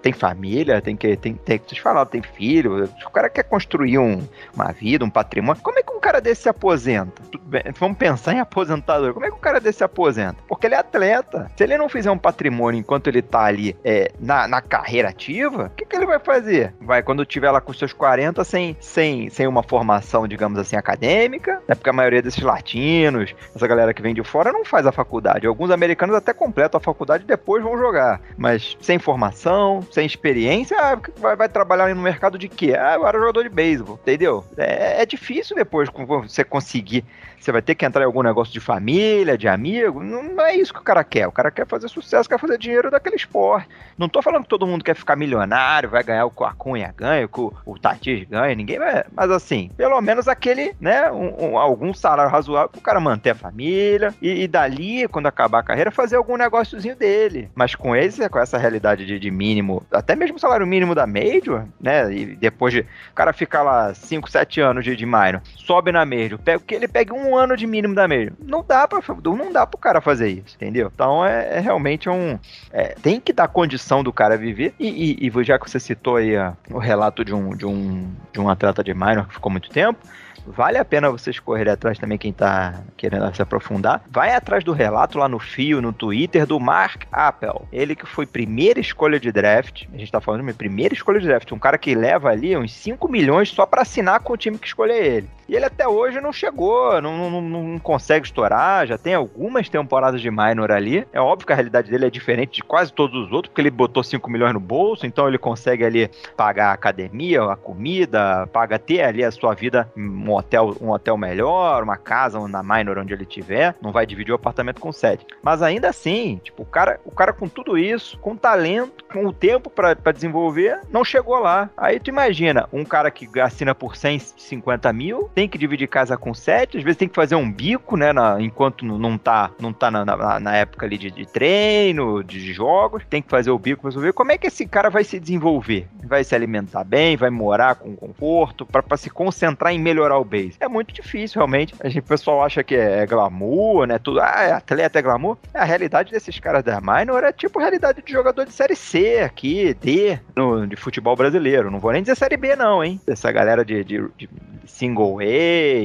Tem 0.03 0.13
família, 0.13 0.81
tem 0.81 0.97
que. 0.97 1.17
Tem, 1.17 1.35
tem, 1.35 1.59
vocês 1.59 1.81
falaram, 1.81 2.07
tem 2.09 2.23
filho. 2.23 2.85
O 3.07 3.11
cara 3.11 3.29
quer 3.29 3.43
construir 3.45 3.99
um, 3.99 4.21
uma 4.55 4.73
vida, 4.73 5.05
um 5.05 5.11
patrimônio, 5.11 5.61
como 5.63 5.79
é 5.79 5.83
que 5.83 5.93
um 5.93 6.01
cara 6.01 6.21
desse 6.21 6.43
se 6.43 6.49
aposenta? 6.49 7.23
Bem, 7.43 7.63
vamos 7.79 7.99
pensar 7.99 8.14
em 8.33 8.41
aposentador. 8.41 9.13
Como 9.13 9.27
é 9.27 9.31
que 9.31 9.37
um 9.37 9.41
cara 9.41 9.61
desse 9.61 9.79
se 9.79 9.85
aposenta? 9.85 10.37
Porque 10.49 10.67
ele 10.67 10.75
é 10.75 10.79
atleta. 10.79 11.51
Se 11.57 11.65
ele 11.65 11.77
não 11.77 11.89
fizer 11.89 12.11
um 12.11 12.19
patrimônio 12.19 12.79
enquanto 12.79 13.09
ele 13.09 13.23
tá 13.23 13.45
ali 13.45 13.77
é, 13.85 14.13
na, 14.19 14.47
na 14.47 14.61
carreira 14.61 15.09
ativa, 15.09 15.67
o 15.67 15.71
que, 15.71 15.85
que 15.85 15.97
ele 15.97 16.07
vai 16.07 16.19
fazer? 16.19 16.75
Vai 16.81 17.03
quando 17.03 17.25
tiver 17.25 17.51
lá 17.51 17.61
com 17.61 17.73
seus 17.73 17.93
40 17.93 18.45
sem, 18.45 18.77
sem, 18.81 19.29
sem 19.31 19.47
uma 19.47 19.63
formação, 19.63 20.27
digamos 20.29 20.59
assim, 20.59 20.77
acadêmica, 20.77 21.61
né? 21.69 21.75
Porque 21.75 21.91
a 21.91 21.93
maioria 21.93 22.23
desses 22.23 22.43
latinos, 22.43 23.35
essa 23.55 23.67
galera 23.67 23.93
que 23.93 24.03
vem 24.03 24.15
de 24.15 24.23
fora, 24.23 24.53
não 24.53 24.65
faz 24.65 24.87
a 24.87 24.93
faculdade. 24.93 25.47
Alguns 25.47 25.71
americanos 25.71 26.15
até 26.15 26.33
completam 26.33 26.79
a 26.79 26.83
faculdade 26.83 27.25
e 27.25 27.27
depois 27.27 27.63
vão 27.63 27.77
jogar. 27.79 28.21
Mas 28.37 28.77
sem 28.81 28.99
formação, 28.99 29.87
sem 29.91 30.07
experiência, 30.07 30.77
ah, 30.79 30.99
vai, 31.17 31.37
vai 31.37 31.49
trabalhar 31.49 31.95
no 31.95 32.03
mercado 32.03 32.39
de 32.39 32.49
quê? 32.49 32.75
Ah, 32.77 32.99
era 33.05 33.19
jogador 33.19 33.43
de 33.43 33.49
beisebol, 33.49 33.99
entendeu? 34.03 34.45
É, 34.57 35.03
é 35.03 35.07
difícil 35.07 35.57
depois 35.57 35.89
você 36.23 36.45
conseguir. 36.45 37.05
Você 37.39 37.53
vai 37.53 37.61
ter 37.61 37.75
que 37.75 37.85
entrar 37.85 38.04
em 38.05 38.07
algum 38.07 38.23
negócio 38.23 38.53
de 38.53 38.61
família, 38.61 39.37
de 39.37 39.49
amigo. 39.49 40.03
Não, 40.03 40.41
é 40.45 40.55
isso 40.55 40.73
que 40.73 40.81
o 40.81 40.85
cara 40.85 41.03
quer. 41.03 41.27
O 41.27 41.33
cara 41.33 41.51
quer 41.51 41.67
fazer 41.67 41.89
sucesso, 41.89 42.29
quer 42.29 42.39
fazer 42.39 42.59
dinheiro 42.59 42.91
daquele 42.91 43.17
esporte. 43.17 43.69
Não 43.99 44.09
tô 44.09 44.21
falando 44.23 44.43
que 44.43 44.49
todo 44.49 44.67
mundo 44.67 44.85
quer 44.85 44.95
ficar 44.95 45.17
milionário, 45.17 45.89
vai 45.89 46.03
ganhar 46.03 46.27
o 46.27 46.31
que 46.31 46.43
o 46.43 46.47
Acunha 46.47 46.93
ganha, 46.97 47.27
o 47.27 47.29
que 47.29 47.41
o, 47.41 47.79
Tatis 47.79 48.27
ganha, 48.29 48.55
ninguém 48.55 48.79
vai. 48.79 49.05
Mas 49.15 49.31
assim, 49.31 49.71
pelo 49.77 50.01
menos 50.01 50.27
aquele, 50.29 50.75
né, 50.81 51.11
um, 51.11 51.53
um- 51.53 51.59
algum 51.59 51.93
salário 51.95 52.31
razoável 52.33 52.69
pro 52.69 52.81
cara 52.81 52.99
manter 53.01 53.31
a 53.31 53.35
família 53.35 54.13
e, 54.21 54.43
e 54.43 54.49
dali, 54.49 55.07
quando 55.09 55.27
acabar 55.27 55.61
a 55.61 55.63
carreira, 55.63 55.91
fazer 55.91 56.17
algum 56.17 56.37
negóciozinho 56.37 56.97
dele. 56.97 57.49
Mas 57.55 57.75
com 57.75 57.95
esse, 57.95 58.29
com 58.29 58.39
essa 58.39 58.59
realidade 58.59 59.07
de, 59.07 59.19
de 59.19 59.31
mínimo, 59.31 59.83
até 59.93 60.15
mesmo 60.17 60.39
salário 60.39 60.67
mínimo 60.67 60.95
da 60.95 61.07
Major, 61.07 61.65
né, 61.81 62.13
e 62.13 62.37
depois 62.37 62.73
de 62.75 62.81
o 62.81 63.15
cara 63.15 63.33
ficar 63.33 63.63
lá 63.63 63.95
5, 63.95 64.29
7 64.31 64.61
anos 64.61 64.85
de, 64.85 64.97
de 64.97 65.07
minor, 65.07 65.41
sobe 65.57 65.93
na 65.93 66.05
Major, 66.05 66.39
pega, 66.39 66.61
que 66.67 66.75
ele 66.75 66.89
pegue 66.89 67.13
um 67.13 67.37
ano 67.37 67.57
de 67.57 67.67
mínimo 67.67 67.94
da 67.95 68.07
Major. 68.09 68.33
Não 68.41 68.65
dá 68.67 68.87
pra, 68.89 69.01
não 69.23 69.53
dá 69.53 69.67
pro 69.67 69.79
cara 69.79 70.01
fazer 70.01 70.29
isso, 70.29 70.57
entendeu? 70.57 70.91
Então 70.95 71.25
é, 71.25 71.57
é 71.57 71.61
realmente 71.61 72.09
um. 72.09 72.39
é, 72.73 72.89
tem 73.03 73.21
que 73.21 73.33
dar 73.33 73.49
condição 73.49 74.03
do 74.03 74.13
cara 74.13 74.37
viver. 74.37 74.75
E, 74.79 75.25
e- 75.25 75.27
e 75.29 75.45
já 75.45 75.59
que 75.59 75.69
você 75.71 75.79
citou 75.81 76.17
aí 76.17 76.33
o 76.71 76.79
relato 76.79 77.25
de 77.25 77.35
um, 77.35 77.51
de, 77.51 77.67
um, 77.67 78.11
de 78.33 78.41
um 78.41 78.49
atleta 78.49 78.83
de 78.83 78.93
minor 78.95 79.27
que 79.29 79.35
ficou 79.35 79.51
muito 79.51 79.69
tempo. 79.71 79.99
Vale 80.47 80.77
a 80.77 80.85
pena 80.85 81.11
vocês 81.11 81.41
correrem 81.41 81.73
atrás 81.73 81.99
também, 81.99 82.19
quem 82.19 82.31
tá 82.31 82.83
querendo 82.99 83.35
se 83.35 83.41
aprofundar. 83.41 84.03
Vai 84.11 84.35
atrás 84.35 84.63
do 84.63 84.73
relato 84.75 85.17
lá 85.19 85.27
no 85.27 85.39
fio, 85.39 85.81
no 85.81 85.91
Twitter, 85.91 86.45
do 86.47 86.61
Mark 86.61 87.05
Appel. 87.11 87.67
Ele 87.73 87.97
que 87.97 88.05
foi 88.05 88.27
primeira 88.27 88.79
escolha 88.79 89.19
de 89.19 89.33
draft. 89.33 89.87
A 89.95 89.97
gente 89.97 90.13
tá 90.13 90.21
falando 90.21 90.45
de 90.45 90.53
primeira 90.53 90.93
escolha 90.93 91.19
de 91.19 91.27
draft. 91.27 91.51
Um 91.53 91.59
cara 91.59 91.79
que 91.79 91.95
leva 91.95 92.29
ali 92.29 92.55
uns 92.59 92.75
5 92.75 93.09
milhões 93.11 93.49
só 93.49 93.65
pra 93.65 93.81
assinar 93.81 94.21
com 94.21 94.35
o 94.35 94.37
time 94.37 94.59
que 94.59 94.67
escolher 94.67 95.03
ele. 95.03 95.31
E 95.49 95.55
ele 95.55 95.65
até 95.65 95.87
hoje 95.87 96.21
não 96.21 96.33
chegou, 96.33 97.01
não, 97.01 97.31
não, 97.31 97.41
não 97.41 97.79
consegue 97.79 98.27
estourar, 98.27 98.87
já 98.87 98.97
tem 98.97 99.15
algumas 99.15 99.69
temporadas 99.69 100.21
de 100.21 100.31
minor 100.31 100.71
ali. 100.71 101.07
É 101.13 101.21
óbvio 101.21 101.47
que 101.47 101.53
a 101.53 101.57
realidade 101.57 101.91
dele 101.91 102.07
é 102.07 102.11
diferente 102.11 102.57
de 102.57 102.63
quase 102.63 102.93
todos 102.93 103.27
os 103.27 103.33
outros, 103.33 103.51
porque 103.51 103.61
ele 103.61 103.71
botou 103.71 104.03
5 104.03 104.31
milhões 104.31 104.55
no 104.55 104.61
bolso, 104.61 105.07
então 105.07 105.29
ele 105.29 105.39
consegue 105.39 105.85
ali 105.85 106.11
pagar 106.37 106.71
a 106.71 106.73
academia, 106.73 107.43
a 107.45 107.57
comida, 107.57 108.47
paga 108.53 108.79
ter 108.79 109.03
ali 109.03 109.25
a 109.25 109.31
sua 109.31 109.55
vida, 109.55 109.91
um 109.97 110.33
hotel, 110.33 110.77
um 110.81 110.91
hotel 110.91 111.17
melhor, 111.17 111.83
uma 111.83 111.97
casa 111.97 112.47
na 112.49 112.63
minor 112.63 112.99
onde 112.99 113.13
ele 113.13 113.27
tiver, 113.27 113.75
não 113.81 113.93
vai 113.93 114.07
dividir 114.07 114.33
o 114.33 114.37
apartamento 114.37 114.81
com 114.81 114.93
sete. 114.93 115.27
Mas 115.43 115.63
ainda 115.63 115.89
assim, 115.89 116.41
tipo, 116.43 116.63
o 116.63 116.67
cara, 116.67 117.01
o 117.05 117.11
cara 117.11 117.33
com 117.33 117.49
tudo 117.49 117.77
isso, 117.77 118.19
com 118.19 118.37
talento, 118.37 119.05
com 119.05 119.27
o 119.27 119.33
tempo 119.33 119.71
pra 119.71 119.95
desenvolver, 120.13 120.81
não 120.91 121.05
chegou 121.05 121.39
lá. 121.39 121.71
Aí 121.77 122.01
tu 122.01 122.09
imagina, 122.09 122.69
um 122.73 122.85
cara 122.85 123.11
que 123.11 123.29
assina 123.41 123.75
por 123.75 123.97
150 123.97 124.93
mil, 124.93 125.31
tem 125.35 125.49
que 125.49 125.59
dividir 125.59 125.89
casa 125.89 126.17
com 126.17 126.33
sete, 126.33 126.79
às 126.79 126.83
vezes 126.85 126.97
tem 126.97 127.09
que 127.09 127.15
fazer 127.15 127.35
um 127.35 127.51
bico, 127.51 127.97
né, 127.97 128.13
na- 128.13 128.41
enquanto 128.41 128.85
não- 128.85 129.19
tá, 129.19 129.51
não 129.61 129.73
tá 129.73 129.91
na, 129.91 130.05
na- 130.05 130.41
na 130.41 130.57
época 130.57 130.87
ali 130.87 130.97
de, 130.97 131.11
de 131.11 131.27
treino, 131.27 132.23
de 132.23 132.53
jogos, 132.53 133.03
tem 133.09 133.21
que 133.23 133.29
fazer 133.31 133.51
o 133.51 133.59
bico 133.59 133.83
pra 133.83 133.91
resolver. 133.91 134.13
Como 134.13 134.33
é 134.33 134.39
que 134.39 134.47
esse 134.47 134.67
cara 134.67 134.89
vai 134.91 135.05
se 135.05 135.19
desenvolver? 135.19 135.87
Vai 136.05 136.23
se 136.25 136.35
alimentar 136.35 136.85
bem, 136.85 137.17
vai 137.17 137.31
morar 137.31 137.75
com 137.75 137.97
conforto, 137.97 138.65
pra 138.67 138.97
se 138.97 139.11
concentrar 139.11 139.73
em 139.73 139.79
melhorar 139.79 140.19
o 140.19 140.25
base? 140.25 140.55
É 140.61 140.69
muito 140.69 140.93
difícil, 140.93 141.39
realmente. 141.39 141.75
A 141.81 141.89
gente, 141.89 142.01
o 142.05 142.09
pessoal 142.09 142.43
acha 142.43 142.63
que 142.63 142.75
é 142.75 143.07
glamour, 143.07 143.87
né, 143.87 143.99
tudo, 143.99 144.21
ah, 144.21 144.43
é 144.45 144.53
atleta 144.53 144.99
é 144.99 145.03
glamour. 145.03 145.37
A 145.53 145.65
realidade 145.65 146.13
desses 146.13 146.39
caras 146.39 146.63
da 146.63 146.81
minor 146.81 147.25
é 147.25 147.33
tipo 147.33 147.59
a 147.59 147.63
realidade 147.63 148.03
de 148.03 148.13
jogador 148.13 148.45
de 148.45 148.53
série 148.53 148.77
C 148.77 149.19
aqui, 149.21 149.75
D, 149.75 150.19
no- 150.37 150.67
de 150.67 150.77
futebol 150.77 151.17
brasileiro. 151.17 151.71
Não 151.71 151.81
vou 151.81 151.93
nem 151.93 152.03
dizer 152.03 152.17
série 152.17 152.37
B 152.37 152.55
não, 152.57 152.83
hein? 152.85 153.01
Essa 153.07 153.33
galera 153.33 153.65
de, 153.65 153.83
de- 153.85 154.09
de 154.17 154.29
single 154.67 155.21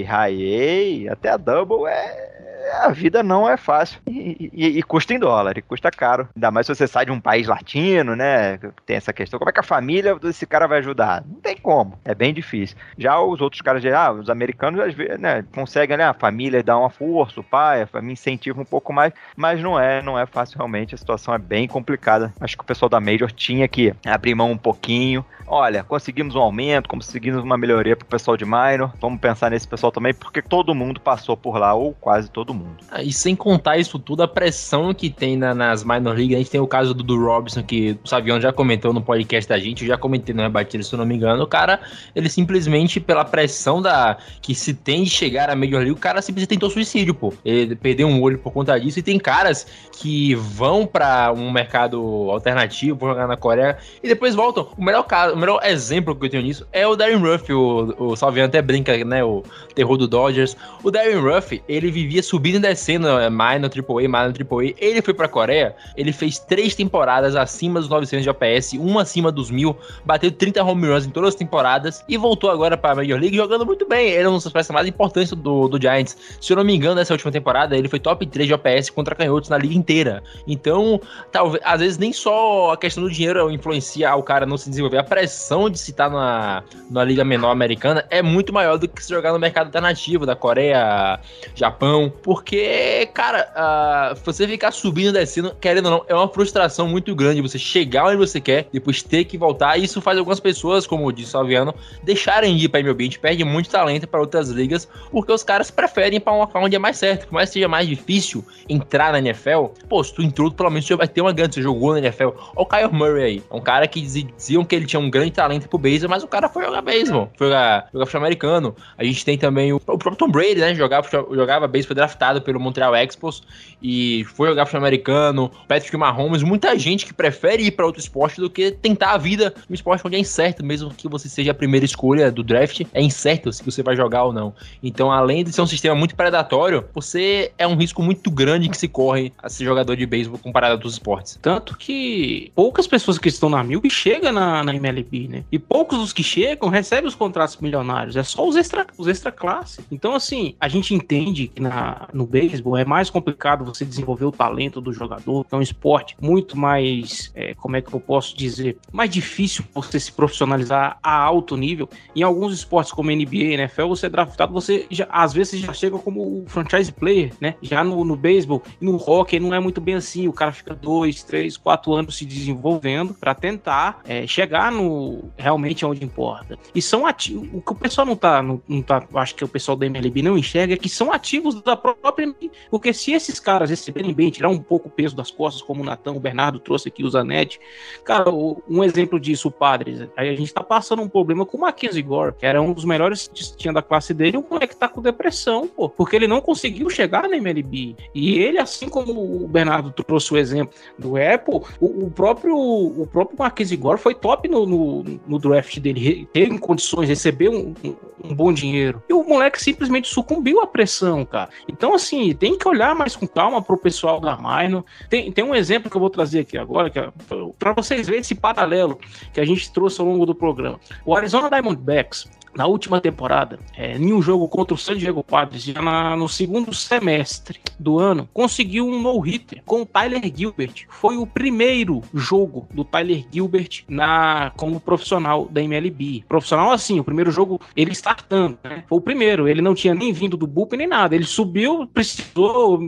High 0.04 1.08
A, 1.08 1.14
até 1.14 1.30
a 1.30 1.38
double 1.38 1.88
é. 1.88 2.39
A 2.82 2.90
vida 2.90 3.24
não 3.24 3.50
é 3.50 3.58
fácil. 3.58 4.00
E, 4.08 4.50
e- 4.54 4.78
e 4.80 4.84
custa 4.84 5.14
em 5.14 5.20
dólar, 5.20 5.58
e 5.58 5.62
custa 5.62 5.90
caro. 5.92 6.28
Ainda 6.36 6.52
mais 6.52 6.66
se 6.68 6.76
você 6.76 6.88
sai 6.88 7.06
de 7.06 7.12
um 7.12 7.20
país 7.20 7.48
latino, 7.48 8.16
né? 8.16 8.58
Tem 8.86 8.98
essa 8.98 9.14
questão. 9.14 9.40
Como 9.40 9.50
é 9.50 9.54
que 9.54 9.60
a 9.60 9.64
família 9.64 10.16
desse 10.16 10.46
cara 10.46 10.68
vai 10.68 10.80
ajudar? 10.80 11.24
Não 11.26 11.40
tem 11.42 11.56
como. 11.58 11.98
É 12.06 12.14
bem 12.14 12.34
difícil. 12.34 12.78
Já 12.98 13.20
os 13.20 13.42
outros 13.42 13.62
caras, 13.62 13.84
ah, 13.86 14.12
os 14.12 14.30
americanos, 14.30 14.80
às 14.82 14.94
vezes, 14.94 15.20
né? 15.20 15.44
Conseguem, 15.54 15.98
né? 15.98 16.06
A 16.06 16.14
família 16.14 16.62
dá 16.64 16.78
uma 16.78 16.90
força, 16.90 17.40
o 17.40 17.44
pai, 17.44 17.86
família 17.86 18.14
incentiva 18.14 18.62
um 18.62 18.66
pouco 18.66 18.92
mais. 18.94 19.14
Mas 19.36 19.62
não 19.62 19.80
é, 19.80 20.02
não 20.02 20.18
é 20.20 20.26
fácil 20.26 20.58
realmente. 20.58 20.96
A 20.96 20.98
situação 20.98 21.34
é 21.34 21.38
bem 21.38 21.68
complicada. 21.68 22.34
Acho 22.40 22.58
que 22.58 22.64
o 22.64 22.68
pessoal 22.68 22.90
da 22.90 23.00
Major 23.00 23.32
tinha 23.32 23.68
que 23.68 23.94
abrir 24.06 24.36
mão 24.36 24.52
um 24.52 24.58
pouquinho. 24.58 25.26
Olha, 25.52 25.84
conseguimos 25.84 26.36
um 26.36 26.40
aumento, 26.40 26.88
conseguimos 26.88 27.44
uma 27.44 27.58
melhoria 27.58 27.96
pro 27.96 28.06
pessoal 28.06 28.38
de 28.38 28.46
minor. 28.46 28.94
Vamos 29.02 29.20
pensar 29.20 29.50
nesse 29.50 29.68
pessoal 29.68 29.92
também, 29.92 30.14
porque 30.14 30.44
todo 30.44 30.76
mundo 30.76 31.02
passou 31.02 31.36
por 31.36 31.58
lá, 31.58 31.74
ou 31.74 31.96
quase 31.96 32.30
todo 32.30 32.49
mundo. 32.54 32.78
Ah, 32.90 33.02
E 33.04 33.12
sem 33.14 33.36
contar 33.36 33.78
isso 33.78 33.98
tudo, 34.00 34.24
a 34.24 34.28
pressão 34.28 34.94
que 34.94 35.10
tem 35.10 35.38
na- 35.38 35.54
nas 35.54 35.84
minor 35.84 36.16
league, 36.16 36.36
a 36.36 36.38
gente 36.38 36.50
tem 36.50 36.60
o 36.60 36.68
caso 36.68 36.94
do, 36.94 37.04
do 37.04 37.18
Robson, 37.24 37.64
que 37.64 37.98
o 38.04 38.08
Savião 38.08 38.40
já 38.40 38.52
comentou 38.52 38.92
no 38.94 39.02
podcast 39.02 39.48
da 39.50 39.58
gente, 39.60 39.84
eu 39.84 39.88
já 39.88 39.98
comentei 39.98 40.34
no 40.34 40.42
Rebatido, 40.42 40.84
se 40.84 40.94
eu 40.94 40.98
não 40.98 41.06
me 41.06 41.16
engano, 41.16 41.44
o 41.44 41.48
cara, 41.48 41.80
ele 42.16 42.30
simplesmente, 42.30 43.00
pela 43.00 43.24
pressão 43.24 43.82
da 43.82 44.18
que 44.42 44.56
se 44.56 44.74
tem 44.74 45.04
de 45.04 45.10
chegar 45.10 45.50
à 45.50 45.56
Major 45.56 45.80
League, 45.80 45.92
o 45.92 45.96
cara 45.96 46.22
simplesmente 46.22 46.50
tentou 46.50 46.70
suicídio, 46.70 47.14
pô. 47.14 47.34
Ele 47.46 47.76
perdeu 47.76 48.08
um 48.08 48.22
olho 48.22 48.38
por 48.40 48.52
conta 48.52 48.80
disso, 48.80 49.00
e 49.00 49.02
tem 49.04 49.18
caras 49.20 49.68
que 50.00 50.34
vão 50.36 50.86
pra 50.86 51.32
um 51.32 51.52
mercado 51.52 52.00
alternativo, 52.32 52.98
vão 52.98 53.10
jogar 53.10 53.28
na 53.28 53.38
Coreia, 53.38 53.78
e 54.04 54.08
depois 54.08 54.34
voltam. 54.36 54.68
O 54.78 54.84
melhor 54.84 55.04
caso, 55.04 55.36
o 55.36 55.38
melhor 55.38 55.60
exemplo 55.64 56.16
que 56.16 56.26
eu 56.26 56.30
tenho 56.30 56.44
nisso 56.44 56.66
é 56.72 56.88
o 56.88 56.96
Darren 56.96 57.18
Ruff, 57.18 57.52
o, 57.54 57.94
o 57.98 58.16
Salviano 58.16 58.48
até 58.48 58.62
brinca, 58.62 59.04
né, 59.06 59.24
o 59.24 59.44
terror 59.76 59.98
do 59.98 60.08
Dodgers. 60.08 60.56
O 60.84 60.90
Darren 60.92 61.20
Ruff, 61.20 61.62
ele 61.68 61.92
vivia 61.92 62.24
subindo 62.24 62.39
e 62.48 62.60
descendo, 62.60 63.08
é, 63.08 63.30
minor, 63.30 63.70
AAA, 63.70 64.02
minor, 64.04 64.34
AAA. 64.34 64.74
Ele 64.78 65.02
foi 65.02 65.14
pra 65.14 65.28
Coreia, 65.28 65.76
ele 65.96 66.12
fez 66.12 66.40
três 66.40 66.76
temporadas 66.76 67.36
acima 67.36 67.80
dos 67.80 67.90
900 67.90 68.24
de 68.24 68.30
OPS, 68.30 68.74
uma 68.74 69.02
acima 69.02 69.32
dos 69.32 69.50
1000, 69.50 69.76
bateu 70.06 70.32
30 70.32 70.64
home 70.64 70.88
runs 70.88 71.06
em 71.06 71.10
todas 71.10 71.30
as 71.30 71.36
temporadas 71.36 72.04
e 72.08 72.18
voltou 72.18 72.50
agora 72.50 72.78
pra 72.78 72.96
Major 72.96 73.20
League 73.20 73.36
jogando 73.36 73.66
muito 73.66 73.88
bem. 73.88 74.10
Ele 74.10 74.24
é 74.24 74.30
um 74.30 74.34
dos 74.34 74.50
peças 74.50 74.74
mais 74.74 74.88
importantes 74.88 75.32
do, 75.32 75.68
do 75.68 75.82
Giants. 75.82 76.18
Se 76.40 76.52
eu 76.54 76.58
não 76.58 76.64
me 76.64 76.76
engano, 76.76 76.96
nessa 76.96 77.14
última 77.14 77.32
temporada, 77.32 77.78
ele 77.78 77.88
foi 77.88 78.00
top 78.00 78.26
3 78.26 78.48
de 78.48 78.54
OPS 78.54 78.90
contra 78.90 79.16
canhotos 79.16 79.50
na 79.50 79.58
liga 79.58 79.76
inteira. 79.76 80.24
Então, 80.48 81.00
talvez, 81.32 81.64
às 81.66 81.80
vezes 81.80 81.98
nem 81.98 82.14
só 82.14 82.74
a 82.74 82.78
questão 82.78 83.04
do 83.04 83.10
dinheiro 83.10 83.50
influencia 83.52 84.10
o 84.16 84.24
cara 84.24 84.46
não 84.46 84.58
se 84.58 84.70
desenvolver, 84.70 84.98
a 84.98 85.04
pressão 85.04 85.70
de 85.70 85.78
se 85.80 85.92
estar 85.92 86.10
na, 86.10 86.64
na 86.90 87.04
liga 87.04 87.24
menor 87.24 87.52
americana 87.52 88.06
é 88.10 88.22
muito 88.22 88.54
maior 88.54 88.78
do 88.78 88.88
que 88.88 89.04
se 89.04 89.10
jogar 89.10 89.32
no 89.32 89.40
mercado 89.40 89.68
alternativo 89.68 90.26
da 90.26 90.36
Coreia, 90.36 91.20
Japão, 91.56 92.12
porque, 92.30 93.10
cara, 93.12 93.52
ah, 93.56 94.14
você 94.24 94.48
ficar 94.48 94.70
subindo 94.70 95.10
e 95.10 95.14
descendo, 95.14 95.56
querendo 95.60 95.88
ou 95.88 95.92
não, 95.92 96.06
é 96.08 96.14
uma 96.14 96.28
frustração 96.28 96.88
muito 96.88 97.16
grande 97.16 97.42
você 97.42 97.58
chegar 97.58 98.06
onde 98.06 98.18
você 98.18 98.40
quer, 98.40 98.68
depois 98.72 99.02
ter 99.02 99.24
que 99.24 99.36
voltar, 99.36 99.78
e 99.80 99.86
isso 99.86 100.00
faz 100.00 100.16
algumas 100.16 100.40
pessoas, 100.40 100.86
como 100.86 101.12
disse 101.12 101.30
o 101.30 101.32
Salviano, 101.32 101.74
deixarem 102.04 102.56
de 102.56 102.66
ir 102.66 102.70
pra 102.70 102.82
MLB, 102.82 103.04
a 103.04 103.06
gente 103.06 103.20
perde 103.20 103.44
muito 103.44 103.68
talento 103.72 104.08
para 104.08 104.20
outras 104.20 104.50
ligas, 104.50 104.88
porque 105.10 105.32
os 105.32 105.42
caras 105.42 105.72
preferem 105.72 106.20
pra 106.20 106.32
um 106.32 106.38
local 106.38 106.64
onde 106.64 106.76
é 106.76 106.78
mais 106.78 106.98
certo, 106.98 107.26
por 107.26 107.34
mais 107.34 107.50
que 107.50 107.54
seja 107.54 107.68
mais 107.68 107.88
difícil 107.88 108.46
entrar 108.70 109.12
na 109.12 109.18
NFL, 109.18 109.66
pô, 109.90 110.04
se 110.04 110.14
tu 110.14 110.22
entrou, 110.22 110.52
pelo 110.52 110.70
menos 110.70 110.86
você 110.86 110.96
vai 110.96 111.08
ter 111.08 111.22
uma 111.22 111.34
grande, 111.34 111.56
você 111.56 111.64
jogou 111.64 111.94
na 111.94 112.00
NFL. 112.00 112.26
Olha 112.26 112.36
o 112.56 112.66
Kyle 112.68 112.94
Murray 112.94 113.24
aí, 113.24 113.44
é 113.50 113.56
um 113.56 113.60
cara 113.60 113.88
que 113.88 114.00
dizi- 114.00 114.32
diziam 114.38 114.64
que 114.64 114.76
ele 114.76 114.86
tinha 114.86 115.00
um 115.00 115.10
grande 115.10 115.32
talento 115.32 115.68
pro 115.68 115.80
beisebol, 115.80 116.12
mas 116.12 116.24
o 116.24 116.28
cara 116.28 116.48
foi 116.48 116.64
jogar 116.64 116.84
beisebol, 116.84 117.28
foi 117.36 117.48
jogar, 117.48 117.90
jogar 117.92 118.06
futebol 118.06 118.22
americano. 118.28 118.76
A 118.96 119.04
gente 119.04 119.26
tem 119.26 119.36
também 119.36 119.74
o, 119.74 119.78
o 119.78 119.80
próprio 119.98 120.16
Tom 120.16 120.30
Brady, 120.30 120.58
né, 120.60 120.76
jogava, 120.76 121.10
jogava 121.10 121.68
beisebol, 121.68 121.96
foi 121.96 122.19
draftado 122.20 122.42
pelo 122.42 122.60
Montreal 122.60 122.94
Expos 122.96 123.42
e 123.82 124.26
foi 124.36 124.50
jogar 124.50 124.66
futebol 124.66 124.86
americano. 124.86 125.52
Patrick 125.68 125.96
Mahomes, 125.96 126.44
muita 126.44 126.78
gente 126.78 127.06
que 127.06 127.14
prefere 127.14 127.64
ir 127.64 127.72
pra 127.72 127.86
outro 127.86 128.02
esporte 128.02 128.42
do 128.42 128.50
que 128.50 128.72
tentar 128.72 129.14
a 129.14 129.18
vida 129.18 129.54
no 129.70 129.74
esporte 129.74 130.06
onde 130.06 130.18
é 130.18 130.20
incerto, 130.20 130.64
mesmo 130.64 130.94
que 130.94 131.08
você 131.08 131.30
seja 131.30 131.52
a 131.52 131.54
primeira 131.54 131.86
escolha 131.86 132.32
do 132.32 132.44
draft, 132.44 132.82
é 132.94 133.02
incerto 133.02 133.52
se 133.54 133.64
você 133.64 133.82
vai 133.82 133.96
jogar 133.96 134.26
ou 134.26 134.34
não. 134.34 134.54
Então, 134.84 135.12
além 135.12 135.44
de 135.44 135.54
ser 135.54 135.62
um 135.62 135.68
sistema 135.68 135.96
muito 135.96 136.16
predatório, 136.16 136.86
você 136.94 137.52
é 137.58 137.66
um 137.66 137.76
risco 137.76 138.04
muito 138.04 138.30
grande 138.30 138.68
que 138.68 138.78
se 138.78 138.88
corre 138.88 139.32
a 139.42 139.50
ser 139.50 139.64
jogador 139.64 139.96
de 139.96 140.06
beisebol 140.06 140.40
comparado 140.40 140.74
a 140.74 140.76
outros 140.76 140.94
esportes. 140.94 141.40
Tanto 141.42 141.78
que 141.78 142.52
poucas 142.54 142.86
pessoas 142.86 143.18
que 143.18 143.30
estão 143.30 143.50
na 143.50 143.64
Milk 143.64 143.90
chegam 143.90 144.34
na, 144.34 144.64
na 144.64 144.76
MLB, 144.76 145.28
né? 145.30 145.44
E 145.52 145.58
poucos 145.58 145.98
dos 146.00 146.12
que 146.12 146.24
chegam 146.24 146.70
recebem 146.70 147.08
os 147.08 147.16
contratos 147.16 147.58
milionários. 147.58 148.16
É 148.16 148.24
só 148.24 148.46
os 148.48 148.56
extra, 148.56 148.86
os 148.98 149.08
extra 149.08 149.32
classe. 149.32 149.82
Então, 149.92 150.14
assim, 150.14 150.56
a 150.60 150.68
gente 150.68 150.94
entende 150.94 151.48
que 151.48 151.62
na, 151.62 152.09
no 152.14 152.26
beisebol 152.26 152.78
é 152.78 152.86
mais 152.86 153.10
complicado 153.10 153.66
você 153.66 153.86
desenvolver 153.86 154.26
o 154.26 154.32
talento 154.32 154.82
do 154.82 154.94
jogador, 154.94 155.46
é 155.52 155.56
um 155.56 155.62
esporte 155.62 156.16
muito 156.22 156.58
mais, 156.58 157.32
é, 157.36 157.54
como 157.54 157.76
é 157.76 157.82
que 157.82 157.94
eu 157.94 158.00
posso 158.00 158.36
dizer, 158.36 158.78
mais 158.92 159.10
difícil 159.10 159.64
você 159.74 160.00
se 160.00 160.12
profissionalizar 160.12 160.98
a 161.02 161.14
alto 161.14 161.56
nível. 161.56 161.90
Em 162.16 162.24
alguns 162.24 162.54
esportes 162.54 162.92
como 162.92 163.12
NBA, 163.12 163.54
NFL, 163.54 163.88
você 163.88 164.06
é 164.06 164.10
draftado, 164.10 164.54
você 164.54 164.86
já, 164.90 165.08
às 165.10 165.34
vezes 165.34 165.60
já 165.60 165.74
chega 165.74 165.98
como 165.98 166.22
o 166.22 166.46
franchise 166.48 166.92
player, 166.92 167.34
né? 167.40 167.56
Já 167.62 167.84
no, 167.84 168.04
no 168.04 168.16
beisebol 168.16 168.64
e 168.82 168.86
no 168.86 168.96
hockey 168.98 169.40
não 169.40 169.54
é 169.54 169.60
muito 169.60 169.82
bem 169.82 169.96
assim. 169.96 170.28
O 170.28 170.34
cara 170.34 170.52
fica 170.52 170.74
dois, 170.74 171.24
três, 171.24 171.58
quatro 171.58 171.94
anos 171.94 172.18
se 172.18 172.26
desenvolvendo 172.26 173.14
para 173.14 173.34
tentar 173.34 174.02
é, 174.06 174.26
chegar 174.28 174.72
no 174.72 175.30
realmente 175.38 175.86
onde 175.86 176.04
importa. 176.04 176.58
E 176.74 176.82
são 176.82 177.06
ativos. 177.06 177.50
O 177.54 177.62
que 177.62 177.72
o 177.72 177.76
pessoal 177.76 178.06
não 178.06 178.16
tá, 178.16 178.42
não, 178.42 178.62
não 178.68 178.82
tá, 178.82 179.04
acho 179.16 179.36
que 179.36 179.44
o 179.44 179.48
pessoal 179.48 179.78
da 179.78 179.86
MLB 179.86 180.22
não 180.22 180.38
enxerga 180.38 180.74
é 180.74 180.78
que 180.78 180.90
são 180.90 181.12
ativos 181.12 181.62
da 181.62 181.76
própria 181.76 181.99
MLB. 182.04 182.52
Porque 182.70 182.94
se 182.94 183.12
esses 183.14 183.40
caras 183.40 183.70
receberem 183.70 184.14
bem, 184.14 184.30
tirar 184.30 184.50
um 184.50 184.60
pouco 184.60 184.88
o 184.88 184.92
peso 184.92 185.16
das 185.16 185.32
costas, 185.32 185.62
como 185.62 185.82
o 185.82 185.86
Natan, 185.86 186.14
o 186.14 186.20
Bernardo 186.20 186.60
trouxe 186.60 186.88
aqui, 186.90 187.04
o 187.04 187.10
Zanetti, 187.10 187.60
cara, 188.04 188.30
um 188.32 188.84
exemplo 188.84 189.20
disso, 189.20 189.48
o 189.48 189.52
Padres. 189.52 190.08
Aí 190.16 190.30
a 190.30 190.36
gente 190.36 190.54
tá 190.54 190.64
passando 190.64 191.02
um 191.02 191.10
problema 191.10 191.46
com 191.46 191.58
o 191.58 191.62
Mackenzie 191.62 192.02
Gore, 192.02 192.34
que 192.38 192.46
era 192.46 192.62
um 192.62 192.74
dos 192.74 192.86
melhores 192.86 193.28
que 193.28 193.56
tinha 193.58 193.74
da 193.74 193.82
classe 193.82 194.14
dele, 194.14 194.38
o 194.38 194.46
moleque 194.50 194.76
tá 194.76 194.88
com 194.88 195.02
depressão, 195.02 195.68
pô, 195.68 195.90
porque 195.90 196.16
ele 196.16 196.28
não 196.28 196.42
conseguiu 196.42 196.90
chegar 196.90 197.28
na 197.28 197.38
MLB. 197.38 197.96
E 198.14 198.40
ele, 198.40 198.58
assim 198.58 198.88
como 198.90 199.44
o 199.44 199.48
Bernardo 199.48 199.92
trouxe 199.92 200.34
o 200.34 200.38
exemplo 200.38 200.74
do 200.98 201.16
Apple, 201.18 201.62
o, 201.80 202.06
o 202.06 202.12
próprio 202.12 202.56
o 202.58 203.08
próprio 203.08 203.38
Mackenzie 203.38 203.78
Gore 203.78 204.00
foi 204.00 204.14
top 204.16 204.48
no, 204.48 204.66
no, 204.66 205.04
no 205.28 205.40
draft 205.40 205.78
dele, 205.80 206.28
teve 206.34 206.58
condições, 206.60 207.08
recebeu 207.10 207.52
um, 207.52 207.74
um- 207.84 207.96
um 208.22 208.36
bom 208.36 208.52
dinheiro. 208.52 209.02
E 209.10 209.14
o 209.14 209.24
moleque 209.24 209.62
simplesmente 209.62 210.08
sucumbiu 210.10 210.60
à 210.62 210.68
pressão, 210.68 211.24
cara. 211.26 211.50
Então, 211.68 211.89
assim, 211.94 212.34
tem 212.34 212.58
que 212.58 212.68
olhar 212.68 212.96
mais 212.96 213.16
com 213.16 213.28
calma 213.28 213.62
pro 213.62 213.78
pessoal 213.78 214.20
da 214.20 214.38
Minor. 214.38 214.84
Tem, 215.10 215.32
tem 215.32 215.44
um 215.44 215.56
exemplo 215.56 215.90
que 215.90 215.96
eu 215.96 216.02
vou 216.02 216.10
trazer 216.10 216.42
aqui 216.42 216.58
agora, 216.58 216.90
que 216.90 217.00
é 217.00 217.12
para 217.58 217.74
vocês 217.74 218.08
verem 218.08 218.22
esse 218.22 218.36
paralelo 218.36 219.00
que 219.34 219.40
a 219.40 219.46
gente 219.46 219.72
trouxe 219.72 220.00
ao 220.02 220.08
longo 220.08 220.26
do 220.26 220.36
programa. 220.36 220.80
O 221.06 221.16
Arizona 221.16 221.50
Diamondbacks 221.50 222.30
na 222.56 222.66
última 222.66 223.00
temporada, 223.00 223.60
é, 223.76 223.98
em 223.98 224.14
um 224.14 224.22
jogo 224.22 224.48
contra 224.48 224.74
o 224.74 224.78
San 224.78 224.98
Diego 224.98 225.24
Padres, 225.24 225.64
já 225.64 225.82
na, 225.82 226.16
no 226.16 226.28
segundo 226.28 226.74
semestre 226.74 227.60
do 227.80 228.00
ano, 228.00 228.28
conseguiu 228.34 228.88
um 228.88 229.02
no-hitter 229.02 229.62
com 229.66 229.82
o 229.82 229.86
Tyler 229.86 230.22
Gilbert. 230.36 230.86
Foi 230.90 231.18
o 231.18 231.26
primeiro 231.26 232.02
jogo 232.14 232.68
do 232.74 232.84
Tyler 232.84 233.26
Gilbert 233.32 233.84
na 233.88 234.52
como 234.58 234.80
profissional 234.80 235.48
da 235.50 235.62
MLB. 235.62 236.24
Profissional 236.28 236.72
assim, 236.72 237.00
o 237.00 237.04
primeiro 237.04 237.32
jogo 237.32 237.60
ele 237.76 237.92
startando, 237.92 238.58
né? 238.64 238.84
Foi 238.88 238.98
o 238.98 239.02
primeiro, 239.02 239.48
ele 239.48 239.62
não 239.62 239.74
tinha 239.74 239.94
nem 239.94 240.12
vindo 240.12 240.38
do 240.38 240.48
bullpen 240.48 240.80
nem 240.80 240.88
nada. 240.88 241.16
Ele 241.16 241.26
subiu, 241.26 241.88
precisou, 241.88 242.80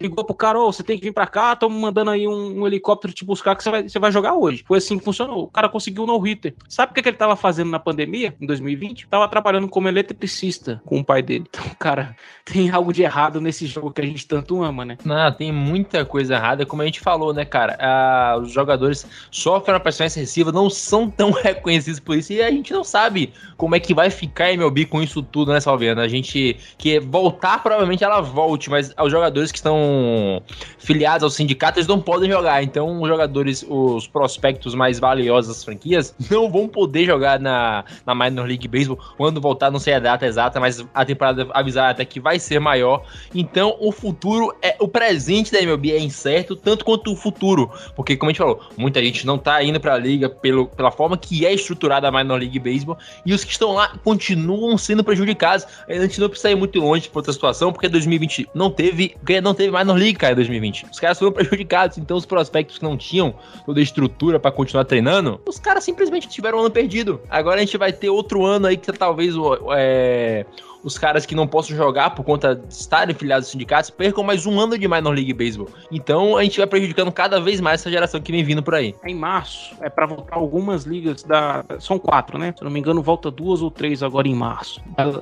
ligou 0.00 0.24
pro 0.24 0.34
cara, 0.34 0.60
oh, 0.60 0.72
você 0.72 0.82
tem 0.82 0.98
que 0.98 1.04
vir 1.04 1.12
para 1.12 1.26
cá, 1.26 1.52
estamos 1.52 1.78
mandando 1.78 2.10
aí 2.10 2.26
um, 2.26 2.60
um, 2.60 2.66
helicóptero 2.66 3.12
te 3.12 3.24
buscar 3.24 3.56
que 3.56 3.62
você 3.62 3.70
vai, 3.70 3.88
você 3.88 3.98
vai 3.98 4.12
jogar 4.12 4.34
hoje. 4.34 4.64
Foi 4.66 4.78
assim 4.78 4.98
que 4.98 5.04
funcionou. 5.04 5.44
O 5.44 5.48
cara 5.48 5.68
conseguiu 5.68 6.04
um 6.04 6.06
no-hitter. 6.06 6.54
Sabe 6.68 6.92
o 6.92 6.94
que, 6.94 7.02
que 7.02 7.08
ele 7.08 7.16
estava 7.16 7.36
fazendo 7.36 7.70
na 7.70 7.78
pandemia, 7.78 8.34
em 8.40 8.46
2020? 8.46 8.97
Seguinte, 8.98 9.06
tava 9.08 9.28
trabalhando 9.28 9.68
como 9.68 9.88
eletricista 9.88 10.82
com 10.84 10.98
o 10.98 11.04
pai 11.04 11.22
dele. 11.22 11.44
Então, 11.48 11.64
cara, 11.78 12.16
tem 12.44 12.70
algo 12.70 12.92
de 12.92 13.02
errado 13.02 13.40
nesse 13.40 13.66
jogo 13.66 13.92
que 13.92 14.00
a 14.00 14.04
gente 14.04 14.26
tanto 14.26 14.62
ama, 14.62 14.84
né? 14.84 14.98
Não, 15.04 15.32
tem 15.32 15.52
muita 15.52 16.04
coisa 16.04 16.34
errada, 16.34 16.66
como 16.66 16.82
a 16.82 16.84
gente 16.84 17.00
falou, 17.00 17.32
né, 17.32 17.44
cara? 17.44 17.76
Ah, 17.80 18.38
os 18.40 18.50
jogadores 18.50 19.06
sofrem 19.30 19.74
uma 19.74 19.80
pressão 19.80 20.06
excessiva, 20.06 20.50
não 20.50 20.68
são 20.68 21.08
tão 21.08 21.30
reconhecidos 21.42 22.00
por 22.00 22.16
isso, 22.16 22.32
e 22.32 22.42
a 22.42 22.50
gente 22.50 22.72
não 22.72 22.82
sabe 22.82 23.32
como 23.56 23.76
é 23.76 23.80
que 23.80 23.94
vai 23.94 24.10
ficar 24.10 24.52
MLB 24.52 24.86
com 24.86 25.02
isso 25.02 25.22
tudo, 25.22 25.52
né, 25.52 25.60
Salviana? 25.60 26.02
A 26.02 26.08
gente 26.08 26.56
que 26.76 26.98
voltar, 27.00 27.62
provavelmente 27.62 28.02
ela 28.02 28.20
volte, 28.20 28.70
mas 28.70 28.94
os 29.00 29.10
jogadores 29.10 29.52
que 29.52 29.58
estão 29.58 30.42
filiados 30.78 31.22
ao 31.22 31.30
sindicato, 31.30 31.78
eles 31.78 31.86
não 31.86 32.00
podem 32.00 32.30
jogar. 32.30 32.62
Então, 32.62 33.00
os 33.00 33.08
jogadores, 33.08 33.64
os 33.68 34.06
prospectos 34.06 34.74
mais 34.74 34.98
valiosos 34.98 35.54
das 35.54 35.64
franquias, 35.64 36.14
não 36.30 36.50
vão 36.50 36.68
poder 36.68 37.04
jogar 37.04 37.38
na, 37.38 37.84
na 38.06 38.14
Minor 38.14 38.46
League 38.46 38.66
Baseball 38.68 38.87
quando 38.96 39.40
voltar, 39.40 39.70
não 39.70 39.78
sei 39.78 39.94
a 39.94 39.98
data 39.98 40.26
exata, 40.26 40.60
mas 40.60 40.84
a 40.94 41.04
temporada 41.04 41.48
avisar 41.52 41.90
até 41.90 42.04
que 42.04 42.20
vai 42.20 42.38
ser 42.38 42.60
maior. 42.60 43.04
Então, 43.34 43.76
o 43.80 43.92
futuro 43.92 44.54
é 44.62 44.76
o 44.78 44.88
presente 44.88 45.52
da 45.52 45.60
MLB 45.60 45.92
é 45.92 45.98
incerto, 45.98 46.54
tanto 46.56 46.84
quanto 46.84 47.12
o 47.12 47.16
futuro, 47.16 47.70
porque 47.94 48.16
como 48.16 48.30
a 48.30 48.32
gente 48.32 48.38
falou, 48.38 48.60
muita 48.76 49.02
gente 49.02 49.26
não 49.26 49.38
tá 49.38 49.62
indo 49.62 49.80
para 49.80 49.94
a 49.94 49.98
liga 49.98 50.28
pelo, 50.28 50.66
pela 50.66 50.90
forma 50.90 51.16
que 51.16 51.44
é 51.44 51.52
estruturada 51.52 52.08
a 52.08 52.12
Minor 52.12 52.38
League 52.38 52.58
Baseball 52.58 52.98
e 53.24 53.32
os 53.32 53.44
que 53.44 53.52
estão 53.52 53.72
lá 53.74 53.96
continuam 54.04 54.76
sendo 54.78 55.04
prejudicados. 55.04 55.66
A 55.88 55.94
gente 55.94 56.20
não 56.20 56.28
precisa 56.28 56.50
ir 56.50 56.54
muito 56.54 56.78
longe 56.80 57.08
para 57.08 57.18
outra 57.18 57.32
situação, 57.32 57.72
porque 57.72 57.88
2020 57.88 58.48
não 58.54 58.70
teve, 58.70 59.16
não 59.42 59.54
teve 59.54 59.76
Minor 59.76 59.96
League, 59.96 60.14
cara, 60.14 60.34
2020. 60.34 60.86
Os 60.90 61.00
caras 61.00 61.18
foram 61.18 61.32
prejudicados, 61.32 61.98
então 61.98 62.16
os 62.16 62.26
prospectos 62.26 62.78
que 62.78 62.84
não 62.84 62.96
tinham 62.96 63.34
toda 63.66 63.80
a 63.80 63.82
estrutura 63.82 64.38
para 64.38 64.50
continuar 64.50 64.84
treinando, 64.84 65.40
os 65.46 65.58
caras 65.58 65.84
simplesmente 65.84 66.28
tiveram 66.28 66.58
um 66.58 66.60
ano 66.62 66.70
perdido. 66.70 67.20
Agora 67.28 67.56
a 67.56 67.60
gente 67.60 67.76
vai 67.76 67.92
ter 67.92 68.08
outro 68.08 68.44
ano 68.44 68.66
aí 68.66 68.76
que 68.78 68.92
talvez 68.92 69.34
é, 69.76 70.46
os 70.82 70.98
caras 70.98 71.26
que 71.26 71.34
não 71.34 71.46
possam 71.46 71.76
jogar 71.76 72.10
por 72.10 72.24
conta 72.24 72.54
de 72.54 72.72
estarem 72.72 73.14
filiados 73.14 73.46
aos 73.46 73.52
sindicatos 73.52 73.90
percam 73.90 74.22
mais 74.22 74.46
um 74.46 74.58
ano 74.58 74.78
de 74.78 74.86
Minor 74.86 75.14
League 75.14 75.32
Baseball. 75.32 75.68
Então 75.90 76.36
a 76.36 76.44
gente 76.44 76.58
vai 76.58 76.66
prejudicando 76.66 77.10
cada 77.12 77.40
vez 77.40 77.60
mais 77.60 77.80
essa 77.80 77.90
geração 77.90 78.20
que 78.20 78.32
vem 78.32 78.44
vindo 78.44 78.62
por 78.62 78.74
aí. 78.74 78.94
Em 79.04 79.14
março, 79.14 79.74
é 79.80 79.88
para 79.88 80.06
voltar 80.06 80.36
algumas 80.36 80.84
ligas 80.84 81.22
da. 81.22 81.64
São 81.80 81.98
quatro, 81.98 82.38
né? 82.38 82.54
Se 82.56 82.64
não 82.64 82.70
me 82.70 82.78
engano, 82.78 83.02
volta 83.02 83.30
duas 83.30 83.62
ou 83.62 83.70
três 83.70 84.02
agora 84.02 84.28
em 84.28 84.34
março, 84.34 84.80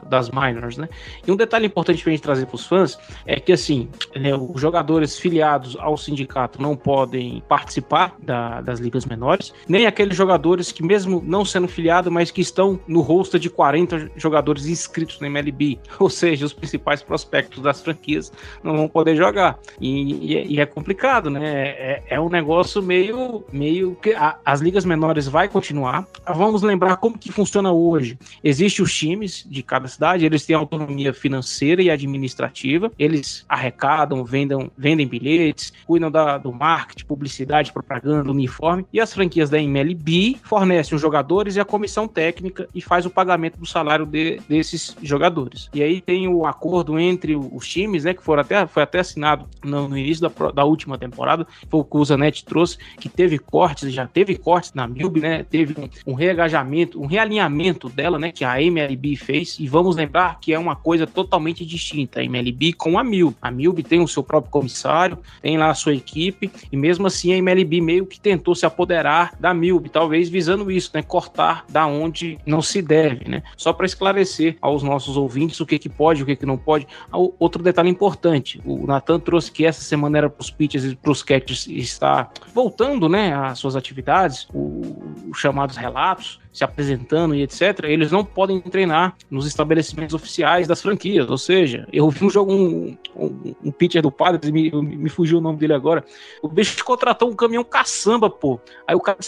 das 0.08 0.30
minors, 0.30 0.76
né? 0.76 0.88
E 1.26 1.30
um 1.30 1.36
detalhe 1.36 1.66
importante 1.66 2.02
pra 2.02 2.10
gente 2.12 2.22
trazer 2.22 2.46
pros 2.46 2.66
fãs 2.66 2.98
é 3.24 3.38
que, 3.40 3.52
assim, 3.52 3.88
né, 4.14 4.34
os 4.34 4.60
jogadores 4.60 5.18
filiados 5.18 5.76
ao 5.78 5.96
sindicato 5.96 6.60
não 6.60 6.76
podem 6.76 7.42
participar 7.48 8.14
da, 8.18 8.60
das 8.60 8.78
ligas 8.78 9.04
menores, 9.04 9.52
nem 9.68 9.86
aqueles 9.86 10.16
jogadores 10.16 10.72
que, 10.72 10.82
mesmo 10.82 11.22
não 11.24 11.44
sendo 11.44 11.68
filiados, 11.68 12.12
mas 12.12 12.30
que 12.30 12.40
estão 12.40 12.78
no 12.86 13.00
roster 13.00 13.40
de 13.40 13.50
40 13.50 14.10
jogadores 14.16 14.66
inscritos 14.66 15.20
no 15.20 15.26
MLB 15.26 15.55
MLB, 15.56 15.78
ou 15.98 16.10
seja, 16.10 16.44
os 16.44 16.52
principais 16.52 17.02
prospectos 17.02 17.62
das 17.62 17.80
franquias 17.80 18.32
não 18.62 18.76
vão 18.76 18.88
poder 18.88 19.16
jogar. 19.16 19.58
E, 19.80 20.32
e, 20.32 20.36
é, 20.36 20.46
e 20.46 20.60
é, 20.60 20.66
complicado, 20.66 21.30
né? 21.30 21.68
É, 21.68 22.02
é, 22.10 22.20
um 22.20 22.28
negócio 22.28 22.82
meio, 22.82 23.44
meio 23.52 23.96
que 23.96 24.12
a, 24.12 24.38
as 24.44 24.60
ligas 24.60 24.84
menores 24.84 25.26
vai 25.26 25.48
continuar. 25.48 26.06
Vamos 26.34 26.62
lembrar 26.62 26.96
como 26.96 27.18
que 27.18 27.32
funciona 27.32 27.72
hoje. 27.72 28.18
Existem 28.44 28.84
os 28.84 28.94
times 28.94 29.46
de 29.48 29.62
cada 29.62 29.88
cidade, 29.88 30.24
eles 30.24 30.44
têm 30.44 30.54
autonomia 30.54 31.12
financeira 31.12 31.82
e 31.82 31.90
administrativa, 31.90 32.92
eles 32.98 33.44
arrecadam, 33.48 34.24
vendam, 34.24 34.70
vendem 34.76 35.06
bilhetes, 35.06 35.72
cuidam 35.86 36.10
da, 36.10 36.38
do 36.38 36.52
marketing, 36.52 37.06
publicidade, 37.06 37.72
propaganda, 37.72 38.30
uniforme, 38.30 38.86
e 38.92 39.00
as 39.00 39.14
franquias 39.14 39.48
da 39.48 39.60
MLB 39.60 40.36
fornecem 40.42 40.94
os 40.94 41.00
jogadores 41.00 41.56
e 41.56 41.60
a 41.60 41.64
comissão 41.64 42.06
técnica 42.06 42.68
e 42.74 42.80
faz 42.80 43.06
o 43.06 43.10
pagamento 43.10 43.58
do 43.58 43.66
salário 43.66 44.04
de, 44.04 44.40
desses 44.48 44.96
jogadores 45.02 45.35
jogadores. 45.36 45.68
E 45.74 45.82
aí 45.82 46.00
tem 46.00 46.26
o 46.26 46.46
acordo 46.46 46.98
entre 46.98 47.36
os 47.36 47.68
times, 47.68 48.04
né, 48.04 48.14
que 48.14 48.22
foram 48.22 48.40
até, 48.40 48.66
foi 48.66 48.82
até 48.82 49.00
assinado 49.00 49.46
no, 49.62 49.88
no 49.88 49.98
início 49.98 50.28
da, 50.28 50.50
da 50.50 50.64
última 50.64 50.96
temporada, 50.96 51.46
foi 51.68 51.80
o 51.80 51.84
que 51.84 51.96
o 51.96 52.04
Zanetti 52.04 52.44
trouxe, 52.44 52.78
que 52.98 53.08
teve 53.08 53.38
cortes, 53.38 53.92
já 53.92 54.06
teve 54.06 54.36
cortes 54.36 54.72
na 54.72 54.86
Milb, 54.86 55.20
né, 55.20 55.44
teve 55.44 55.74
um, 56.06 56.12
um 56.12 56.16
um 56.96 57.06
realinhamento 57.06 57.88
dela, 57.88 58.18
né, 58.18 58.32
que 58.32 58.44
a 58.44 58.60
MLB 58.60 59.16
fez, 59.16 59.58
e 59.60 59.68
vamos 59.68 59.96
lembrar 59.96 60.40
que 60.40 60.52
é 60.52 60.58
uma 60.58 60.74
coisa 60.74 61.06
totalmente 61.06 61.64
distinta, 61.64 62.20
a 62.20 62.24
MLB 62.24 62.72
com 62.72 62.98
a 62.98 63.04
Milb. 63.04 63.36
A 63.40 63.50
Milb 63.50 63.82
tem 63.82 64.00
o 64.00 64.08
seu 64.08 64.22
próprio 64.22 64.50
comissário, 64.50 65.18
tem 65.42 65.58
lá 65.58 65.70
a 65.70 65.74
sua 65.74 65.94
equipe, 65.94 66.50
e 66.70 66.76
mesmo 66.76 67.06
assim 67.06 67.32
a 67.32 67.36
MLB 67.36 67.80
meio 67.80 68.06
que 68.06 68.18
tentou 68.18 68.54
se 68.54 68.64
apoderar 68.64 69.34
da 69.38 69.52
Milb, 69.52 69.88
talvez 69.88 70.28
visando 70.28 70.70
isso, 70.70 70.90
né, 70.94 71.02
cortar 71.02 71.64
da 71.68 71.86
onde 71.86 72.38
não 72.46 72.62
se 72.62 72.80
deve, 72.80 73.28
né. 73.28 73.42
Só 73.56 73.72
para 73.72 73.86
esclarecer 73.86 74.56
aos 74.60 74.82
nossos 74.82 75.16
ouvintes 75.16 75.25
o 75.60 75.66
que, 75.66 75.78
que 75.78 75.88
pode, 75.88 76.22
o 76.22 76.26
que, 76.26 76.36
que 76.36 76.46
não 76.46 76.56
pode. 76.56 76.86
Ah, 77.10 77.18
outro 77.38 77.62
detalhe 77.62 77.88
importante: 77.88 78.60
o 78.64 78.86
Nathan 78.86 79.18
trouxe 79.20 79.50
que 79.50 79.64
essa 79.64 79.82
semana 79.82 80.18
era 80.18 80.30
para 80.30 80.40
os 80.40 80.50
pitchers 80.50 80.84
e 80.84 80.96
para 80.96 81.10
os 81.10 81.22
catchers 81.22 81.66
estar 81.66 82.30
voltando 82.54 83.08
né, 83.08 83.34
às 83.34 83.58
suas 83.58 83.76
atividades, 83.76 84.48
os 84.52 85.38
chamados 85.38 85.76
relatos 85.76 86.40
se 86.56 86.64
apresentando 86.64 87.34
e 87.34 87.42
etc., 87.42 87.84
eles 87.84 88.10
não 88.10 88.24
podem 88.24 88.58
treinar 88.62 89.14
nos 89.30 89.46
estabelecimentos 89.46 90.14
oficiais 90.14 90.66
das 90.66 90.80
franquias. 90.80 91.28
Ou 91.28 91.36
seja, 91.36 91.86
eu 91.92 92.08
vi 92.08 92.24
um 92.24 92.30
jogo, 92.30 92.50
um, 92.50 92.96
um, 93.14 93.54
um 93.66 93.70
pitcher 93.70 94.00
do 94.00 94.10
Padres, 94.10 94.50
me, 94.50 94.70
me 94.70 95.10
fugiu 95.10 95.36
o 95.36 95.40
nome 95.42 95.58
dele 95.58 95.74
agora. 95.74 96.02
O 96.40 96.48
bicho 96.48 96.82
contratou 96.82 97.30
um 97.30 97.36
caminhão 97.36 97.62
caçamba, 97.62 98.30
pô. 98.30 98.58
Aí 98.86 98.96
o 98.96 99.00
cara 99.00 99.18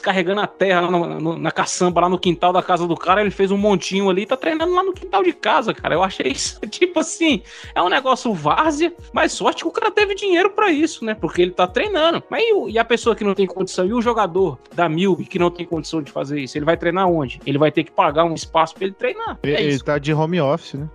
carregando 0.00 0.40
a 0.40 0.46
terra 0.46 0.82
na, 0.82 1.20
na, 1.20 1.36
na 1.36 1.50
caçamba 1.50 2.02
lá 2.02 2.08
no 2.08 2.16
quintal 2.16 2.52
da 2.52 2.62
casa 2.62 2.86
do 2.86 2.96
cara, 2.96 3.22
ele 3.22 3.32
fez 3.32 3.50
um 3.50 3.58
montinho 3.58 4.08
ali 4.08 4.22
e 4.22 4.26
tá 4.26 4.36
treinando 4.36 4.72
lá 4.72 4.84
no 4.84 4.92
quintal 4.92 5.24
de 5.24 5.32
casa, 5.32 5.74
cara. 5.74 5.96
Eu 5.96 6.04
achei 6.04 6.30
isso, 6.30 6.60
tipo 6.70 7.00
assim, 7.00 7.42
é 7.74 7.82
um 7.82 7.88
negócio 7.88 8.32
várzea, 8.32 8.92
mas 9.12 9.32
sorte 9.32 9.64
que 9.64 9.68
o 9.68 9.72
cara 9.72 9.90
teve 9.90 10.14
dinheiro 10.14 10.50
para 10.50 10.70
isso, 10.70 11.04
né? 11.04 11.12
Porque 11.12 11.42
ele 11.42 11.50
tá 11.50 11.66
treinando. 11.66 12.22
Mas 12.30 12.44
e, 12.44 12.70
e, 12.70 12.78
a 12.78 12.84
pessoa 12.84 13.16
que 13.16 13.24
não 13.24 13.34
tem 13.34 13.48
condição? 13.48 13.84
E 13.84 13.92
o 13.92 14.00
jogador 14.00 14.60
da 14.72 14.88
Milb 14.88 15.24
que 15.24 15.40
não 15.40 15.50
tem 15.50 15.66
condição 15.66 16.00
de 16.00 16.12
fazer 16.12 16.38
isso? 16.38 16.56
Ele 16.56 16.67
vai 16.68 16.76
treinar 16.76 17.08
onde? 17.08 17.40
Ele 17.46 17.56
vai 17.56 17.72
ter 17.72 17.82
que 17.82 17.90
pagar 17.90 18.24
um 18.24 18.34
espaço 18.34 18.74
para 18.74 18.84
ele 18.84 18.94
treinar. 18.94 19.38
Ele, 19.42 19.54
é 19.54 19.62
ele 19.62 19.80
tá 19.80 19.96
de 19.98 20.12
home 20.12 20.38
office, 20.40 20.74
né? 20.74 20.88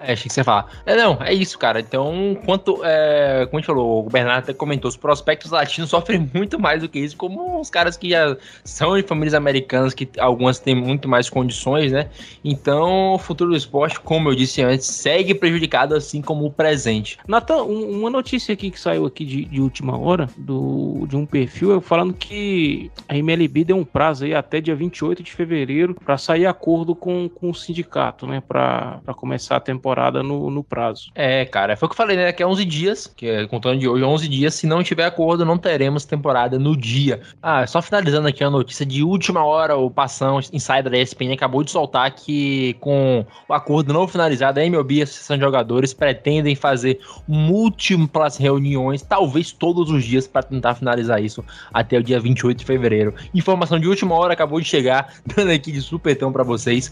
É, 0.00 0.12
achei 0.12 0.28
que 0.28 0.32
você 0.32 0.40
ia 0.40 0.44
falar. 0.44 0.70
É, 0.86 0.96
não, 0.96 1.18
é 1.20 1.32
isso, 1.34 1.58
cara. 1.58 1.80
Então, 1.80 2.38
quanto. 2.44 2.80
É, 2.84 3.46
como 3.46 3.58
a 3.58 3.60
gente 3.60 3.66
falou, 3.66 4.06
o 4.06 4.08
Bernardo 4.08 4.44
até 4.44 4.54
comentou, 4.54 4.88
os 4.88 4.96
prospectos 4.96 5.50
latinos 5.50 5.90
sofrem 5.90 6.30
muito 6.32 6.58
mais 6.58 6.82
do 6.82 6.88
que 6.88 7.00
isso, 7.00 7.16
como 7.16 7.60
os 7.60 7.68
caras 7.68 7.96
que 7.96 8.10
já 8.10 8.36
são 8.64 8.96
de 8.96 9.02
famílias 9.02 9.34
americanas, 9.34 9.94
que 9.94 10.08
algumas 10.18 10.60
têm 10.60 10.74
muito 10.74 11.08
mais 11.08 11.28
condições, 11.28 11.90
né? 11.90 12.08
Então, 12.44 13.14
o 13.14 13.18
futuro 13.18 13.50
do 13.50 13.56
esporte, 13.56 13.98
como 13.98 14.28
eu 14.28 14.36
disse 14.36 14.62
antes, 14.62 14.86
segue 14.86 15.34
prejudicado, 15.34 15.96
assim 15.96 16.22
como 16.22 16.46
o 16.46 16.50
presente. 16.50 17.18
Natan, 17.26 17.64
um, 17.64 17.98
uma 17.98 18.10
notícia 18.10 18.52
aqui 18.52 18.70
que 18.70 18.78
saiu 18.78 19.04
aqui 19.04 19.24
de, 19.24 19.44
de 19.46 19.60
última 19.60 19.98
hora, 19.98 20.28
do, 20.36 21.06
de 21.08 21.16
um 21.16 21.26
perfil, 21.26 21.80
falando 21.80 22.14
que 22.14 22.90
a 23.08 23.16
MLB 23.16 23.64
deu 23.64 23.76
um 23.76 23.84
prazo 23.84 24.24
aí 24.24 24.34
até 24.34 24.60
dia 24.60 24.76
28 24.76 25.24
de 25.24 25.32
fevereiro 25.32 25.94
para 25.94 26.16
sair 26.16 26.46
acordo 26.46 26.94
com, 26.94 27.28
com 27.28 27.50
o 27.50 27.54
sindicato, 27.54 28.26
né? 28.26 28.40
Para 28.46 29.00
começar 29.16 29.56
a 29.56 29.60
temporada 29.60 29.87
temporada 29.88 30.22
no, 30.22 30.50
no 30.50 30.62
prazo. 30.62 31.10
É, 31.14 31.44
cara, 31.46 31.76
foi 31.76 31.86
o 31.86 31.88
que 31.88 31.94
eu 31.94 31.96
falei, 31.96 32.16
né? 32.16 32.32
Que 32.32 32.42
é 32.42 32.46
11 32.46 32.64
dias, 32.64 33.06
que 33.06 33.26
é 33.26 33.46
contando 33.46 33.78
de 33.78 33.88
hoje, 33.88 34.04
11 34.04 34.28
dias. 34.28 34.54
Se 34.54 34.66
não 34.66 34.82
tiver 34.82 35.04
acordo, 35.04 35.44
não 35.44 35.56
teremos 35.56 36.04
temporada 36.04 36.58
no 36.58 36.76
dia. 36.76 37.20
Ah, 37.42 37.66
só 37.66 37.80
finalizando 37.80 38.28
aqui 38.28 38.44
a 38.44 38.50
notícia 38.50 38.84
de 38.84 39.02
última 39.02 39.44
hora, 39.44 39.76
o 39.76 39.90
Passão 39.90 40.40
Insider 40.52 40.90
da 40.90 40.98
ESPN 40.98 41.32
acabou 41.32 41.64
de 41.64 41.70
soltar 41.70 42.10
que 42.10 42.74
com 42.80 43.24
o 43.48 43.54
acordo 43.54 43.92
não 43.92 44.06
finalizado, 44.06 44.60
a 44.60 44.64
MLB 44.64 44.96
e 44.96 45.00
a 45.00 45.04
Associação 45.04 45.36
de 45.36 45.42
Jogadores 45.42 45.94
pretendem 45.94 46.54
fazer 46.54 47.00
múltiplas 47.26 48.36
reuniões, 48.36 49.02
talvez 49.02 49.52
todos 49.52 49.90
os 49.90 50.04
dias, 50.04 50.26
para 50.26 50.42
tentar 50.42 50.74
finalizar 50.74 51.22
isso 51.22 51.44
até 51.72 51.98
o 51.98 52.02
dia 52.02 52.20
28 52.20 52.58
de 52.58 52.64
fevereiro. 52.64 53.14
Informação 53.34 53.78
de 53.78 53.88
última 53.88 54.14
hora 54.14 54.34
acabou 54.34 54.60
de 54.60 54.66
chegar, 54.66 55.14
dando 55.24 55.50
aqui 55.50 55.72
de 55.72 55.80
supetão 55.80 56.30
para 56.32 56.42
vocês. 56.42 56.90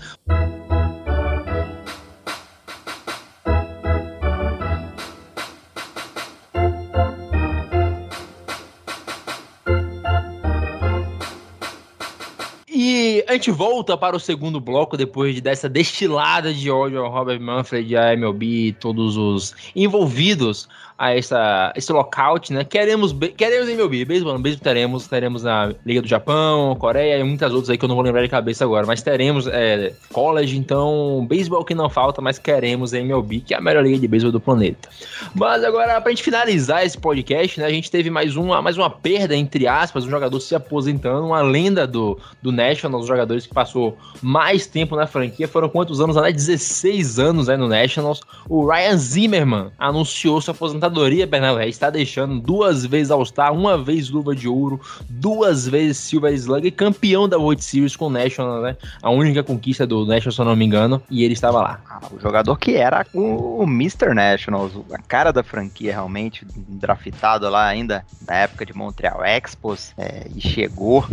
Gente 13.32 13.50
volta 13.50 13.96
para 13.96 14.16
o 14.16 14.20
segundo 14.20 14.60
bloco 14.60 14.96
depois 14.96 15.34
de 15.34 15.40
dessa 15.40 15.68
destilada 15.68 16.52
de 16.52 16.70
ódio 16.70 17.02
ao 17.02 17.10
Robert 17.10 17.40
Manfred, 17.40 17.96
a 17.96 18.12
MLB, 18.12 18.76
todos 18.78 19.16
os 19.16 19.54
envolvidos 19.74 20.68
a 20.98 21.14
essa, 21.14 21.72
esse 21.76 21.92
lockout, 21.92 22.52
né? 22.52 22.64
Queremos, 22.64 23.14
queremos 23.36 23.68
MLB, 23.68 24.04
beisebol, 24.04 24.38
beisebol 24.38 24.64
teremos, 24.64 25.06
teremos 25.06 25.42
na 25.42 25.74
Liga 25.84 26.00
do 26.00 26.08
Japão, 26.08 26.74
Coreia 26.76 27.18
e 27.18 27.22
muitas 27.22 27.52
outras 27.52 27.70
aí 27.70 27.76
que 27.76 27.84
eu 27.84 27.88
não 27.88 27.94
vou 27.94 28.04
lembrar 28.04 28.22
de 28.22 28.28
cabeça 28.28 28.64
agora, 28.64 28.86
mas 28.86 29.02
teremos 29.02 29.46
é, 29.46 29.92
college, 30.12 30.56
então 30.56 31.26
beisebol 31.28 31.64
que 31.64 31.74
não 31.74 31.90
falta, 31.90 32.22
mas 32.22 32.38
queremos 32.38 32.94
MLB, 32.94 33.40
que 33.40 33.52
é 33.52 33.58
a 33.58 33.60
melhor 33.60 33.84
liga 33.84 33.98
de 33.98 34.08
beisebol 34.08 34.32
do 34.32 34.40
planeta. 34.40 34.88
Mas 35.34 35.62
agora, 35.64 36.00
pra 36.00 36.10
gente 36.10 36.22
finalizar 36.22 36.84
esse 36.84 36.96
podcast, 36.96 37.60
né? 37.60 37.66
A 37.66 37.70
gente 37.70 37.90
teve 37.90 38.08
mais 38.08 38.36
uma, 38.36 38.62
mais 38.62 38.78
uma 38.78 38.88
perda, 38.88 39.36
entre 39.36 39.66
aspas, 39.66 40.06
um 40.06 40.10
jogador 40.10 40.40
se 40.40 40.54
aposentando, 40.54 41.26
uma 41.26 41.42
lenda 41.42 41.86
do, 41.86 42.18
do 42.40 42.50
National, 42.50 43.00
os 43.00 43.06
jogadores 43.16 43.46
que 43.46 43.54
passou 43.54 43.96
mais 44.22 44.66
tempo 44.66 44.96
na 44.96 45.06
franquia, 45.06 45.48
foram 45.48 45.68
quantos 45.68 46.00
anos? 46.00 46.16
Né? 46.16 46.32
16 46.32 47.18
anos 47.18 47.48
né, 47.48 47.56
no 47.56 47.68
Nationals. 47.68 48.20
O 48.48 48.66
Ryan 48.66 48.96
Zimmerman 48.96 49.70
anunciou 49.78 50.40
sua 50.40 50.52
aposentadoria 50.52 51.26
Bernardo 51.26 51.58
Reis 51.58 51.76
está 51.76 51.90
deixando 51.90 52.40
duas 52.40 52.84
vezes 52.84 53.10
All-Star, 53.10 53.52
uma 53.52 53.76
vez 53.76 54.08
luva 54.08 54.34
de 54.34 54.48
ouro, 54.48 54.80
duas 55.08 55.68
vezes 55.68 55.98
Silver 55.98 56.32
Slug 56.32 56.66
e 56.66 56.70
campeão 56.70 57.28
da 57.28 57.38
World 57.38 57.62
Series 57.62 57.94
com 57.96 58.06
o 58.06 58.10
National, 58.10 58.62
né? 58.62 58.76
A 59.02 59.10
única 59.10 59.42
conquista 59.42 59.86
do 59.86 60.06
National, 60.06 60.32
se 60.32 60.40
eu 60.40 60.44
não 60.44 60.56
me 60.56 60.64
engano, 60.64 61.02
e 61.10 61.24
ele 61.24 61.34
estava 61.34 61.60
lá. 61.60 61.80
Ah, 61.88 62.00
o 62.10 62.20
jogador 62.20 62.56
que 62.58 62.76
era 62.76 63.06
o 63.12 63.64
Mr. 63.64 64.14
National, 64.14 64.70
a 64.92 64.98
cara 64.98 65.32
da 65.32 65.42
franquia 65.42 65.92
realmente, 65.92 66.46
draftado 66.56 67.48
lá 67.48 67.66
ainda 67.66 68.04
na 68.26 68.36
época 68.36 68.64
de 68.64 68.74
Montreal 68.74 69.24
Expos, 69.24 69.92
é, 69.98 70.26
e 70.34 70.40
chegou 70.40 71.04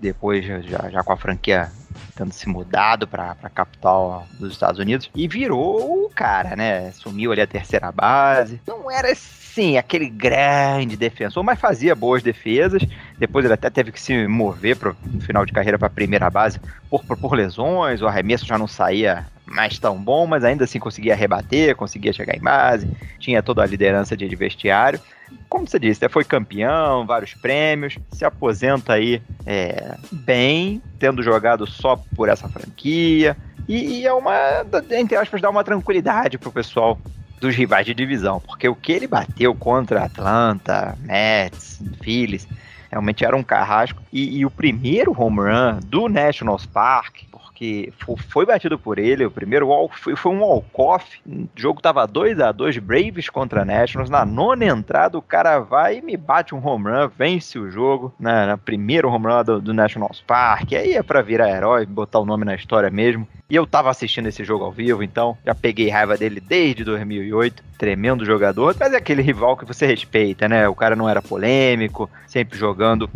depois 0.00 0.44
já, 0.44 0.88
já 0.88 1.02
com 1.02 1.12
a 1.12 1.16
franquia 1.16 1.70
tendo 2.14 2.32
se 2.32 2.48
mudado 2.48 3.06
para 3.06 3.36
a 3.42 3.48
capital 3.48 4.26
dos 4.38 4.52
Estados 4.52 4.78
Unidos 4.78 5.10
e 5.14 5.26
virou 5.26 6.04
o 6.04 6.10
cara, 6.10 6.54
né? 6.56 6.90
Sumiu 6.92 7.32
ali 7.32 7.40
a 7.40 7.46
terceira 7.46 7.90
base. 7.90 8.60
Não 8.66 8.90
era 8.90 9.14
sim 9.14 9.76
aquele 9.76 10.08
grande 10.08 10.96
defensor, 10.96 11.42
mas 11.42 11.58
fazia 11.58 11.94
boas 11.94 12.22
defesas. 12.22 12.82
Depois 13.18 13.44
ele 13.44 13.54
até 13.54 13.68
teve 13.70 13.92
que 13.92 14.00
se 14.00 14.26
mover 14.26 14.76
pro, 14.76 14.96
no 15.04 15.20
final 15.20 15.44
de 15.44 15.52
carreira 15.52 15.78
para 15.78 15.88
a 15.88 15.90
primeira 15.90 16.30
base 16.30 16.60
por, 16.88 17.04
por, 17.04 17.16
por 17.16 17.34
lesões. 17.34 18.02
O 18.02 18.06
arremesso 18.06 18.46
já 18.46 18.58
não 18.58 18.68
saía 18.68 19.26
mais 19.46 19.78
tão 19.78 19.96
bom, 19.96 20.26
mas 20.26 20.44
ainda 20.44 20.64
assim 20.64 20.78
conseguia 20.78 21.16
rebater, 21.16 21.74
conseguia 21.74 22.12
chegar 22.12 22.36
em 22.36 22.40
base, 22.40 22.88
tinha 23.18 23.42
toda 23.42 23.62
a 23.62 23.66
liderança 23.66 24.16
de 24.16 24.36
vestiário 24.36 25.00
como 25.48 25.66
você 25.66 25.78
disse, 25.78 26.08
foi 26.08 26.24
campeão, 26.24 27.04
vários 27.04 27.34
prêmios, 27.34 27.98
se 28.12 28.24
aposenta 28.24 28.94
aí 28.94 29.20
é, 29.44 29.96
bem, 30.12 30.80
tendo 30.98 31.22
jogado 31.22 31.66
só 31.66 31.96
por 32.14 32.28
essa 32.28 32.48
franquia. 32.48 33.36
E, 33.68 34.00
e 34.00 34.06
é 34.06 34.12
uma, 34.12 34.64
entre 34.92 35.16
aspas, 35.16 35.40
dá 35.40 35.50
uma 35.50 35.64
tranquilidade 35.64 36.38
pro 36.38 36.52
pessoal 36.52 36.98
dos 37.40 37.56
rivais 37.56 37.86
de 37.86 37.94
divisão, 37.94 38.40
porque 38.40 38.68
o 38.68 38.74
que 38.74 38.92
ele 38.92 39.06
bateu 39.06 39.54
contra 39.54 40.04
Atlanta, 40.04 40.96
Mets, 41.00 41.80
Phillies, 42.02 42.46
realmente 42.90 43.24
era 43.24 43.36
um 43.36 43.42
carrasco. 43.42 44.02
E, 44.12 44.38
e, 44.38 44.46
o 44.46 44.50
primeiro 44.50 45.14
home 45.18 45.38
run 45.38 45.80
do 45.86 46.08
Nationals 46.08 46.66
Park, 46.66 47.22
que 47.60 47.92
foi 48.30 48.46
batido 48.46 48.78
por 48.78 48.98
ele. 48.98 49.26
O 49.26 49.30
primeiro 49.30 49.68
foi, 49.92 50.16
foi 50.16 50.32
um 50.32 50.40
walk-off. 50.40 51.20
O 51.26 51.46
jogo 51.54 51.82
tava 51.82 52.06
2 52.06 52.40
a 52.40 52.52
2 52.52 52.78
Braves 52.78 53.28
contra 53.28 53.66
Nationals. 53.66 54.08
Na 54.08 54.24
nona 54.24 54.64
entrada, 54.64 55.18
o 55.18 55.22
cara 55.22 55.58
vai 55.58 55.98
e 55.98 56.02
me 56.02 56.16
bate 56.16 56.54
um 56.54 56.66
home 56.66 56.86
run, 56.86 57.10
vence 57.18 57.58
o 57.58 57.70
jogo. 57.70 58.14
Na, 58.18 58.46
na 58.46 58.56
primeiro 58.56 59.10
home 59.10 59.26
run 59.26 59.44
do, 59.44 59.60
do 59.60 59.74
Nationals 59.74 60.24
Park. 60.26 60.72
Aí 60.72 60.94
é 60.94 61.02
pra 61.02 61.20
virar 61.20 61.50
herói, 61.50 61.84
botar 61.84 62.20
o 62.20 62.24
nome 62.24 62.46
na 62.46 62.54
história 62.54 62.88
mesmo. 62.88 63.28
E 63.50 63.56
eu 63.56 63.66
tava 63.66 63.90
assistindo 63.90 64.28
esse 64.28 64.42
jogo 64.42 64.64
ao 64.64 64.72
vivo, 64.72 65.02
então 65.02 65.36
já 65.44 65.54
peguei 65.54 65.90
raiva 65.90 66.16
dele 66.16 66.40
desde 66.40 66.82
2008. 66.82 67.62
Tremendo 67.76 68.24
jogador, 68.24 68.74
mas 68.80 68.94
é 68.94 68.96
aquele 68.96 69.20
rival 69.20 69.56
que 69.56 69.66
você 69.66 69.84
respeita, 69.86 70.48
né? 70.48 70.66
O 70.66 70.74
cara 70.74 70.96
não 70.96 71.08
era 71.08 71.20
polêmico, 71.20 72.08
sempre 72.26 72.58
jogando 72.58 73.10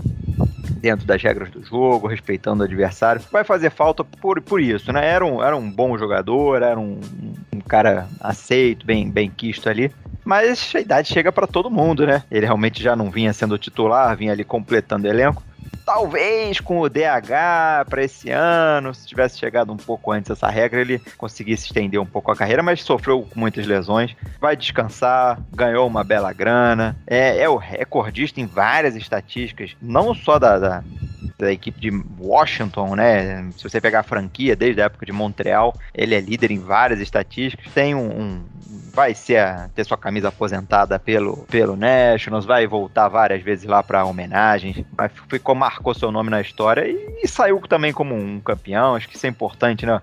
dentro 0.84 1.06
das 1.06 1.22
regras 1.22 1.50
do 1.50 1.64
jogo, 1.64 2.06
respeitando 2.06 2.62
o 2.62 2.66
adversário. 2.66 3.22
Vai 3.32 3.42
fazer 3.42 3.70
falta 3.70 4.04
por, 4.04 4.33
por 4.40 4.60
isso, 4.60 4.92
né? 4.92 5.06
Era 5.06 5.24
um, 5.24 5.42
era 5.42 5.56
um 5.56 5.70
bom 5.70 5.96
jogador, 5.98 6.62
era 6.62 6.78
um, 6.78 7.00
um 7.52 7.60
cara 7.60 8.08
aceito, 8.20 8.86
bem, 8.86 9.10
bem 9.10 9.30
quisto 9.30 9.68
ali. 9.68 9.92
Mas 10.24 10.72
a 10.74 10.80
idade 10.80 11.08
chega 11.08 11.30
para 11.30 11.46
todo 11.46 11.70
mundo, 11.70 12.06
né? 12.06 12.22
Ele 12.30 12.46
realmente 12.46 12.82
já 12.82 12.96
não 12.96 13.10
vinha 13.10 13.32
sendo 13.32 13.58
titular, 13.58 14.16
vinha 14.16 14.32
ali 14.32 14.44
completando 14.44 15.06
o 15.06 15.10
elenco 15.10 15.42
talvez 15.84 16.60
com 16.60 16.80
o 16.80 16.88
DH 16.88 17.86
para 17.88 18.02
esse 18.02 18.30
ano, 18.30 18.94
se 18.94 19.06
tivesse 19.06 19.38
chegado 19.38 19.72
um 19.72 19.76
pouco 19.76 20.10
antes 20.10 20.30
essa 20.30 20.48
regra, 20.48 20.80
ele 20.80 21.00
conseguisse 21.16 21.66
estender 21.66 22.00
um 22.00 22.06
pouco 22.06 22.32
a 22.32 22.36
carreira, 22.36 22.62
mas 22.62 22.82
sofreu 22.82 23.28
muitas 23.34 23.66
lesões. 23.66 24.16
Vai 24.40 24.56
descansar, 24.56 25.38
ganhou 25.52 25.86
uma 25.86 26.02
bela 26.02 26.32
grana, 26.32 26.96
é, 27.06 27.38
é 27.38 27.48
o 27.48 27.56
recordista 27.56 28.40
em 28.40 28.46
várias 28.46 28.96
estatísticas, 28.96 29.76
não 29.80 30.14
só 30.14 30.38
da, 30.38 30.58
da 30.58 30.84
da 31.36 31.50
equipe 31.50 31.80
de 31.80 31.90
Washington, 32.20 32.94
né? 32.94 33.50
Se 33.56 33.64
você 33.64 33.80
pegar 33.80 34.00
a 34.00 34.04
franquia 34.04 34.54
desde 34.54 34.80
a 34.80 34.84
época 34.84 35.04
de 35.04 35.10
Montreal, 35.10 35.74
ele 35.92 36.14
é 36.14 36.20
líder 36.20 36.52
em 36.52 36.60
várias 36.60 37.00
estatísticas. 37.00 37.72
Tem 37.72 37.92
um, 37.92 38.06
um 38.06 38.44
vai 38.94 39.14
ser 39.14 39.38
a, 39.38 39.68
ter 39.74 39.84
sua 39.84 39.98
camisa 39.98 40.28
aposentada 40.28 40.98
pelo, 40.98 41.38
pelo 41.50 41.76
Nationals, 41.76 42.44
vai 42.44 42.66
voltar 42.66 43.08
várias 43.08 43.42
vezes 43.42 43.64
lá 43.64 43.82
para 43.82 44.04
homenagens, 44.04 44.84
mas 44.96 45.10
ficou, 45.28 45.54
marcou 45.54 45.92
seu 45.92 46.12
nome 46.12 46.30
na 46.30 46.40
história 46.40 46.86
e, 46.86 47.20
e 47.22 47.28
saiu 47.28 47.60
também 47.62 47.92
como 47.92 48.14
um 48.14 48.40
campeão. 48.40 48.94
Acho 48.94 49.08
que 49.08 49.16
isso 49.16 49.26
é 49.26 49.28
importante, 49.28 49.84
né? 49.84 50.00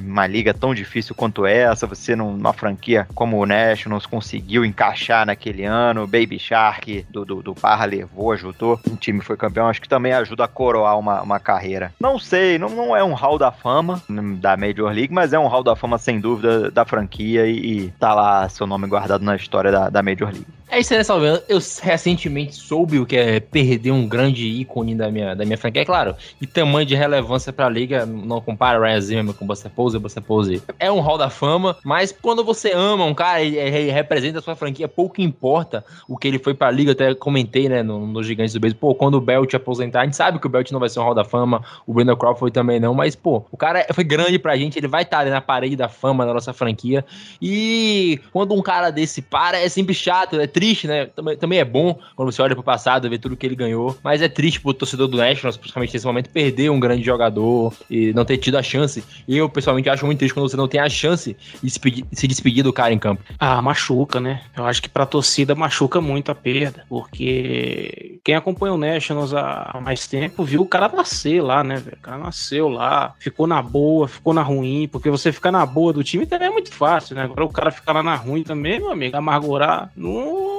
Uma 0.00 0.26
liga 0.26 0.54
tão 0.54 0.74
difícil 0.74 1.14
quanto 1.14 1.46
essa, 1.46 1.86
você 1.86 2.14
numa 2.16 2.52
franquia 2.52 3.06
como 3.14 3.38
o 3.38 3.46
Nationals 3.46 4.06
conseguiu 4.06 4.64
encaixar 4.64 5.26
naquele 5.26 5.64
ano, 5.64 6.06
Baby 6.06 6.38
Shark 6.38 7.06
do, 7.10 7.24
do, 7.24 7.42
do 7.42 7.54
Barra 7.54 7.84
levou, 7.84 8.32
ajudou, 8.32 8.80
o 8.90 8.96
time 8.96 9.20
foi 9.20 9.36
campeão, 9.36 9.68
acho 9.68 9.80
que 9.80 9.88
também 9.88 10.12
ajuda 10.12 10.44
a 10.44 10.48
coroar 10.48 10.98
uma, 10.98 11.22
uma 11.22 11.40
carreira. 11.40 11.92
Não 12.00 12.18
sei, 12.18 12.58
não, 12.58 12.68
não 12.70 12.96
é 12.96 13.02
um 13.02 13.14
hall 13.14 13.38
da 13.38 13.50
fama 13.50 14.02
da 14.38 14.56
Major 14.56 14.92
League, 14.92 15.12
mas 15.12 15.32
é 15.32 15.38
um 15.38 15.46
hall 15.46 15.62
da 15.62 15.76
fama 15.76 15.98
sem 15.98 16.20
dúvida 16.20 16.70
da 16.70 16.84
franquia 16.84 17.46
e, 17.46 17.86
e 17.86 17.90
tá 17.92 18.14
lá 18.14 18.48
seu 18.48 18.66
nome 18.66 18.86
guardado 18.86 19.24
na 19.24 19.36
história 19.36 19.70
da, 19.70 19.88
da 19.88 20.02
Major 20.02 20.28
League. 20.28 20.46
É 20.72 20.80
isso 20.80 20.94
aí, 20.94 20.98
né, 20.98 21.04
Salve? 21.04 21.26
Eu 21.50 21.58
recentemente 21.82 22.54
soube 22.54 22.98
o 22.98 23.04
que 23.04 23.14
é 23.14 23.40
perder 23.40 23.90
um 23.90 24.08
grande 24.08 24.46
ícone 24.46 24.94
da 24.94 25.10
minha, 25.10 25.36
da 25.36 25.44
minha 25.44 25.58
franquia. 25.58 25.82
É 25.82 25.84
claro, 25.84 26.16
e 26.40 26.46
tamanho 26.46 26.86
de 26.86 26.94
relevância 26.94 27.52
pra 27.52 27.68
liga, 27.68 28.06
não 28.06 28.40
compara 28.40 28.82
Ryan 28.82 29.00
Zimmerman 29.02 29.34
com 29.34 29.46
Buster 29.46 29.70
Pose, 29.70 29.98
Buster 29.98 30.22
Pose 30.22 30.62
é 30.80 30.90
um 30.90 31.00
hall 31.00 31.18
da 31.18 31.28
fama, 31.28 31.76
mas 31.84 32.10
quando 32.10 32.42
você 32.42 32.72
ama 32.72 33.04
um 33.04 33.12
cara 33.12 33.42
e, 33.42 33.90
representa 33.90 34.38
a 34.38 34.42
sua 34.42 34.56
franquia, 34.56 34.88
pouco 34.88 35.20
importa 35.20 35.84
o 36.08 36.16
que 36.16 36.26
ele 36.26 36.38
foi 36.38 36.54
pra 36.54 36.70
liga. 36.70 36.92
Até 36.92 37.14
comentei, 37.14 37.68
né, 37.68 37.82
no, 37.82 38.06
no 38.06 38.22
Gigantes 38.22 38.54
do 38.54 38.60
Beijo. 38.60 38.76
Pô, 38.76 38.94
quando 38.94 39.16
o 39.16 39.20
Belt 39.20 39.52
aposentar, 39.52 40.00
a 40.00 40.04
gente 40.04 40.16
sabe 40.16 40.38
que 40.38 40.46
o 40.46 40.50
Belt 40.50 40.70
não 40.70 40.80
vai 40.80 40.88
ser 40.88 41.00
um 41.00 41.02
hall 41.02 41.14
da 41.14 41.22
fama, 41.22 41.62
o 41.86 41.92
Brandon 41.92 42.16
Crawford 42.16 42.50
também 42.50 42.80
não, 42.80 42.94
mas, 42.94 43.14
pô, 43.14 43.44
o 43.52 43.58
cara 43.58 43.84
foi 43.92 44.04
grande 44.04 44.38
pra 44.38 44.56
gente, 44.56 44.78
ele 44.78 44.88
vai 44.88 45.02
estar 45.02 45.18
ali 45.18 45.28
na 45.28 45.42
parede 45.42 45.76
da 45.76 45.90
fama 45.90 46.24
da 46.24 46.32
nossa 46.32 46.54
franquia. 46.54 47.04
E 47.42 48.18
quando 48.32 48.54
um 48.54 48.62
cara 48.62 48.88
desse 48.88 49.20
para, 49.20 49.58
é 49.58 49.68
sempre 49.68 49.92
chato, 49.92 50.40
é 50.40 50.46
triste 50.46 50.61
triste, 50.62 50.86
né? 50.86 51.06
Também, 51.06 51.36
também 51.36 51.58
é 51.58 51.64
bom 51.64 51.98
quando 52.14 52.30
você 52.30 52.40
olha 52.40 52.54
pro 52.54 52.62
passado, 52.62 53.10
ver 53.10 53.18
tudo 53.18 53.36
que 53.36 53.44
ele 53.44 53.56
ganhou. 53.56 53.98
Mas 54.00 54.22
é 54.22 54.28
triste 54.28 54.60
pro 54.60 54.72
torcedor 54.72 55.08
do 55.08 55.16
Nationals, 55.16 55.56
principalmente 55.56 55.92
nesse 55.92 56.06
momento, 56.06 56.30
perder 56.30 56.70
um 56.70 56.78
grande 56.78 57.02
jogador 57.02 57.74
e 57.90 58.12
não 58.12 58.24
ter 58.24 58.36
tido 58.36 58.56
a 58.56 58.62
chance. 58.62 59.02
Eu, 59.28 59.48
pessoalmente, 59.48 59.90
acho 59.90 60.06
muito 60.06 60.20
triste 60.20 60.32
quando 60.32 60.48
você 60.48 60.56
não 60.56 60.68
tem 60.68 60.80
a 60.80 60.88
chance 60.88 61.36
de 61.60 61.68
se, 61.68 61.80
despedir, 61.80 62.04
se 62.12 62.28
despedir 62.28 62.62
do 62.62 62.72
cara 62.72 62.94
em 62.94 62.98
campo. 62.98 63.24
Ah, 63.40 63.60
machuca, 63.60 64.20
né? 64.20 64.42
Eu 64.56 64.64
acho 64.64 64.80
que 64.80 64.88
pra 64.88 65.04
torcida 65.04 65.52
machuca 65.52 66.00
muito 66.00 66.30
a 66.30 66.34
perda. 66.34 66.84
Porque 66.88 68.20
quem 68.22 68.36
acompanha 68.36 68.74
o 68.74 68.78
Nationals 68.78 69.34
há 69.34 69.80
mais 69.82 70.06
tempo 70.06 70.44
viu 70.44 70.62
o 70.62 70.66
cara 70.66 70.88
nascer 70.88 71.42
lá, 71.42 71.64
né, 71.64 71.74
velho? 71.74 71.96
O 71.98 72.02
cara 72.02 72.18
nasceu 72.18 72.68
lá, 72.68 73.14
ficou 73.18 73.48
na 73.48 73.60
boa, 73.60 74.06
ficou 74.06 74.32
na 74.32 74.42
ruim. 74.42 74.86
Porque 74.86 75.10
você 75.10 75.32
ficar 75.32 75.50
na 75.50 75.66
boa 75.66 75.92
do 75.92 76.04
time 76.04 76.24
também 76.24 76.46
é 76.46 76.52
muito 76.52 76.72
fácil, 76.72 77.16
né? 77.16 77.24
Agora 77.24 77.44
o 77.44 77.48
cara 77.48 77.72
ficar 77.72 77.94
lá 77.94 78.02
na 78.02 78.14
ruim 78.14 78.44
também, 78.44 78.78
meu 78.78 78.92
amigo, 78.92 79.16
amargurar, 79.16 79.90
não 79.96 80.51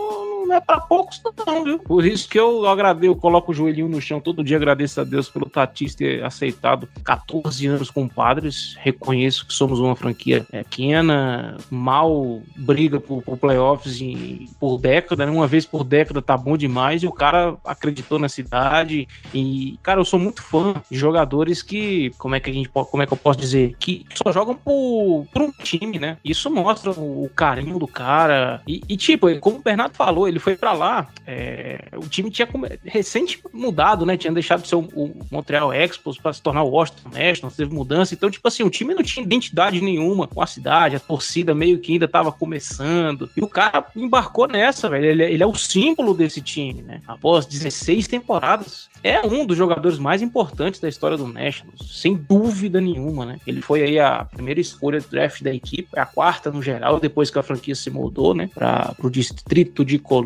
não 0.53 0.57
é 0.57 0.61
para 0.61 0.79
poucos, 0.79 1.21
não, 1.45 1.63
viu? 1.63 1.79
Por 1.79 2.05
isso 2.05 2.29
que 2.29 2.39
eu 2.39 2.67
agradeço, 2.67 3.11
eu 3.11 3.15
coloco 3.15 3.51
o 3.51 3.55
joelhinho 3.55 3.89
no 3.89 3.99
chão 3.99 4.21
todo 4.21 4.43
dia, 4.43 4.57
agradeço 4.57 5.01
a 5.01 5.03
Deus 5.03 5.29
pelo 5.29 5.49
Tatis 5.49 5.95
ter 5.95 6.23
aceitado 6.23 6.87
14 7.03 7.67
anos 7.67 7.89
com 7.89 8.07
padres. 8.07 8.75
Reconheço 8.79 9.47
que 9.47 9.53
somos 9.53 9.79
uma 9.79 9.95
franquia 9.95 10.45
pequena, 10.49 11.57
mal 11.71 12.41
briga 12.55 12.99
por, 12.99 13.23
por 13.23 13.37
playoffs 13.37 13.99
em, 13.99 14.47
por 14.59 14.77
década, 14.77 15.25
né? 15.25 15.31
uma 15.31 15.47
vez 15.47 15.65
por 15.65 15.83
década 15.83 16.21
tá 16.21 16.37
bom 16.37 16.55
demais. 16.55 17.01
E 17.01 17.07
o 17.07 17.11
cara 17.11 17.57
acreditou 17.65 18.19
na 18.19 18.29
cidade. 18.29 19.07
E, 19.33 19.79
cara, 19.81 19.99
eu 19.99 20.05
sou 20.05 20.19
muito 20.19 20.43
fã 20.43 20.75
de 20.89 20.97
jogadores 20.97 21.63
que, 21.63 22.11
como 22.17 22.35
é 22.35 22.39
que 22.39 22.49
a 22.49 22.53
gente 22.53 22.69
como 22.69 23.01
é 23.01 23.07
que 23.07 23.13
eu 23.13 23.17
posso 23.17 23.39
dizer? 23.39 23.75
Que 23.79 24.05
só 24.13 24.31
jogam 24.31 24.55
por, 24.55 25.25
por 25.31 25.41
um 25.41 25.51
time, 25.51 25.99
né? 25.99 26.17
Isso 26.23 26.49
mostra 26.49 26.91
o, 26.91 27.25
o 27.25 27.29
carinho 27.29 27.79
do 27.79 27.87
cara. 27.87 28.61
E, 28.67 28.81
e, 28.87 28.97
tipo, 28.97 29.27
como 29.39 29.57
o 29.57 29.61
Bernardo 29.61 29.95
falou, 29.95 30.27
ele 30.27 30.39
foi 30.43 30.57
pra 30.57 30.73
lá, 30.73 31.07
é, 31.25 31.85
o 31.95 32.05
time 32.07 32.29
tinha 32.29 32.45
recente 32.83 33.39
mudado, 33.53 34.05
né? 34.05 34.17
Tinha 34.17 34.33
deixado 34.33 34.61
de 34.61 34.67
ser 34.67 34.75
o, 34.75 34.81
o 34.93 35.15
Montreal 35.31 35.71
Expos 35.71 36.17
pra 36.17 36.33
se 36.33 36.41
tornar 36.41 36.63
o 36.63 36.69
Washington 36.69 37.09
Nationals, 37.13 37.55
teve 37.55 37.73
mudança. 37.73 38.13
Então, 38.13 38.29
tipo 38.29 38.45
assim, 38.45 38.61
o 38.61 38.69
time 38.69 38.93
não 38.93 39.01
tinha 39.01 39.23
identidade 39.23 39.79
nenhuma 39.79 40.27
com 40.27 40.41
a 40.41 40.45
cidade, 40.45 40.97
a 40.97 40.99
torcida 40.99 41.55
meio 41.55 41.79
que 41.79 41.93
ainda 41.93 42.09
tava 42.09 42.29
começando. 42.29 43.29
E 43.37 43.41
o 43.41 43.47
cara 43.47 43.85
embarcou 43.95 44.45
nessa, 44.45 44.89
velho. 44.89 45.05
Ele, 45.05 45.23
ele 45.23 45.43
é 45.43 45.47
o 45.47 45.55
símbolo 45.55 46.13
desse 46.13 46.41
time, 46.41 46.81
né? 46.81 46.99
Após 47.07 47.45
16 47.45 48.07
temporadas. 48.07 48.89
É 49.01 49.25
um 49.25 49.45
dos 49.45 49.57
jogadores 49.57 49.99
mais 49.99 50.21
importantes 50.21 50.79
da 50.79 50.87
história 50.87 51.17
do 51.17 51.27
Nationals, 51.27 52.01
sem 52.01 52.15
dúvida 52.15 52.79
nenhuma, 52.79 53.25
né? 53.25 53.37
Ele 53.45 53.61
foi 53.61 53.81
aí 53.83 53.99
a 53.99 54.23
primeira 54.23 54.61
escolha 54.61 54.99
do 54.99 55.07
draft 55.09 55.41
da 55.41 55.53
equipe, 55.53 55.87
a 55.97 56.05
quarta 56.05 56.49
no 56.49 56.61
geral, 56.61 56.99
depois 57.01 57.29
que 57.29 57.37
a 57.37 57.43
franquia 57.43 57.75
se 57.75 57.89
mudou, 57.89 58.33
né? 58.33 58.49
Para 58.53 58.95
o 59.03 59.09
distrito 59.09 59.83
de 59.83 59.99
Colômbia. 59.99 60.22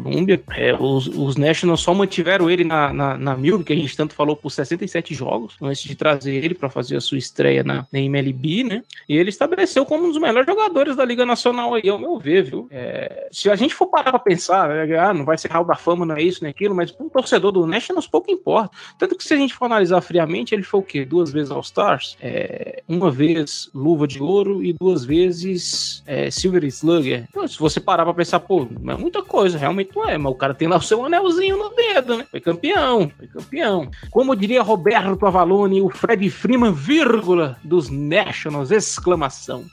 É, 0.55 0.73
os, 0.73 1.07
os 1.07 1.35
Nationals 1.35 1.81
só 1.81 1.93
mantiveram 1.93 2.49
ele 2.49 2.63
na, 2.63 2.93
na, 2.93 3.17
na 3.17 3.35
Milk, 3.35 3.63
que 3.63 3.73
a 3.73 3.75
gente 3.75 3.95
tanto 3.95 4.13
falou, 4.13 4.35
por 4.35 4.51
67 4.51 5.13
jogos, 5.13 5.55
antes 5.61 5.83
de 5.83 5.95
trazer 5.95 6.35
ele 6.35 6.53
para 6.53 6.69
fazer 6.69 6.97
a 6.97 7.01
sua 7.01 7.17
estreia 7.17 7.63
na, 7.63 7.85
na 7.91 7.99
MLB, 7.99 8.63
né? 8.63 8.83
E 9.07 9.17
ele 9.17 9.29
estabeleceu 9.29 9.85
como 9.85 10.05
um 10.05 10.11
dos 10.11 10.21
melhores 10.21 10.45
jogadores 10.45 10.95
da 10.95 11.05
Liga 11.05 11.25
Nacional 11.25 11.73
aí, 11.73 11.87
ao 11.89 11.99
meu 11.99 12.17
ver, 12.17 12.43
viu? 12.43 12.67
É, 12.71 13.27
se 13.31 13.49
a 13.49 13.55
gente 13.55 13.73
for 13.73 13.87
parar 13.87 14.11
pra 14.11 14.19
pensar, 14.19 14.69
né, 14.69 14.97
ah, 14.97 15.13
não 15.13 15.25
vai 15.25 15.37
ser 15.37 15.51
Hall 15.51 15.65
da 15.65 15.75
Fama, 15.75 16.05
não 16.05 16.15
é 16.15 16.21
isso, 16.21 16.41
não 16.41 16.47
é 16.47 16.51
aquilo, 16.51 16.75
mas 16.75 16.93
um 16.99 17.09
torcedor 17.09 17.51
do 17.51 17.65
Nationals 17.65 18.07
pouco 18.07 18.31
importa. 18.31 18.75
Tanto 18.97 19.15
que 19.15 19.23
se 19.23 19.33
a 19.33 19.37
gente 19.37 19.53
for 19.53 19.65
analisar 19.65 20.01
friamente, 20.01 20.53
ele 20.53 20.63
foi 20.63 20.79
o 20.79 20.83
quê? 20.83 21.05
Duas 21.05 21.31
vezes 21.31 21.51
All-Stars? 21.51 22.17
É, 22.21 22.83
uma 22.87 23.11
vez 23.11 23.69
Luva 23.73 24.07
de 24.07 24.21
Ouro 24.21 24.63
e 24.63 24.73
duas 24.73 25.05
vezes 25.05 26.03
é, 26.05 26.29
Silver 26.31 26.63
Slugger. 26.65 27.25
Então, 27.29 27.47
se 27.47 27.59
você 27.59 27.79
parar 27.79 28.03
pra 28.03 28.13
pensar, 28.13 28.39
pô, 28.39 28.67
é 28.87 28.95
muita 28.95 29.21
coisa, 29.21 29.57
realmente 29.57 29.86
não 29.95 30.09
é, 30.09 30.17
mas 30.17 30.31
o 30.31 30.35
cara 30.35 30.53
tem 30.53 30.67
lá 30.67 30.77
o 30.77 30.81
seu 30.81 31.05
anelzinho 31.05 31.57
no 31.57 31.69
dedo, 31.69 32.17
né? 32.17 32.27
Foi 32.29 32.39
campeão, 32.39 33.11
foi 33.17 33.27
campeão. 33.27 33.89
Como 34.09 34.35
diria 34.35 34.61
Roberto 34.61 35.25
Avalone, 35.25 35.81
o 35.81 35.89
Fred 35.89 36.29
Freeman, 36.29 36.73
vírgula, 36.73 37.57
dos 37.63 37.89
Nationals, 37.89 38.71
exclamação. 38.71 39.65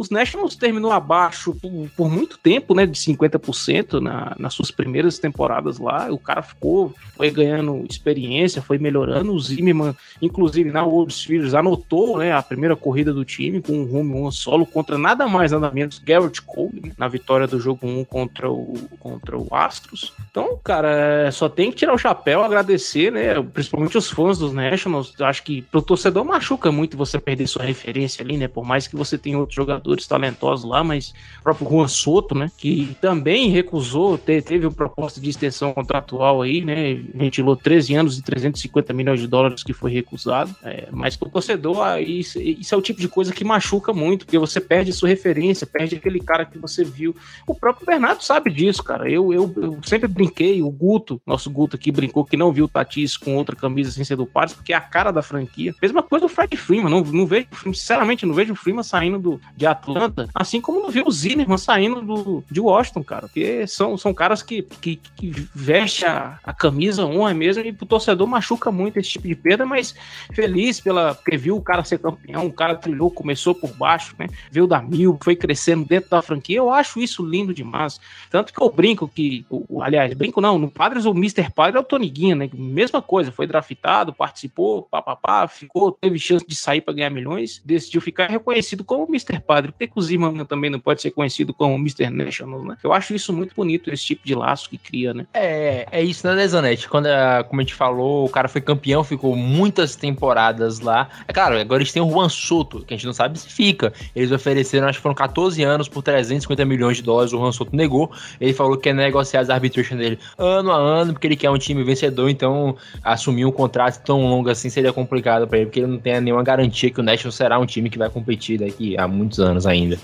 Os 0.00 0.08
Nationals 0.08 0.56
terminou 0.56 0.92
abaixo 0.92 1.54
por, 1.54 1.90
por 1.94 2.10
muito 2.10 2.38
tempo, 2.38 2.74
né? 2.74 2.86
De 2.86 2.98
50% 2.98 4.00
na, 4.00 4.34
nas 4.38 4.54
suas 4.54 4.70
primeiras 4.70 5.18
temporadas 5.18 5.78
lá. 5.78 6.10
O 6.10 6.16
cara 6.16 6.40
ficou, 6.40 6.94
foi 7.18 7.30
ganhando 7.30 7.84
experiência, 7.86 8.62
foi 8.62 8.78
melhorando. 8.78 9.34
O 9.34 9.38
Zimmerman, 9.38 9.94
inclusive 10.22 10.70
na 10.70 10.82
World 10.82 11.12
Series, 11.12 11.52
anotou 11.52 12.16
né, 12.16 12.32
a 12.32 12.40
primeira 12.40 12.74
corrida 12.74 13.12
do 13.12 13.26
time 13.26 13.60
com 13.60 13.74
um 13.74 13.94
home 13.94 14.12
run 14.14 14.30
solo 14.30 14.64
contra 14.64 14.96
nada 14.96 15.28
mais, 15.28 15.52
nada 15.52 15.70
menos 15.70 15.98
Garrett 15.98 16.40
Cole, 16.40 16.94
na 16.96 17.06
vitória 17.06 17.46
do 17.46 17.60
jogo 17.60 17.86
1 17.86 18.04
contra 18.06 18.50
o, 18.50 18.72
contra 18.98 19.36
o 19.36 19.48
Astros. 19.50 20.14
Então, 20.30 20.58
cara, 20.64 21.26
é, 21.26 21.30
só 21.30 21.46
tem 21.46 21.70
que 21.70 21.76
tirar 21.76 21.92
o 21.92 21.98
chapéu, 21.98 22.42
agradecer, 22.42 23.12
né? 23.12 23.34
Principalmente 23.42 23.98
os 23.98 24.08
fãs 24.08 24.38
dos 24.38 24.54
Nationals. 24.54 25.14
Acho 25.20 25.42
que 25.42 25.60
pro 25.60 25.82
torcedor 25.82 26.24
machuca 26.24 26.72
muito 26.72 26.96
você 26.96 27.18
perder 27.18 27.46
sua 27.46 27.64
referência 27.64 28.24
ali, 28.24 28.38
né? 28.38 28.48
Por 28.48 28.64
mais 28.64 28.86
que 28.86 28.96
você 28.96 29.18
tenha 29.18 29.38
outros 29.38 29.56
jogadores 29.56 29.89
talentosos 30.06 30.68
lá, 30.68 30.82
mas 30.84 31.12
o 31.40 31.42
próprio 31.42 31.68
Juan 31.68 31.88
Soto, 31.88 32.34
né? 32.34 32.50
Que 32.56 32.96
também 33.00 33.48
recusou, 33.50 34.16
te- 34.18 34.42
teve 34.42 34.66
uma 34.66 34.72
proposta 34.72 35.20
de 35.20 35.28
extensão 35.30 35.72
contratual 35.72 36.42
aí, 36.42 36.60
né? 36.64 36.94
Ventilou 37.14 37.56
13 37.56 37.94
anos 37.94 38.18
e 38.18 38.22
350 38.22 38.92
milhões 38.92 39.20
de 39.20 39.26
dólares 39.26 39.62
que 39.62 39.72
foi 39.72 39.90
recusado. 39.92 40.54
É, 40.62 40.88
mas 40.90 41.16
pro 41.16 41.28
torcedor, 41.30 41.80
ah, 41.82 42.00
isso, 42.00 42.40
isso 42.40 42.74
é 42.74 42.78
o 42.78 42.82
tipo 42.82 43.00
de 43.00 43.08
coisa 43.08 43.32
que 43.32 43.44
machuca 43.44 43.92
muito, 43.92 44.24
porque 44.24 44.38
você 44.38 44.60
perde 44.60 44.92
sua 44.92 45.08
referência, 45.08 45.66
perde 45.66 45.96
aquele 45.96 46.20
cara 46.20 46.44
que 46.44 46.58
você 46.58 46.84
viu. 46.84 47.14
O 47.46 47.54
próprio 47.54 47.86
Bernardo 47.86 48.22
sabe 48.22 48.50
disso, 48.50 48.82
cara. 48.82 49.10
Eu, 49.10 49.32
eu, 49.32 49.52
eu 49.56 49.78
sempre 49.82 50.08
brinquei, 50.08 50.62
o 50.62 50.70
Guto, 50.70 51.20
nosso 51.26 51.50
Guto 51.50 51.76
aqui 51.76 51.90
brincou 51.90 52.24
que 52.24 52.36
não 52.36 52.52
viu 52.52 52.64
o 52.64 52.68
Tatis 52.68 53.16
com 53.16 53.36
outra 53.36 53.56
camisa 53.56 53.90
sem 53.90 54.04
ser 54.04 54.16
do 54.16 54.26
Padres, 54.26 54.54
porque 54.54 54.72
é 54.72 54.76
a 54.76 54.80
cara 54.80 55.10
da 55.10 55.22
franquia. 55.22 55.74
Mesma 55.80 56.02
coisa 56.02 56.26
do 56.26 56.28
Fred 56.28 56.56
Freeman, 56.56 56.90
não, 56.90 57.02
não 57.02 57.26
vejo, 57.26 57.46
sinceramente, 57.62 58.26
não 58.26 58.34
vejo 58.34 58.52
o 58.52 58.56
Freeman 58.56 58.82
saindo 58.82 59.18
do, 59.18 59.40
de 59.56 59.66
Atlanta, 59.70 60.28
assim 60.34 60.60
como 60.60 60.80
não 60.80 60.90
vi 60.90 61.02
o 61.02 61.10
Zimmerman 61.10 61.58
saindo 61.58 62.02
do, 62.02 62.44
de 62.50 62.60
Washington, 62.60 63.02
cara, 63.02 63.22
porque 63.22 63.66
são, 63.66 63.96
são 63.96 64.12
caras 64.12 64.42
que, 64.42 64.62
que, 64.62 64.96
que 65.16 65.48
veste 65.54 66.04
a, 66.04 66.38
a 66.44 66.52
camisa 66.52 67.04
honra 67.06 67.34
mesmo 67.34 67.64
e 67.64 67.72
pro 67.72 67.86
torcedor 67.86 68.26
machuca 68.26 68.70
muito 68.70 68.98
esse 68.98 69.10
tipo 69.10 69.26
de 69.26 69.34
perda, 69.34 69.66
mas 69.66 69.94
feliz 70.34 70.80
pela, 70.80 71.14
porque 71.14 71.36
viu 71.36 71.56
o 71.56 71.62
cara 71.62 71.84
ser 71.84 71.98
campeão, 71.98 72.46
o 72.46 72.52
cara 72.52 72.74
trilhou, 72.74 73.10
começou 73.10 73.54
por 73.54 73.72
baixo, 73.74 74.14
né, 74.18 74.26
veio 74.50 74.66
da 74.66 74.80
mil, 74.80 75.18
foi 75.22 75.36
crescendo 75.36 75.84
dentro 75.84 76.10
da 76.10 76.22
franquia, 76.22 76.58
eu 76.58 76.70
acho 76.70 77.00
isso 77.00 77.24
lindo 77.24 77.52
demais, 77.52 78.00
tanto 78.30 78.52
que 78.52 78.62
eu 78.62 78.70
brinco 78.70 79.08
que, 79.08 79.44
aliás, 79.80 80.12
brinco 80.14 80.40
não, 80.40 80.58
no 80.58 80.70
Padres 80.70 81.04
o 81.04 81.10
Mr. 81.10 81.50
Padre 81.54 81.78
é 81.78 81.80
o 81.80 81.84
Toniguinha, 81.84 82.34
né, 82.34 82.48
mesma 82.52 83.02
coisa, 83.02 83.32
foi 83.32 83.46
draftado, 83.46 84.12
participou, 84.12 84.82
papapá, 84.82 85.46
ficou, 85.48 85.92
teve 85.92 86.18
chance 86.18 86.46
de 86.46 86.54
sair 86.54 86.80
para 86.80 86.94
ganhar 86.94 87.10
milhões, 87.10 87.60
decidiu 87.64 88.00
ficar 88.00 88.28
reconhecido 88.28 88.84
como 88.84 89.06
Mr. 89.06 89.40
Padre, 89.40 89.59
que 89.68 89.90
o 89.94 90.02
Zimmerman 90.02 90.44
também 90.44 90.70
não 90.70 90.78
pode 90.80 91.02
ser 91.02 91.10
conhecido 91.10 91.52
como 91.54 91.74
Mr. 91.76 92.10
National, 92.10 92.64
né? 92.64 92.76
Eu 92.82 92.92
acho 92.92 93.14
isso 93.14 93.32
muito 93.32 93.54
bonito, 93.54 93.90
esse 93.92 94.04
tipo 94.04 94.26
de 94.26 94.34
laço 94.34 94.68
que 94.70 94.78
cria, 94.78 95.12
né? 95.14 95.26
É, 95.34 95.86
é 95.90 96.02
isso, 96.02 96.26
né, 96.26 96.46
Zanete? 96.46 96.88
Quando, 96.88 97.06
a- 97.06 97.44
como 97.48 97.60
a 97.60 97.64
gente 97.64 97.74
falou, 97.74 98.26
o 98.26 98.28
cara 98.28 98.48
foi 98.48 98.60
campeão, 98.60 99.02
ficou 99.04 99.34
muitas 99.36 99.96
temporadas 99.96 100.80
lá. 100.80 101.08
É 101.26 101.32
claro, 101.32 101.58
agora 101.58 101.82
eles 101.82 101.92
têm 101.92 102.02
o 102.02 102.10
Juan 102.10 102.28
Soto, 102.28 102.84
que 102.84 102.94
a 102.94 102.96
gente 102.96 103.06
não 103.06 103.12
sabe 103.12 103.38
se 103.38 103.48
fica. 103.48 103.92
Eles 104.14 104.30
ofereceram, 104.32 104.88
acho 104.88 104.98
que 104.98 105.02
foram 105.02 105.14
14 105.14 105.62
anos 105.62 105.88
por 105.88 106.02
350 106.02 106.64
milhões 106.64 106.96
de 106.98 107.02
dólares. 107.02 107.32
O 107.32 107.38
Juan 107.38 107.52
Soto 107.52 107.74
negou. 107.74 108.10
Ele 108.40 108.52
falou 108.52 108.76
que 108.76 108.84
quer 108.84 108.94
negociar 108.94 109.40
as 109.40 109.50
arbitration 109.50 109.96
dele 109.96 110.18
ano 110.38 110.70
a 110.72 110.76
ano, 110.76 111.12
porque 111.12 111.26
ele 111.26 111.36
quer 111.36 111.50
um 111.50 111.58
time 111.58 111.82
vencedor. 111.82 112.28
Então, 112.28 112.76
assumir 113.02 113.44
um 113.44 113.52
contrato 113.52 114.02
tão 114.04 114.22
longo 114.26 114.48
assim 114.50 114.68
seria 114.70 114.92
complicado 114.92 115.46
pra 115.46 115.58
ele, 115.58 115.66
porque 115.66 115.80
ele 115.80 115.86
não 115.86 115.98
tem 115.98 116.20
nenhuma 116.20 116.42
garantia 116.42 116.90
que 116.90 117.00
o 117.00 117.02
National 117.02 117.32
será 117.32 117.58
um 117.58 117.66
time 117.66 117.90
que 117.90 117.98
vai 117.98 118.08
competir 118.08 118.58
daqui 118.58 118.96
a 118.98 119.06
muitos 119.08 119.38
anos 119.40 119.49
ainda. 119.66 119.98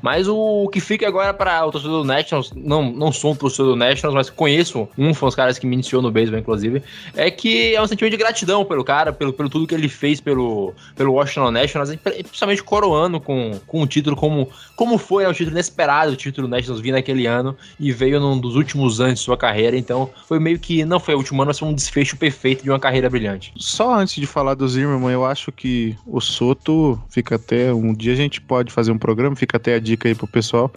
Mas 0.00 0.28
o 0.28 0.68
que 0.68 0.80
fica 0.80 1.06
agora 1.06 1.32
para 1.32 1.64
o 1.66 1.70
torcedor 1.70 2.02
do 2.02 2.04
Nationals, 2.04 2.52
não, 2.54 2.90
não 2.90 3.12
sou 3.12 3.32
um 3.32 3.36
torcedor 3.36 3.72
do 3.72 3.76
Nationals, 3.76 4.14
mas 4.14 4.30
conheço 4.30 4.88
um, 4.96 5.14
foi 5.14 5.28
dos 5.28 5.36
caras 5.36 5.58
que 5.58 5.66
me 5.66 5.74
iniciou 5.74 6.02
no 6.02 6.10
beisebol, 6.10 6.38
inclusive, 6.38 6.82
é 7.16 7.30
que 7.30 7.74
é 7.74 7.82
um 7.82 7.86
sentimento 7.86 8.12
de 8.12 8.16
gratidão 8.18 8.64
pelo 8.64 8.84
cara, 8.84 9.12
pelo, 9.12 9.32
pelo 9.32 9.48
tudo 9.48 9.66
que 9.66 9.74
ele 9.74 9.88
fez 9.88 10.20
pelo, 10.20 10.72
pelo 10.94 11.12
Washington 11.14 11.50
Nationals, 11.50 11.94
principalmente 11.96 12.62
coroando 12.62 13.20
com, 13.20 13.58
com 13.66 13.82
um 13.82 13.86
título 13.86 14.16
como, 14.16 14.48
como 14.76 14.98
foi, 14.98 15.24
é 15.24 15.28
um 15.28 15.32
título 15.32 15.54
inesperado, 15.56 16.12
o 16.12 16.16
título 16.16 16.46
do 16.46 16.50
Nationals 16.50 16.80
vir 16.80 16.92
naquele 16.92 17.26
ano 17.26 17.56
e 17.78 17.92
veio 17.92 18.20
num 18.20 18.38
dos 18.38 18.56
últimos 18.56 19.00
anos 19.00 19.18
de 19.18 19.24
sua 19.24 19.36
carreira, 19.36 19.76
então 19.76 20.10
foi 20.26 20.38
meio 20.38 20.58
que, 20.58 20.84
não 20.84 21.00
foi 21.00 21.14
o 21.14 21.18
último 21.18 21.42
ano, 21.42 21.48
mas 21.48 21.58
foi 21.58 21.68
um 21.68 21.74
desfecho 21.74 22.16
perfeito 22.16 22.62
de 22.62 22.70
uma 22.70 22.78
carreira 22.78 23.08
brilhante. 23.08 23.52
Só 23.56 23.94
antes 23.94 24.14
de 24.14 24.26
falar 24.26 24.54
do 24.54 24.68
Zimmerman, 24.68 25.12
eu 25.12 25.24
acho 25.24 25.50
que 25.50 25.96
o 26.06 26.20
Soto 26.20 27.00
fica 27.08 27.36
até. 27.36 27.72
Um 27.72 27.92
dia 27.92 28.12
a 28.12 28.16
gente 28.16 28.40
pode 28.40 28.72
fazer 28.72 28.91
um 28.92 28.98
programa, 28.98 29.34
fica 29.34 29.56
até 29.56 29.74
a 29.74 29.78
dica 29.78 30.08
aí 30.08 30.14
pro 30.14 30.26
pessoal. 30.26 30.72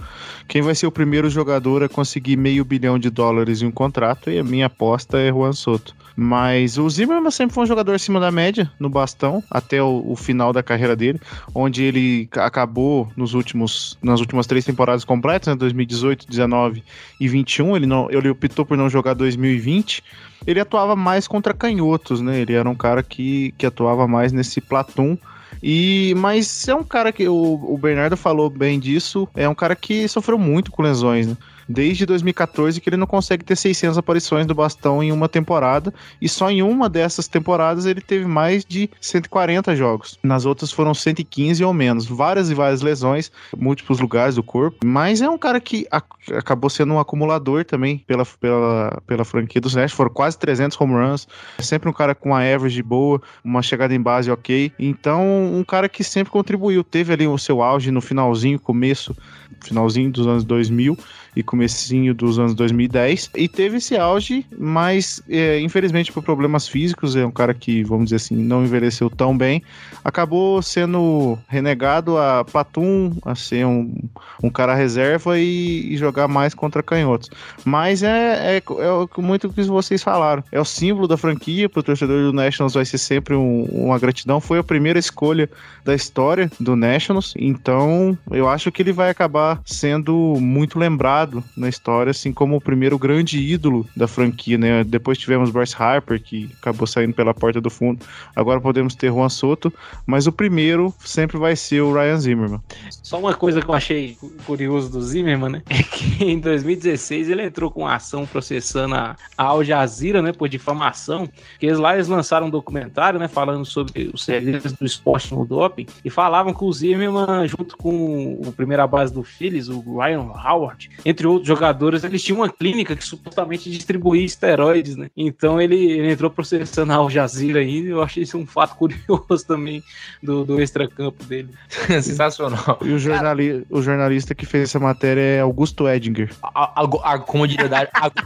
Quem 0.47 0.61
vai 0.61 0.73
ser 0.73 0.87
o 0.87 0.91
primeiro 0.91 1.29
jogador 1.29 1.83
a 1.83 1.89
conseguir 1.89 2.37
meio 2.37 2.65
bilhão 2.65 2.97
de 2.97 3.09
dólares 3.09 3.61
em 3.61 3.65
um 3.67 3.71
contrato? 3.71 4.29
E 4.29 4.39
a 4.39 4.43
minha 4.43 4.65
aposta 4.67 5.17
é 5.19 5.29
Juan 5.29 5.53
Soto. 5.53 5.95
Mas 6.17 6.77
o 6.77 6.89
Zimmerman 6.89 7.29
sempre 7.29 7.53
foi 7.53 7.65
um 7.65 7.67
jogador 7.67 7.93
acima 7.93 8.21
da 8.21 8.31
média 8.31 8.71
no 8.79 8.89
bastão, 8.89 9.43
até 9.51 9.83
o, 9.83 10.01
o 10.07 10.15
final 10.15 10.53
da 10.53 10.63
carreira 10.63 10.95
dele, 10.95 11.19
onde 11.53 11.83
ele 11.83 12.27
ca- 12.27 12.45
acabou 12.45 13.11
nos 13.17 13.33
últimos, 13.33 13.97
nas 14.01 14.21
últimas 14.21 14.47
três 14.47 14.63
temporadas 14.63 15.03
completas, 15.03 15.47
né, 15.53 15.55
2018, 15.55 16.25
19 16.29 16.81
e 17.19 17.27
21. 17.27 17.75
Ele, 17.75 17.85
não, 17.85 18.09
ele 18.09 18.29
optou 18.29 18.65
por 18.65 18.77
não 18.77 18.89
jogar 18.89 19.13
2020 19.13 20.01
ele 20.45 20.59
atuava 20.59 20.95
mais 20.95 21.27
contra 21.27 21.53
canhotos, 21.55 22.21
né? 22.21 22.39
Ele 22.41 22.53
era 22.53 22.69
um 22.69 22.75
cara 22.75 23.01
que, 23.01 23.51
que 23.57 23.65
atuava 23.65 24.07
mais 24.07 24.31
nesse 24.31 24.61
platum. 24.61 25.17
E, 25.61 26.13
mas 26.17 26.67
é 26.67 26.75
um 26.75 26.83
cara 26.83 27.11
que 27.11 27.27
o, 27.27 27.33
o 27.33 27.77
Bernardo 27.77 28.17
falou 28.17 28.49
bem 28.49 28.79
disso. 28.79 29.27
É 29.35 29.47
um 29.47 29.55
cara 29.55 29.75
que 29.75 30.07
sofreu 30.07 30.37
muito 30.37 30.71
com 30.71 30.81
lesões, 30.81 31.27
né? 31.27 31.37
Desde 31.67 32.05
2014 32.05 32.79
que 32.79 32.89
ele 32.89 32.97
não 32.97 33.07
consegue 33.07 33.43
ter 33.43 33.55
600 33.55 33.97
aparições 33.97 34.45
do 34.45 34.53
bastão 34.55 35.01
em 35.01 35.11
uma 35.11 35.27
temporada 35.27 35.93
e 36.21 36.29
só 36.29 36.49
em 36.49 36.61
uma 36.61 36.87
dessas 36.89 37.27
temporadas 37.27 37.85
ele 37.85 38.01
teve 38.01 38.25
mais 38.25 38.63
de 38.63 38.89
140 39.01 39.75
jogos. 39.75 40.17
Nas 40.23 40.45
outras 40.45 40.71
foram 40.71 40.93
115 40.93 41.63
ou 41.63 41.73
menos, 41.73 42.05
várias 42.05 42.49
e 42.49 42.53
várias 42.53 42.81
lesões, 42.81 43.31
múltiplos 43.57 43.99
lugares 43.99 44.35
do 44.35 44.43
corpo. 44.43 44.85
Mas 44.85 45.21
é 45.21 45.29
um 45.29 45.37
cara 45.37 45.59
que 45.59 45.87
ac- 45.91 46.33
acabou 46.33 46.69
sendo 46.69 46.93
um 46.93 46.99
acumulador 46.99 47.65
também 47.65 47.97
pela, 47.97 48.25
pela, 48.25 49.01
pela 49.07 49.25
franquia 49.25 49.59
dos 49.61 49.75
Nets. 49.75 49.93
Foram 49.95 50.11
quase 50.11 50.37
300 50.37 50.79
home 50.79 50.93
runs. 50.93 51.27
É 51.57 51.61
sempre 51.61 51.89
um 51.89 51.93
cara 51.93 52.13
com 52.13 52.29
uma 52.29 52.41
average 52.41 52.81
boa, 52.83 53.21
uma 53.43 53.61
chegada 53.61 53.93
em 53.93 54.01
base 54.01 54.29
ok. 54.29 54.71
Então, 54.77 55.23
um 55.53 55.63
cara 55.63 55.89
que 55.89 56.03
sempre 56.03 56.31
contribuiu. 56.31 56.83
Teve 56.83 57.13
ali 57.13 57.27
o 57.27 57.37
seu 57.37 57.61
auge 57.61 57.91
no 57.91 58.01
finalzinho, 58.01 58.59
começo, 58.59 59.15
finalzinho 59.61 60.11
dos 60.11 60.27
anos 60.27 60.43
2000 60.43 60.97
e 61.35 61.43
comecinho 61.43 62.13
dos 62.13 62.39
anos 62.39 62.53
2010. 62.53 63.31
E 63.35 63.47
teve 63.47 63.77
esse 63.77 63.97
auge, 63.97 64.45
mas 64.57 65.21
é, 65.29 65.59
infelizmente 65.59 66.11
por 66.11 66.23
problemas 66.23 66.67
físicos, 66.67 67.15
é 67.15 67.25
um 67.25 67.31
cara 67.31 67.53
que, 67.53 67.83
vamos 67.83 68.05
dizer 68.05 68.17
assim, 68.17 68.35
não 68.35 68.63
envelheceu 68.63 69.09
tão 69.09 69.37
bem, 69.37 69.61
acabou 70.03 70.61
sendo 70.61 71.37
renegado 71.47 72.17
a 72.17 72.45
Platum, 72.45 73.13
a 73.23 73.35
ser 73.35 73.65
um, 73.65 73.93
um 74.41 74.49
cara 74.49 74.73
reserva 74.73 75.37
e, 75.37 75.93
e 75.93 75.97
jogar 75.97 76.27
mais 76.27 76.53
contra 76.53 76.81
canhotos. 76.81 77.29
Mas 77.63 78.03
é, 78.03 78.57
é, 78.57 78.57
é 78.57 79.21
muito 79.21 79.47
o 79.47 79.53
que 79.53 79.63
vocês 79.63 80.01
falaram. 80.01 80.43
É 80.51 80.59
o 80.59 80.65
símbolo 80.65 81.07
da 81.07 81.17
franquia, 81.17 81.67
pro 81.67 81.83
torcedor 81.83 82.23
do 82.23 82.33
Nationals 82.33 82.73
vai 82.73 82.85
ser 82.85 82.97
sempre 82.97 83.35
um, 83.35 83.63
uma 83.65 83.99
gratidão. 83.99 84.39
Foi 84.39 84.59
a 84.59 84.63
primeira 84.63 84.99
escolha 84.99 85.49
da 85.83 85.93
história 85.93 86.49
do 86.59 86.75
Nationals, 86.75 87.33
então 87.37 88.17
eu 88.31 88.47
acho 88.47 88.71
que 88.71 88.81
ele 88.81 88.91
vai 88.91 89.09
acabar 89.09 89.61
sendo 89.65 90.35
muito 90.39 90.79
lembrado 90.79 91.24
na 91.55 91.69
história, 91.69 92.11
assim 92.11 92.31
como 92.31 92.55
o 92.55 92.61
primeiro 92.61 92.97
grande 92.97 93.39
ídolo 93.39 93.87
da 93.95 94.07
franquia, 94.07 94.57
né? 94.57 94.83
Depois 94.83 95.17
tivemos 95.17 95.51
Bryce 95.51 95.75
Harper, 95.77 96.21
que 96.21 96.49
acabou 96.61 96.87
saindo 96.87 97.13
pela 97.13 97.33
porta 97.33 97.61
do 97.61 97.69
fundo. 97.69 98.05
Agora 98.35 98.59
podemos 98.59 98.95
ter 98.95 99.11
Juan 99.11 99.29
Soto, 99.29 99.73
mas 100.05 100.27
o 100.27 100.31
primeiro 100.31 100.93
sempre 100.99 101.37
vai 101.37 101.55
ser 101.55 101.81
o 101.81 101.93
Ryan 101.93 102.17
Zimmerman. 102.17 102.61
Só 103.03 103.19
uma 103.19 103.33
coisa 103.33 103.61
que 103.61 103.69
eu 103.69 103.73
achei 103.73 104.17
curioso 104.45 104.91
do 104.91 105.01
Zimmerman, 105.01 105.49
né? 105.49 105.63
É 105.75 105.83
que 105.83 106.23
em 106.23 106.39
2016 106.39 107.29
ele 107.29 107.43
entrou 107.43 107.69
com 107.69 107.85
ação 107.85 108.25
processando 108.25 108.95
a, 108.95 109.15
a 109.37 109.43
Al 109.43 109.63
Jazeera, 109.63 110.21
né? 110.21 110.31
Por 110.31 110.47
difamação. 110.47 111.29
Que 111.59 111.65
eles 111.65 111.77
lá 111.77 111.95
eles 111.95 112.07
lançaram 112.07 112.47
um 112.47 112.49
documentário, 112.49 113.19
né? 113.19 113.27
Falando 113.27 113.65
sobre 113.65 114.09
os 114.13 114.23
segredos 114.23 114.71
do 114.71 114.85
esporte 114.85 115.33
no 115.33 115.45
doping. 115.45 115.85
E 116.03 116.09
falavam 116.09 116.53
que 116.53 116.63
o 116.63 116.71
Zimmerman, 116.71 117.47
junto 117.47 117.75
com 117.77 118.33
o 118.33 118.51
primeira 118.51 118.87
base 118.87 119.13
do 119.13 119.23
Phillies, 119.23 119.67
o 119.67 119.81
Ryan 119.99 120.21
Howard, 120.21 120.89
entre 121.15 121.27
outros 121.27 121.47
jogadores, 121.47 122.03
eles 122.03 122.21
tinham 122.21 122.39
uma 122.39 122.49
clínica 122.49 122.93
que 122.93 123.05
supostamente 123.05 123.71
distribuía 123.71 124.25
esteroides, 124.25 124.97
né? 124.97 125.09
Então 125.15 125.61
ele, 125.61 125.75
ele 125.75 126.11
entrou 126.11 126.29
processando 126.29 126.91
a 126.91 126.95
Al 126.95 127.09
Jazeera 127.09 127.59
aí. 127.59 127.87
Eu 127.87 128.03
achei 128.03 128.23
isso 128.23 128.37
um 128.37 128.45
fato 128.45 128.75
curioso 128.77 129.47
também 129.47 129.81
do, 130.21 130.43
do 130.43 130.61
extracampo 130.61 131.23
dele. 131.23 131.49
Sensacional. 131.87 132.79
E 132.83 132.91
o, 132.91 132.99
jornali 132.99 133.65
o 133.69 133.81
jornalista 133.81 134.35
que 134.35 134.45
fez 134.45 134.69
essa 134.69 134.79
matéria 134.79 135.21
é 135.21 135.39
Augusto 135.39 135.87
Edinger. 135.87 136.29
A, 136.43 136.81
a, 136.81 137.13
a, 137.13 137.19
como 137.19 137.47
diria 137.47 137.69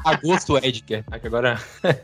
Augusto 0.03 0.57
Edinger. 0.57 1.03
Aqui 1.11 1.27
agora. 1.27 1.59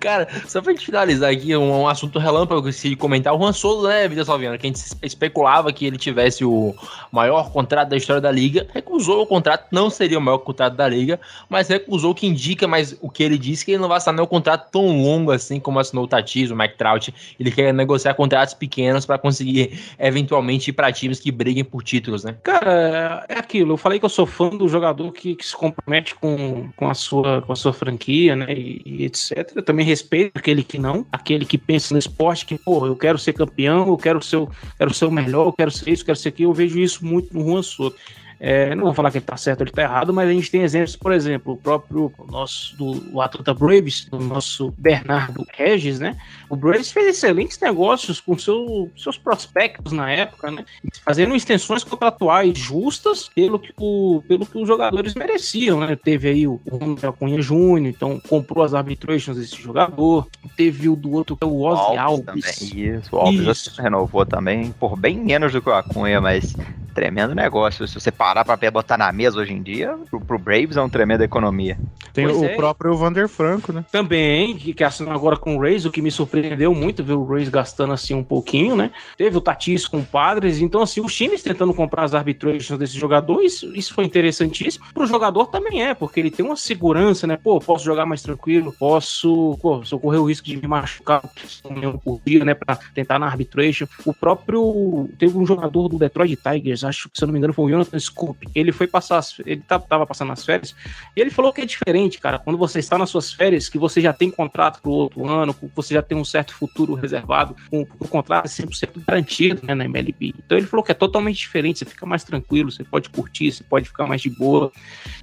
Cara, 0.00 0.28
só 0.48 0.60
pra 0.60 0.72
gente 0.72 0.84
finalizar 0.84 1.30
aqui, 1.30 1.56
um, 1.56 1.82
um 1.82 1.88
assunto 1.88 2.18
relâmpago 2.18 2.72
se 2.72 2.96
comentar. 2.96 3.32
O 3.32 3.38
Juan 3.38 3.52
Solo, 3.52 3.86
né, 3.86 4.08
Vida 4.08 4.24
Salviano, 4.24 4.58
que 4.58 4.66
a 4.66 4.70
gente 4.70 4.82
especulava 5.02 5.72
que 5.72 5.86
ele 5.86 5.96
tivesse 5.96 6.44
o 6.44 6.74
maior 7.12 7.52
contrato 7.52 7.90
da 7.90 7.96
história 7.96 8.20
da 8.20 8.32
liga, 8.32 8.66
recusou 8.72 9.22
o 9.22 9.26
contrato, 9.26 9.66
não 9.70 9.90
seria 9.90 10.07
o 10.16 10.20
maior 10.20 10.38
contrato 10.38 10.74
da 10.74 10.88
liga, 10.88 11.20
mas 11.48 11.68
recusou 11.68 12.12
o 12.12 12.14
que 12.14 12.26
indica, 12.26 12.66
mas 12.66 12.96
o 13.00 13.10
que 13.10 13.22
ele 13.22 13.38
disse 13.38 13.64
que 13.64 13.72
ele 13.72 13.80
não 13.80 13.88
vai 13.88 13.98
assinar 13.98 14.22
um 14.22 14.26
contrato 14.26 14.70
tão 14.70 15.02
longo 15.02 15.30
assim 15.30 15.60
como 15.60 15.78
assinou 15.78 16.04
o 16.04 16.08
Tatis, 16.08 16.50
o 16.50 16.56
Mike 16.56 16.76
Trout. 16.76 17.14
Ele 17.38 17.50
quer 17.50 17.72
negociar 17.72 18.14
contratos 18.14 18.54
pequenos 18.54 19.04
para 19.04 19.18
conseguir 19.18 19.78
eventualmente 19.98 20.70
ir 20.70 20.72
para 20.72 20.92
times 20.92 21.20
que 21.20 21.30
briguem 21.30 21.64
por 21.64 21.82
títulos, 21.82 22.24
né? 22.24 22.36
Cara, 22.42 23.24
é 23.28 23.38
aquilo. 23.38 23.72
Eu 23.72 23.76
falei 23.76 23.98
que 23.98 24.04
eu 24.04 24.10
sou 24.10 24.26
fã 24.26 24.50
do 24.50 24.68
jogador 24.68 25.12
que, 25.12 25.34
que 25.34 25.46
se 25.46 25.56
compromete 25.56 26.14
com, 26.14 26.68
com, 26.76 26.88
a 26.88 26.94
sua, 26.94 27.42
com 27.42 27.52
a 27.52 27.56
sua 27.56 27.72
franquia, 27.72 28.36
né? 28.36 28.52
E, 28.52 28.82
e, 28.84 29.04
etc. 29.04 29.52
Eu 29.54 29.62
também 29.62 29.84
respeito 29.84 30.32
aquele 30.36 30.62
que 30.62 30.78
não, 30.78 31.06
aquele 31.12 31.44
que 31.44 31.58
pensa 31.58 31.94
no 31.94 31.98
esporte 31.98 32.46
que, 32.46 32.58
pô, 32.58 32.86
eu 32.86 32.96
quero 32.96 33.18
ser 33.18 33.32
campeão, 33.32 33.88
eu 33.88 33.96
quero 33.96 34.22
ser, 34.22 34.46
quero 34.76 34.94
ser 34.94 35.04
o 35.06 35.10
melhor, 35.10 35.46
eu 35.46 35.52
quero 35.52 35.70
ser 35.70 35.90
isso, 35.90 36.02
eu 36.02 36.06
quero 36.06 36.18
ser 36.18 36.28
aquilo. 36.30 36.50
Eu 36.50 36.54
vejo 36.54 36.78
isso 36.78 37.04
muito 37.04 37.32
no 37.34 37.44
Juan 37.44 37.62
Soto. 37.62 37.96
É, 38.40 38.74
não 38.74 38.84
vou 38.84 38.94
falar 38.94 39.10
que 39.10 39.18
ele 39.18 39.24
tá 39.24 39.36
certo 39.36 39.60
ou 39.60 39.64
ele 39.64 39.72
tá 39.72 39.82
errado, 39.82 40.14
mas 40.14 40.28
a 40.28 40.32
gente 40.32 40.50
tem 40.50 40.62
exemplos, 40.62 40.94
por 40.94 41.12
exemplo, 41.12 41.54
o 41.54 41.56
próprio 41.56 42.12
nosso 42.30 42.76
do 42.76 43.20
Atlanta 43.20 43.52
Braves, 43.52 44.04
do 44.04 44.18
nosso 44.20 44.72
Bernardo 44.78 45.44
Regis, 45.52 45.98
né? 45.98 46.16
O 46.48 46.54
Braves 46.54 46.92
fez 46.92 47.08
excelentes 47.08 47.58
negócios 47.58 48.20
com 48.20 48.38
seu, 48.38 48.90
seus 48.96 49.18
prospectos 49.18 49.92
na 49.92 50.10
época, 50.10 50.50
né? 50.50 50.64
Fazendo 51.04 51.34
extensões 51.34 51.82
contratuais 51.82 52.56
justas 52.56 53.28
pelo 53.28 53.58
que, 53.58 53.72
o, 53.76 54.22
pelo 54.28 54.46
que 54.46 54.58
os 54.58 54.68
jogadores 54.68 55.14
mereciam, 55.14 55.80
né? 55.80 55.96
Teve 55.96 56.28
aí 56.28 56.46
o 56.46 56.60
Ronald 56.70 57.18
Cunha 57.18 57.42
Júnior, 57.42 57.92
então 57.92 58.20
comprou 58.28 58.64
as 58.64 58.72
arbitrations 58.72 59.36
desse 59.36 59.60
jogador. 59.60 60.28
Teve 60.56 60.88
o 60.88 60.94
do 60.94 61.12
outro, 61.12 61.36
que 61.36 61.42
é 61.42 61.46
o 61.46 61.60
Ozzy 61.60 61.96
Alves. 61.96 62.28
Alves. 62.28 62.72
Isso, 62.72 63.16
o 63.16 63.18
Alves 63.18 63.66
Isso. 63.66 63.82
renovou 63.82 64.24
também, 64.24 64.70
por 64.72 64.96
bem 64.96 65.18
menos 65.18 65.52
do 65.52 65.60
que 65.60 65.68
o 65.68 65.74
Acunha, 65.74 66.20
mas 66.20 66.54
tremendo 66.98 67.32
negócio. 67.32 67.86
Se 67.86 67.94
você 67.94 68.10
parar 68.10 68.44
pra 68.44 68.58
botar 68.72 68.98
na 68.98 69.12
mesa 69.12 69.38
hoje 69.38 69.52
em 69.52 69.62
dia, 69.62 69.96
pro, 70.10 70.20
pro 70.20 70.36
Braves 70.36 70.76
é 70.76 70.80
uma 70.80 70.90
tremenda 70.90 71.24
economia. 71.24 71.78
Tem 72.12 72.26
pois 72.26 72.36
o 72.36 72.44
é. 72.44 72.56
próprio 72.56 72.96
Vander 72.96 73.28
Franco, 73.28 73.72
né? 73.72 73.84
Também, 73.92 74.56
que, 74.56 74.74
que 74.74 74.82
assinou 74.82 75.12
agora 75.12 75.36
com 75.36 75.56
o 75.56 75.60
Rays, 75.60 75.84
o 75.84 75.92
que 75.92 76.02
me 76.02 76.10
surpreendeu 76.10 76.74
muito 76.74 77.04
ver 77.04 77.12
o 77.12 77.24
Rays 77.24 77.48
gastando 77.48 77.92
assim 77.92 78.14
um 78.14 78.24
pouquinho, 78.24 78.74
né? 78.74 78.90
Teve 79.16 79.36
o 79.36 79.40
Tatis 79.40 79.86
com 79.86 79.98
o 79.98 80.04
Padres, 80.04 80.60
então 80.60 80.82
assim, 80.82 81.00
os 81.00 81.14
times 81.14 81.40
tentando 81.40 81.72
comprar 81.72 82.02
as 82.02 82.14
arbitrations 82.14 82.76
desse 82.76 82.98
jogador, 82.98 83.42
isso, 83.42 83.72
isso 83.76 83.94
foi 83.94 84.04
interessantíssimo. 84.04 84.86
Pro 84.92 85.06
jogador 85.06 85.46
também 85.46 85.84
é, 85.84 85.94
porque 85.94 86.18
ele 86.18 86.32
tem 86.32 86.44
uma 86.44 86.56
segurança, 86.56 87.28
né? 87.28 87.36
Pô, 87.36 87.60
posso 87.60 87.84
jogar 87.84 88.06
mais 88.06 88.22
tranquilo, 88.22 88.74
posso, 88.76 89.56
pô, 89.62 89.84
se 89.84 89.94
eu 89.94 90.00
correr 90.00 90.18
o 90.18 90.24
risco 90.24 90.48
de 90.48 90.56
me 90.56 90.66
machucar 90.66 91.22
um 91.64 91.96
por 91.96 92.20
dia, 92.26 92.44
né? 92.44 92.54
Pra 92.54 92.74
tentar 92.74 93.20
na 93.20 93.26
arbitration. 93.26 93.86
O 94.04 94.12
próprio, 94.12 95.08
teve 95.16 95.38
um 95.38 95.46
jogador 95.46 95.88
do 95.88 95.96
Detroit 95.96 96.36
Tigers, 96.36 96.82
acho 96.88 97.08
que 97.08 97.18
se 97.18 97.24
eu 97.24 97.26
não 97.26 97.32
me 97.32 97.38
engano 97.38 97.52
foi 97.52 97.66
o 97.66 97.70
Jonathan 97.70 97.98
Scoop. 97.98 98.48
Ele 98.54 98.72
foi 98.72 98.86
passar, 98.86 99.22
ele 99.44 99.62
tava 99.62 100.06
passando 100.06 100.32
as 100.32 100.44
férias, 100.44 100.74
e 101.16 101.20
ele 101.20 101.30
falou 101.30 101.52
que 101.52 101.60
é 101.60 101.66
diferente, 101.66 102.18
cara, 102.18 102.38
quando 102.38 102.58
você 102.58 102.78
está 102.78 102.98
nas 102.98 103.10
suas 103.10 103.32
férias, 103.32 103.68
que 103.68 103.78
você 103.78 104.00
já 104.00 104.12
tem 104.12 104.30
contrato 104.30 104.80
pro 104.80 104.90
outro 104.90 105.26
ano, 105.26 105.54
você 105.74 105.94
já 105.94 106.02
tem 106.02 106.16
um 106.16 106.24
certo 106.24 106.54
futuro 106.54 106.94
reservado, 106.94 107.56
o 107.72 108.08
contrato 108.08 108.46
é 108.46 108.48
100% 108.48 109.02
garantido, 109.06 109.60
né, 109.64 109.74
na 109.74 109.84
MLB. 109.84 110.34
Então 110.38 110.56
ele 110.58 110.66
falou 110.66 110.84
que 110.84 110.92
é 110.92 110.94
totalmente 110.94 111.36
diferente, 111.36 111.78
você 111.78 111.84
fica 111.84 112.06
mais 112.06 112.24
tranquilo, 112.24 112.70
você 112.70 112.84
pode 112.84 113.08
curtir, 113.10 113.52
você 113.52 113.64
pode 113.64 113.88
ficar 113.88 114.06
mais 114.06 114.20
de 114.20 114.30
boa. 114.30 114.72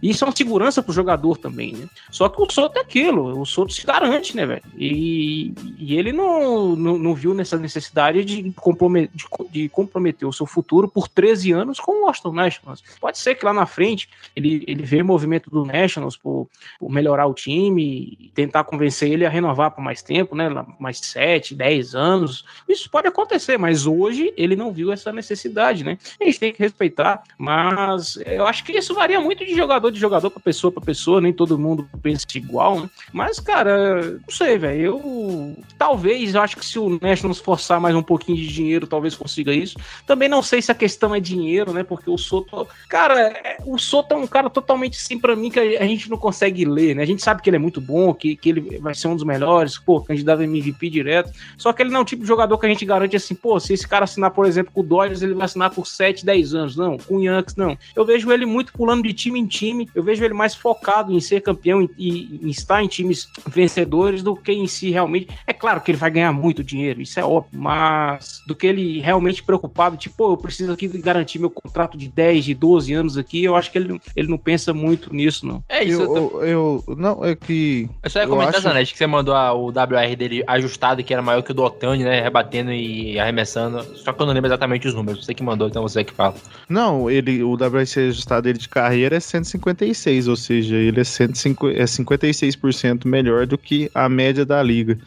E 0.01 0.09
isso 0.09 0.23
é 0.23 0.27
uma 0.27 0.35
segurança 0.35 0.81
pro 0.81 0.93
jogador 0.93 1.37
também, 1.37 1.73
né? 1.73 1.87
Só 2.11 2.29
que 2.29 2.41
o 2.41 2.51
Soto 2.51 2.77
é 2.77 2.81
aquilo, 2.81 3.39
o 3.39 3.45
Soto 3.45 3.73
se 3.73 3.85
garante, 3.85 4.35
né, 4.35 4.45
velho? 4.45 4.61
E, 4.77 5.53
e 5.77 5.97
ele 5.97 6.11
não, 6.11 6.75
não, 6.75 6.97
não, 6.97 7.15
viu 7.15 7.33
nessa 7.33 7.57
necessidade 7.57 8.23
de, 8.23 8.41
de, 8.41 8.53
de 9.51 9.69
comprometer 9.69 10.27
o 10.27 10.33
seu 10.33 10.45
futuro 10.45 10.87
por 10.87 11.07
13 11.07 11.44
anos 11.51 11.79
com 11.79 11.91
o 11.91 12.05
Washington 12.05 12.33
Nationals. 12.33 12.83
Pode 12.99 13.17
ser 13.17 13.35
que 13.35 13.45
lá 13.45 13.53
na 13.53 13.65
frente 13.65 14.09
ele, 14.35 14.63
ele 14.67 14.83
vê 14.83 15.01
o 15.01 15.05
movimento 15.05 15.49
do 15.49 15.65
Nationals 15.65 16.17
por, 16.17 16.49
por 16.79 16.91
melhorar 16.91 17.25
o 17.25 17.33
time 17.33 18.31
tentar 18.33 18.63
convencer 18.63 19.11
ele 19.11 19.25
a 19.25 19.29
renovar 19.29 19.71
por 19.71 19.81
mais 19.81 20.01
tempo, 20.01 20.35
né? 20.35 20.49
Mais 20.79 20.99
7, 20.99 21.55
10 21.55 21.95
anos. 21.95 22.45
Isso 22.67 22.89
pode 22.89 23.07
acontecer, 23.07 23.57
mas 23.57 23.85
hoje 23.85 24.33
ele 24.37 24.55
não 24.55 24.71
viu 24.71 24.91
essa 24.91 25.11
necessidade, 25.11 25.83
né? 25.83 25.97
A 26.19 26.25
gente 26.25 26.39
tem 26.39 26.53
que 26.53 26.59
respeitar, 26.59 27.23
mas 27.37 28.17
eu 28.25 28.45
acho 28.45 28.63
que 28.63 28.73
isso 28.73 28.93
varia 28.93 29.19
muito 29.19 29.45
de 29.45 29.55
jogador 29.55 29.91
de 29.91 29.99
jogador 29.99 30.29
para 30.29 30.41
pessoa 30.41 30.71
para 30.71 30.83
pessoa, 30.83 31.21
nem 31.21 31.33
todo 31.33 31.57
mundo 31.57 31.87
pensa 32.01 32.25
igual, 32.35 32.81
né? 32.81 32.89
Mas, 33.13 33.39
cara, 33.39 34.01
não 34.01 34.29
sei, 34.29 34.57
velho. 34.57 34.81
Eu 34.81 35.55
talvez, 35.77 36.35
eu 36.35 36.41
acho 36.41 36.57
que 36.57 36.65
se 36.65 36.79
o 36.79 36.99
Nationals 37.01 37.39
forçar 37.39 37.79
mais 37.79 37.95
um 37.95 38.03
pouquinho 38.03 38.37
de 38.37 38.47
dinheiro, 38.47 38.87
talvez 38.87 39.15
consiga 39.15 39.53
isso. 39.53 39.77
Também 40.05 40.27
não 40.27 40.41
sei 40.41 40.61
se 40.61 40.71
a 40.71 40.75
questão 40.75 41.13
é 41.13 41.19
dinheiro, 41.35 41.73
né? 41.73 41.83
Porque 41.83 42.09
o 42.09 42.17
Soto, 42.17 42.67
cara, 42.87 43.29
é, 43.29 43.57
o 43.65 43.77
Soto 43.77 44.13
é 44.13 44.17
um 44.17 44.27
cara 44.27 44.49
totalmente 44.49 44.97
assim 44.97 45.19
para 45.19 45.35
mim 45.35 45.49
que 45.49 45.59
a 45.59 45.85
gente 45.85 46.09
não 46.09 46.17
consegue 46.17 46.65
ler, 46.65 46.95
né? 46.95 47.03
A 47.03 47.05
gente 47.05 47.21
sabe 47.21 47.41
que 47.41 47.49
ele 47.49 47.57
é 47.57 47.59
muito 47.59 47.81
bom, 47.81 48.13
que, 48.13 48.35
que 48.35 48.49
ele 48.49 48.79
vai 48.79 48.95
ser 48.95 49.07
um 49.07 49.15
dos 49.15 49.23
melhores, 49.23 49.77
pô, 49.77 50.01
candidato 50.01 50.41
a 50.41 50.43
MVP 50.43 50.89
direto. 50.89 51.31
Só 51.57 51.73
que 51.73 51.81
ele 51.81 51.91
não 51.91 51.99
é 51.99 52.03
o 52.03 52.05
tipo 52.05 52.21
de 52.21 52.27
jogador 52.27 52.57
que 52.57 52.65
a 52.65 52.69
gente 52.69 52.85
garante 52.85 53.15
assim, 53.15 53.35
pô, 53.35 53.59
se 53.59 53.73
esse 53.73 53.87
cara 53.87 54.05
assinar, 54.05 54.31
por 54.31 54.45
exemplo, 54.45 54.71
com 54.73 54.81
o 54.81 54.83
Dodgers, 54.83 55.21
ele 55.21 55.33
vai 55.33 55.45
assinar 55.45 55.69
por 55.71 55.85
7, 55.85 56.25
10 56.25 56.53
anos. 56.53 56.75
Não, 56.75 56.97
com 56.97 57.17
o 57.17 57.23
Yankees, 57.23 57.55
não. 57.55 57.77
Eu 57.95 58.05
vejo 58.05 58.31
ele 58.31 58.45
muito 58.45 58.73
pulando 58.73 59.03
de 59.03 59.13
time 59.13 59.39
em 59.39 59.45
time, 59.45 59.89
eu 59.93 60.03
vejo 60.03 60.23
ele 60.23 60.33
mais 60.33 60.55
focado 60.55 61.11
em 61.11 61.19
ser 61.19 61.41
campeão 61.41 61.87
e, 61.97 62.39
em 62.41 62.49
estar 62.49 62.83
em 62.83 62.87
times 62.87 63.27
vencedores 63.47 64.23
do 64.23 64.35
que 64.35 64.51
em 64.51 64.67
si 64.67 64.91
realmente. 64.91 65.29
É 65.45 65.53
claro 65.53 65.81
que 65.81 65.91
ele 65.91 65.97
vai 65.97 66.11
ganhar 66.11 66.31
muito 66.31 66.63
dinheiro, 66.63 67.01
isso 67.01 67.19
é 67.19 67.23
óbvio, 67.23 67.59
mas 67.59 68.41
do 68.47 68.55
que 68.55 68.67
ele 68.67 68.99
realmente 68.99 69.43
preocupado, 69.43 69.97
tipo, 69.97 70.15
pô, 70.15 70.33
eu 70.33 70.37
preciso 70.37 70.71
aqui 70.71 70.87
garantir 70.87 71.24
meu 71.39 71.49
contrato 71.49 71.97
de 71.97 72.07
10, 72.07 72.45
de 72.45 72.53
12 72.53 72.93
anos 72.93 73.17
aqui, 73.17 73.43
eu 73.43 73.55
acho 73.55 73.71
que 73.71 73.77
ele, 73.77 73.99
ele 74.15 74.27
não 74.27 74.37
pensa 74.37 74.73
muito 74.73 75.13
nisso, 75.13 75.45
não. 75.45 75.63
É 75.67 75.83
isso. 75.83 76.01
Eu, 76.01 76.43
eu, 76.43 76.83
eu 76.87 76.95
não, 76.95 77.23
é 77.23 77.35
que... 77.35 77.89
Eu 78.03 78.09
só 78.09 78.19
ia 78.19 78.27
comentar, 78.27 78.55
acho... 78.55 78.63
Zanetti, 78.63 78.93
que 78.93 78.97
você 78.97 79.07
mandou 79.07 79.33
a, 79.33 79.53
o 79.53 79.67
WR 79.67 80.15
dele 80.17 80.43
ajustado, 80.47 81.03
que 81.03 81.13
era 81.13 81.21
maior 81.21 81.41
que 81.41 81.51
o 81.51 81.53
do 81.53 81.63
Otani, 81.63 82.03
né, 82.03 82.21
rebatendo 82.21 82.71
e 82.71 83.19
arremessando, 83.19 83.83
só 83.97 84.13
que 84.13 84.21
eu 84.21 84.25
não 84.25 84.33
lembro 84.33 84.47
exatamente 84.47 84.87
os 84.87 84.93
números, 84.93 85.25
você 85.25 85.33
que 85.33 85.43
mandou, 85.43 85.67
então 85.67 85.81
você 85.81 86.03
que 86.03 86.13
fala. 86.13 86.35
Não, 86.69 87.09
ele, 87.09 87.43
o 87.43 87.53
WRC 87.53 88.09
ajustado 88.09 88.43
dele 88.43 88.59
de 88.59 88.69
carreira 88.69 89.15
é 89.15 89.19
156, 89.19 90.27
ou 90.27 90.35
seja, 90.35 90.75
ele 90.75 90.99
é, 90.99 91.03
150, 91.03 91.77
é 91.77 91.83
56% 91.83 93.05
melhor 93.05 93.45
do 93.45 93.57
que 93.57 93.89
a 93.93 94.07
média 94.07 94.45
da 94.45 94.61
liga. 94.61 94.97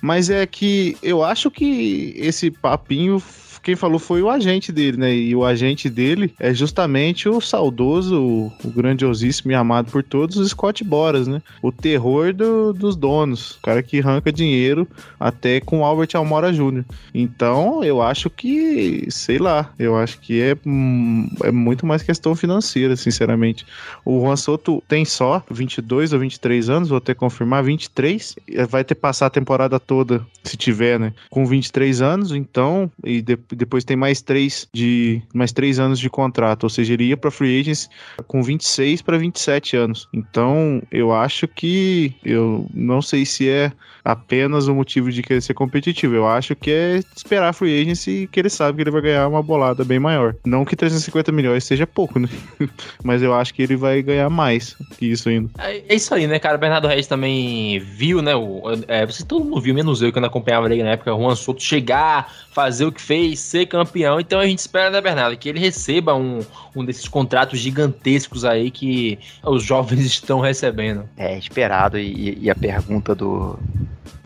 Mas 0.00 0.28
é 0.28 0.44
que 0.46 0.96
eu 1.00 1.22
acho 1.22 1.48
que 1.48 2.12
esse 2.16 2.50
papinho 2.50 3.22
quem 3.62 3.76
falou 3.76 3.98
foi 3.98 4.22
o 4.22 4.28
agente 4.28 4.72
dele, 4.72 4.96
né? 4.96 5.14
E 5.14 5.34
o 5.34 5.44
agente 5.44 5.88
dele 5.88 6.34
é 6.38 6.52
justamente 6.52 7.28
o 7.28 7.40
saudoso, 7.40 8.20
o, 8.20 8.52
grandiosíssimo 8.70 9.52
e 9.52 9.54
amado 9.54 9.90
por 9.90 10.02
todos, 10.02 10.36
o 10.36 10.48
Scott 10.48 10.82
Boras, 10.82 11.28
né? 11.28 11.40
O 11.62 11.70
terror 11.70 12.32
do, 12.32 12.72
dos 12.72 12.96
donos, 12.96 13.52
o 13.52 13.62
cara 13.62 13.82
que 13.82 14.00
arranca 14.00 14.32
dinheiro 14.32 14.86
até 15.18 15.60
com 15.60 15.80
o 15.80 15.84
Albert 15.84 16.10
Almora 16.14 16.52
Jr. 16.52 16.84
Então, 17.14 17.84
eu 17.84 18.02
acho 18.02 18.28
que, 18.28 19.06
sei 19.10 19.38
lá, 19.38 19.72
eu 19.78 19.96
acho 19.96 20.18
que 20.20 20.40
é, 20.40 20.56
hum, 20.66 21.28
é 21.42 21.52
muito 21.52 21.86
mais 21.86 22.02
questão 22.02 22.34
financeira, 22.34 22.96
sinceramente. 22.96 23.64
O 24.04 24.20
Juan 24.20 24.36
Soto 24.36 24.82
tem 24.88 25.04
só 25.04 25.42
22 25.50 26.12
ou 26.12 26.18
23 26.18 26.68
anos, 26.68 26.88
vou 26.88 26.98
até 26.98 27.14
confirmar, 27.14 27.62
23, 27.62 28.36
vai 28.68 28.82
ter 28.82 28.94
passar 28.94 29.26
a 29.26 29.30
temporada 29.30 29.78
toda, 29.78 30.24
se 30.42 30.56
tiver, 30.56 30.98
né? 30.98 31.12
Com 31.30 31.46
23 31.46 32.02
anos, 32.02 32.32
então, 32.32 32.90
e 33.04 33.22
de, 33.22 33.38
depois 33.56 33.84
tem 33.84 33.96
mais 33.96 34.22
três 34.22 34.68
de 34.72 35.22
mais 35.34 35.52
três 35.52 35.78
anos 35.78 35.98
de 35.98 36.08
contrato, 36.08 36.64
ou 36.64 36.70
seja, 36.70 36.92
ele 36.94 37.04
ia 37.04 37.16
para 37.16 37.30
free 37.30 37.60
agents 37.60 37.88
com 38.26 38.42
26 38.42 39.02
para 39.02 39.18
27 39.18 39.76
anos. 39.76 40.08
Então, 40.12 40.82
eu 40.90 41.12
acho 41.12 41.46
que 41.48 42.14
eu 42.24 42.66
não 42.74 43.02
sei 43.02 43.24
se 43.24 43.48
é 43.48 43.72
apenas 44.04 44.66
o 44.66 44.74
motivo 44.74 45.10
de 45.10 45.22
querer 45.22 45.40
ser 45.40 45.54
competitivo. 45.54 46.14
Eu 46.14 46.26
acho 46.26 46.56
que 46.56 46.70
é 46.70 47.00
esperar 47.16 47.48
a 47.48 47.52
free 47.52 47.80
agency 47.80 48.10
e 48.10 48.26
que 48.26 48.40
ele 48.40 48.50
sabe 48.50 48.76
que 48.76 48.82
ele 48.82 48.90
vai 48.90 49.00
ganhar 49.00 49.28
uma 49.28 49.42
bolada 49.42 49.84
bem 49.84 49.98
maior. 49.98 50.34
Não 50.44 50.64
que 50.64 50.76
350 50.76 51.30
milhões 51.30 51.64
seja 51.64 51.86
pouco, 51.86 52.18
né? 52.18 52.28
Mas 53.02 53.22
eu 53.22 53.34
acho 53.34 53.54
que 53.54 53.62
ele 53.62 53.76
vai 53.76 54.02
ganhar 54.02 54.28
mais 54.28 54.74
que 54.98 55.06
isso 55.06 55.28
ainda. 55.28 55.50
É, 55.58 55.82
é 55.88 55.94
isso 55.94 56.14
aí, 56.14 56.26
né, 56.26 56.38
cara? 56.38 56.56
O 56.56 56.60
Bernardo 56.60 56.88
Reis 56.88 57.06
também 57.06 57.78
viu, 57.78 58.20
né? 58.20 58.34
O, 58.34 58.62
é, 58.88 59.06
você 59.06 59.24
todo 59.24 59.44
mundo 59.44 59.60
viu, 59.60 59.74
menos 59.74 60.02
eu, 60.02 60.12
quando 60.12 60.24
acompanhava 60.24 60.66
a 60.66 60.68
liga 60.68 60.84
na 60.84 60.90
época, 60.90 61.14
o 61.14 61.20
Juan 61.20 61.34
Soto 61.36 61.62
chegar, 61.62 62.32
fazer 62.52 62.84
o 62.84 62.92
que 62.92 63.00
fez, 63.00 63.38
ser 63.38 63.66
campeão. 63.66 64.18
Então 64.18 64.40
a 64.40 64.46
gente 64.46 64.58
espera, 64.58 64.90
né, 64.90 65.00
Bernardo, 65.00 65.36
que 65.36 65.48
ele 65.48 65.60
receba 65.60 66.14
um, 66.14 66.40
um 66.74 66.84
desses 66.84 67.06
contratos 67.06 67.58
gigantescos 67.58 68.44
aí 68.44 68.70
que 68.70 69.18
os 69.44 69.62
jovens 69.62 70.00
estão 70.06 70.40
recebendo. 70.40 71.08
É 71.16 71.38
esperado 71.38 71.98
e, 71.98 72.38
e 72.40 72.50
a 72.50 72.54
pergunta 72.54 73.14
do, 73.14 73.58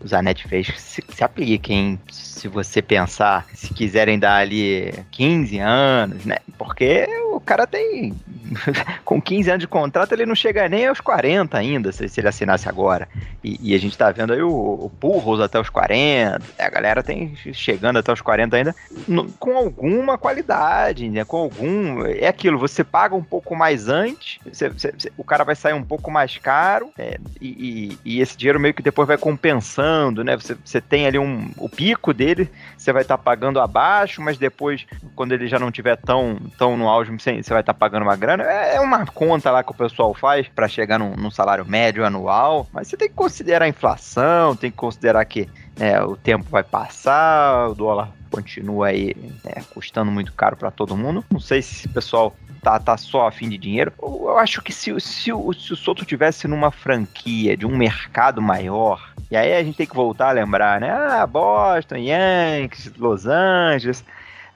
Zanetti 0.07 0.47
fez 0.47 0.67
se, 0.77 1.03
se 1.07 1.23
aplique, 1.23 1.73
hein? 1.73 1.99
Se 2.11 2.47
você 2.47 2.81
pensar, 2.81 3.45
se 3.53 3.73
quiserem 3.73 4.19
dar 4.19 4.37
ali 4.37 4.93
15 5.11 5.59
anos, 5.59 6.25
né? 6.25 6.37
Porque 6.57 7.07
o 7.33 7.39
cara 7.39 7.67
tem. 7.67 8.13
com 9.03 9.21
15 9.21 9.49
anos 9.49 9.61
de 9.61 9.67
contrato, 9.67 10.11
ele 10.13 10.25
não 10.25 10.35
chega 10.35 10.67
nem 10.67 10.87
aos 10.87 11.01
40 11.01 11.57
ainda, 11.57 11.91
se, 11.91 12.07
se 12.07 12.19
ele 12.19 12.27
assinasse 12.27 12.67
agora. 12.67 13.07
E, 13.43 13.71
e, 13.71 13.75
a 13.75 13.79
gente 13.79 13.97
tá 13.97 14.11
vendo 14.11 14.33
aí 14.33 14.41
o, 14.41 14.49
o 14.49 14.91
Purros 14.99 15.39
até 15.39 15.59
os 15.59 15.69
40. 15.69 16.41
A 16.57 16.69
galera 16.69 17.03
tem 17.03 17.35
chegando 17.53 17.99
até 17.99 18.11
os 18.11 18.21
40 18.21 18.55
ainda 18.55 18.75
no, 19.07 19.31
com 19.33 19.55
alguma 19.55 20.17
qualidade, 20.17 21.09
né? 21.09 21.23
Com 21.23 21.37
algum. 21.37 22.05
É 22.05 22.27
aquilo, 22.27 22.57
você 22.57 22.83
paga 22.83 23.15
um 23.15 23.23
pouco 23.23 23.55
mais 23.55 23.87
antes, 23.87 24.39
você, 24.45 24.69
você, 24.69 24.93
o 25.17 25.23
cara 25.23 25.43
vai 25.43 25.55
sair 25.55 25.73
um 25.73 25.83
pouco 25.83 26.11
mais 26.11 26.37
caro, 26.37 26.91
é, 26.97 27.17
e, 27.41 27.97
e, 28.03 28.17
e 28.17 28.21
esse 28.21 28.37
dinheiro 28.37 28.59
meio 28.59 28.73
que 28.73 28.81
depois 28.81 29.07
vai 29.07 29.17
compensando, 29.17 30.23
né? 30.23 30.35
Você, 30.35 30.55
você 30.63 30.81
tem 30.81 31.07
ali 31.07 31.19
um, 31.19 31.51
o 31.57 31.69
pico 31.69 32.13
dele, 32.13 32.49
você 32.77 32.91
vai 32.91 33.01
estar 33.01 33.17
tá 33.17 33.23
pagando 33.23 33.59
abaixo, 33.59 34.21
mas 34.21 34.37
depois, 34.37 34.85
quando 35.15 35.33
ele 35.33 35.47
já 35.47 35.59
não 35.59 35.71
tiver 35.71 35.95
tão, 35.97 36.37
tão 36.57 36.77
no 36.77 36.87
auge, 36.87 37.11
você 37.11 37.31
vai 37.31 37.61
estar 37.61 37.63
tá 37.63 37.73
pagando 37.73 38.03
uma 38.03 38.15
grana. 38.15 38.36
É, 38.43 38.75
é, 38.75 38.81
uma 38.81 39.05
conta 39.05 39.51
lá 39.51 39.63
que 39.63 39.71
o 39.71 39.75
pessoal 39.75 40.13
faz 40.13 40.47
para 40.47 40.67
chegar 40.67 40.99
num, 40.99 41.15
num, 41.15 41.31
salário 41.31 41.65
médio 41.65 42.05
anual, 42.05 42.67
mas 42.71 42.87
você 42.87 42.97
tem 42.97 43.07
que 43.07 43.13
considerar 43.13 43.65
a 43.65 43.69
inflação, 43.69 44.55
tem 44.55 44.71
que 44.71 44.77
considerar 44.77 45.23
que 45.25 45.47
né, 45.77 46.01
o 46.01 46.15
tempo 46.15 46.45
vai 46.49 46.63
passar, 46.63 47.69
o 47.69 47.75
dólar 47.75 48.09
continua 48.31 48.87
aí 48.87 49.15
né, 49.43 49.63
custando 49.73 50.11
muito 50.11 50.33
caro 50.33 50.55
para 50.55 50.71
todo 50.71 50.97
mundo. 50.97 51.23
Não 51.31 51.39
sei 51.39 51.61
se 51.61 51.87
o 51.87 51.89
pessoal 51.89 52.35
tá, 52.61 52.79
tá 52.79 52.97
só 52.97 53.27
a 53.27 53.31
fim 53.31 53.49
de 53.49 53.57
dinheiro. 53.57 53.93
Eu 54.01 54.37
acho 54.37 54.61
que 54.61 54.73
se, 54.73 54.93
se, 54.99 55.27
se, 55.27 55.33
o, 55.33 55.53
se 55.53 55.73
o 55.73 55.75
Soto 55.75 56.05
tivesse 56.05 56.47
numa 56.47 56.71
franquia 56.71 57.55
de 57.55 57.65
um 57.65 57.75
mercado 57.75 58.41
maior, 58.41 59.13
e 59.29 59.35
aí 59.35 59.53
a 59.53 59.63
gente 59.63 59.75
tem 59.75 59.87
que 59.87 59.95
voltar 59.95 60.29
a 60.29 60.33
lembrar, 60.33 60.79
né? 60.79 60.89
Ah, 60.91 61.25
Boston, 61.25 61.97
Yankees, 61.97 62.91
Los 62.97 63.25
Angeles, 63.25 64.03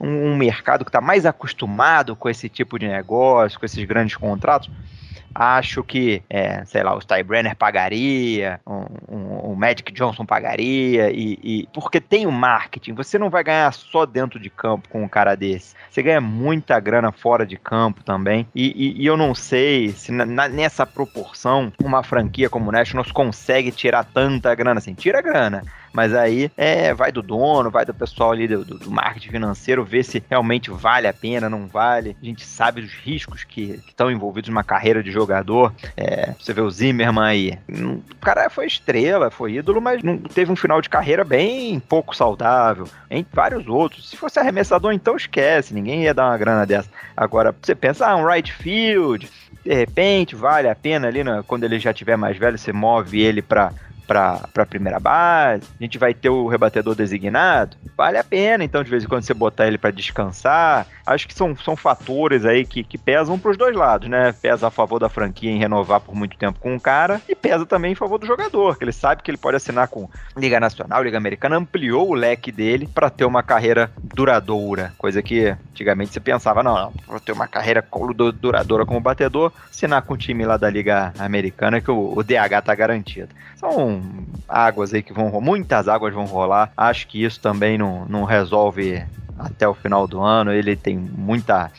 um, 0.02 0.32
um 0.32 0.36
mercado 0.36 0.84
que 0.84 0.88
está 0.88 1.00
mais 1.00 1.24
acostumado 1.24 2.16
com 2.16 2.28
esse 2.28 2.48
tipo 2.48 2.78
de 2.78 2.88
negócio, 2.88 3.58
com 3.58 3.64
esses 3.64 3.84
grandes 3.84 4.16
contratos 4.16 4.70
acho 5.34 5.82
que, 5.82 6.22
é, 6.28 6.64
sei 6.64 6.82
lá, 6.82 6.94
o 6.94 7.00
Ty 7.00 7.22
Brenner 7.22 7.56
pagaria, 7.56 8.60
o 8.64 8.72
um, 8.72 9.16
um, 9.16 9.50
um, 9.50 9.54
Magic 9.54 9.90
Johnson 9.92 10.24
pagaria, 10.24 11.10
e, 11.10 11.38
e, 11.42 11.68
porque 11.72 12.00
tem 12.00 12.26
o 12.26 12.32
marketing, 12.32 12.94
você 12.94 13.18
não 13.18 13.30
vai 13.30 13.42
ganhar 13.44 13.72
só 13.72 14.04
dentro 14.04 14.38
de 14.38 14.50
campo 14.50 14.88
com 14.88 15.02
um 15.02 15.08
cara 15.08 15.34
desse, 15.34 15.74
você 15.90 16.02
ganha 16.02 16.20
muita 16.20 16.78
grana 16.80 17.12
fora 17.12 17.46
de 17.46 17.56
campo 17.56 18.02
também, 18.02 18.46
e, 18.54 18.72
e, 18.76 19.02
e 19.02 19.06
eu 19.06 19.16
não 19.16 19.34
sei 19.34 19.90
se 19.90 20.12
na, 20.12 20.48
nessa 20.48 20.86
proporção 20.86 21.72
uma 21.82 22.02
franquia 22.02 22.48
como 22.48 22.68
o 22.68 22.72
Nationals 22.72 23.12
consegue 23.12 23.70
tirar 23.70 24.04
tanta 24.04 24.54
grana 24.54 24.78
assim, 24.78 24.94
tira 24.94 25.22
grana, 25.22 25.62
mas 25.92 26.14
aí 26.14 26.50
é, 26.56 26.94
vai 26.94 27.12
do 27.12 27.22
dono, 27.22 27.70
vai 27.70 27.84
do 27.84 27.94
pessoal 27.94 28.32
ali 28.32 28.48
do, 28.48 28.64
do 28.64 28.90
marketing 28.90 29.30
financeiro, 29.30 29.84
ver 29.84 30.04
se 30.04 30.22
realmente 30.28 30.70
vale 30.70 31.06
a 31.06 31.12
pena, 31.12 31.48
não 31.48 31.66
vale. 31.66 32.16
A 32.20 32.24
gente 32.24 32.44
sabe 32.44 32.80
dos 32.80 32.92
riscos 32.92 33.44
que 33.44 33.80
estão 33.86 34.10
envolvidos 34.10 34.48
numa 34.48 34.64
carreira 34.64 35.02
de 35.02 35.10
jogador. 35.10 35.72
É, 35.96 36.34
você 36.38 36.52
vê 36.52 36.60
o 36.60 36.70
Zimmerman 36.70 37.24
aí. 37.24 37.58
O 37.68 38.16
cara 38.20 38.48
foi 38.48 38.66
estrela, 38.66 39.30
foi 39.30 39.54
ídolo, 39.54 39.80
mas 39.80 40.02
não 40.02 40.18
teve 40.18 40.50
um 40.50 40.56
final 40.56 40.80
de 40.80 40.88
carreira 40.88 41.24
bem 41.24 41.78
pouco 41.80 42.16
saudável. 42.16 42.88
Em 43.10 43.26
vários 43.32 43.66
outros. 43.66 44.08
Se 44.08 44.16
fosse 44.16 44.38
arremessador, 44.38 44.92
então 44.92 45.16
esquece, 45.16 45.74
ninguém 45.74 46.04
ia 46.04 46.14
dar 46.14 46.28
uma 46.28 46.38
grana 46.38 46.66
dessa. 46.66 46.88
Agora, 47.16 47.54
você 47.60 47.74
pensa, 47.74 48.06
ah, 48.06 48.16
um 48.16 48.26
right 48.26 48.52
field, 48.52 49.28
de 49.64 49.74
repente 49.74 50.34
vale 50.34 50.68
a 50.68 50.74
pena 50.74 51.08
ali, 51.08 51.22
né, 51.22 51.42
quando 51.46 51.64
ele 51.64 51.78
já 51.78 51.92
tiver 51.92 52.16
mais 52.16 52.36
velho, 52.36 52.58
você 52.58 52.72
move 52.72 53.20
ele 53.20 53.42
para 53.42 53.72
para 54.12 54.62
a 54.62 54.66
primeira 54.66 55.00
base, 55.00 55.64
a 55.80 55.82
gente 55.82 55.98
vai 55.98 56.12
ter 56.12 56.28
o 56.28 56.46
rebatedor 56.46 56.94
designado, 56.94 57.76
vale 57.96 58.18
a 58.18 58.24
pena, 58.24 58.62
então, 58.62 58.84
de 58.84 58.90
vez 58.90 59.04
em 59.04 59.08
quando 59.08 59.22
você 59.22 59.32
botar 59.32 59.66
ele 59.66 59.78
para 59.78 59.90
descansar. 59.90 60.86
Acho 61.06 61.26
que 61.26 61.34
são, 61.34 61.56
são 61.56 61.74
fatores 61.74 62.44
aí 62.44 62.64
que, 62.64 62.84
que 62.84 62.98
pesam 62.98 63.38
para 63.38 63.50
os 63.50 63.56
dois 63.56 63.74
lados, 63.74 64.08
né? 64.08 64.32
Pesa 64.32 64.68
a 64.68 64.70
favor 64.70 64.98
da 64.98 65.08
franquia 65.08 65.50
em 65.50 65.58
renovar 65.58 66.00
por 66.00 66.14
muito 66.14 66.36
tempo 66.36 66.60
com 66.60 66.76
o 66.76 66.80
cara 66.80 67.20
e 67.28 67.34
pesa 67.34 67.64
também 67.64 67.92
em 67.92 67.96
favor 67.96 68.18
do 68.18 68.26
jogador, 68.26 68.76
que 68.76 68.84
ele 68.84 68.92
sabe 68.92 69.22
que 69.22 69.30
ele 69.30 69.38
pode 69.38 69.56
assinar 69.56 69.88
com 69.88 70.08
Liga 70.36 70.60
Nacional, 70.60 71.02
Liga 71.02 71.16
Americana, 71.16 71.56
ampliou 71.56 72.10
o 72.10 72.14
leque 72.14 72.52
dele 72.52 72.86
para 72.86 73.08
ter 73.08 73.24
uma 73.24 73.42
carreira 73.42 73.90
duradoura, 74.02 74.92
coisa 74.98 75.22
que 75.22 75.56
antigamente 75.70 76.12
você 76.12 76.20
pensava, 76.20 76.62
não, 76.62 76.74
não, 76.74 76.92
vou 77.06 77.18
ter 77.18 77.32
uma 77.32 77.48
carreira 77.48 77.84
duradoura 78.38 78.84
como 78.84 79.00
batedor, 79.00 79.52
assinar 79.70 80.02
com 80.02 80.14
o 80.14 80.18
time 80.18 80.44
lá 80.44 80.56
da 80.56 80.68
Liga 80.68 81.12
Americana 81.18 81.80
que 81.80 81.90
o, 81.90 82.16
o 82.16 82.22
DH 82.22 82.62
tá 82.64 82.74
garantido. 82.74 83.30
São 83.56 84.01
águas 84.48 84.92
aí 84.92 85.02
que 85.02 85.12
vão 85.12 85.40
muitas 85.40 85.88
águas 85.88 86.14
vão 86.14 86.24
rolar. 86.24 86.72
Acho 86.76 87.06
que 87.06 87.22
isso 87.22 87.40
também 87.40 87.78
não, 87.78 88.04
não 88.06 88.24
resolve 88.24 89.02
até 89.38 89.66
o 89.66 89.74
final 89.74 90.06
do 90.06 90.20
ano. 90.20 90.52
Ele 90.52 90.76
tem 90.76 90.96
muita 90.96 91.70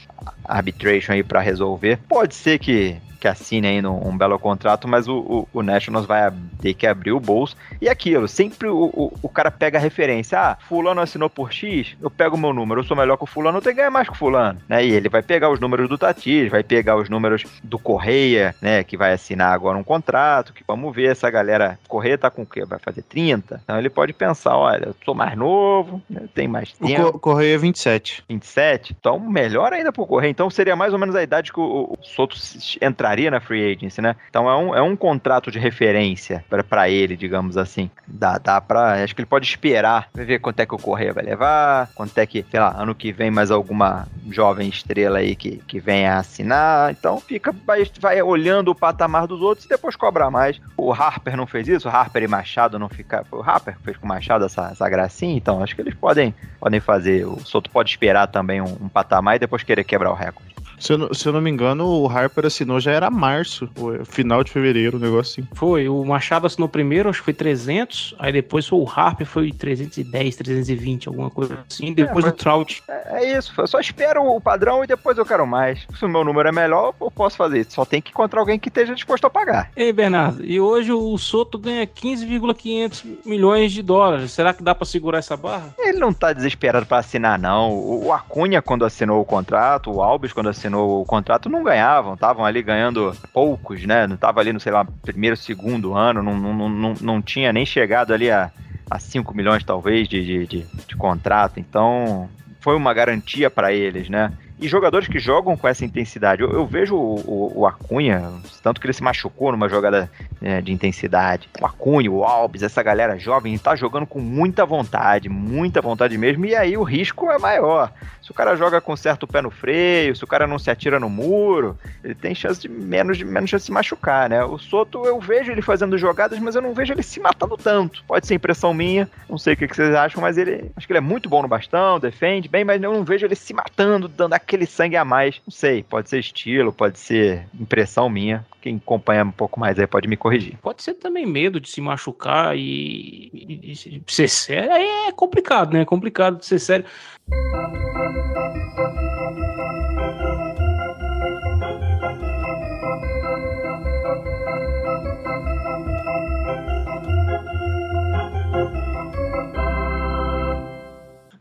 arbitration 0.43 1.13
aí 1.13 1.23
para 1.23 1.39
resolver. 1.39 1.99
Pode 2.07 2.35
ser 2.35 2.59
que 2.59 2.97
que 3.23 3.27
assine 3.29 3.65
ainda 3.65 3.89
um, 3.89 4.09
um 4.09 4.17
belo 4.17 4.37
contrato, 4.37 4.85
mas 4.85 5.07
o, 5.07 5.17
o, 5.17 5.47
o, 5.53 5.63
Nationals 5.63 6.05
vai 6.05 6.29
ter 6.61 6.73
que 6.73 6.85
abrir 6.85 7.13
o 7.13 7.21
bolso. 7.21 7.55
E 7.79 7.87
aquilo, 7.87 8.27
sempre 8.27 8.67
o, 8.67 8.91
o, 8.93 9.13
o, 9.21 9.29
cara 9.29 9.49
pega 9.49 9.77
a 9.77 9.81
referência. 9.81 10.37
Ah, 10.37 10.57
fulano 10.67 10.99
assinou 10.99 11.29
por 11.29 11.53
X, 11.53 11.95
eu 12.01 12.11
pego 12.11 12.35
o 12.35 12.39
meu 12.39 12.51
número, 12.51 12.81
eu 12.81 12.83
sou 12.83 12.97
melhor 12.97 13.15
que 13.15 13.23
o 13.23 13.27
fulano, 13.27 13.59
eu 13.59 13.61
tenho 13.61 13.75
que 13.75 13.77
ganhar 13.77 13.89
mais 13.89 14.09
que 14.09 14.13
o 14.13 14.17
fulano. 14.17 14.59
Né? 14.67 14.85
E 14.85 14.91
ele 14.91 15.07
vai 15.07 15.23
pegar 15.23 15.49
os 15.49 15.57
números 15.61 15.87
do 15.87 15.97
Tatis, 15.97 16.51
vai 16.51 16.63
pegar 16.63 16.97
os 16.97 17.07
números 17.07 17.45
do 17.63 17.79
Correia, 17.79 18.53
né? 18.61 18.83
Que 18.83 18.97
vai 18.97 19.13
assinar 19.13 19.53
agora 19.53 19.77
um 19.77 19.83
contrato, 19.85 20.51
que 20.51 20.63
vamos 20.67 20.93
ver 20.93 21.09
essa 21.09 21.29
galera. 21.29 21.79
Correia 21.87 22.17
tá 22.17 22.29
com 22.29 22.41
o 22.41 22.45
quê? 22.45 22.65
Vai 22.65 22.79
fazer 22.79 23.03
30? 23.03 23.61
Então 23.63 23.79
ele 23.79 23.89
pode 23.89 24.11
pensar, 24.11 24.57
olha, 24.57 24.87
eu 24.87 24.95
sou 25.05 25.15
mais 25.15 25.37
novo, 25.37 26.01
né? 26.09 26.23
tem 26.35 26.49
mais 26.49 26.73
tempo. 26.73 27.07
O 27.07 27.19
Correia 27.19 27.55
é 27.55 27.57
27. 27.57 28.25
27? 28.27 28.97
Então 28.99 29.17
melhor 29.17 29.71
ainda 29.71 29.93
pro 29.93 30.05
Correia. 30.13 30.31
Então 30.31 30.49
seria 30.49 30.75
mais 30.75 30.93
ou 30.93 30.99
menos 30.99 31.15
a 31.15 31.23
idade 31.23 31.51
que 31.51 31.59
o, 31.59 31.97
o 31.97 32.03
Soto 32.03 32.37
entrar 32.81 33.13
entraria 33.13 33.31
na 33.31 33.39
free 33.39 33.73
agency, 33.73 34.01
né? 34.01 34.15
Então 34.29 34.49
é 34.49 34.55
um, 34.55 34.75
é 34.75 34.81
um 34.81 34.95
contrato 34.95 35.51
de 35.51 35.59
referência 35.59 36.43
para 36.69 36.89
ele, 36.89 37.15
digamos 37.17 37.57
assim. 37.57 37.89
Dá, 38.07 38.37
dá 38.37 38.61
pra. 38.61 39.03
Acho 39.03 39.13
que 39.13 39.21
ele 39.21 39.27
pode 39.27 39.45
esperar, 39.45 40.09
ver 40.13 40.39
quanto 40.39 40.59
é 40.59 40.65
que 40.65 40.73
o 40.73 40.77
Correia 40.77 41.13
vai 41.13 41.23
levar, 41.23 41.89
quanto 41.93 42.17
é 42.17 42.25
que, 42.25 42.45
sei 42.49 42.59
lá, 42.59 42.73
ano 42.75 42.95
que 42.95 43.11
vem 43.11 43.29
mais 43.29 43.51
alguma 43.51 44.07
jovem 44.29 44.69
estrela 44.69 45.19
aí 45.19 45.35
que, 45.35 45.57
que 45.67 45.79
venha 45.79 46.17
assinar. 46.17 46.91
Então 46.91 47.19
fica, 47.19 47.53
vai, 47.65 47.83
vai 47.99 48.21
olhando 48.21 48.71
o 48.71 48.75
patamar 48.75 49.27
dos 49.27 49.41
outros 49.41 49.65
e 49.65 49.69
depois 49.69 49.95
cobrar 49.95 50.31
mais. 50.31 50.59
O 50.77 50.91
Harper 50.91 51.35
não 51.35 51.45
fez 51.45 51.67
isso, 51.67 51.87
o 51.87 51.91
Harper 51.91 52.23
e 52.23 52.27
Machado 52.27 52.79
não 52.79 52.89
ficaram. 52.89 53.25
O 53.31 53.41
Harper 53.41 53.77
fez 53.83 53.97
com 53.97 54.05
o 54.05 54.09
Machado 54.09 54.45
essa, 54.45 54.69
essa 54.71 54.89
gracinha, 54.89 55.35
então 55.35 55.61
acho 55.61 55.75
que 55.75 55.81
eles 55.81 55.93
podem, 55.93 56.33
podem 56.59 56.79
fazer. 56.79 57.25
O 57.25 57.39
Soto 57.45 57.69
pode 57.69 57.89
esperar 57.89 58.27
também 58.27 58.61
um, 58.61 58.77
um 58.81 58.89
patamar 58.89 59.35
e 59.35 59.39
depois 59.39 59.63
querer 59.63 59.83
quebrar 59.83 60.02
o 60.11 60.13
recorde. 60.15 60.53
Se 60.79 60.91
eu, 60.91 60.97
não- 60.97 61.13
se 61.13 61.25
eu 61.25 61.31
não 61.31 61.39
me 61.39 61.49
engano, 61.49 61.85
o 61.87 62.09
Harper 62.09 62.45
assinou 62.45 62.77
já 62.77 62.91
era 62.91 63.09
março, 63.09 63.69
ou 63.79 64.03
final 64.03 64.43
de 64.43 64.51
fevereiro, 64.51 64.97
um 64.97 64.99
negócio 64.99 65.41
assim. 65.41 65.49
Foi, 65.55 65.87
o 65.87 66.03
Machado 66.03 66.45
assinou 66.45 66.67
primeiro, 66.67 67.07
acho 67.09 67.19
que 67.19 67.25
foi 67.25 67.33
300, 67.33 68.13
aí 68.19 68.33
depois 68.33 68.67
foi 68.67 68.79
o 68.79 68.89
Harper, 68.89 69.25
foi 69.25 69.49
310, 69.53 70.35
320, 70.35 71.07
alguma 71.07 71.29
coisa 71.29 71.59
assim, 71.69 71.93
depois 71.93 72.25
É, 72.25 72.27
o 72.27 72.31
Trout. 72.33 72.83
É 72.89 73.03
é 73.23 73.37
isso, 73.37 73.53
eu 73.57 73.65
só 73.67 73.79
espero 73.79 74.23
o 74.25 74.41
padrão 74.41 74.83
e 74.83 74.87
depois 74.87 75.17
eu 75.17 75.25
quero 75.25 75.47
mais. 75.47 75.87
Se 75.97 76.03
o 76.03 76.09
meu 76.09 76.23
número 76.25 76.49
é 76.49 76.51
melhor, 76.51 76.93
eu 76.99 77.09
posso 77.11 77.37
fazer 77.37 77.61
isso. 77.61 77.71
Só 77.75 77.85
tem 77.85 78.01
que 78.01 78.09
encontrar 78.11 78.41
alguém 78.41 78.59
que 78.59 78.67
esteja 78.67 78.93
disposto 78.93 79.23
a 79.25 79.29
pagar. 79.29 79.71
Ei, 79.77 79.93
Bernardo, 79.93 80.43
e 80.43 80.59
hoje 80.59 80.91
o 80.91 81.17
Soto 81.17 81.57
ganha 81.57 81.85
15,500 81.87 83.05
milhões 83.25 83.71
de 83.71 83.81
dólares. 83.81 84.31
Será 84.31 84.53
que 84.53 84.63
dá 84.63 84.73
pra 84.75 84.85
segurar 84.85 85.19
essa 85.19 85.37
barra? 85.37 85.73
Ele 85.79 85.99
não 85.99 86.11
tá 86.13 86.33
desesperado 86.33 86.85
pra 86.85 86.97
assinar, 86.97 87.39
não. 87.39 87.71
O 87.71 87.93
o 88.03 88.11
Acunha, 88.11 88.61
quando 88.61 88.83
assinou 88.83 89.21
o 89.21 89.25
contrato, 89.25 89.92
o 89.93 90.01
Alves, 90.01 90.33
quando 90.33 90.49
assinou 90.49 91.01
o 91.01 91.05
contrato, 91.05 91.49
não 91.49 91.63
ganhavam. 91.63 92.13
Estavam 92.13 92.45
ali 92.45 92.61
ganhando 92.61 93.15
poucos, 93.31 93.85
né? 93.85 94.07
Não 94.07 94.17
tava 94.17 94.39
ali 94.39 94.51
no, 94.51 94.59
sei 94.59 94.71
lá, 94.71 94.85
primeiro, 95.01 95.37
segundo 95.37 95.93
ano. 95.93 96.23
Não, 96.23 96.37
não, 96.37 96.69
não, 96.69 96.93
não, 96.99 97.21
tinha 97.21 97.53
nem 97.53 97.65
chegado 97.65 98.13
ali 98.13 98.29
a, 98.29 98.51
a 98.89 98.99
5 98.99 99.35
milhões, 99.35 99.63
talvez, 99.63 100.07
de, 100.07 100.25
de, 100.25 100.47
de, 100.47 100.65
de 100.87 100.95
contrato. 100.95 101.59
Então, 101.59 102.29
foi 102.59 102.75
uma 102.75 102.93
garantia 102.93 103.49
pra 103.49 103.73
eles, 103.73 104.09
né? 104.09 104.31
E 104.63 104.67
jogadores 104.69 105.09
que 105.09 105.19
jogam 105.19 105.57
com 105.57 105.67
essa 105.67 105.83
intensidade. 105.83 106.41
Eu, 106.41 106.49
eu 106.49 106.65
vejo 106.65 106.95
o, 106.95 107.15
o, 107.27 107.59
o 107.59 107.67
Acunha, 107.67 108.31
tanto 108.61 108.79
que 108.79 108.87
ele 108.87 108.93
se 108.93 109.03
machucou 109.03 109.51
numa 109.51 109.67
jogada 109.67 110.09
é, 110.41 110.61
de 110.61 110.71
intensidade. 110.71 111.49
O 111.59 111.65
Acunha, 111.65 112.09
o 112.09 112.23
Alves, 112.23 112.63
essa 112.63 112.81
galera 112.81 113.19
jovem 113.19 113.57
tá 113.57 113.75
jogando 113.75 114.07
com 114.07 114.21
muita 114.21 114.65
vontade, 114.65 115.27
muita 115.27 115.81
vontade 115.81 116.17
mesmo, 116.17 116.45
e 116.45 116.55
aí 116.55 116.77
o 116.77 116.83
risco 116.83 117.29
é 117.29 117.37
maior. 117.37 117.91
Se 118.21 118.31
o 118.31 118.33
cara 118.33 118.55
joga 118.55 118.79
com 118.79 118.95
certo 118.95 119.27
pé 119.27 119.41
no 119.41 119.51
freio, 119.51 120.15
se 120.15 120.23
o 120.23 120.27
cara 120.27 120.47
não 120.47 120.57
se 120.57 120.71
atira 120.71 120.97
no 120.97 121.09
muro, 121.09 121.77
ele 122.01 122.15
tem 122.15 122.33
chance 122.33 122.61
de 122.61 122.69
menos 122.69 123.17
de 123.17 123.25
menos 123.25 123.49
chance 123.49 123.63
de 123.63 123.65
se 123.65 123.71
machucar, 123.73 124.29
né? 124.29 124.45
O 124.45 124.57
Soto 124.57 125.05
eu 125.05 125.19
vejo 125.19 125.51
ele 125.51 125.61
fazendo 125.61 125.97
jogadas, 125.97 126.39
mas 126.39 126.55
eu 126.55 126.61
não 126.61 126.73
vejo 126.73 126.93
ele 126.93 127.03
se 127.03 127.19
matando 127.19 127.57
tanto. 127.57 128.01
Pode 128.07 128.25
ser 128.25 128.35
impressão 128.35 128.73
minha, 128.73 129.09
não 129.29 129.37
sei 129.37 129.55
o 129.55 129.57
que 129.57 129.67
que 129.67 129.75
vocês 129.75 129.93
acham, 129.93 130.21
mas 130.21 130.37
ele 130.37 130.71
acho 130.77 130.87
que 130.87 130.93
ele 130.93 130.99
é 130.99 131.01
muito 131.01 131.27
bom 131.27 131.41
no 131.41 131.49
bastão, 131.49 131.99
defende 131.99 132.47
bem, 132.47 132.63
mas 132.63 132.81
eu 132.81 132.93
não 132.93 133.03
vejo 133.03 133.25
ele 133.25 133.35
se 133.35 133.53
matando, 133.53 134.07
dando 134.07 134.33
aquele 134.33 134.52
sangue 134.65 134.95
a 134.95 135.03
mais. 135.05 135.41
Não 135.45 135.51
sei, 135.51 135.83
pode 135.83 136.09
ser 136.09 136.19
estilo, 136.19 136.71
pode 136.71 136.99
ser 136.99 137.45
impressão 137.59 138.09
minha. 138.09 138.45
Quem 138.61 138.77
acompanha 138.77 139.23
um 139.25 139.31
pouco 139.31 139.59
mais 139.59 139.77
aí 139.77 139.85
pode 139.87 140.07
me 140.07 140.15
corrigir. 140.15 140.57
Pode 140.61 140.81
ser 140.83 140.93
também 140.93 141.25
medo 141.25 141.59
de 141.59 141.69
se 141.69 141.81
machucar 141.81 142.55
e, 142.57 143.29
e- 143.33 143.71
e 143.71 144.01
ser 144.07 144.29
sério. 144.29 144.71
É 144.71 145.11
complicado, 145.11 145.73
né? 145.73 145.81
É 145.81 145.85
complicado 145.85 146.37
de 146.39 146.45
ser 146.45 146.59
sério. 146.59 146.85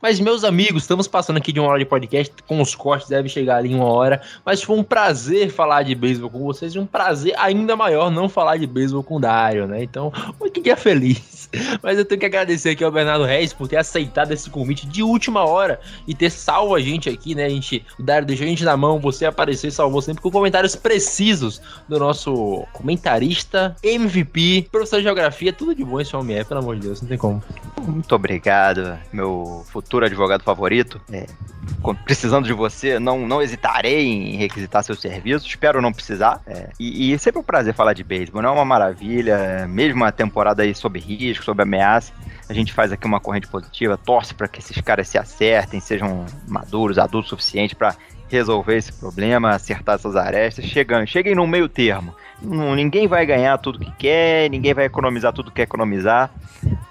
Mas, 0.02 0.18
meus 0.18 0.42
amigos, 0.42 0.82
estamos 0.82 1.06
passando 1.06 1.36
aqui 1.36 1.52
de 1.52 1.60
uma 1.60 1.68
hora 1.68 1.78
de 1.78 1.84
podcast, 1.84 2.34
com 2.48 2.60
os 2.60 2.74
cortes 2.74 3.08
deve 3.08 3.28
chegar 3.28 3.58
ali 3.58 3.70
em 3.70 3.76
uma 3.76 3.84
hora. 3.84 4.20
Mas 4.44 4.60
foi 4.60 4.76
um 4.76 4.82
prazer 4.82 5.48
falar 5.48 5.84
de 5.84 5.94
beisebol 5.94 6.28
com 6.28 6.40
vocês 6.40 6.74
e 6.74 6.78
um 6.80 6.84
prazer 6.84 7.32
ainda 7.38 7.76
maior 7.76 8.10
não 8.10 8.28
falar 8.28 8.56
de 8.56 8.66
beisebol 8.66 9.04
com 9.04 9.14
o 9.14 9.20
Dário, 9.20 9.68
né? 9.68 9.80
Então, 9.80 10.12
que 10.52 10.60
dia 10.60 10.76
feliz. 10.76 11.48
Mas 11.80 11.98
eu 11.98 12.04
tenho 12.04 12.18
que 12.18 12.26
agradecer 12.26 12.70
aqui 12.70 12.82
ao 12.82 12.90
Bernardo 12.90 13.24
Reis 13.24 13.52
por 13.52 13.68
ter 13.68 13.76
aceitado 13.76 14.32
esse 14.32 14.50
convite 14.50 14.88
de 14.88 15.04
última 15.04 15.44
hora 15.44 15.78
e 16.08 16.16
ter 16.16 16.30
salvo 16.30 16.74
a 16.74 16.80
gente 16.80 17.08
aqui, 17.08 17.36
né? 17.36 17.44
A 17.44 17.50
gente, 17.50 17.86
o 17.96 18.02
Dário 18.02 18.26
deixou 18.26 18.44
a 18.44 18.48
gente 18.48 18.64
na 18.64 18.76
mão, 18.76 18.98
você 18.98 19.24
apareceu 19.24 19.68
e 19.68 19.72
salvou 19.72 20.02
sempre 20.02 20.20
com 20.20 20.32
comentários 20.32 20.74
precisos 20.74 21.62
do 21.88 22.00
nosso 22.00 22.66
comentarista, 22.72 23.76
MVP, 23.84 24.66
professor 24.72 24.96
de 24.96 25.04
geografia, 25.04 25.52
tudo 25.52 25.76
de 25.76 25.84
bom 25.84 26.00
esse 26.00 26.16
homem 26.16 26.38
é, 26.38 26.42
pelo 26.42 26.58
amor 26.58 26.74
de 26.74 26.88
Deus, 26.88 27.00
não 27.00 27.08
tem 27.08 27.18
como. 27.18 27.40
Muito 27.80 28.12
obrigado, 28.16 28.98
meu 29.12 29.64
futuro 29.70 29.91
advogado 30.00 30.42
favorito. 30.42 31.00
É, 31.12 31.26
precisando 32.04 32.46
de 32.46 32.52
você, 32.52 32.98
não, 32.98 33.26
não 33.26 33.42
hesitarei 33.42 34.06
em 34.06 34.36
requisitar 34.36 34.82
seus 34.82 35.00
serviços. 35.00 35.48
Espero 35.48 35.82
não 35.82 35.92
precisar. 35.92 36.40
É, 36.46 36.70
e, 36.78 37.10
e 37.10 37.14
é 37.14 37.18
sempre 37.18 37.40
um 37.40 37.44
prazer 37.44 37.74
falar 37.74 37.92
de 37.92 38.02
beisebol, 38.04 38.42
não 38.42 38.50
é 38.50 38.52
uma 38.52 38.64
maravilha. 38.64 39.66
Mesmo 39.68 40.04
a 40.04 40.12
temporada 40.12 40.62
aí 40.62 40.74
sob 40.74 40.98
risco, 40.98 41.44
sob 41.44 41.62
ameaça, 41.62 42.12
a 42.48 42.52
gente 42.52 42.72
faz 42.72 42.92
aqui 42.92 43.06
uma 43.06 43.20
corrente 43.20 43.48
positiva, 43.48 43.96
torce 43.96 44.34
para 44.34 44.48
que 44.48 44.60
esses 44.60 44.80
caras 44.80 45.08
se 45.08 45.18
acertem, 45.18 45.80
sejam 45.80 46.24
maduros, 46.46 46.98
adultos 46.98 47.32
o 47.32 47.36
suficiente 47.36 47.74
para 47.74 47.94
resolver 48.28 48.76
esse 48.76 48.92
problema, 48.92 49.50
acertar 49.50 49.96
essas 49.96 50.16
arestas. 50.16 50.64
Chegam, 50.64 51.06
cheguem 51.06 51.34
num 51.34 51.46
meio 51.46 51.68
termo. 51.68 52.14
Ninguém 52.42 53.06
vai 53.06 53.24
ganhar 53.24 53.56
tudo 53.58 53.78
que 53.78 53.90
quer, 53.92 54.50
ninguém 54.50 54.74
vai 54.74 54.86
economizar 54.86 55.32
tudo 55.32 55.50
que 55.50 55.56
quer 55.56 55.62
economizar. 55.62 56.30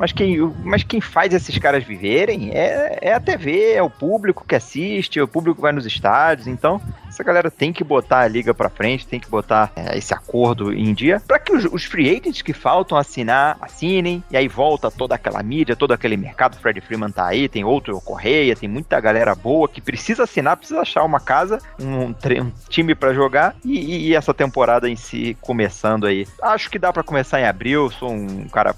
Mas 0.01 0.11
quem, 0.11 0.35
mas 0.63 0.81
quem 0.81 0.99
faz 0.99 1.31
esses 1.31 1.55
caras 1.59 1.83
viverem 1.83 2.49
é, 2.55 2.97
é 3.03 3.13
a 3.13 3.19
TV, 3.19 3.73
é 3.73 3.83
o 3.83 3.89
público 3.89 4.43
que 4.47 4.55
assiste, 4.55 5.19
é 5.19 5.21
o 5.21 5.27
público 5.27 5.57
que 5.57 5.61
vai 5.61 5.71
nos 5.71 5.85
estádios. 5.85 6.47
Então, 6.47 6.81
essa 7.11 7.23
galera 7.23 7.51
tem 7.51 7.73
que 7.73 7.83
botar 7.83 8.19
a 8.21 8.27
liga 8.27 8.53
pra 8.53 8.69
frente, 8.69 9.05
tem 9.05 9.19
que 9.19 9.29
botar 9.29 9.71
é, 9.75 9.97
esse 9.97 10.13
acordo 10.13 10.73
em 10.73 10.93
dia, 10.93 11.21
para 11.27 11.37
que 11.39 11.51
os, 11.53 11.65
os 11.65 11.83
free 11.83 12.09
agents 12.09 12.41
que 12.41 12.53
faltam 12.53 12.97
assinar, 12.97 13.57
assinem, 13.61 14.23
e 14.31 14.37
aí 14.37 14.47
volta 14.47 14.89
toda 14.89 15.13
aquela 15.15 15.43
mídia, 15.43 15.75
todo 15.75 15.91
aquele 15.91 16.15
mercado. 16.15 16.57
Fred 16.57 16.79
Freeman 16.81 17.11
tá 17.11 17.27
aí, 17.27 17.49
tem 17.49 17.63
outro 17.65 17.99
Correia, 18.01 18.55
tem 18.55 18.69
muita 18.69 18.99
galera 18.99 19.35
boa 19.35 19.67
que 19.67 19.81
precisa 19.81 20.23
assinar, 20.23 20.55
precisa 20.57 20.81
achar 20.81 21.03
uma 21.03 21.19
casa, 21.19 21.59
um, 21.79 22.05
um 22.05 22.51
time 22.69 22.95
pra 22.95 23.13
jogar 23.13 23.55
e, 23.63 23.77
e- 23.79 24.07
e 24.09 24.15
essa 24.15 24.33
temporada 24.33 24.89
em 24.89 24.95
si 24.95 25.37
começando 25.41 26.05
aí. 26.07 26.25
Acho 26.41 26.69
que 26.69 26.79
dá 26.79 26.93
pra 26.93 27.03
começar 27.03 27.39
em 27.41 27.45
abril, 27.45 27.91
sou 27.91 28.09
um 28.11 28.47
cara 28.47 28.73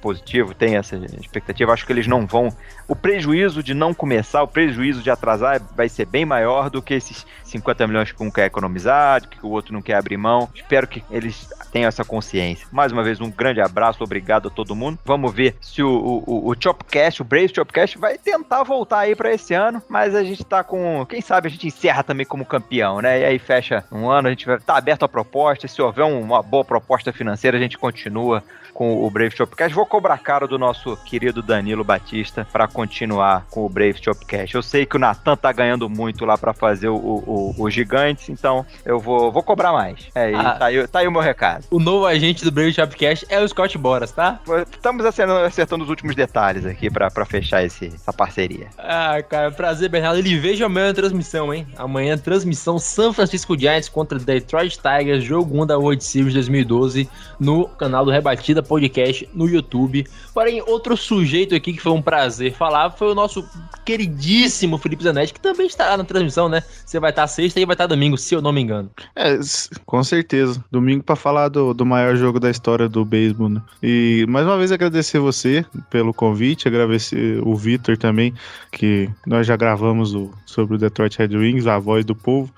positivo, 0.00 0.54
tenho 0.54 0.78
essa 0.78 0.96
expectativa. 1.20 1.72
Acho 1.72 1.86
que 1.86 1.92
eles 1.92 2.06
não 2.06 2.26
vão. 2.26 2.50
O 2.86 2.94
prejuízo 2.94 3.62
de 3.62 3.74
não 3.74 3.92
começar, 3.92 4.42
o 4.42 4.48
prejuízo 4.48 5.02
de 5.02 5.10
atrasar 5.10 5.60
vai 5.76 5.88
ser 5.88 6.06
bem 6.06 6.24
maior 6.24 6.70
do 6.70 6.80
que 6.80 6.94
esses 6.94 7.26
50 7.48 7.86
milhões 7.86 8.12
que 8.12 8.22
um 8.22 8.30
quer 8.30 8.46
economizar, 8.46 9.26
que 9.28 9.44
o 9.44 9.50
outro 9.50 9.72
não 9.72 9.82
quer 9.82 9.94
abrir 9.96 10.16
mão. 10.16 10.48
Espero 10.54 10.86
que 10.86 11.02
eles 11.10 11.48
tenham 11.72 11.88
essa 11.88 12.04
consciência. 12.04 12.66
Mais 12.72 12.92
uma 12.92 13.02
vez, 13.02 13.20
um 13.20 13.30
grande 13.30 13.60
abraço, 13.60 14.02
obrigado 14.02 14.48
a 14.48 14.50
todo 14.50 14.74
mundo. 14.76 14.98
Vamos 15.04 15.32
ver 15.32 15.56
se 15.60 15.82
o, 15.82 15.88
o, 16.26 16.50
o, 16.50 16.54
Chopcast, 16.58 17.22
o 17.22 17.24
Brave 17.24 17.52
Chopcast, 17.54 17.98
vai 17.98 18.18
tentar 18.18 18.62
voltar 18.62 19.00
aí 19.00 19.14
pra 19.14 19.32
esse 19.32 19.54
ano, 19.54 19.82
mas 19.88 20.14
a 20.14 20.22
gente 20.22 20.44
tá 20.44 20.62
com. 20.62 21.04
Quem 21.06 21.20
sabe 21.20 21.48
a 21.48 21.50
gente 21.50 21.66
encerra 21.66 22.02
também 22.02 22.26
como 22.26 22.44
campeão, 22.44 23.00
né? 23.00 23.20
E 23.20 23.24
aí 23.24 23.38
fecha 23.38 23.84
um 23.90 24.08
ano, 24.10 24.28
a 24.28 24.30
gente 24.30 24.46
vai 24.46 24.58
tá 24.58 24.76
aberto 24.76 25.04
a 25.04 25.08
proposta. 25.08 25.66
Se 25.68 25.80
houver 25.80 26.04
um- 26.04 26.20
uma 26.20 26.42
boa 26.42 26.64
proposta 26.64 27.12
financeira, 27.12 27.56
a 27.56 27.60
gente 27.60 27.78
continua 27.78 28.42
com 28.78 29.04
o 29.04 29.10
Brave 29.10 29.36
Shopcast. 29.36 29.74
Vou 29.74 29.84
cobrar 29.84 30.16
caro 30.18 30.46
do 30.46 30.56
nosso 30.56 30.96
querido 30.98 31.42
Danilo 31.42 31.82
Batista 31.82 32.46
para 32.52 32.68
continuar 32.68 33.44
com 33.50 33.66
o 33.66 33.68
Brave 33.68 33.98
Shopcast. 34.00 34.54
Eu 34.54 34.62
sei 34.62 34.86
que 34.86 34.94
o 34.94 35.00
Natan 35.00 35.36
tá 35.36 35.50
ganhando 35.50 35.90
muito 35.90 36.24
lá 36.24 36.38
para 36.38 36.52
fazer 36.52 36.88
o, 36.88 36.94
o, 36.94 37.54
o 37.58 37.68
Gigantes, 37.68 38.28
então 38.28 38.64
eu 38.84 39.00
vou, 39.00 39.32
vou 39.32 39.42
cobrar 39.42 39.72
mais. 39.72 40.06
É, 40.14 40.30
e 40.30 40.34
Ah. 40.36 40.52
tá, 40.52 40.66
aí, 40.66 40.86
tá 40.86 41.00
aí 41.00 41.08
o 41.08 41.10
meu 41.10 41.20
recado. 41.20 41.64
O 41.72 41.80
novo 41.80 42.06
agente 42.06 42.44
do 42.44 42.52
Brave 42.52 42.72
Shopcast 42.72 43.26
é 43.28 43.40
o 43.40 43.48
Scott 43.48 43.76
Boras, 43.76 44.12
tá? 44.12 44.38
Estamos 44.70 45.04
acertando, 45.04 45.40
acertando 45.40 45.82
os 45.82 45.90
últimos 45.90 46.14
detalhes 46.14 46.64
aqui 46.64 46.88
para 46.88 47.26
fechar 47.26 47.64
esse, 47.64 47.86
essa 47.86 48.12
parceria. 48.12 48.68
Ah, 48.78 49.20
cara, 49.28 49.50
prazer, 49.50 49.88
Bernardo. 49.88 50.20
Ele 50.20 50.38
veja 50.38 50.66
amanhã 50.66 50.90
a 50.90 50.94
transmissão, 50.94 51.52
hein? 51.52 51.66
Amanhã 51.76 52.16
transmissão 52.16 52.78
São 52.78 53.12
Francisco 53.12 53.58
Giants 53.58 53.88
contra 53.88 54.20
Detroit 54.20 54.78
Tigers, 54.78 55.24
jogo 55.24 55.60
1 55.60 55.66
da 55.66 55.76
World 55.76 56.04
Series 56.04 56.34
2012, 56.34 57.08
no 57.38 57.68
canal 57.68 58.04
do 58.04 58.10
Rebatida 58.10 58.62
Podcast 58.62 59.28
no 59.34 59.48
YouTube. 59.48 60.06
Porém, 60.34 60.62
outro 60.66 60.96
sujeito 60.96 61.54
aqui 61.54 61.72
que 61.72 61.80
foi 61.80 61.92
um 61.92 62.02
prazer 62.02 62.52
falar 62.54 62.90
foi 62.90 63.08
o 63.10 63.14
nosso 63.14 63.44
queridíssimo 63.84 64.76
Felipe 64.78 65.02
Zanetti, 65.02 65.32
que 65.34 65.40
também 65.40 65.66
estará 65.66 65.96
na 65.96 66.04
transmissão, 66.04 66.48
né? 66.48 66.62
Você 66.84 67.00
vai 67.00 67.10
estar 67.10 67.26
sexta 67.26 67.58
e 67.58 67.64
vai 67.64 67.74
estar 67.74 67.86
domingo, 67.86 68.16
se 68.18 68.34
eu 68.34 68.42
não 68.42 68.52
me 68.52 68.60
engano. 68.60 68.90
É, 69.16 69.38
com 69.86 70.02
certeza. 70.04 70.62
Domingo 70.70 71.02
pra 71.02 71.16
falar 71.16 71.48
do, 71.48 71.72
do 71.72 71.86
maior 71.86 72.16
jogo 72.16 72.38
da 72.38 72.50
história 72.50 72.88
do 72.88 73.04
beisebol, 73.04 73.48
né? 73.48 73.62
E 73.82 74.26
mais 74.28 74.46
uma 74.46 74.56
vez 74.58 74.70
agradecer 74.70 75.18
você 75.18 75.64
pelo 75.90 76.12
convite, 76.12 76.68
agradecer 76.68 77.40
o 77.44 77.56
Vitor 77.56 77.96
também, 77.96 78.34
que 78.70 79.08
nós 79.26 79.46
já 79.46 79.56
gravamos 79.56 80.14
o- 80.14 80.30
sobre 80.44 80.76
o 80.76 80.78
Detroit 80.78 81.16
Red 81.18 81.36
Wings, 81.36 81.66
a 81.66 81.78
voz 81.78 82.04
do 82.04 82.14
povo. 82.14 82.52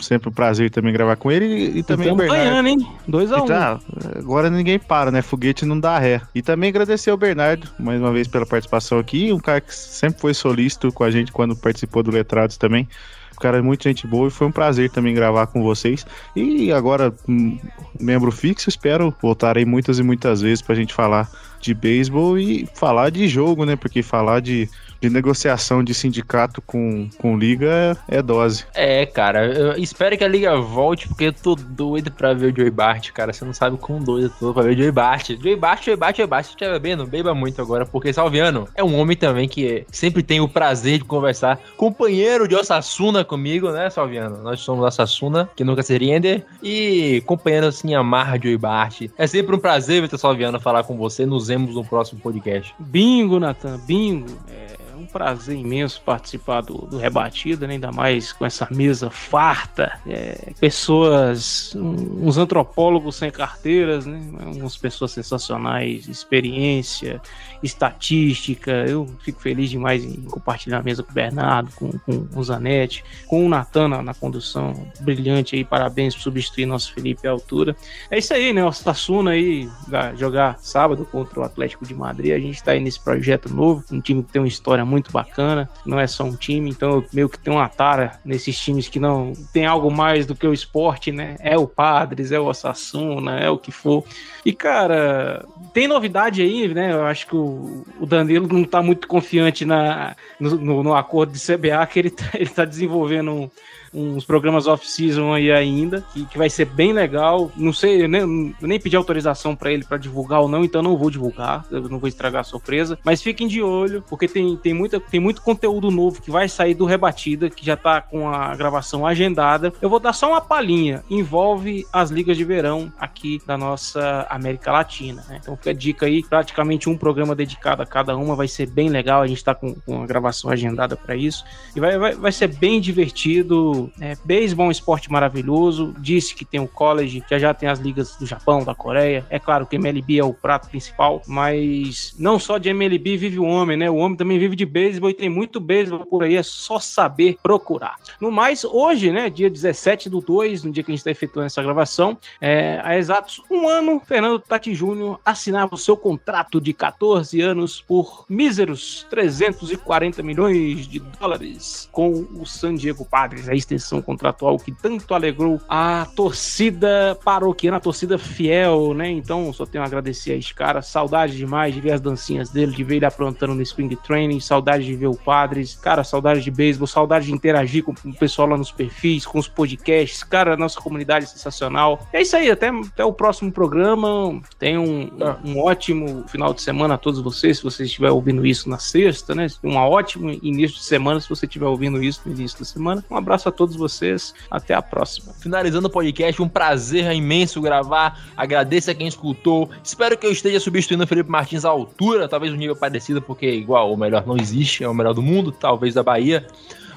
Sempre 0.00 0.28
um 0.28 0.32
prazer 0.32 0.70
também 0.70 0.92
gravar 0.92 1.16
com 1.16 1.30
ele 1.30 1.44
e, 1.46 1.78
e 1.78 1.82
também 1.82 2.10
o 2.10 2.16
Bernardo. 2.16 2.42
ganhando, 2.44 2.68
hein? 2.68 2.86
2x1. 3.08 3.44
Então, 3.44 4.21
agora 4.22 4.48
ninguém 4.48 4.78
para, 4.78 5.10
né? 5.10 5.20
Foguete 5.20 5.66
não 5.66 5.78
dá 5.78 5.98
ré. 5.98 6.20
E 6.34 6.40
também 6.40 6.70
agradecer 6.70 7.10
ao 7.10 7.16
Bernardo, 7.16 7.68
mais 7.78 8.00
uma 8.00 8.12
vez, 8.12 8.28
pela 8.28 8.46
participação 8.46 8.98
aqui. 8.98 9.32
Um 9.32 9.38
cara 9.38 9.60
que 9.60 9.74
sempre 9.74 10.20
foi 10.20 10.32
solícito 10.32 10.92
com 10.92 11.04
a 11.04 11.10
gente 11.10 11.32
quando 11.32 11.56
participou 11.56 12.02
do 12.02 12.10
Letrados 12.10 12.56
também. 12.56 12.88
O 13.36 13.40
cara 13.40 13.58
é 13.58 13.62
muito 13.62 13.82
gente 13.82 14.06
boa 14.06 14.28
e 14.28 14.30
foi 14.30 14.46
um 14.46 14.52
prazer 14.52 14.90
também 14.90 15.14
gravar 15.14 15.48
com 15.48 15.62
vocês. 15.62 16.06
E 16.36 16.72
agora, 16.72 17.12
hum, 17.28 17.58
membro 18.00 18.30
fixo, 18.30 18.68
espero 18.68 19.14
voltar 19.20 19.58
aí 19.58 19.64
muitas 19.64 19.98
e 19.98 20.02
muitas 20.02 20.40
vezes 20.40 20.62
pra 20.62 20.74
gente 20.74 20.94
falar 20.94 21.28
de 21.60 21.74
beisebol 21.74 22.38
e 22.38 22.68
falar 22.74 23.10
de 23.10 23.26
jogo, 23.26 23.64
né? 23.64 23.74
Porque 23.74 24.02
falar 24.02 24.40
de 24.40 24.68
de 25.02 25.10
negociação 25.10 25.82
de 25.82 25.92
sindicato 25.92 26.62
com, 26.62 27.10
com 27.18 27.36
liga 27.36 27.66
é, 28.08 28.18
é 28.18 28.22
dose. 28.22 28.64
É, 28.72 29.04
cara, 29.04 29.46
eu 29.46 29.72
espero 29.76 30.16
que 30.16 30.22
a 30.22 30.28
liga 30.28 30.56
volte, 30.60 31.08
porque 31.08 31.24
eu 31.24 31.32
tô 31.32 31.56
doido 31.56 32.12
pra 32.12 32.32
ver 32.32 32.52
o 32.52 32.56
Joey 32.56 32.70
Bart, 32.70 33.10
cara. 33.10 33.32
Você 33.32 33.44
não 33.44 33.52
sabe 33.52 33.76
quão 33.78 33.98
doido 33.98 34.26
eu 34.26 34.30
tô 34.30 34.54
pra 34.54 34.62
ver 34.62 34.74
o 34.74 34.76
Joey 34.76 34.92
Bart. 34.92 35.30
Joey 35.30 35.56
Bart, 35.56 35.84
Joey 35.84 35.96
Bart, 35.96 36.16
Joey 36.16 36.28
Bart. 36.28 36.44
Se 36.44 36.50
estiver 36.50 36.70
bebendo, 36.70 37.04
beba 37.04 37.34
muito 37.34 37.60
agora, 37.60 37.84
porque 37.84 38.12
Salviano 38.12 38.68
é 38.76 38.84
um 38.84 38.96
homem 38.96 39.16
também 39.16 39.48
que 39.48 39.84
sempre 39.90 40.22
tem 40.22 40.40
o 40.40 40.48
prazer 40.48 40.98
de 40.98 41.04
conversar. 41.04 41.58
Companheiro 41.76 42.46
de 42.46 42.54
Osasuna 42.54 43.24
comigo, 43.24 43.72
né, 43.72 43.90
Salviano? 43.90 44.40
Nós 44.40 44.60
somos 44.60 44.84
Osasuna, 44.84 45.50
que 45.56 45.64
nunca 45.64 45.82
se 45.82 45.98
rende. 45.98 46.44
E 46.62 47.20
companheiro 47.26 47.66
assim, 47.66 47.92
amarra 47.92 48.38
Joey 48.40 48.56
Bart. 48.56 49.02
É 49.18 49.26
sempre 49.26 49.56
um 49.56 49.58
prazer, 49.58 50.00
Vitor 50.00 50.18
Salviano, 50.18 50.60
falar 50.60 50.84
com 50.84 50.96
você. 50.96 51.26
Nos 51.26 51.48
vemos 51.48 51.74
no 51.74 51.84
próximo 51.84 52.20
podcast. 52.20 52.72
Bingo, 52.78 53.40
Natan, 53.40 53.80
bingo. 53.84 54.38
É 54.48 54.91
prazer 55.12 55.56
imenso 55.56 56.00
participar 56.00 56.62
do, 56.62 56.86
do 56.86 56.96
Rebatida, 56.96 57.66
né? 57.66 57.74
ainda 57.74 57.92
mais 57.92 58.32
com 58.32 58.46
essa 58.46 58.66
mesa 58.70 59.10
farta. 59.10 60.00
É, 60.06 60.52
pessoas, 60.58 61.74
um, 61.76 62.26
uns 62.26 62.38
antropólogos 62.38 63.16
sem 63.16 63.30
carteiras, 63.30 64.06
né? 64.06 64.20
Algumas 64.44 64.76
pessoas 64.76 65.12
sensacionais, 65.12 66.08
experiência, 66.08 67.20
estatística. 67.62 68.70
Eu 68.70 69.08
fico 69.20 69.40
feliz 69.40 69.70
demais 69.70 70.04
em 70.04 70.22
compartilhar 70.22 70.78
a 70.78 70.82
mesa 70.82 71.02
com 71.02 71.10
o 71.10 71.14
Bernardo, 71.14 71.70
com, 71.74 71.92
com 71.98 72.28
o 72.34 72.44
Zanetti, 72.44 73.04
com 73.26 73.44
o 73.44 73.48
Natan 73.48 73.88
na, 73.88 74.02
na, 74.02 74.14
condução 74.14 74.90
brilhante 75.00 75.56
aí. 75.56 75.64
Parabéns 75.64 76.14
por 76.14 76.22
substituir 76.22 76.66
nosso 76.66 76.92
Felipe 76.92 77.26
à 77.26 77.30
altura. 77.30 77.76
É 78.10 78.18
isso 78.18 78.32
aí, 78.32 78.52
né? 78.52 78.64
O 78.64 78.72
Sassuna 78.72 79.32
aí 79.32 79.68
jogar 80.16 80.58
sábado 80.60 81.04
contra 81.04 81.40
o 81.40 81.42
Atlético 81.42 81.86
de 81.86 81.94
Madrid. 81.94 82.32
A 82.32 82.38
gente 82.38 82.54
está 82.54 82.72
aí 82.72 82.80
nesse 82.80 83.00
projeto 83.00 83.52
novo, 83.52 83.84
um 83.90 84.00
time 84.00 84.22
que 84.22 84.32
tem 84.32 84.40
uma 84.40 84.48
história 84.48 84.84
muito 84.84 85.01
bacana, 85.10 85.68
não 85.86 85.98
é 85.98 86.06
só 86.06 86.24
um 86.24 86.36
time, 86.36 86.70
então 86.70 86.90
eu 86.90 87.04
meio 87.12 87.28
que 87.28 87.38
tenho 87.38 87.56
uma 87.56 87.68
tara 87.68 88.20
nesses 88.24 88.58
times 88.58 88.88
que 88.88 89.00
não 89.00 89.32
tem 89.52 89.64
algo 89.64 89.90
mais 89.90 90.26
do 90.26 90.34
que 90.34 90.46
o 90.46 90.52
esporte, 90.52 91.10
né? 91.10 91.36
É 91.40 91.56
o 91.56 91.66
Padres, 91.66 92.30
é 92.30 92.38
o 92.38 92.44
Osasuna, 92.44 93.38
é 93.38 93.48
o 93.48 93.58
que 93.58 93.72
for. 93.72 94.04
E 94.44 94.52
cara, 94.52 95.44
tem 95.72 95.88
novidade 95.88 96.42
aí, 96.42 96.68
né? 96.68 96.92
Eu 96.92 97.04
acho 97.06 97.26
que 97.26 97.36
o, 97.36 97.86
o 97.98 98.06
Danilo 98.06 98.46
não 98.46 98.64
tá 98.64 98.82
muito 98.82 99.08
confiante 99.08 99.64
na, 99.64 100.14
no, 100.38 100.56
no, 100.56 100.82
no 100.82 100.94
acordo 100.94 101.32
de 101.32 101.40
CBA 101.40 101.86
que 101.86 101.98
ele 101.98 102.10
tá, 102.10 102.30
ele 102.34 102.50
tá 102.50 102.64
desenvolvendo 102.64 103.30
um, 103.30 103.50
uns 103.92 104.24
programas 104.24 104.66
off-season 104.66 105.32
aí 105.32 105.52
ainda, 105.52 106.04
que, 106.12 106.24
que 106.24 106.38
vai 106.38 106.48
ser 106.48 106.64
bem 106.64 106.92
legal. 106.92 107.50
Não 107.56 107.72
sei, 107.72 108.04
eu 108.04 108.08
nem, 108.08 108.54
eu 108.60 108.68
nem 108.68 108.80
pedi 108.80 108.96
autorização 108.96 109.54
para 109.54 109.72
ele 109.72 109.84
para 109.84 109.98
divulgar 109.98 110.40
ou 110.40 110.48
não, 110.48 110.64
então 110.64 110.82
não 110.82 110.96
vou 110.96 111.10
divulgar, 111.10 111.64
eu 111.70 111.82
não 111.88 111.98
vou 111.98 112.08
estragar 112.08 112.40
a 112.40 112.44
surpresa. 112.44 112.98
Mas 113.04 113.22
fiquem 113.22 113.46
de 113.46 113.62
olho, 113.62 114.02
porque 114.08 114.26
tem, 114.26 114.56
tem, 114.56 114.72
muita, 114.72 114.98
tem 114.98 115.20
muito 115.20 115.42
conteúdo 115.42 115.90
novo 115.90 116.22
que 116.22 116.30
vai 116.30 116.48
sair 116.48 116.74
do 116.74 116.84
Rebatida, 116.84 117.50
que 117.50 117.64
já 117.64 117.76
tá 117.76 118.00
com 118.00 118.28
a 118.28 118.54
gravação 118.56 119.06
agendada. 119.06 119.72
Eu 119.80 119.90
vou 119.90 120.00
dar 120.00 120.12
só 120.12 120.30
uma 120.30 120.40
palhinha, 120.40 121.04
envolve 121.10 121.86
as 121.92 122.10
ligas 122.10 122.36
de 122.36 122.44
verão 122.44 122.92
aqui 122.98 123.40
da 123.46 123.58
nossa 123.58 124.26
América 124.30 124.72
Latina. 124.72 125.24
Né? 125.28 125.38
Então 125.40 125.56
fica 125.56 125.70
a 125.70 125.74
dica 125.74 126.06
aí, 126.06 126.22
praticamente 126.22 126.88
um 126.88 126.96
programa 126.96 127.34
dedicado 127.34 127.82
a 127.82 127.86
cada 127.86 128.16
uma, 128.16 128.34
vai 128.34 128.48
ser 128.48 128.66
bem 128.66 128.88
legal, 128.88 129.22
a 129.22 129.26
gente 129.26 129.44
tá 129.44 129.54
com, 129.54 129.74
com 129.74 130.02
a 130.02 130.06
gravação 130.06 130.50
agendada 130.50 130.96
para 130.96 131.14
isso. 131.14 131.44
E 131.76 131.80
vai, 131.80 131.98
vai, 131.98 132.14
vai 132.14 132.32
ser 132.32 132.48
bem 132.48 132.80
divertido, 132.80 133.81
é, 134.00 134.16
beisebol 134.24 134.66
é 134.66 134.68
um 134.68 134.72
esporte 134.72 135.10
maravilhoso. 135.10 135.94
Disse 135.98 136.34
que 136.34 136.44
tem 136.44 136.60
o 136.60 136.68
college, 136.68 137.22
já 137.28 137.38
já 137.38 137.54
tem 137.54 137.68
as 137.68 137.78
ligas 137.78 138.16
do 138.16 138.26
Japão, 138.26 138.64
da 138.64 138.74
Coreia. 138.74 139.24
É 139.30 139.38
claro 139.38 139.66
que 139.66 139.76
MLB 139.76 140.18
é 140.18 140.24
o 140.24 140.34
prato 140.34 140.68
principal, 140.68 141.22
mas 141.26 142.14
não 142.18 142.38
só 142.38 142.58
de 142.58 142.68
MLB 142.68 143.16
vive 143.16 143.38
o 143.38 143.44
homem, 143.44 143.76
né? 143.76 143.90
O 143.90 143.96
homem 143.96 144.16
também 144.16 144.38
vive 144.38 144.56
de 144.56 144.66
beisebol 144.66 145.10
e 145.10 145.14
tem 145.14 145.28
muito 145.28 145.60
beisebol 145.60 146.06
por 146.06 146.22
aí, 146.22 146.36
é 146.36 146.42
só 146.42 146.78
saber 146.78 147.36
procurar. 147.42 147.96
No 148.20 148.30
mais, 148.30 148.64
hoje, 148.64 149.10
né, 149.10 149.30
dia 149.30 149.48
17 149.48 150.08
do 150.08 150.20
2, 150.20 150.64
no 150.64 150.72
dia 150.72 150.82
que 150.82 150.90
a 150.90 150.92
gente 150.92 151.00
está 151.00 151.10
efetuando 151.10 151.46
essa 151.46 151.62
gravação, 151.62 152.16
é, 152.40 152.80
há 152.82 152.96
exatos 152.96 153.40
um 153.50 153.68
ano, 153.68 154.00
Fernando 154.04 154.38
Tati 154.38 154.74
Júnior 154.74 155.20
assinava 155.24 155.74
o 155.74 155.78
seu 155.78 155.96
contrato 155.96 156.60
de 156.60 156.72
14 156.72 157.40
anos 157.40 157.80
por 157.80 158.24
míseros 158.28 159.06
340 159.10 160.22
milhões 160.22 160.86
de 160.86 160.98
dólares 160.98 161.88
com 161.92 162.10
o 162.10 162.46
San 162.46 162.74
Diego 162.74 163.04
Padres. 163.04 163.48
Aí 163.48 163.58
extensão 163.74 164.02
contratual 164.02 164.58
que 164.58 164.72
tanto 164.72 165.14
alegrou 165.14 165.60
a 165.68 166.06
torcida 166.14 167.18
paroquiana, 167.24 167.76
a 167.78 167.80
torcida 167.80 168.18
fiel, 168.18 168.94
né? 168.94 169.10
Então, 169.10 169.52
só 169.52 169.66
tenho 169.66 169.82
a 169.82 169.86
agradecer 169.86 170.32
a 170.32 170.36
esse 170.36 170.54
cara. 170.54 170.82
Saudade 170.82 171.36
demais 171.36 171.74
de 171.74 171.80
ver 171.80 171.92
as 171.92 172.00
dancinhas 172.00 172.50
dele, 172.50 172.72
de 172.72 172.84
ver 172.84 172.96
ele 172.96 173.04
aprontando 173.06 173.54
no 173.54 173.62
Spring 173.62 173.94
Training, 173.96 174.40
saudade 174.40 174.84
de 174.84 174.94
ver 174.94 175.06
o 175.06 175.16
Padres, 175.16 175.74
cara, 175.74 176.04
saudade 176.04 176.42
de 176.42 176.50
beisebol, 176.50 176.86
saudade 176.86 177.26
de 177.26 177.32
interagir 177.32 177.84
com 177.84 177.92
o 177.92 178.14
pessoal 178.14 178.48
lá 178.48 178.56
nos 178.56 178.72
perfis, 178.72 179.26
com 179.26 179.38
os 179.38 179.48
podcasts, 179.48 180.22
cara, 180.22 180.54
a 180.54 180.56
nossa 180.56 180.80
comunidade 180.80 181.24
é 181.24 181.28
sensacional. 181.28 182.06
É 182.12 182.22
isso 182.22 182.36
aí, 182.36 182.50
até, 182.50 182.68
até 182.68 183.04
o 183.04 183.12
próximo 183.12 183.50
programa. 183.52 184.40
Tenham 184.58 184.84
um, 184.84 185.10
um, 185.44 185.52
um 185.52 185.60
ótimo 185.60 186.24
final 186.28 186.52
de 186.52 186.62
semana 186.62 186.94
a 186.94 186.98
todos 186.98 187.20
vocês, 187.20 187.58
se 187.58 187.64
você 187.64 187.84
estiver 187.84 188.10
ouvindo 188.10 188.44
isso 188.46 188.68
na 188.68 188.78
sexta, 188.78 189.34
né? 189.34 189.46
Um 189.62 189.76
ótimo 189.76 190.30
início 190.30 190.78
de 190.78 190.84
semana, 190.84 191.20
se 191.20 191.28
você 191.28 191.46
estiver 191.46 191.66
ouvindo 191.66 192.02
isso 192.02 192.22
no 192.24 192.32
início 192.32 192.58
da 192.58 192.64
semana. 192.64 193.04
Um 193.10 193.16
abraço 193.16 193.48
a 193.48 193.52
todos 193.52 193.61
vocês. 193.70 194.34
Até 194.50 194.74
a 194.74 194.82
próxima. 194.82 195.32
Finalizando 195.34 195.88
o 195.88 195.90
podcast, 195.90 196.40
um 196.42 196.48
prazer 196.48 197.10
imenso 197.12 197.60
gravar. 197.60 198.20
Agradeço 198.36 198.90
a 198.90 198.94
quem 198.94 199.06
escutou. 199.06 199.70
Espero 199.82 200.16
que 200.16 200.26
eu 200.26 200.32
esteja 200.32 200.60
substituindo 200.60 201.04
o 201.04 201.06
Felipe 201.06 201.30
Martins 201.30 201.64
à 201.64 201.70
altura, 201.70 202.28
talvez 202.28 202.52
um 202.52 202.56
nível 202.56 202.76
parecido, 202.76 203.22
porque 203.22 203.46
igual 203.46 203.92
o 203.92 203.96
melhor 203.96 204.26
não 204.26 204.36
existe, 204.36 204.84
é 204.84 204.88
o 204.88 204.94
melhor 204.94 205.14
do 205.14 205.22
mundo, 205.22 205.52
talvez 205.52 205.94
da 205.94 206.02
Bahia. 206.02 206.46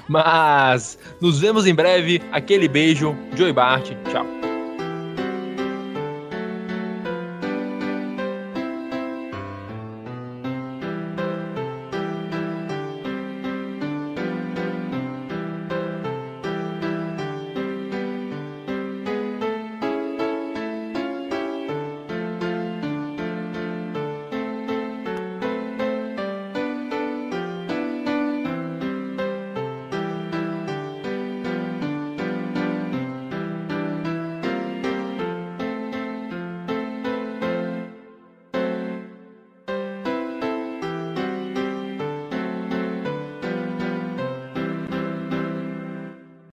Mas 0.08 0.98
nos 1.20 1.40
vemos 1.40 1.66
em 1.66 1.74
breve. 1.74 2.22
Aquele 2.30 2.68
beijo. 2.68 3.16
Joey 3.34 3.52
Bart. 3.52 3.90
Tchau. 4.10 4.55